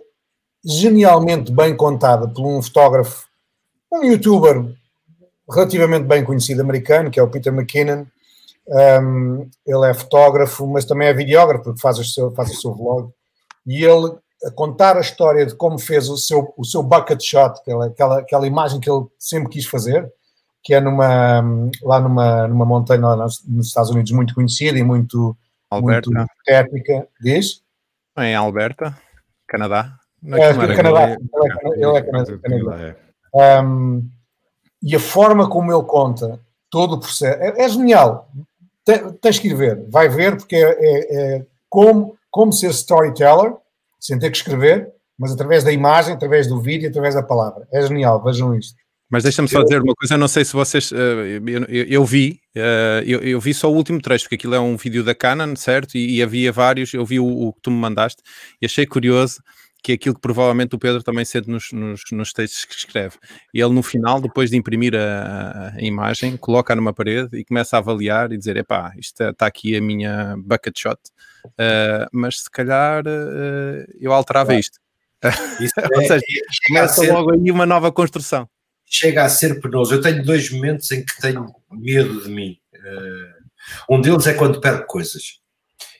genialmente 0.63 1.51
bem 1.51 1.75
contada 1.75 2.27
por 2.27 2.45
um 2.45 2.61
fotógrafo, 2.61 3.25
um 3.91 4.03
youtuber 4.03 4.63
relativamente 5.49 6.05
bem 6.05 6.23
conhecido 6.23 6.61
americano, 6.61 7.11
que 7.11 7.19
é 7.19 7.23
o 7.23 7.29
Peter 7.29 7.53
McKinnon, 7.53 8.05
um, 8.67 9.49
ele 9.65 9.89
é 9.89 9.93
fotógrafo, 9.93 10.65
mas 10.67 10.85
também 10.85 11.07
é 11.07 11.13
videógrafo, 11.13 11.65
porque 11.65 11.81
faz 11.81 11.99
o 11.99 12.03
seu, 12.03 12.31
faz 12.31 12.49
o 12.51 12.61
seu 12.61 12.73
vlog. 12.73 13.11
E 13.65 13.83
ele 13.83 14.17
a 14.45 14.51
contar 14.51 14.97
a 14.97 15.01
história 15.01 15.45
de 15.45 15.55
como 15.55 15.79
fez 15.79 16.09
o 16.09 16.17
seu, 16.17 16.53
o 16.57 16.63
seu 16.63 16.83
bucket 16.83 17.21
shot, 17.21 17.59
aquela, 17.59 17.87
aquela, 17.87 18.19
aquela 18.19 18.47
imagem 18.47 18.79
que 18.79 18.89
ele 18.89 19.05
sempre 19.17 19.49
quis 19.49 19.65
fazer, 19.65 20.11
que 20.63 20.73
é 20.73 20.79
numa, 20.79 21.41
lá 21.83 21.99
numa, 21.99 22.47
numa 22.47 22.65
montanha 22.65 23.01
nos, 23.01 23.67
Estados 23.67 23.89
Unidos 23.89 24.11
muito 24.11 24.35
conhecida 24.35 24.77
e 24.77 24.83
muito, 24.83 25.35
Alberta. 25.69 26.09
muito 26.11 26.29
técnica. 26.45 27.07
Diz? 27.21 27.61
Em 28.17 28.35
Alberta, 28.35 28.97
Canadá. 29.47 29.97
Não 30.21 30.37
é, 30.37 30.49
é 30.49 30.75
Canadá. 30.75 31.09
Ele 31.09 31.17
é, 31.17 31.87
ele 31.87 31.97
é 31.97 32.01
Canadá. 32.01 32.95
Um, 33.63 34.09
e 34.85 34.95
a 34.95 34.99
forma 34.99 35.49
como 35.49 35.73
ele 35.73 35.83
conta 35.83 36.39
todo 36.69 36.93
o 36.93 36.99
processo 36.99 37.41
é, 37.41 37.65
é 37.65 37.67
genial 37.67 38.31
tens 39.21 39.39
que 39.39 39.47
ir 39.47 39.55
ver, 39.55 39.83
vai 39.89 40.07
ver, 40.07 40.37
porque 40.37 40.55
é, 40.55 40.61
é, 40.61 41.15
é, 41.15 41.45
como, 41.69 42.15
como 42.29 42.53
ser 42.53 42.69
storyteller, 42.69 43.53
sem 43.99 44.19
ter 44.19 44.29
que 44.29 44.37
escrever, 44.37 44.89
mas 45.17 45.31
através 45.31 45.63
da 45.63 45.71
imagem, 45.71 46.13
através 46.13 46.47
do 46.47 46.61
vídeo, 46.61 46.89
através 46.89 47.15
da 47.15 47.23
palavra. 47.23 47.67
É 47.73 47.81
genial, 47.81 48.23
vejam 48.23 48.55
isto. 48.55 48.75
Mas 49.09 49.23
deixa-me 49.23 49.47
só 49.47 49.61
dizer 49.63 49.81
uma 49.81 49.93
coisa, 49.93 50.15
eu 50.15 50.17
não 50.17 50.27
sei 50.27 50.43
se 50.43 50.53
vocês. 50.53 50.91
Uh, 50.91 50.95
eu, 51.69 51.83
eu, 51.85 52.05
vi, 52.05 52.39
uh, 52.55 53.03
eu, 53.05 53.19
eu, 53.21 53.39
vi 53.39 53.53
só 53.53 53.71
o 53.71 53.75
último 53.75 54.01
trecho, 54.01 54.25
porque 54.25 54.35
aquilo 54.35 54.55
é 54.55 54.59
um 54.59 54.75
vídeo 54.75 55.03
da 55.03 55.13
Canon, 55.13 55.55
certo? 55.55 55.95
E, 55.95 56.17
e 56.17 56.23
havia 56.23 56.51
vários, 56.51 56.93
eu 56.93 57.05
vi 57.05 57.19
o, 57.19 57.25
o, 57.25 57.53
que 57.53 57.61
tu 57.61 57.71
me 57.71 57.77
mandaste 57.77 58.21
e 58.61 58.65
achei 58.65 58.85
curioso 58.85 59.41
que 59.85 59.91
é 59.91 59.95
aquilo 59.95 60.15
que 60.15 60.21
provavelmente 60.21 60.73
o 60.73 60.79
Pedro 60.79 61.03
também 61.03 61.23
sente 61.23 61.47
nos, 61.47 61.71
nos, 61.71 62.01
nos 62.11 62.33
textos 62.33 62.65
que 62.65 62.73
escreve. 62.73 63.17
Ele, 63.53 63.69
no 63.69 63.83
final, 63.83 64.19
depois 64.19 64.49
de 64.49 64.57
imprimir 64.57 64.95
a, 64.95 65.73
a, 65.75 65.79
imagem, 65.79 66.35
coloca 66.37 66.75
numa 66.75 66.91
parede 66.91 67.37
e 67.37 67.45
começa 67.45 67.77
a 67.77 67.79
avaliar 67.79 68.31
e 68.31 68.37
dizer: 68.37 68.57
epá, 68.57 68.91
isto 68.97 69.21
está 69.21 69.45
aqui 69.45 69.77
a 69.77 69.81
minha 69.81 70.35
bucket 70.39 70.75
shot, 70.75 70.99
uh, 71.45 72.09
mas 72.11 72.39
se 72.39 72.49
calhar 72.49 73.03
eu 74.01 74.11
alterava 74.11 74.55
isto. 74.55 74.79
Ou 75.95 76.01
seja, 76.01 76.21
começa 76.67 77.13
logo 77.13 77.31
aí 77.33 77.51
uma 77.51 77.67
nova 77.67 77.91
construção 77.91 78.49
chega 78.87 79.23
a 79.23 79.29
ser 79.29 79.59
penoso. 79.59 79.95
Eu 79.95 80.01
tenho 80.01 80.23
dois 80.23 80.49
momentos 80.51 80.91
em 80.91 81.03
que 81.03 81.19
tenho 81.19 81.47
medo 81.71 82.23
de 82.23 82.29
mim. 82.29 82.57
Uh, 82.75 83.95
um 83.95 83.99
deles 83.99 84.27
é 84.27 84.33
quando 84.35 84.61
perco 84.61 84.85
coisas. 84.85 85.39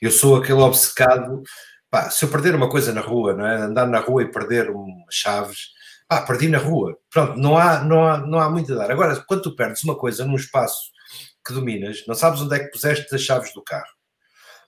Eu 0.00 0.12
sou 0.12 0.36
aquele 0.36 0.60
obcecado. 0.60 1.42
Pá, 1.90 2.10
se 2.10 2.24
eu 2.24 2.30
perder 2.30 2.54
uma 2.54 2.68
coisa 2.68 2.92
na 2.92 3.00
rua, 3.00 3.34
não 3.34 3.46
é? 3.46 3.56
andar 3.62 3.86
na 3.86 4.00
rua 4.00 4.22
e 4.22 4.30
perder 4.30 4.70
umas 4.70 5.14
chaves, 5.14 5.68
pá, 6.08 6.22
perdi 6.22 6.48
na 6.48 6.58
rua. 6.58 6.96
Pronto, 7.10 7.38
não 7.38 7.56
há, 7.56 7.82
não, 7.82 8.06
há, 8.06 8.18
não 8.18 8.38
há 8.38 8.50
muito 8.50 8.72
a 8.72 8.76
dar. 8.76 8.90
Agora, 8.90 9.16
quando 9.26 9.42
tu 9.42 9.56
perdes 9.56 9.82
uma 9.84 9.96
coisa 9.96 10.24
num 10.24 10.36
espaço 10.36 10.90
que 11.46 11.52
dominas, 11.52 12.04
não 12.06 12.14
sabes 12.14 12.40
onde 12.40 12.56
é 12.56 12.58
que 12.58 12.70
puseste 12.70 13.14
as 13.14 13.22
chaves 13.22 13.52
do 13.54 13.62
carro. 13.62 13.86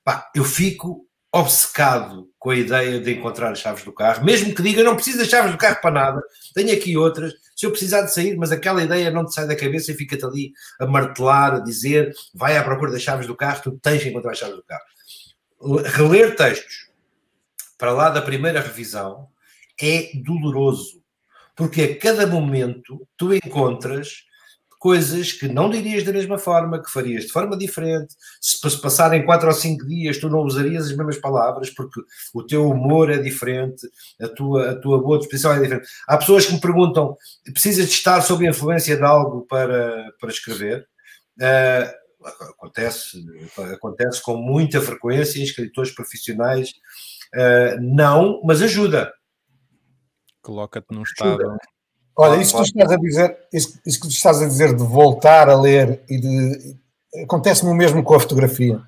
Pá, 0.05 0.31
eu 0.35 0.45
fico 0.45 1.09
obcecado 1.33 2.27
com 2.39 2.51
a 2.51 2.57
ideia 2.57 3.01
de 3.01 3.13
encontrar 3.13 3.53
as 3.53 3.59
chaves 3.59 3.85
do 3.85 3.93
carro, 3.93 4.25
mesmo 4.25 4.55
que 4.55 4.63
diga 4.63 4.83
não 4.83 4.95
preciso 4.95 5.19
das 5.19 5.29
chaves 5.29 5.53
do 5.53 5.59
carro 5.59 5.79
para 5.83 5.91
nada, 5.91 6.23
tenho 6.55 6.73
aqui 6.73 6.97
outras, 6.97 7.35
se 7.55 7.67
eu 7.67 7.71
precisar 7.71 8.03
de 8.03 8.15
sair, 8.15 8.37
mas 8.37 8.51
aquela 8.51 8.83
ideia 8.83 9.11
não 9.11 9.27
te 9.27 9.35
sai 9.35 9.47
da 9.47 9.57
cabeça 9.57 9.93
e 9.93 9.95
fica-te 9.95 10.25
ali 10.25 10.53
a 10.81 10.87
martelar, 10.87 11.57
a 11.57 11.59
dizer, 11.59 12.15
vai 12.35 12.57
à 12.57 12.65
procura 12.65 12.93
das 12.93 13.03
chaves 13.03 13.27
do 13.27 13.37
carro, 13.37 13.61
tu 13.63 13.79
tens 13.83 14.01
de 14.01 14.09
encontrar 14.09 14.31
as 14.31 14.39
chaves 14.39 14.57
do 14.57 14.65
carro. 14.65 14.85
Reler 15.85 16.35
textos 16.37 16.88
para 17.79 17.93
lá 17.93 18.11
da 18.11 18.21
primeira 18.21 18.61
revisão 18.61 19.29
é 19.81 20.11
doloroso, 20.25 21.01
porque 21.57 21.83
a 21.83 21.99
cada 21.99 22.27
momento 22.27 23.07
tu 23.17 23.33
encontras 23.33 24.27
coisas 24.79 25.33
que 25.33 25.49
não 25.49 25.69
dirias 25.69 26.05
da 26.05 26.13
mesma 26.13 26.39
forma, 26.39 26.81
que 26.83 26.91
farias 26.91 27.25
de 27.25 27.33
forma 27.33 27.57
diferente. 27.57 28.15
Se 28.41 28.61
passarem 28.81 29.25
quatro 29.25 29.49
ou 29.49 29.55
cinco 29.55 29.87
dias, 29.87 30.19
tu 30.19 30.29
não 30.29 30.41
usarias 30.41 30.87
as 30.87 30.97
mesmas 30.97 31.19
palavras, 31.19 31.71
porque 31.71 32.01
o 32.33 32.45
teu 32.45 32.69
humor 32.69 33.11
é 33.11 33.19
diferente, 33.19 33.89
a 34.21 34.29
tua, 34.29 34.71
a 34.71 34.81
tua 34.81 35.03
boa 35.03 35.19
disposição 35.19 35.53
é 35.53 35.61
diferente. 35.61 35.89
Há 36.07 36.17
pessoas 36.17 36.47
que 36.47 36.55
me 36.55 36.61
perguntam: 36.61 37.17
precisas 37.53 37.87
de 37.87 37.93
estar 37.93 38.21
sob 38.23 38.47
a 38.47 38.51
influência 38.51 38.97
de 38.97 39.03
algo 39.03 39.45
para, 39.47 40.13
para 40.21 40.31
escrever? 40.31 40.87
Uh, 41.41 41.99
acontece, 42.51 43.25
acontece 43.73 44.23
com 44.23 44.37
muita 44.37 44.81
frequência 44.81 45.41
em 45.41 45.45
escritores 45.45 45.93
profissionais. 45.93 46.73
Uh, 47.35 47.81
não, 47.81 48.41
mas 48.45 48.63
ajuda. 48.63 49.13
Coloca-te 50.43 50.95
num 50.95 51.03
estado. 51.03 51.43
Ajuda 51.43 51.59
Olha, 52.21 52.43
isso 52.43 52.51
que, 52.51 52.59
tu 52.59 52.65
estás 52.65 52.91
a 52.91 52.97
dizer, 52.97 53.39
isso, 53.53 53.81
isso, 53.87 54.01
que 54.01 54.09
tu 54.09 54.13
estás 54.13 54.43
a 54.43 54.47
dizer 54.47 54.75
de 54.75 54.83
voltar 54.83 55.49
a 55.49 55.59
ler 55.59 56.03
e 56.09 56.19
de. 56.19 56.77
Acontece-me 57.23 57.71
o 57.71 57.75
mesmo 57.75 58.03
com 58.03 58.15
a 58.15 58.21
fotografia. 58.21 58.83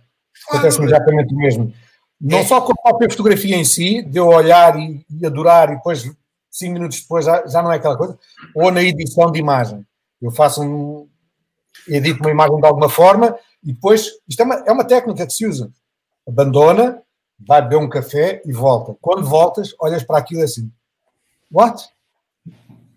Acontece-me 0.48 0.86
exatamente 0.86 1.32
o 1.32 1.36
mesmo. 1.36 1.72
Não 2.20 2.38
é. 2.38 2.44
só 2.44 2.60
com 2.60 2.72
a 2.72 2.82
própria 2.82 3.08
fotografia 3.08 3.54
em 3.54 3.64
si, 3.64 4.02
de 4.02 4.18
eu 4.18 4.26
olhar 4.26 4.76
e, 4.76 5.06
e 5.08 5.24
adorar 5.24 5.70
e 5.70 5.76
depois, 5.76 6.10
cinco 6.50 6.72
minutos 6.72 7.00
depois, 7.02 7.24
já, 7.24 7.46
já, 7.46 7.62
não 7.62 7.72
é 7.72 7.76
aquela 7.76 7.96
coisa, 7.96 8.18
ou 8.52 8.72
na 8.72 8.82
edição 8.82 9.30
de 9.30 9.38
imagem. 9.38 9.86
Eu 10.20 10.32
faço 10.32 10.62
um. 10.62 11.08
edito 11.86 12.20
uma 12.20 12.32
imagem 12.32 12.58
de 12.58 12.66
alguma 12.66 12.88
forma 12.88 13.38
e 13.62 13.72
depois. 13.72 14.10
Isto 14.28 14.42
é 14.42 14.44
uma, 14.44 14.54
é 14.66 14.72
uma 14.72 14.84
técnica 14.84 15.24
que 15.24 15.32
se 15.32 15.46
usa. 15.46 15.70
Abandona, 16.26 17.00
vai 17.46 17.62
beber 17.62 17.76
um 17.76 17.88
café 17.88 18.42
e 18.44 18.52
volta. 18.52 18.96
Quando 19.00 19.24
voltas, 19.26 19.74
olhas 19.80 20.02
para 20.02 20.18
aquilo 20.18 20.42
assim. 20.42 20.70
What? 21.50 21.88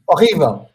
horrível. 0.07 0.65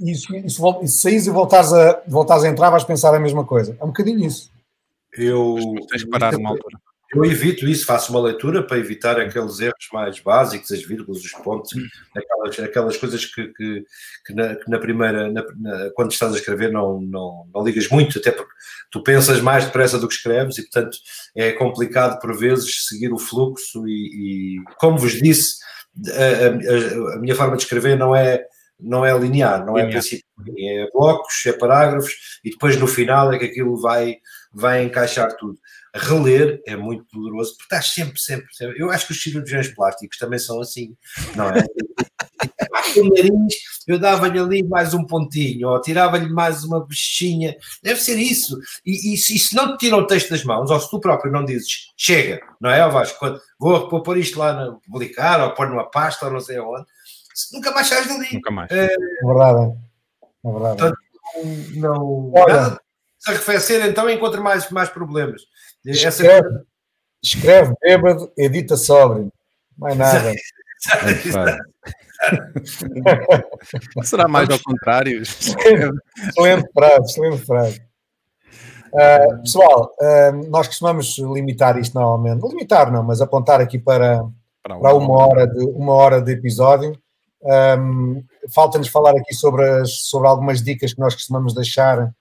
E 0.00 0.14
se, 0.14 0.88
saís 0.88 1.26
e 1.26 1.30
voltares 1.30 1.72
a, 1.72 2.02
voltares 2.06 2.44
a 2.44 2.48
entrar, 2.48 2.70
vais 2.70 2.84
pensar 2.84 3.14
a 3.14 3.20
mesma 3.20 3.44
coisa. 3.44 3.76
É 3.80 3.84
um 3.84 3.88
bocadinho 3.88 4.24
isso. 4.24 4.50
Eu, 5.12 5.56
tens 5.88 6.04
que 6.04 6.10
parar 6.10 6.34
uma 6.36 6.50
altura. 6.50 6.78
Eu 7.14 7.24
evito 7.24 7.66
isso, 7.66 7.86
faço 7.86 8.12
uma 8.12 8.20
leitura 8.20 8.62
para 8.62 8.76
evitar 8.76 9.18
aqueles 9.18 9.60
erros 9.60 9.88
mais 9.92 10.20
básicos, 10.20 10.70
as 10.70 10.82
vírgulas, 10.82 11.24
os 11.24 11.32
pontos, 11.32 11.72
aquelas, 12.14 12.60
aquelas 12.60 12.96
coisas 12.98 13.24
que, 13.24 13.48
que, 13.48 13.84
que, 14.26 14.34
na, 14.34 14.54
que 14.56 14.70
na, 14.70 14.78
primeira, 14.78 15.30
na, 15.30 15.42
na, 15.56 15.90
quando 15.94 16.12
estás 16.12 16.34
a 16.34 16.36
escrever, 16.36 16.70
não, 16.70 17.00
não, 17.00 17.48
não 17.54 17.64
ligas 17.64 17.88
muito, 17.88 18.18
até 18.18 18.30
porque 18.30 18.52
tu 18.90 19.02
pensas 19.02 19.40
mais 19.40 19.64
depressa 19.64 19.98
do 19.98 20.06
que 20.06 20.14
escreves 20.14 20.58
e, 20.58 20.62
portanto, 20.62 20.98
é 21.34 21.52
complicado 21.52 22.20
por 22.20 22.36
vezes 22.36 22.86
seguir 22.86 23.10
o 23.10 23.18
fluxo. 23.18 23.88
E, 23.88 24.58
e 24.58 24.62
como 24.78 24.98
vos 24.98 25.12
disse, 25.12 25.56
a, 26.08 27.12
a, 27.12 27.14
a, 27.14 27.18
minha 27.18 27.34
forma 27.34 27.56
de 27.56 27.62
escrever 27.62 27.96
não 27.96 28.14
é, 28.14 28.44
não 28.78 29.04
é 29.04 29.18
linear, 29.18 29.64
não 29.64 29.78
é 29.78 29.82
linear. 29.82 29.98
é 29.98 30.00
princípio, 30.00 30.26
é 30.58 30.90
blocos, 30.92 31.46
é 31.46 31.52
parágrafos 31.52 32.40
e 32.44 32.50
depois 32.50 32.76
no 32.76 32.86
final 32.86 33.32
é 33.32 33.38
que 33.38 33.46
aquilo 33.46 33.80
vai, 33.80 34.16
vai 34.52 34.84
encaixar 34.84 35.34
tudo. 35.36 35.58
Reler 35.94 36.62
é 36.66 36.76
muito 36.76 37.04
doloroso, 37.12 37.52
porque 37.52 37.74
estás 37.74 37.92
sempre, 37.92 38.20
sempre, 38.20 38.54
sempre. 38.54 38.80
Eu 38.80 38.90
acho 38.90 39.06
que 39.06 39.12
os 39.12 39.22
cirurgiões 39.22 39.68
plásticos 39.68 40.18
também 40.18 40.38
são 40.38 40.60
assim, 40.60 40.96
não 41.34 41.48
é? 41.48 41.64
o 42.96 43.08
nariz, 43.08 43.54
eu 43.86 43.98
dava-lhe 43.98 44.38
ali 44.38 44.62
mais 44.62 44.94
um 44.94 45.04
pontinho, 45.04 45.68
ou 45.68 45.80
tirava-lhe 45.80 46.28
mais 46.28 46.64
uma 46.64 46.84
bichinha. 46.84 47.56
Deve 47.82 48.00
ser 48.00 48.16
isso. 48.18 48.58
E, 48.84 49.12
e, 49.12 49.14
e, 49.14 49.16
se 49.16 49.54
não 49.54 49.76
te 49.76 49.86
tiram 49.86 49.98
o 49.98 50.06
texto 50.06 50.30
das 50.30 50.44
mãos, 50.44 50.70
ou 50.70 50.80
se 50.80 50.90
tu 50.90 51.00
próprio 51.00 51.32
não 51.32 51.44
dizes, 51.44 51.90
chega, 51.96 52.40
não 52.60 52.70
é, 52.70 52.88
Vasco? 52.88 53.18
Quando, 53.18 53.40
vou, 53.58 53.88
vou 53.90 54.02
pôr 54.02 54.18
isto 54.18 54.38
lá, 54.38 54.52
na, 54.52 54.72
publicar, 54.90 55.42
ou 55.42 55.54
pôr 55.54 55.68
numa 55.68 55.90
pasta, 55.90 56.26
ou 56.26 56.32
não 56.32 56.40
sei 56.40 56.58
aonde, 56.58 56.86
nunca 57.52 57.72
mais 57.72 57.86
sais 57.86 58.06
dali. 58.06 58.28
Nunca 58.32 58.50
mais. 58.50 58.70
É, 58.70 58.84
é 58.86 59.26
verdade. 59.26 59.76
É 60.44 60.52
verdade. 60.52 60.76
Portanto, 60.76 60.98
não. 61.76 62.32
Olha, 62.34 62.78
se 63.18 63.30
arrefecer, 63.30 63.84
então 63.86 64.08
encontra 64.08 64.40
mais, 64.40 64.70
mais 64.70 64.88
problemas. 64.88 65.42
Escreve, 65.90 66.48
Essa... 66.48 66.64
escreve 67.22 67.74
bêbado, 67.82 68.30
edita 68.36 68.76
sóbrio. 68.76 69.32
Mais 69.76 69.96
nada. 69.96 70.34
Será 74.02 74.28
mais 74.28 74.50
ao 74.50 74.58
contrário? 74.60 75.22
excelente 75.22 76.68
frase, 76.72 77.04
excelente 77.04 77.46
frase. 77.46 77.80
Uh, 78.88 79.42
pessoal, 79.42 79.94
uh, 80.00 80.50
nós 80.50 80.66
costumamos 80.66 81.18
limitar 81.18 81.78
isto 81.78 81.94
normalmente, 81.94 82.46
limitar 82.48 82.90
não, 82.90 83.02
mas 83.02 83.20
apontar 83.20 83.60
aqui 83.60 83.78
para, 83.78 84.24
para, 84.62 84.78
para 84.78 84.94
uma, 84.94 85.26
hora 85.26 85.46
de, 85.46 85.64
uma 85.64 85.92
hora 85.92 86.22
de 86.22 86.32
episódio. 86.32 86.98
Um, 87.42 88.24
Falta-nos 88.52 88.88
falar 88.88 89.12
aqui 89.12 89.34
sobre, 89.34 89.68
as, 89.68 90.08
sobre 90.08 90.26
algumas 90.28 90.62
dicas 90.62 90.94
que 90.94 91.00
nós 91.00 91.14
costumamos 91.14 91.54
deixar. 91.54 92.12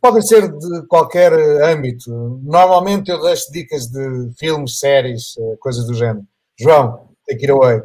Podem 0.00 0.22
ser 0.22 0.48
de 0.48 0.86
qualquer 0.86 1.32
âmbito. 1.62 2.10
Normalmente 2.42 3.10
eu 3.10 3.20
deixo 3.20 3.50
dicas 3.52 3.86
de 3.88 4.30
filmes, 4.38 4.78
séries, 4.78 5.36
eh, 5.38 5.56
coisas 5.60 5.86
do 5.86 5.94
género. 5.94 6.26
João, 6.58 7.08
take 7.26 7.42
it 7.42 7.50
away. 7.50 7.82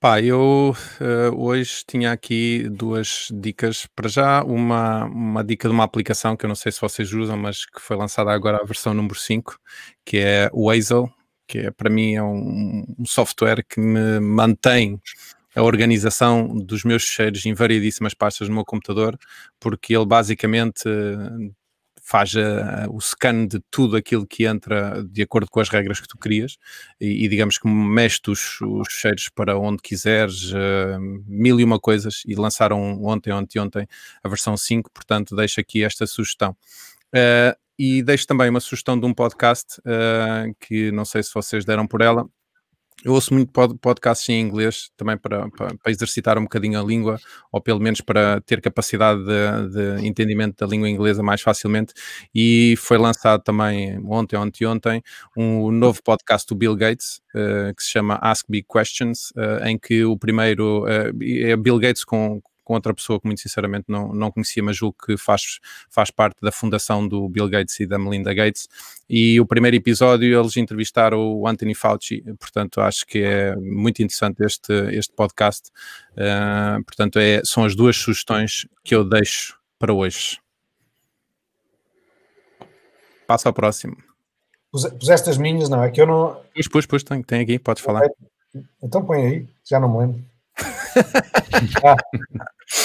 Pá, 0.00 0.20
eu 0.20 0.76
uh, 1.00 1.36
hoje 1.36 1.82
tinha 1.84 2.12
aqui 2.12 2.68
duas 2.68 3.28
dicas. 3.32 3.86
Para 3.96 4.08
já, 4.08 4.44
uma, 4.44 5.06
uma 5.06 5.42
dica 5.42 5.68
de 5.68 5.74
uma 5.74 5.82
aplicação 5.82 6.36
que 6.36 6.44
eu 6.44 6.48
não 6.48 6.54
sei 6.54 6.70
se 6.70 6.80
vocês 6.80 7.12
usam, 7.12 7.36
mas 7.36 7.66
que 7.66 7.80
foi 7.80 7.96
lançada 7.96 8.30
agora 8.30 8.58
a 8.58 8.64
versão 8.64 8.94
número 8.94 9.16
5, 9.16 9.58
que 10.04 10.18
é 10.18 10.48
o 10.52 10.70
Hazel, 10.70 11.10
que 11.48 11.58
é, 11.58 11.70
para 11.72 11.90
mim 11.90 12.14
é 12.14 12.22
um, 12.22 12.84
um 12.96 13.04
software 13.04 13.64
que 13.68 13.80
me 13.80 14.20
mantém 14.20 15.00
a 15.58 15.62
organização 15.62 16.56
dos 16.56 16.84
meus 16.84 17.02
cheiros 17.02 17.44
em 17.44 17.52
variedíssimas 17.52 18.14
pastas 18.14 18.48
no 18.48 18.54
meu 18.54 18.64
computador, 18.64 19.18
porque 19.58 19.94
ele 19.94 20.06
basicamente 20.06 20.88
faz 22.00 22.34
a, 22.36 22.86
o 22.88 23.00
scan 23.00 23.46
de 23.46 23.60
tudo 23.70 23.96
aquilo 23.96 24.24
que 24.24 24.46
entra 24.46 25.04
de 25.04 25.20
acordo 25.20 25.50
com 25.50 25.58
as 25.60 25.68
regras 25.68 26.00
que 26.00 26.06
tu 26.06 26.16
crias 26.16 26.56
e, 27.00 27.24
e 27.24 27.28
digamos 27.28 27.58
que 27.58 27.68
mexe 27.68 28.20
os, 28.28 28.60
os 28.60 28.88
cheiros 28.88 29.28
para 29.28 29.58
onde 29.58 29.82
quiseres, 29.82 30.52
uh, 30.52 30.98
mil 31.26 31.58
e 31.58 31.64
uma 31.64 31.80
coisas, 31.80 32.22
e 32.24 32.36
lançaram 32.36 33.02
ontem, 33.02 33.32
ontem, 33.32 33.58
ontem 33.58 33.86
a 34.22 34.28
versão 34.28 34.56
5, 34.56 34.90
portanto 34.92 35.34
deixo 35.34 35.60
aqui 35.60 35.82
esta 35.82 36.06
sugestão. 36.06 36.56
Uh, 37.14 37.58
e 37.76 38.02
deixo 38.02 38.26
também 38.26 38.48
uma 38.48 38.58
sugestão 38.58 38.98
de 38.98 39.06
um 39.06 39.14
podcast 39.14 39.80
que 40.58 40.90
não 40.90 41.04
sei 41.04 41.22
se 41.22 41.30
vocês 41.32 41.64
deram 41.64 41.86
por 41.86 42.00
ela, 42.00 42.28
eu 43.04 43.12
ouço 43.12 43.32
muito 43.32 43.52
podcasts 43.80 44.28
em 44.28 44.40
inglês 44.40 44.90
também 44.96 45.16
para, 45.16 45.48
para, 45.50 45.68
para, 45.76 45.92
exercitar 45.92 46.36
um 46.36 46.42
bocadinho 46.42 46.80
a 46.80 46.82
língua, 46.82 47.18
ou 47.52 47.60
pelo 47.60 47.78
menos 47.78 48.00
para 48.00 48.40
ter 48.40 48.60
capacidade 48.60 49.20
de, 49.24 49.98
de, 50.00 50.06
entendimento 50.06 50.56
da 50.58 50.66
língua 50.66 50.88
inglesa 50.88 51.22
mais 51.22 51.40
facilmente. 51.40 51.94
E 52.34 52.74
foi 52.76 52.98
lançado 52.98 53.42
também 53.42 53.98
ontem, 54.04 54.36
ontem, 54.36 54.66
ontem, 54.66 55.02
um 55.36 55.70
novo 55.70 56.02
podcast 56.02 56.48
do 56.48 56.56
Bill 56.56 56.74
Gates, 56.74 57.20
uh, 57.34 57.72
que 57.74 57.82
se 57.84 57.90
chama 57.90 58.18
Ask 58.20 58.46
Big 58.48 58.66
Questions, 58.70 59.30
uh, 59.30 59.64
em 59.64 59.78
que 59.78 60.04
o 60.04 60.16
primeiro 60.16 60.84
uh, 60.84 61.12
é 61.22 61.56
Bill 61.56 61.78
Gates 61.78 62.04
com, 62.04 62.42
com 62.68 62.74
outra 62.74 62.92
pessoa 62.92 63.18
que 63.18 63.26
muito 63.26 63.40
sinceramente 63.40 63.86
não, 63.88 64.12
não 64.12 64.30
conhecia, 64.30 64.62
mas 64.62 64.76
julgo 64.76 64.94
que 65.06 65.16
faz, 65.16 65.58
faz 65.88 66.10
parte 66.10 66.36
da 66.42 66.52
fundação 66.52 67.08
do 67.08 67.26
Bill 67.26 67.48
Gates 67.48 67.80
e 67.80 67.86
da 67.86 67.98
Melinda 67.98 68.34
Gates. 68.34 68.68
E 69.08 69.40
o 69.40 69.46
primeiro 69.46 69.74
episódio 69.74 70.38
eles 70.38 70.54
entrevistaram 70.58 71.18
o 71.18 71.48
Anthony 71.48 71.74
Fauci, 71.74 72.22
portanto 72.38 72.82
acho 72.82 73.06
que 73.06 73.22
é 73.22 73.56
muito 73.56 74.02
interessante 74.02 74.44
este, 74.44 74.72
este 74.92 75.14
podcast. 75.14 75.70
Uh, 76.12 76.84
portanto, 76.84 77.18
é, 77.18 77.40
são 77.42 77.64
as 77.64 77.74
duas 77.74 77.96
sugestões 77.96 78.66
que 78.84 78.94
eu 78.94 79.02
deixo 79.02 79.58
para 79.78 79.94
hoje. 79.94 80.38
Passa 83.26 83.48
ao 83.48 83.54
próximo. 83.54 83.96
Puseste 84.70 85.30
as 85.30 85.38
minhas, 85.38 85.70
não? 85.70 85.82
É 85.82 85.90
que 85.90 86.02
eu 86.02 86.06
não. 86.06 86.42
Pus, 86.54 86.68
pus, 86.68 86.84
pus, 86.84 87.02
tem, 87.02 87.22
tem 87.22 87.40
aqui, 87.40 87.58
podes 87.58 87.82
falar. 87.82 88.06
Então 88.82 89.04
põe 89.06 89.26
aí, 89.26 89.48
já 89.64 89.80
não 89.80 89.90
me 89.90 89.98
lembro. 90.00 90.27
Ah, 91.84 91.96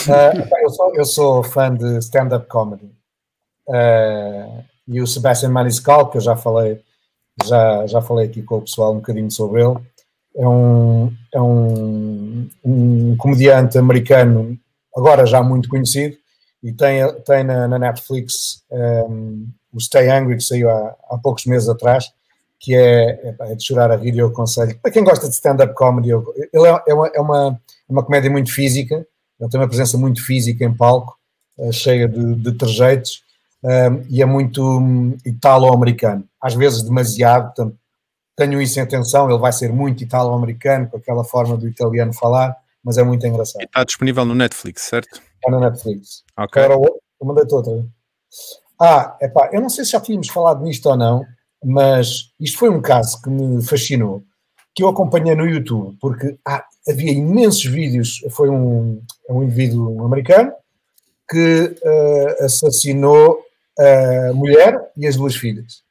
uh, 0.08 0.58
eu, 0.62 0.70
sou, 0.70 0.96
eu 0.96 1.06
sou 1.06 1.44
fã 1.44 1.74
de 1.74 1.98
stand-up 2.00 2.48
comedy. 2.48 2.92
Uh, 3.68 4.64
e 4.88 5.02
o 5.02 5.08
Sebastian 5.08 5.50
Maniscal, 5.50 6.10
que 6.10 6.18
eu 6.18 6.22
já 6.22 6.36
falei, 6.36 6.82
já, 7.46 7.88
já 7.88 8.02
falei 8.02 8.28
aqui 8.28 8.42
com 8.42 8.58
o 8.58 8.62
pessoal 8.62 8.92
um 8.92 8.98
bocadinho 8.98 9.32
sobre 9.32 9.64
ele, 9.64 9.80
é 10.36 10.48
um, 10.48 11.14
é 11.34 11.42
um, 11.42 12.50
um 12.64 13.16
comediante 13.18 13.78
americano, 13.78 14.58
agora 14.96 15.26
já 15.26 15.42
muito 15.42 15.70
conhecido, 15.70 16.18
e 16.62 16.72
tem, 16.72 17.02
tem 17.24 17.44
na, 17.44 17.68
na 17.68 17.78
Netflix 17.78 18.64
um, 18.72 19.48
o 19.74 19.80
Stay 19.80 20.10
Angry, 20.10 20.38
que 20.38 20.44
saiu 20.44 20.70
há, 20.70 20.96
há 21.10 21.18
poucos 21.18 21.46
meses 21.46 21.68
atrás, 21.68 22.12
que 22.60 22.74
é, 22.74 23.36
é, 23.40 23.56
de 23.56 23.66
chorar 23.66 23.92
a 23.92 23.98
rir, 23.98 24.18
eu 24.18 24.28
aconselho. 24.28 24.80
Para 24.82 24.92
quem 24.92 25.04
gosta 25.04 25.28
de 25.28 25.34
stand-up 25.34 25.74
comedy, 25.74 26.12
ele 26.12 26.68
é, 26.68 26.84
é, 26.88 26.94
uma, 26.94 27.08
é, 27.08 27.20
uma, 27.20 27.62
uma 27.94 28.04
comédia 28.04 28.30
muito 28.30 28.52
física, 28.52 29.06
ele 29.40 29.50
tem 29.50 29.60
uma 29.60 29.68
presença 29.68 29.98
muito 29.98 30.26
física 30.26 30.66
em 30.66 30.74
palco, 30.74 31.18
uh, 31.58 31.72
cheia 31.72 32.08
de, 32.08 32.36
de 32.36 32.52
trejeitos, 32.54 33.24
um, 33.64 34.06
e 34.10 34.22
é 34.22 34.26
muito 34.26 34.62
um, 34.62 35.16
italo-americano, 35.26 36.26
às 36.42 36.54
vezes 36.54 36.84
demasiado, 36.84 37.54
portanto, 37.54 37.78
tenho 38.36 38.62
isso 38.62 38.80
em 38.80 38.82
atenção, 38.82 39.30
ele 39.30 39.40
vai 39.40 39.54
ser 39.54 39.72
muito 39.72 40.04
italo-americano, 40.04 40.90
com 40.90 40.98
aquela 40.98 41.24
forma 41.24 41.56
do 41.56 41.68
italiano 41.68 42.12
falar, 42.14 42.58
mas 42.84 42.98
é 42.98 43.04
muito 43.04 43.26
engraçado. 43.26 43.62
E 43.62 43.66
está 43.66 43.84
disponível 43.84 44.26
no 44.26 44.34
Netflix, 44.34 44.82
certo? 44.82 45.22
Está 45.36 45.52
no 45.52 45.60
Netflix. 45.60 46.24
Ok. 46.38 46.62
Agora, 46.62 46.80
eu 47.22 47.28
mandei-te 47.28 47.54
outra. 47.54 47.86
Ah, 48.82 49.16
epá, 49.22 49.50
eu 49.54 49.62
não 49.62 49.70
sei 49.70 49.86
se 49.86 49.92
já 49.92 50.02
tínhamos 50.02 50.30
falado 50.30 50.64
nisto 50.64 50.88
ou 50.90 50.98
não, 50.98 51.24
mas 51.64 52.34
isto 52.40 52.58
foi 52.58 52.70
um 52.70 52.82
caso 52.82 53.22
que 53.22 53.30
me 53.30 53.64
fascinou, 53.64 54.24
que 54.76 54.84
eu 54.84 54.88
acompanhei 54.88 55.36
no 55.36 55.46
YouTube, 55.46 55.96
porque 56.00 56.38
ah, 56.46 56.66
havia 56.88 57.12
imensos 57.12 57.66
vídeos, 57.66 58.24
foi 58.32 58.50
um, 58.50 59.02
um 59.30 59.44
indivíduo 59.44 60.04
americano 60.06 60.52
que 61.30 61.76
uh, 61.84 62.46
assassinou 62.46 63.40
a 63.80 64.34
mulher 64.34 64.80
e 64.96 65.08
as 65.08 65.16
duas 65.16 65.36
filhas. 65.36 65.84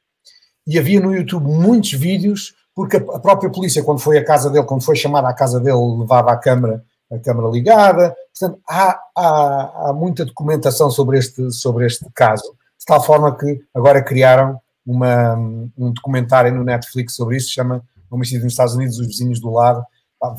E 0.65 0.79
havia 0.79 0.99
no 0.99 1.13
YouTube 1.13 1.45
muitos 1.45 1.93
vídeos, 1.93 2.55
porque 2.73 2.97
a 2.97 3.19
própria 3.19 3.49
polícia, 3.49 3.83
quando 3.83 3.99
foi 3.99 4.17
à 4.17 4.23
casa 4.23 4.49
dele, 4.49 4.65
quando 4.65 4.83
foi 4.83 4.95
chamada 4.95 5.27
à 5.27 5.33
casa 5.33 5.59
dele, 5.59 5.99
levava 5.99 6.31
a 6.31 6.37
câmara, 6.37 6.83
a 7.11 7.19
câmara 7.19 7.49
ligada. 7.49 8.15
Portanto, 8.37 8.61
há, 8.67 8.99
há, 9.15 9.89
há 9.89 9.93
muita 9.93 10.25
documentação 10.25 10.89
sobre 10.89 11.17
este, 11.19 11.51
sobre 11.51 11.85
este 11.85 12.05
caso, 12.13 12.55
de 12.79 12.85
tal 12.85 13.03
forma 13.03 13.35
que 13.37 13.61
agora 13.73 14.01
criaram 14.01 14.59
uma, 14.85 15.35
um 15.35 15.91
documentário 15.91 16.53
no 16.53 16.63
Netflix 16.63 17.15
sobre 17.15 17.37
isso, 17.37 17.49
se 17.49 17.61
chama 18.09 18.17
Homicídio 18.17 18.43
nos 18.43 18.53
Estados 18.53 18.75
Unidos, 18.75 18.99
os 18.99 19.07
vizinhos 19.07 19.39
do 19.39 19.51
lado. 19.51 19.83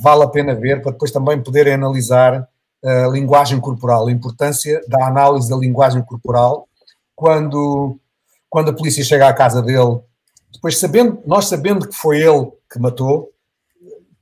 Vale 0.01 0.23
a 0.24 0.28
pena 0.28 0.55
ver 0.55 0.82
para 0.82 0.93
depois 0.93 1.11
também 1.11 1.43
poderem 1.43 1.74
analisar 1.74 2.49
a 2.82 3.09
linguagem 3.09 3.59
corporal, 3.61 4.07
a 4.07 4.12
importância 4.12 4.81
da 4.89 5.07
análise 5.07 5.49
da 5.49 5.57
linguagem 5.57 6.03
corporal 6.03 6.69
quando, 7.15 7.99
quando 8.51 8.70
a 8.70 8.74
polícia 8.74 9.05
chega 9.05 9.28
à 9.28 9.32
casa 9.32 9.62
dele, 9.62 10.01
depois 10.53 10.78
sabendo, 10.78 11.23
nós 11.27 11.47
sabendo 11.47 11.89
que 11.89 11.95
foi 11.95 12.20
ele 12.20 12.51
que 12.70 12.78
matou, 12.78 13.31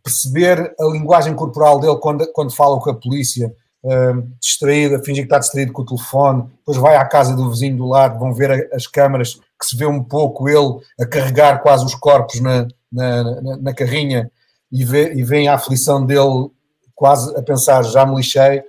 perceber 0.03 0.75
a 0.79 0.85
linguagem 0.87 1.35
corporal 1.35 1.81
dele 1.81 1.97
quando, 1.97 2.27
quando 2.33 2.55
fala 2.55 2.81
com 2.81 2.91
a 2.91 2.95
polícia, 2.95 3.55
uh, 3.85 4.23
distraída, 4.41 5.03
fingir 5.03 5.25
que 5.25 5.27
está 5.27 5.39
distraído 5.39 5.73
com 5.73 5.83
o 5.83 5.87
telefone, 5.87 6.45
depois 6.59 6.77
vai 6.77 6.97
à 6.97 7.05
casa 7.05 7.35
do 7.35 7.51
vizinho 7.51 7.77
do 7.77 7.87
lado, 7.87 8.19
vão 8.19 8.35
ver 8.35 8.69
as 8.73 8.87
câmaras 8.87 9.35
que 9.35 9.67
se 9.67 9.77
vê 9.77 9.87
um 9.87 10.03
pouco 10.03 10.49
ele 10.49 10.81
a 11.01 11.07
carregar 11.07 11.63
quase 11.63 11.85
os 11.85 11.95
corpos 11.95 12.41
na, 12.41 12.67
na, 12.93 13.41
na, 13.41 13.57
na 13.57 13.75
carrinha 13.75 14.31
e, 14.71 14.85
vê, 14.85 15.13
e 15.15 15.23
vem 15.23 15.49
a 15.49 15.55
aflição 15.55 16.05
dele 16.05 16.51
quase 16.95 17.35
a 17.37 17.43
pensar 17.43 17.83
já 17.83 18.05
me 18.05 18.17
lixei. 18.17 18.63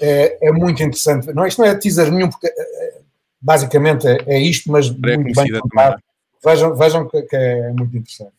É, 0.00 0.48
é 0.48 0.52
muito 0.52 0.82
interessante. 0.82 1.32
Não, 1.32 1.46
isto 1.46 1.60
não 1.60 1.68
é 1.68 1.74
teaser 1.74 2.10
nenhum, 2.12 2.28
porque 2.28 2.46
é, 2.46 2.98
basicamente 3.40 4.06
é, 4.06 4.18
é, 4.26 4.38
isto, 4.38 4.70
mas 4.70 4.88
é 4.88 5.16
muito 5.16 5.34
bem 5.34 5.60
contado. 5.60 6.02
Vejam, 6.44 6.76
vejam 6.76 7.08
que, 7.08 7.22
que 7.22 7.36
é 7.36 7.72
muito 7.72 7.96
interessante. 7.96 8.35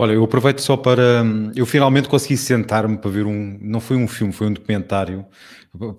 Olha, 0.00 0.14
eu 0.14 0.24
aproveito 0.24 0.60
só 0.60 0.78
para. 0.78 1.22
Eu 1.54 1.66
finalmente 1.66 2.08
consegui 2.08 2.34
sentar-me 2.34 2.96
para 2.96 3.10
ver 3.10 3.26
um. 3.26 3.58
Não 3.60 3.80
foi 3.80 3.98
um 3.98 4.08
filme, 4.08 4.32
foi 4.32 4.46
um 4.46 4.52
documentário. 4.54 5.26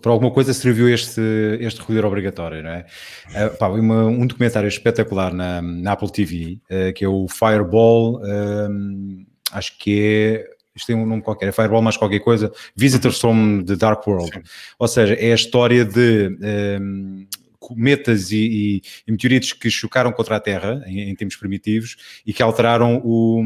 Para 0.01 0.11
alguma 0.11 0.31
coisa 0.31 0.55
serviu 0.55 0.89
este, 0.89 1.21
este 1.59 1.81
recolher 1.81 2.03
obrigatório, 2.03 2.63
não 2.63 2.71
é? 2.71 2.85
Uh, 3.29 3.55
pá, 3.59 3.67
uma, 3.67 4.05
um 4.05 4.25
documentário 4.25 4.67
espetacular 4.67 5.31
na, 5.31 5.61
na 5.61 5.91
Apple 5.91 6.11
TV, 6.11 6.53
uh, 6.53 6.59
eh, 6.67 6.91
que 6.93 7.05
é 7.05 7.07
o 7.07 7.27
Fireball. 7.27 8.15
Uh, 8.23 9.23
acho 9.51 9.77
que 9.77 10.01
é. 10.01 10.47
Isto 10.75 10.87
tem 10.87 10.95
um 10.95 11.05
nome 11.05 11.21
qualquer, 11.21 11.49
é 11.49 11.51
Fireball 11.51 11.83
mais 11.83 11.95
qualquer 11.95 12.21
coisa. 12.21 12.51
Visitors 12.75 13.19
from 13.19 13.63
the 13.63 13.75
Dark 13.75 14.07
World. 14.07 14.31
Sim. 14.33 14.41
Ou 14.79 14.87
seja, 14.87 15.13
é 15.13 15.31
a 15.31 15.35
história 15.35 15.85
de 15.85 16.39
cometas 17.61 18.31
e, 18.31 18.37
e, 18.37 18.81
e, 19.07 19.11
meteoritos 19.11 19.53
que 19.53 19.69
chocaram 19.69 20.11
contra 20.11 20.35
a 20.35 20.39
Terra 20.39 20.83
em, 20.87 21.11
em 21.11 21.15
tempos 21.15 21.35
primitivos 21.35 21.95
e 22.25 22.33
que 22.33 22.41
alteraram 22.41 22.99
o, 23.05 23.43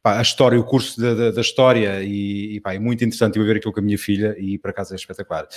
pá, 0.00 0.18
a 0.18 0.22
história, 0.22 0.58
o 0.58 0.64
curso 0.64 1.00
da, 1.00 1.12
da, 1.12 1.30
da 1.32 1.40
história 1.40 2.00
e, 2.02 2.54
e 2.54 2.60
pá, 2.60 2.74
é 2.74 2.78
muito 2.78 3.04
interessante 3.04 3.38
eu 3.38 3.44
ver 3.44 3.56
aquilo 3.56 3.72
com 3.72 3.80
a 3.80 3.82
minha 3.82 3.98
filha 3.98 4.36
e 4.38 4.56
por 4.56 4.70
acaso 4.70 4.94
é 4.94 4.96
espetacular. 4.96 5.48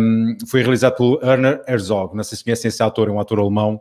Um, 0.00 0.36
foi 0.46 0.60
realizado 0.60 0.96
pelo 0.96 1.18
Erner 1.24 1.62
Herzog, 1.66 2.14
não 2.14 2.22
sei 2.22 2.36
se 2.36 2.44
conhecem 2.44 2.68
esse 2.68 2.82
autor, 2.82 3.08
é 3.08 3.10
um 3.10 3.18
ator 3.18 3.40
alemão 3.40 3.80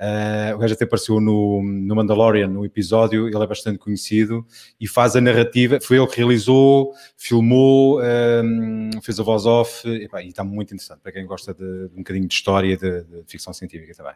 Uh, 0.00 0.56
o 0.56 0.58
gajo 0.58 0.72
até 0.72 0.84
apareceu 0.84 1.20
no, 1.20 1.62
no 1.62 1.94
Mandalorian, 1.94 2.48
no 2.48 2.64
episódio, 2.64 3.28
ele 3.28 3.36
é 3.36 3.46
bastante 3.46 3.78
conhecido 3.78 4.46
e 4.80 4.88
faz 4.88 5.14
a 5.14 5.20
narrativa. 5.20 5.78
Foi 5.82 5.98
ele 5.98 6.06
que 6.06 6.16
realizou, 6.16 6.94
filmou, 7.18 8.00
um, 8.00 8.90
fez 9.02 9.20
a 9.20 9.22
voz 9.22 9.44
off 9.44 9.86
e, 9.86 10.08
pá, 10.08 10.22
e, 10.22 10.28
está 10.28 10.42
muito 10.42 10.72
interessante 10.72 11.00
para 11.02 11.12
quem 11.12 11.26
gosta 11.26 11.52
de, 11.52 11.88
de 11.88 11.94
um 11.94 11.98
bocadinho 11.98 12.26
de 12.26 12.32
história, 12.32 12.76
de, 12.78 13.04
de 13.04 13.24
ficção 13.26 13.52
científica 13.52 13.94
também. 13.94 14.14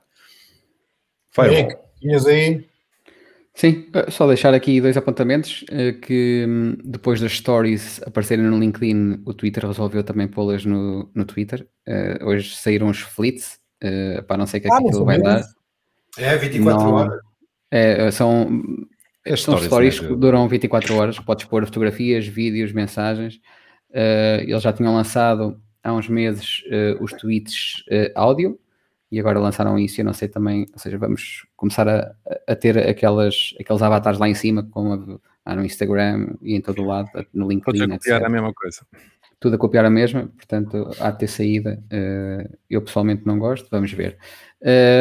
Foi 1.31 1.69
tinhas 2.01 2.27
aí? 2.27 2.65
Sim, 3.55 3.86
eh, 3.93 4.11
só 4.11 4.27
deixar 4.27 4.52
aqui 4.52 4.81
dois 4.81 4.97
apontamentos 4.97 5.65
eh, 5.70 5.93
que 5.93 6.44
hum, 6.48 6.77
depois 6.85 7.20
das 7.20 7.32
stories 7.32 8.01
aparecerem 8.05 8.44
no 8.44 8.59
LinkedIn, 8.59 9.23
o 9.24 9.32
Twitter 9.32 9.66
resolveu 9.66 10.02
também 10.02 10.27
pô-las 10.27 10.65
no, 10.65 11.11
no 11.15 11.24
Twitter. 11.24 11.69
Uh, 11.86 12.27
hoje 12.27 12.56
saíram 12.56 12.89
os 12.89 13.01
flits, 13.01 13.61
uh, 13.82 14.23
para 14.24 14.39
não 14.39 14.47
sei 14.47 14.59
o 14.59 14.62
que 14.62 14.69
é 14.69 14.73
ah, 14.73 14.78
que 14.78 14.89
aquilo 14.89 15.05
vai 15.05 15.20
dar. 15.20 15.43
É, 16.19 16.36
24 16.36 16.82
não, 16.82 16.93
horas. 16.93 17.20
É, 17.70 18.11
são, 18.11 18.62
As 19.27 19.43
são 19.43 19.59
stories, 19.59 20.01
né? 20.01 20.09
que 20.09 20.15
duram 20.15 20.49
24 20.49 20.95
horas. 20.95 21.19
Podes 21.19 21.45
pôr 21.45 21.65
fotografias, 21.65 22.27
vídeos, 22.27 22.73
mensagens. 22.73 23.41
Uh, 23.91 24.43
eles 24.43 24.62
já 24.62 24.73
tinham 24.73 24.95
lançado 24.95 25.61
há 25.82 25.93
uns 25.93 26.09
meses 26.09 26.65
uh, 26.66 27.03
os 27.03 27.12
tweets 27.12 27.85
uh, 27.89 28.11
áudio 28.16 28.59
e 29.11 29.20
agora 29.20 29.39
lançaram 29.39 29.78
isso. 29.78 30.01
Eu 30.01 30.05
não 30.05 30.12
sei 30.12 30.28
também, 30.28 30.66
ou 30.73 30.78
seja, 30.78 30.99
vamos 30.99 31.47
começar 31.57 31.89
a, 31.89 32.15
a 32.47 32.57
ter 32.57 32.77
aquelas, 32.78 33.55
aqueles 33.61 33.82
avatares 33.82 34.19
lá 34.19 34.28
em 34.28 34.35
cima, 34.35 34.65
como 34.65 35.20
a, 35.45 35.55
no 35.55 35.65
Instagram 35.65 36.35
e 36.43 36.57
em 36.57 36.61
todo 36.61 36.82
o 36.82 36.86
lado, 36.86 37.09
no 37.32 37.49
LinkedIn. 37.49 37.78
Tudo 37.78 37.93
a 37.93 37.99
copiar 37.99 38.16
etc. 38.16 38.27
a 38.27 38.28
mesma 38.28 38.53
coisa. 38.53 38.86
Tudo 39.39 39.55
a 39.55 39.59
copiar 39.59 39.85
a 39.85 39.91
mesma, 39.91 40.27
portanto, 40.27 40.91
há 40.99 41.11
de 41.11 41.19
ter 41.19 41.27
saída. 41.28 41.82
eu 42.69 42.81
pessoalmente 42.82 43.27
não 43.27 43.39
gosto, 43.39 43.69
vamos 43.70 43.93
ver. 43.93 44.16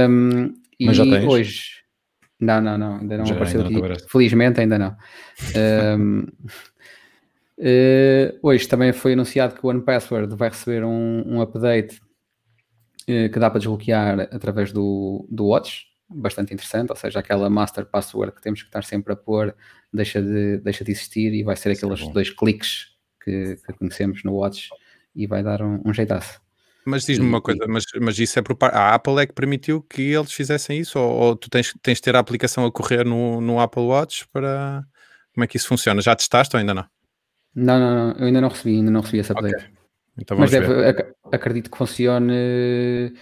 Um, 0.10 0.54
e 0.84 0.86
Mas 0.86 0.98
já 0.98 1.04
tens? 1.04 1.26
hoje. 1.26 1.62
Não, 2.40 2.60
não, 2.60 2.78
não, 2.78 2.98
ainda 2.98 3.18
não 3.18 3.26
já, 3.26 3.36
apareceu 3.36 3.66
ainda 3.66 3.94
aqui. 3.94 4.06
Felizmente 4.10 4.60
ainda 4.60 4.78
não. 4.78 4.98
um, 5.98 6.20
uh, 6.20 6.28
eh, 7.58 8.36
hoje 8.44 8.68
também 8.68 8.92
foi 8.92 9.14
anunciado 9.14 9.56
que 9.56 9.66
o 9.66 9.70
OnePassword 9.70 10.36
vai 10.36 10.50
receber 10.50 10.84
um, 10.84 11.24
um 11.26 11.42
update 11.42 12.02
uh, 13.04 13.32
que 13.32 13.40
dá 13.40 13.50
para 13.50 13.60
desbloquear 13.60 14.28
através 14.32 14.74
do, 14.74 15.26
do 15.32 15.46
Watch, 15.46 15.86
bastante 16.10 16.54
interessante, 16.54 16.90
ou 16.90 16.98
seja, 16.98 17.20
aquela 17.20 17.50
master 17.50 17.86
password 17.86 18.34
que 18.34 18.42
temos 18.42 18.62
que 18.62 18.68
estar 18.68 18.84
sempre 18.84 19.14
a 19.14 19.16
pôr 19.16 19.56
deixa 19.94 20.22
de, 20.22 20.58
deixa 20.58 20.84
de 20.84 20.92
existir 20.92 21.34
e 21.34 21.44
vai 21.44 21.56
ser 21.56 21.72
aqueles 21.72 22.02
é 22.02 22.12
dois 22.12 22.30
cliques 22.30 22.88
que, 23.24 23.56
que, 23.56 23.74
conhecemos 23.74 24.22
no 24.26 24.34
Watch 24.34 24.68
e 25.16 25.26
vai 25.26 25.42
dar 25.42 25.62
um, 25.62 25.82
um 25.86 25.94
jeitaço. 25.94 26.43
Mas 26.86 27.06
diz-me 27.06 27.26
uma 27.26 27.42
coisa, 27.42 27.66
mas, 27.68 27.86
mas 28.02 28.20
isso 28.20 28.38
é 28.38 28.42
por 28.42 28.56
parte. 28.56 28.76
A 28.76 28.94
Apple 28.94 29.20
é 29.20 29.26
que 29.26 29.34
permitiu 29.34 29.82
que 29.82 30.02
eles 30.02 30.34
fizessem 30.34 30.80
isso? 30.80 31.00
Ou, 31.00 31.12
ou, 31.12 31.36
tu 31.36 31.50
tens, 31.50 31.74
tens 31.82 31.96
de 31.96 32.02
ter 32.02 32.16
a 32.16 32.20
aplicação 32.20 32.66
a 32.66 32.72
correr 32.72 33.06
no, 33.06 33.40
no 33.40 33.60
Apple 33.60 33.84
Watch 33.84 34.28
para. 34.32 34.84
Como 35.34 35.44
é 35.44 35.48
que 35.48 35.58
isso 35.58 35.68
funciona? 35.68 36.02
Já 36.02 36.16
testaste 36.16 36.56
ou 36.56 36.60
ainda 36.60 36.74
não? 36.74 36.86
Não, 37.56 37.80
não, 37.80 37.96
não, 37.96 38.20
eu 38.20 38.26
ainda 38.28 38.42
não 38.42 38.50
recebi, 38.50 38.76
ainda 38.76 38.92
não 38.92 39.02
recebi 39.02 39.20
essa 39.20 39.34
update. 39.34 39.56
Okay. 39.56 39.74
Então 40.18 40.38
Mas 40.38 40.52
deve, 40.52 40.86
ac 40.86 41.14
acredito 41.32 41.72
que 41.72 41.78
funcione 41.78 43.14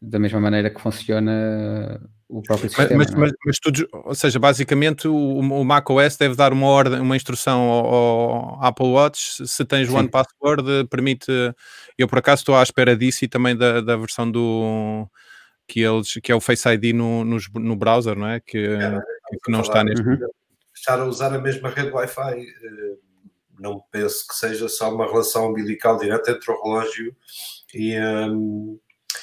da 0.00 0.18
mesma 0.18 0.40
maneira 0.40 0.70
que 0.70 0.80
funciona 0.80 2.00
o 2.30 2.42
próprio 2.42 2.70
sistema. 2.70 2.96
Mas, 2.96 3.10
mas, 3.12 3.32
é? 3.32 3.34
mas 3.44 3.58
tudo, 3.58 3.88
ou 3.92 4.14
seja, 4.14 4.38
basicamente 4.38 5.08
o, 5.08 5.14
o 5.16 5.64
macOS 5.64 6.16
deve 6.16 6.36
dar 6.36 6.52
uma 6.52 6.66
ordem, 6.66 7.00
uma 7.00 7.16
instrução 7.16 7.60
ao, 7.62 7.86
ao 7.86 8.64
Apple 8.64 8.86
Watch. 8.86 9.46
Se 9.46 9.64
tens 9.64 9.88
Sim. 9.88 9.96
One 9.96 10.08
Password, 10.08 10.86
permite. 10.88 11.30
Eu 11.98 12.06
por 12.06 12.18
acaso 12.18 12.40
estou 12.40 12.56
à 12.56 12.62
espera 12.62 12.96
disso 12.96 13.24
e 13.24 13.28
também 13.28 13.56
da, 13.56 13.80
da 13.80 13.96
versão 13.96 14.30
do 14.30 15.08
que 15.66 15.80
eles 15.80 16.14
que 16.22 16.32
é 16.32 16.34
o 16.34 16.40
Face 16.40 16.68
ID 16.68 16.94
no, 16.94 17.24
no, 17.24 17.38
no 17.54 17.76
browser, 17.76 18.16
não 18.16 18.28
é? 18.28 18.40
Que, 18.40 18.58
é, 18.58 19.00
que 19.44 19.50
não 19.50 19.60
está 19.60 19.82
neste. 19.82 20.06
Uhum. 20.06 20.18
Estar 20.74 21.00
a 21.00 21.04
usar 21.04 21.34
a 21.34 21.38
mesma 21.38 21.68
rede 21.68 21.90
Wi-Fi. 21.90 22.40
Eh, 22.40 22.96
não 23.58 23.82
penso 23.90 24.26
que 24.26 24.34
seja 24.34 24.68
só 24.68 24.92
uma 24.94 25.06
relação 25.06 25.50
umbilical 25.50 25.98
direta 25.98 26.30
entre 26.30 26.50
o 26.50 26.62
relógio 26.62 27.14
e. 27.74 27.98
Um, 27.98 28.78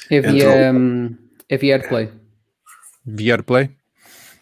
é 0.10 0.22
via, 0.22 0.74
um, 0.74 1.18
é 1.50 1.58
via 1.58 1.76
AirPlay. 1.76 2.27
Via 3.08 3.36
AirPlay? 3.36 3.70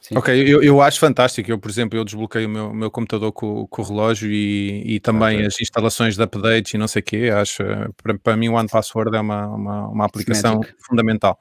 Sim. 0.01 0.17
Ok, 0.17 0.33
eu, 0.35 0.61
eu 0.61 0.81
acho 0.81 0.99
fantástico. 0.99 1.49
Eu, 1.49 1.57
por 1.57 1.69
exemplo, 1.69 1.97
eu 1.97 2.03
desbloqueei 2.03 2.45
o 2.45 2.49
meu, 2.49 2.73
meu 2.73 2.91
computador 2.91 3.31
com, 3.31 3.65
com 3.67 3.81
o 3.81 3.85
relógio 3.85 4.31
e, 4.31 4.95
e 4.95 4.99
também 4.99 5.37
okay. 5.37 5.47
as 5.47 5.59
instalações 5.59 6.15
de 6.15 6.21
updates 6.21 6.73
e 6.73 6.77
não 6.77 6.87
sei 6.87 6.99
o 6.99 7.03
quê. 7.03 7.31
Acho, 7.33 7.63
para, 8.01 8.17
para 8.17 8.37
mim, 8.37 8.49
o 8.49 8.53
One 8.53 8.69
Password 8.69 9.15
é 9.15 9.19
uma, 9.19 9.47
uma, 9.47 9.87
uma 9.87 10.05
aplicação 10.05 10.61
fundamental. 10.79 11.39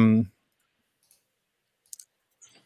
Um... 0.00 0.24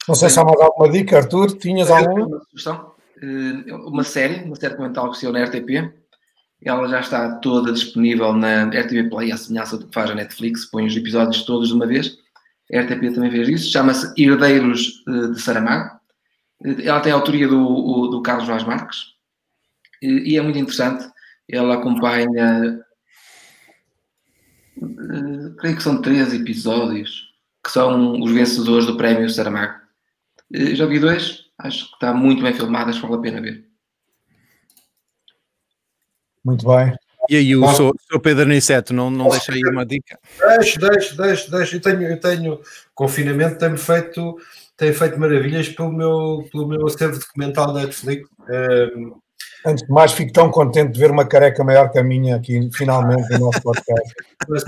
Não 0.08 0.14
sei 0.14 0.30
se 0.30 0.38
há 0.38 0.44
mais 0.44 0.60
alguma 0.60 0.90
dica, 0.90 1.18
Arthur. 1.18 1.58
Tinhas 1.58 1.90
alguma? 1.90 2.26
Uma 2.26 2.40
sugestão. 2.50 2.92
Eh, 3.22 3.74
uma 3.74 4.04
série, 4.04 4.44
uma 4.44 4.56
série 4.56 4.74
documental 4.74 5.10
que 5.10 5.18
saiu 5.18 5.32
na 5.32 5.44
RTP. 5.44 5.92
Ela 6.62 6.88
já 6.88 7.00
está 7.00 7.36
toda 7.36 7.72
disponível 7.72 8.32
na 8.32 8.64
RTP 8.64 9.10
Play, 9.10 9.30
a 9.30 9.36
semelhança 9.36 9.76
do 9.76 9.86
que 9.86 9.94
faz 9.94 10.10
a 10.10 10.14
Netflix, 10.14 10.64
põe 10.64 10.86
os 10.86 10.96
episódios 10.96 11.44
todos 11.44 11.68
de 11.68 11.74
uma 11.74 11.86
vez. 11.86 12.18
A 12.72 12.80
RTP 12.80 13.14
também 13.14 13.30
fez 13.30 13.48
isso. 13.48 13.70
Chama-se 13.70 14.12
Herdeiros 14.20 15.04
eh, 15.08 15.32
de 15.32 15.40
Saramago. 15.40 15.98
Eh, 16.64 16.86
ela 16.86 17.00
tem 17.00 17.12
a 17.12 17.14
autoria 17.14 17.46
do, 17.46 18.08
do 18.08 18.22
Carlos 18.22 18.46
Vaz 18.46 18.64
Marques 18.64 19.14
e 20.02 20.36
é 20.36 20.42
muito 20.42 20.58
interessante. 20.58 21.08
Ela 21.48 21.74
acompanha, 21.74 22.84
creio 25.58 25.76
que 25.76 25.82
são 25.82 26.02
três 26.02 26.34
episódios, 26.34 27.32
que 27.64 27.70
são 27.70 28.20
os 28.20 28.32
vencedores 28.32 28.86
do 28.86 28.96
Prémio 28.96 29.30
Saramago. 29.30 29.80
Já 30.52 30.86
vi 30.86 30.98
dois, 30.98 31.46
Acho 31.58 31.88
que 31.88 31.94
está 31.94 32.12
muito 32.12 32.42
bem 32.42 32.52
filmado, 32.52 32.90
acho 32.90 33.00
que 33.00 33.06
vale 33.06 33.18
a 33.18 33.22
pena 33.22 33.40
ver. 33.40 33.66
Muito 36.44 36.66
bem. 36.66 36.94
E 37.28 37.36
aí, 37.36 37.56
o 37.56 37.66
seu, 37.74 37.94
seu 38.08 38.20
Pedro 38.20 38.46
Niceto, 38.46 38.94
não, 38.94 39.10
não 39.10 39.28
deixa 39.28 39.52
aí 39.52 39.60
uma 39.70 39.84
dica? 39.84 40.18
Deixo, 40.38 40.78
deixo, 40.78 41.16
deixo, 41.16 41.50
deixo. 41.50 41.76
Eu 41.76 41.80
tenho, 41.80 42.02
eu 42.02 42.20
tenho 42.20 42.60
confinamento, 42.94 43.58
tenho 43.58 43.76
feito, 43.76 44.36
tenho 44.76 44.94
feito 44.94 45.18
maravilhas 45.18 45.68
pelo 45.68 45.92
meu, 45.92 46.44
pelo 46.50 46.68
meu 46.68 46.86
acervo 46.86 47.18
documental 47.18 47.72
da 47.72 47.80
Netflix. 47.82 48.28
Um, 48.48 49.14
Antes 49.66 49.84
de 49.84 49.92
mais, 49.92 50.12
fico 50.12 50.32
tão 50.32 50.48
contente 50.48 50.92
de 50.92 51.00
ver 51.00 51.10
uma 51.10 51.26
careca 51.26 51.64
maior 51.64 51.90
que 51.90 51.98
a 51.98 52.04
minha 52.04 52.36
aqui, 52.36 52.70
finalmente, 52.72 53.28
no 53.32 53.46
nosso 53.46 53.60
podcast. 53.60 54.14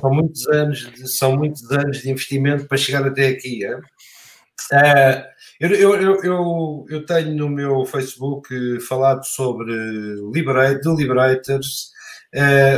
São 0.00 0.10
muitos 0.12 0.48
anos, 0.48 0.92
de, 0.92 1.08
são 1.08 1.36
muitos 1.36 1.70
anos 1.70 1.98
de 1.98 2.10
investimento 2.10 2.66
para 2.66 2.76
chegar 2.76 3.06
até 3.06 3.28
aqui. 3.28 3.64
É? 3.64 3.76
Uh, 3.76 5.24
eu, 5.60 5.70
eu, 5.70 6.22
eu, 6.24 6.86
eu, 6.88 7.06
tenho 7.06 7.32
no 7.36 7.48
meu 7.48 7.86
Facebook 7.86 8.80
falado 8.80 9.24
sobre 9.24 9.72
Liberate, 10.32 10.80
The 10.80 10.90
Liberators, 10.90 11.92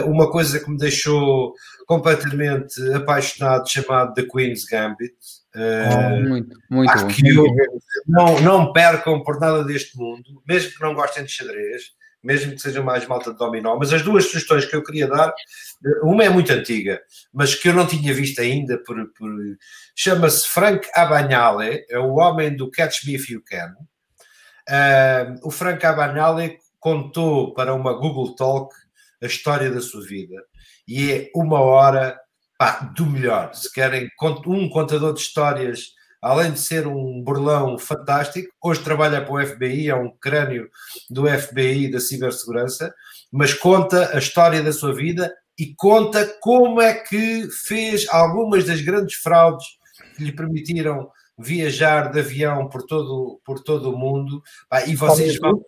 uma 0.06 0.30
coisa 0.30 0.60
que 0.60 0.70
me 0.70 0.76
deixou 0.76 1.54
completamente 1.86 2.80
apaixonado, 2.94 3.68
chamado 3.68 4.14
The 4.14 4.22
Queen's 4.22 4.64
Gambit. 4.64 5.14
Uh, 5.54 6.28
muito, 6.28 6.56
muito 6.70 6.96
bom. 6.96 7.08
Que 7.08 7.34
não, 8.06 8.40
não 8.40 8.72
percam 8.72 9.22
por 9.24 9.40
nada 9.40 9.64
deste 9.64 9.98
mundo, 9.98 10.40
mesmo 10.46 10.70
que 10.70 10.80
não 10.80 10.94
gostem 10.94 11.24
de 11.24 11.32
xadrez, 11.32 11.82
mesmo 12.22 12.52
que 12.52 12.60
seja 12.60 12.82
mais 12.82 13.06
malta 13.06 13.32
de 13.32 13.38
dominó, 13.38 13.76
mas 13.76 13.92
as 13.92 14.02
duas 14.02 14.26
sugestões 14.26 14.64
que 14.64 14.76
eu 14.76 14.84
queria 14.84 15.08
dar 15.08 15.34
uma 16.02 16.22
é 16.22 16.28
muito 16.28 16.52
antiga, 16.52 17.00
mas 17.32 17.54
que 17.54 17.68
eu 17.68 17.74
não 17.74 17.86
tinha 17.86 18.14
visto 18.14 18.40
ainda. 18.40 18.78
Por, 18.78 18.96
por... 19.14 19.30
Chama-se 19.96 20.48
Frank 20.48 20.86
Abagnale, 20.94 21.84
é 21.88 21.98
o 21.98 22.14
homem 22.16 22.54
do 22.54 22.70
Catch 22.70 23.04
Me 23.04 23.16
If 23.16 23.30
You 23.30 23.42
Can. 23.44 23.74
Uh, 24.68 25.48
o 25.48 25.50
Frank 25.50 25.84
Abagnale 25.84 26.58
contou 26.78 27.52
para 27.52 27.74
uma 27.74 27.92
Google 27.94 28.34
Talk 28.36 28.72
a 29.22 29.26
história 29.26 29.70
da 29.70 29.80
sua 29.80 30.04
vida 30.04 30.36
e 30.86 31.12
é 31.12 31.30
uma 31.34 31.60
hora 31.60 32.18
pá, 32.58 32.92
do 32.96 33.06
melhor. 33.06 33.54
Se 33.54 33.72
querem 33.72 34.08
um 34.46 34.68
contador 34.68 35.14
de 35.14 35.20
histórias, 35.20 35.92
além 36.20 36.52
de 36.52 36.58
ser 36.58 36.86
um 36.86 37.22
burlão 37.22 37.78
fantástico, 37.78 38.52
hoje 38.62 38.82
trabalha 38.82 39.24
para 39.24 39.32
o 39.32 39.46
FBI, 39.46 39.88
é 39.88 39.94
um 39.94 40.10
crânio 40.20 40.68
do 41.08 41.26
FBI 41.26 41.90
da 41.90 42.00
cibersegurança, 42.00 42.92
mas 43.32 43.54
conta 43.54 44.14
a 44.14 44.18
história 44.18 44.62
da 44.62 44.72
sua 44.72 44.94
vida 44.94 45.32
e 45.58 45.74
conta 45.74 46.26
como 46.40 46.80
é 46.80 46.94
que 46.94 47.48
fez 47.66 48.06
algumas 48.10 48.64
das 48.64 48.80
grandes 48.80 49.16
fraudes 49.16 49.66
que 50.16 50.24
lhe 50.24 50.32
permitiram 50.32 51.10
viajar 51.38 52.10
de 52.10 52.20
avião 52.20 52.68
por 52.68 52.82
todo, 52.82 53.40
por 53.44 53.62
todo 53.62 53.90
o 53.90 53.98
mundo. 53.98 54.42
e 54.86 54.94
vocês 54.94 55.38
vão. 55.38 55.62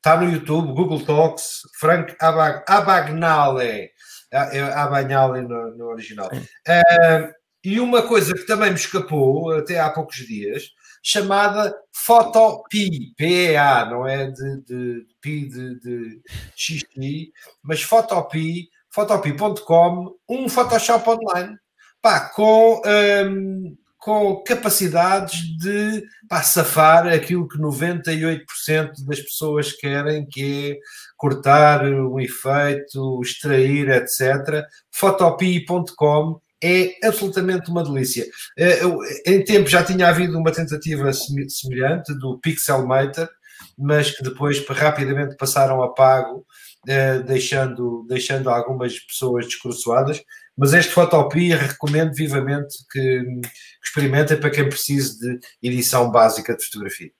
Está 0.00 0.18
no 0.18 0.32
YouTube, 0.32 0.72
Google 0.72 1.04
Talks, 1.04 1.60
Frank 1.78 2.16
Abag, 2.18 2.64
Abagnale, 2.66 3.90
é 4.32 4.62
Abagnale 4.74 5.42
no, 5.42 5.76
no 5.76 5.88
original. 5.88 6.30
Uh, 6.32 7.30
e 7.62 7.78
uma 7.78 8.00
coisa 8.00 8.32
que 8.32 8.46
também 8.46 8.70
me 8.70 8.76
escapou 8.76 9.52
até 9.52 9.78
há 9.78 9.90
poucos 9.90 10.16
dias, 10.16 10.70
chamada 11.02 11.76
Photopea, 11.92 13.12
PEA, 13.14 13.84
não 13.90 14.08
é 14.08 14.30
de, 14.30 14.62
de, 14.62 15.06
de, 15.22 15.48
de, 15.48 15.80
de 15.80 16.22
XI, 16.56 17.30
mas 17.62 17.82
Photopea 17.82 18.64
Photopea.com, 18.90 20.16
um 20.26 20.48
Photoshop 20.48 21.10
online, 21.10 21.56
pá, 22.00 22.30
com, 22.30 22.80
um, 22.84 23.76
com 24.00 24.42
capacidades 24.42 25.40
de 25.58 26.02
pá, 26.26 26.42
safar 26.42 27.06
aquilo 27.06 27.46
que 27.46 27.58
98% 27.58 29.04
das 29.06 29.20
pessoas 29.20 29.72
querem, 29.72 30.26
que 30.26 30.72
é 30.72 30.78
cortar 31.18 31.84
um 31.84 32.18
efeito, 32.18 33.20
extrair, 33.22 33.90
etc. 33.90 34.64
Photopea.com 34.90 36.40
é 36.62 37.06
absolutamente 37.06 37.70
uma 37.70 37.84
delícia. 37.84 38.26
Eh, 38.58 38.80
em 39.26 39.44
tempo 39.44 39.68
já 39.68 39.84
tinha 39.84 40.08
havido 40.08 40.38
uma 40.38 40.50
tentativa 40.50 41.12
semelhante 41.12 42.14
do 42.18 42.38
Pixelmator, 42.38 43.28
mas 43.76 44.10
que 44.10 44.22
depois 44.22 44.66
rapidamente 44.66 45.36
passaram 45.36 45.82
a 45.82 45.92
pago 45.92 46.46
uh, 46.88 47.22
deixando, 47.24 48.06
deixando 48.08 48.48
algumas 48.48 48.98
pessoas 48.98 49.46
descruçoadas. 49.46 50.22
Mas 50.60 50.74
este 50.74 50.92
Photopia 50.92 51.56
recomendo 51.56 52.12
vivamente 52.12 52.84
que, 52.92 53.00
que 53.00 53.48
experimentem 53.82 54.38
para 54.38 54.50
quem 54.50 54.68
precise 54.68 55.18
de 55.18 55.40
edição 55.62 56.10
básica 56.10 56.54
de 56.54 56.62
fotografia. 56.66 57.10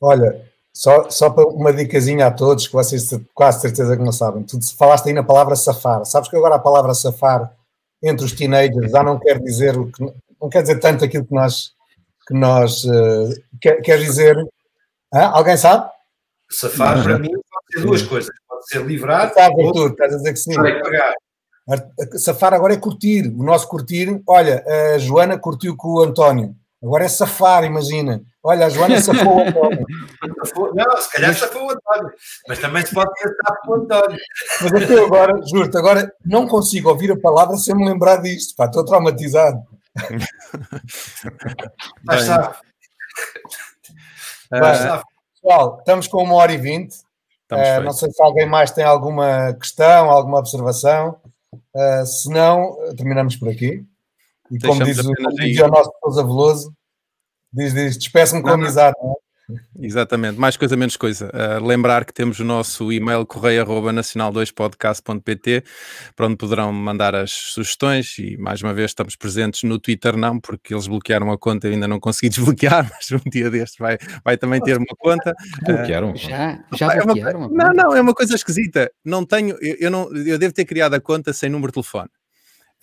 Olha, 0.00 0.48
só, 0.72 1.10
só 1.10 1.30
para 1.30 1.48
uma 1.48 1.72
dicasinha 1.72 2.28
a 2.28 2.30
todos, 2.30 2.68
que 2.68 2.72
vocês 2.72 3.10
quase 3.34 3.60
certeza 3.60 3.96
que 3.96 4.04
não 4.04 4.12
sabem. 4.12 4.44
Tu 4.44 4.56
falaste 4.76 5.08
aí 5.08 5.12
na 5.12 5.24
palavra 5.24 5.56
safar. 5.56 6.04
Sabes 6.04 6.30
que 6.30 6.36
agora 6.36 6.54
a 6.54 6.60
palavra 6.60 6.94
safar 6.94 7.52
entre 8.00 8.24
os 8.24 8.30
teenagers 8.30 8.92
já 8.92 9.02
não 9.02 9.18
quer 9.18 9.40
dizer 9.40 9.76
o 9.76 9.90
que 9.90 10.00
não 10.40 10.48
quer 10.48 10.62
dizer 10.62 10.78
tanto 10.78 11.04
aquilo 11.04 11.26
que 11.26 11.34
nós 11.34 11.72
que 12.24 12.34
nós 12.34 12.84
uh, 12.84 13.42
quer, 13.60 13.80
quer 13.82 13.98
dizer. 13.98 14.36
Hã? 15.12 15.24
Alguém 15.32 15.56
sabe? 15.56 15.90
Safar 16.48 17.02
para 17.02 17.18
mim 17.18 17.32
pode 17.32 17.66
ser 17.72 17.80
duas 17.80 18.02
coisas 18.02 18.30
pode 18.48 18.68
ser 18.68 18.86
livrar. 18.86 19.34
Sabe, 19.34 19.66
Arthur, 19.66 19.90
estás 19.90 20.14
a 20.14 20.16
dizer 20.18 20.32
que 20.32 20.38
sim. 20.38 20.54
Pagar. 20.54 21.14
Safar 22.16 22.54
agora 22.54 22.74
é 22.74 22.78
curtir. 22.78 23.28
O 23.28 23.42
nosso 23.42 23.68
curtir, 23.68 24.22
olha, 24.26 24.64
a 24.94 24.98
Joana 24.98 25.38
curtiu 25.38 25.76
com 25.76 25.88
o 25.88 26.02
António. 26.02 26.54
Agora 26.82 27.04
é 27.04 27.08
safar, 27.08 27.64
imagina. 27.64 28.22
Olha, 28.40 28.66
a 28.66 28.68
Joana 28.68 29.00
safou 29.00 29.38
o 29.38 29.40
António. 29.40 29.84
Não, 30.74 30.96
se 30.96 31.12
calhar 31.12 31.34
safou 31.34 31.66
o 31.66 31.70
António. 31.70 32.12
Mas 32.46 32.58
também 32.60 32.86
se 32.86 32.94
pode 32.94 33.10
pensar 33.14 33.56
com 33.62 33.72
o 33.72 33.74
António. 33.74 34.18
Mas 34.62 34.90
eu 34.90 35.06
agora, 35.06 35.40
juro-te, 35.44 35.76
agora 35.76 36.12
não 36.24 36.46
consigo 36.46 36.88
ouvir 36.88 37.10
a 37.10 37.18
palavra 37.18 37.56
sem 37.56 37.74
me 37.74 37.84
lembrar 37.84 38.22
disto. 38.22 38.54
Pá, 38.56 38.66
estou 38.66 38.84
traumatizado. 38.84 39.60
Mas 42.04 42.22
sabe. 42.22 42.54
Pessoal, 45.34 45.78
estamos 45.80 46.06
com 46.06 46.22
uma 46.22 46.36
hora 46.36 46.52
e 46.52 46.58
vinte. 46.58 46.96
Uh, 47.50 47.82
não 47.82 47.92
sei 47.92 48.10
se 48.10 48.22
alguém 48.22 48.46
mais 48.46 48.70
tem 48.70 48.84
alguma 48.84 49.52
questão, 49.54 50.10
alguma 50.10 50.38
observação. 50.38 51.16
Uh, 51.54 52.06
se 52.06 52.28
não, 52.30 52.76
terminamos 52.96 53.36
por 53.36 53.48
aqui. 53.48 53.84
E 54.50 54.58
como 54.58 54.84
diz, 54.84 54.98
o, 54.98 55.14
como 55.14 55.34
diz 55.36 55.60
o 55.60 55.68
nosso 55.68 55.92
Sousa 56.00 56.22
Veloso, 56.22 56.74
diz, 57.52 57.74
diz 57.74 57.96
despeço-me 57.98 58.42
com 58.42 58.50
amizade. 58.50 58.96
Não, 59.02 59.12
é? 59.12 59.27
Exatamente, 59.80 60.38
mais 60.38 60.58
coisa 60.58 60.76
menos 60.76 60.94
coisa. 60.96 61.32
Uh, 61.32 61.64
lembrar 61.64 62.04
que 62.04 62.12
temos 62.12 62.38
o 62.38 62.44
nosso 62.44 62.92
e-mail 62.92 63.24
correia@nacional2podcast.pt 63.24 65.64
para 66.14 66.26
onde 66.26 66.36
poderão 66.36 66.70
mandar 66.70 67.14
as 67.14 67.30
sugestões 67.30 68.18
e 68.18 68.36
mais 68.36 68.60
uma 68.60 68.74
vez 68.74 68.90
estamos 68.90 69.16
presentes 69.16 69.62
no 69.62 69.78
Twitter 69.78 70.18
não, 70.18 70.38
porque 70.38 70.74
eles 70.74 70.86
bloquearam 70.86 71.32
a 71.32 71.38
conta 71.38 71.66
e 71.66 71.72
ainda 71.72 71.88
não 71.88 71.98
consegui 71.98 72.28
desbloquear, 72.36 72.92
mas 72.92 73.10
um 73.10 73.20
dia 73.30 73.48
deste 73.50 73.78
vai, 73.78 73.96
vai 74.22 74.36
também 74.36 74.60
ter 74.60 74.76
uma 74.76 74.84
conta. 74.98 75.34
Bloquearam? 75.64 76.10
Uh, 76.10 76.16
já, 76.16 76.62
já 76.74 76.92
é 76.92 77.00
bloquearam? 77.00 77.46
Uma, 77.46 77.48
não, 77.48 77.72
não, 77.72 77.96
é 77.96 78.00
uma 78.00 78.12
coisa 78.12 78.34
esquisita. 78.34 78.92
Não 79.04 79.24
tenho, 79.24 79.56
eu, 79.62 79.76
eu, 79.80 79.90
não, 79.90 80.14
eu 80.14 80.38
devo 80.38 80.52
ter 80.52 80.66
criado 80.66 80.92
a 80.94 81.00
conta 81.00 81.32
sem 81.32 81.48
número 81.48 81.72
de 81.72 81.74
telefone. 81.74 82.10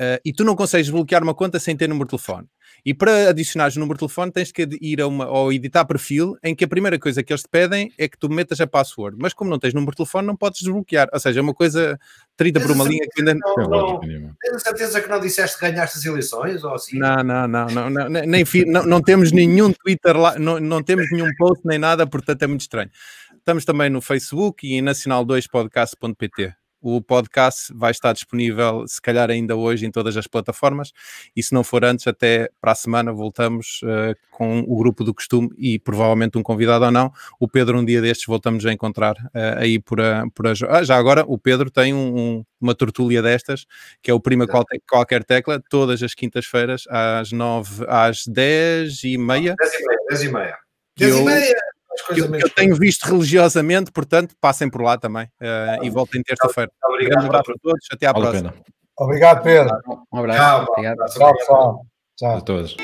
Uh, 0.01 0.17
e 0.25 0.33
tu 0.33 0.43
não 0.43 0.55
consegues 0.55 0.89
bloquear 0.89 1.21
uma 1.23 1.35
conta 1.35 1.59
sem 1.59 1.77
ter 1.77 1.87
número 1.87 2.05
de 2.05 2.17
telefone. 2.17 2.47
E 2.85 2.93
para 2.93 3.29
adicionares 3.29 3.75
o 3.75 3.79
número 3.79 3.95
de 3.95 4.01
telefone 4.01 4.31
tens 4.31 4.51
que 4.51 4.67
ir 4.79 5.01
a 5.01 5.07
uma, 5.07 5.27
ou 5.27 5.51
editar 5.51 5.83
perfil 5.85 6.37
em 6.43 6.53
que 6.53 6.63
a 6.63 6.67
primeira 6.67 6.99
coisa 6.99 7.23
que 7.23 7.33
eles 7.33 7.41
te 7.41 7.49
pedem 7.49 7.91
é 7.97 8.07
que 8.07 8.15
tu 8.15 8.29
metas 8.29 8.61
a 8.61 8.67
password. 8.67 9.17
Mas 9.19 9.33
como 9.33 9.49
não 9.49 9.57
tens 9.57 9.73
número 9.73 9.91
de 9.91 9.97
telefone, 9.97 10.27
não 10.27 10.35
podes 10.35 10.61
desbloquear. 10.61 11.09
Ou 11.11 11.19
seja, 11.19 11.39
é 11.39 11.41
uma 11.41 11.53
coisa 11.53 11.99
trita 12.37 12.59
por 12.59 12.69
uma 12.69 12.83
linha 12.83 13.07
que 13.11 13.21
ainda 13.21 13.33
não. 13.33 13.55
não 13.67 13.99
tens 13.99 14.55
a 14.55 14.59
certeza 14.59 15.01
que 15.01 15.09
não 15.09 15.19
disseste 15.19 15.57
que 15.57 15.67
ganhaste 15.67 15.97
as 15.97 16.05
eleições? 16.05 16.63
Ou 16.63 16.75
assim? 16.75 16.99
Não, 16.99 17.23
não, 17.23 17.47
não, 17.47 17.65
não, 17.65 17.89
não, 17.89 18.07
nem, 18.07 18.43
não, 18.67 18.85
não 18.85 19.01
temos 19.01 19.31
nenhum 19.31 19.73
Twitter 19.73 20.15
lá, 20.15 20.37
não, 20.37 20.59
não 20.59 20.83
temos 20.83 21.09
nenhum 21.11 21.33
post 21.37 21.65
nem 21.65 21.79
nada, 21.79 22.05
portanto 22.05 22.43
é 22.43 22.47
muito 22.47 22.61
estranho. 22.61 22.91
Estamos 23.35 23.65
também 23.65 23.89
no 23.89 23.99
Facebook 23.99 24.67
e 24.67 24.73
em 24.73 24.83
nacional2podcast.pt. 24.83 26.53
O 26.87 27.01
podcast 27.01 27.73
vai 27.73 27.89
estar 27.89 28.13
disponível, 28.13 28.87
se 28.87 29.01
calhar 29.01 29.31
ainda 29.31 29.55
hoje, 29.55 29.87
em 29.87 29.91
todas 29.91 30.15
as 30.15 30.27
plataformas. 30.27 30.93
E 31.35 31.41
se 31.41 31.51
não 31.51 31.63
for 31.63 31.83
antes, 31.83 32.05
até 32.05 32.47
para 32.61 32.73
a 32.73 32.75
semana 32.75 33.11
voltamos 33.11 33.81
uh, 33.81 34.15
com 34.29 34.59
o 34.59 34.77
grupo 34.77 35.03
do 35.03 35.11
costume 35.11 35.49
e 35.57 35.79
provavelmente 35.79 36.37
um 36.37 36.43
convidado 36.43 36.85
ou 36.85 36.91
não. 36.91 37.11
O 37.39 37.47
Pedro, 37.47 37.79
um 37.79 37.83
dia 37.83 38.03
destes, 38.03 38.27
voltamos 38.27 38.63
a 38.67 38.71
encontrar 38.71 39.15
uh, 39.15 39.57
aí 39.57 39.79
por 39.79 39.99
a, 39.99 40.27
por 40.35 40.45
a. 40.45 40.53
Ah, 40.69 40.83
já 40.83 40.95
agora, 40.95 41.25
o 41.27 41.39
Pedro 41.39 41.71
tem 41.71 41.91
um, 41.91 42.19
um, 42.19 42.45
uma 42.61 42.75
tertúlia 42.75 43.19
destas, 43.19 43.65
que 43.99 44.11
é 44.11 44.13
o 44.13 44.19
Prima 44.19 44.45
qual, 44.45 44.63
Qualquer 44.87 45.23
Tecla, 45.23 45.59
todas 45.67 46.03
as 46.03 46.13
quintas-feiras, 46.13 46.83
às 46.87 47.31
nove, 47.31 47.83
às 47.87 48.27
dez 48.27 49.03
e 49.03 49.17
meia. 49.17 49.55
Dez 49.57 49.73
e 49.73 49.87
meia, 49.87 49.99
dez 50.07 50.21
e 50.21 50.31
meia. 50.31 50.57
Dez 50.95 51.15
e 51.15 51.23
meia 51.23 51.74
eu, 52.15 52.35
eu 52.35 52.49
tenho 52.49 52.75
visto 52.75 53.03
religiosamente, 53.03 53.91
portanto, 53.91 54.35
passem 54.39 54.69
por 54.69 54.81
lá 54.81 54.97
também 54.97 55.25
uh, 55.41 55.83
e 55.83 55.89
voltem 55.89 56.21
terça-feira. 56.21 56.71
Obrigado 56.83 57.23
um 57.23 57.25
abraço 57.25 57.51
a 57.51 57.55
todos, 57.61 57.87
até 57.91 58.07
à 58.07 58.11
vale 58.11 58.25
próxima. 58.25 58.53
Obrigado, 58.97 59.43
Pedro. 59.43 59.77
Um 60.11 60.19
abraço. 60.19 60.39
Tchau, 60.39 60.65
obrigado. 60.69 60.97
Tchau, 61.09 61.33
pessoal. 61.33 61.85
Tchau. 62.17 62.37
A 62.37 62.41
todos. 62.41 62.77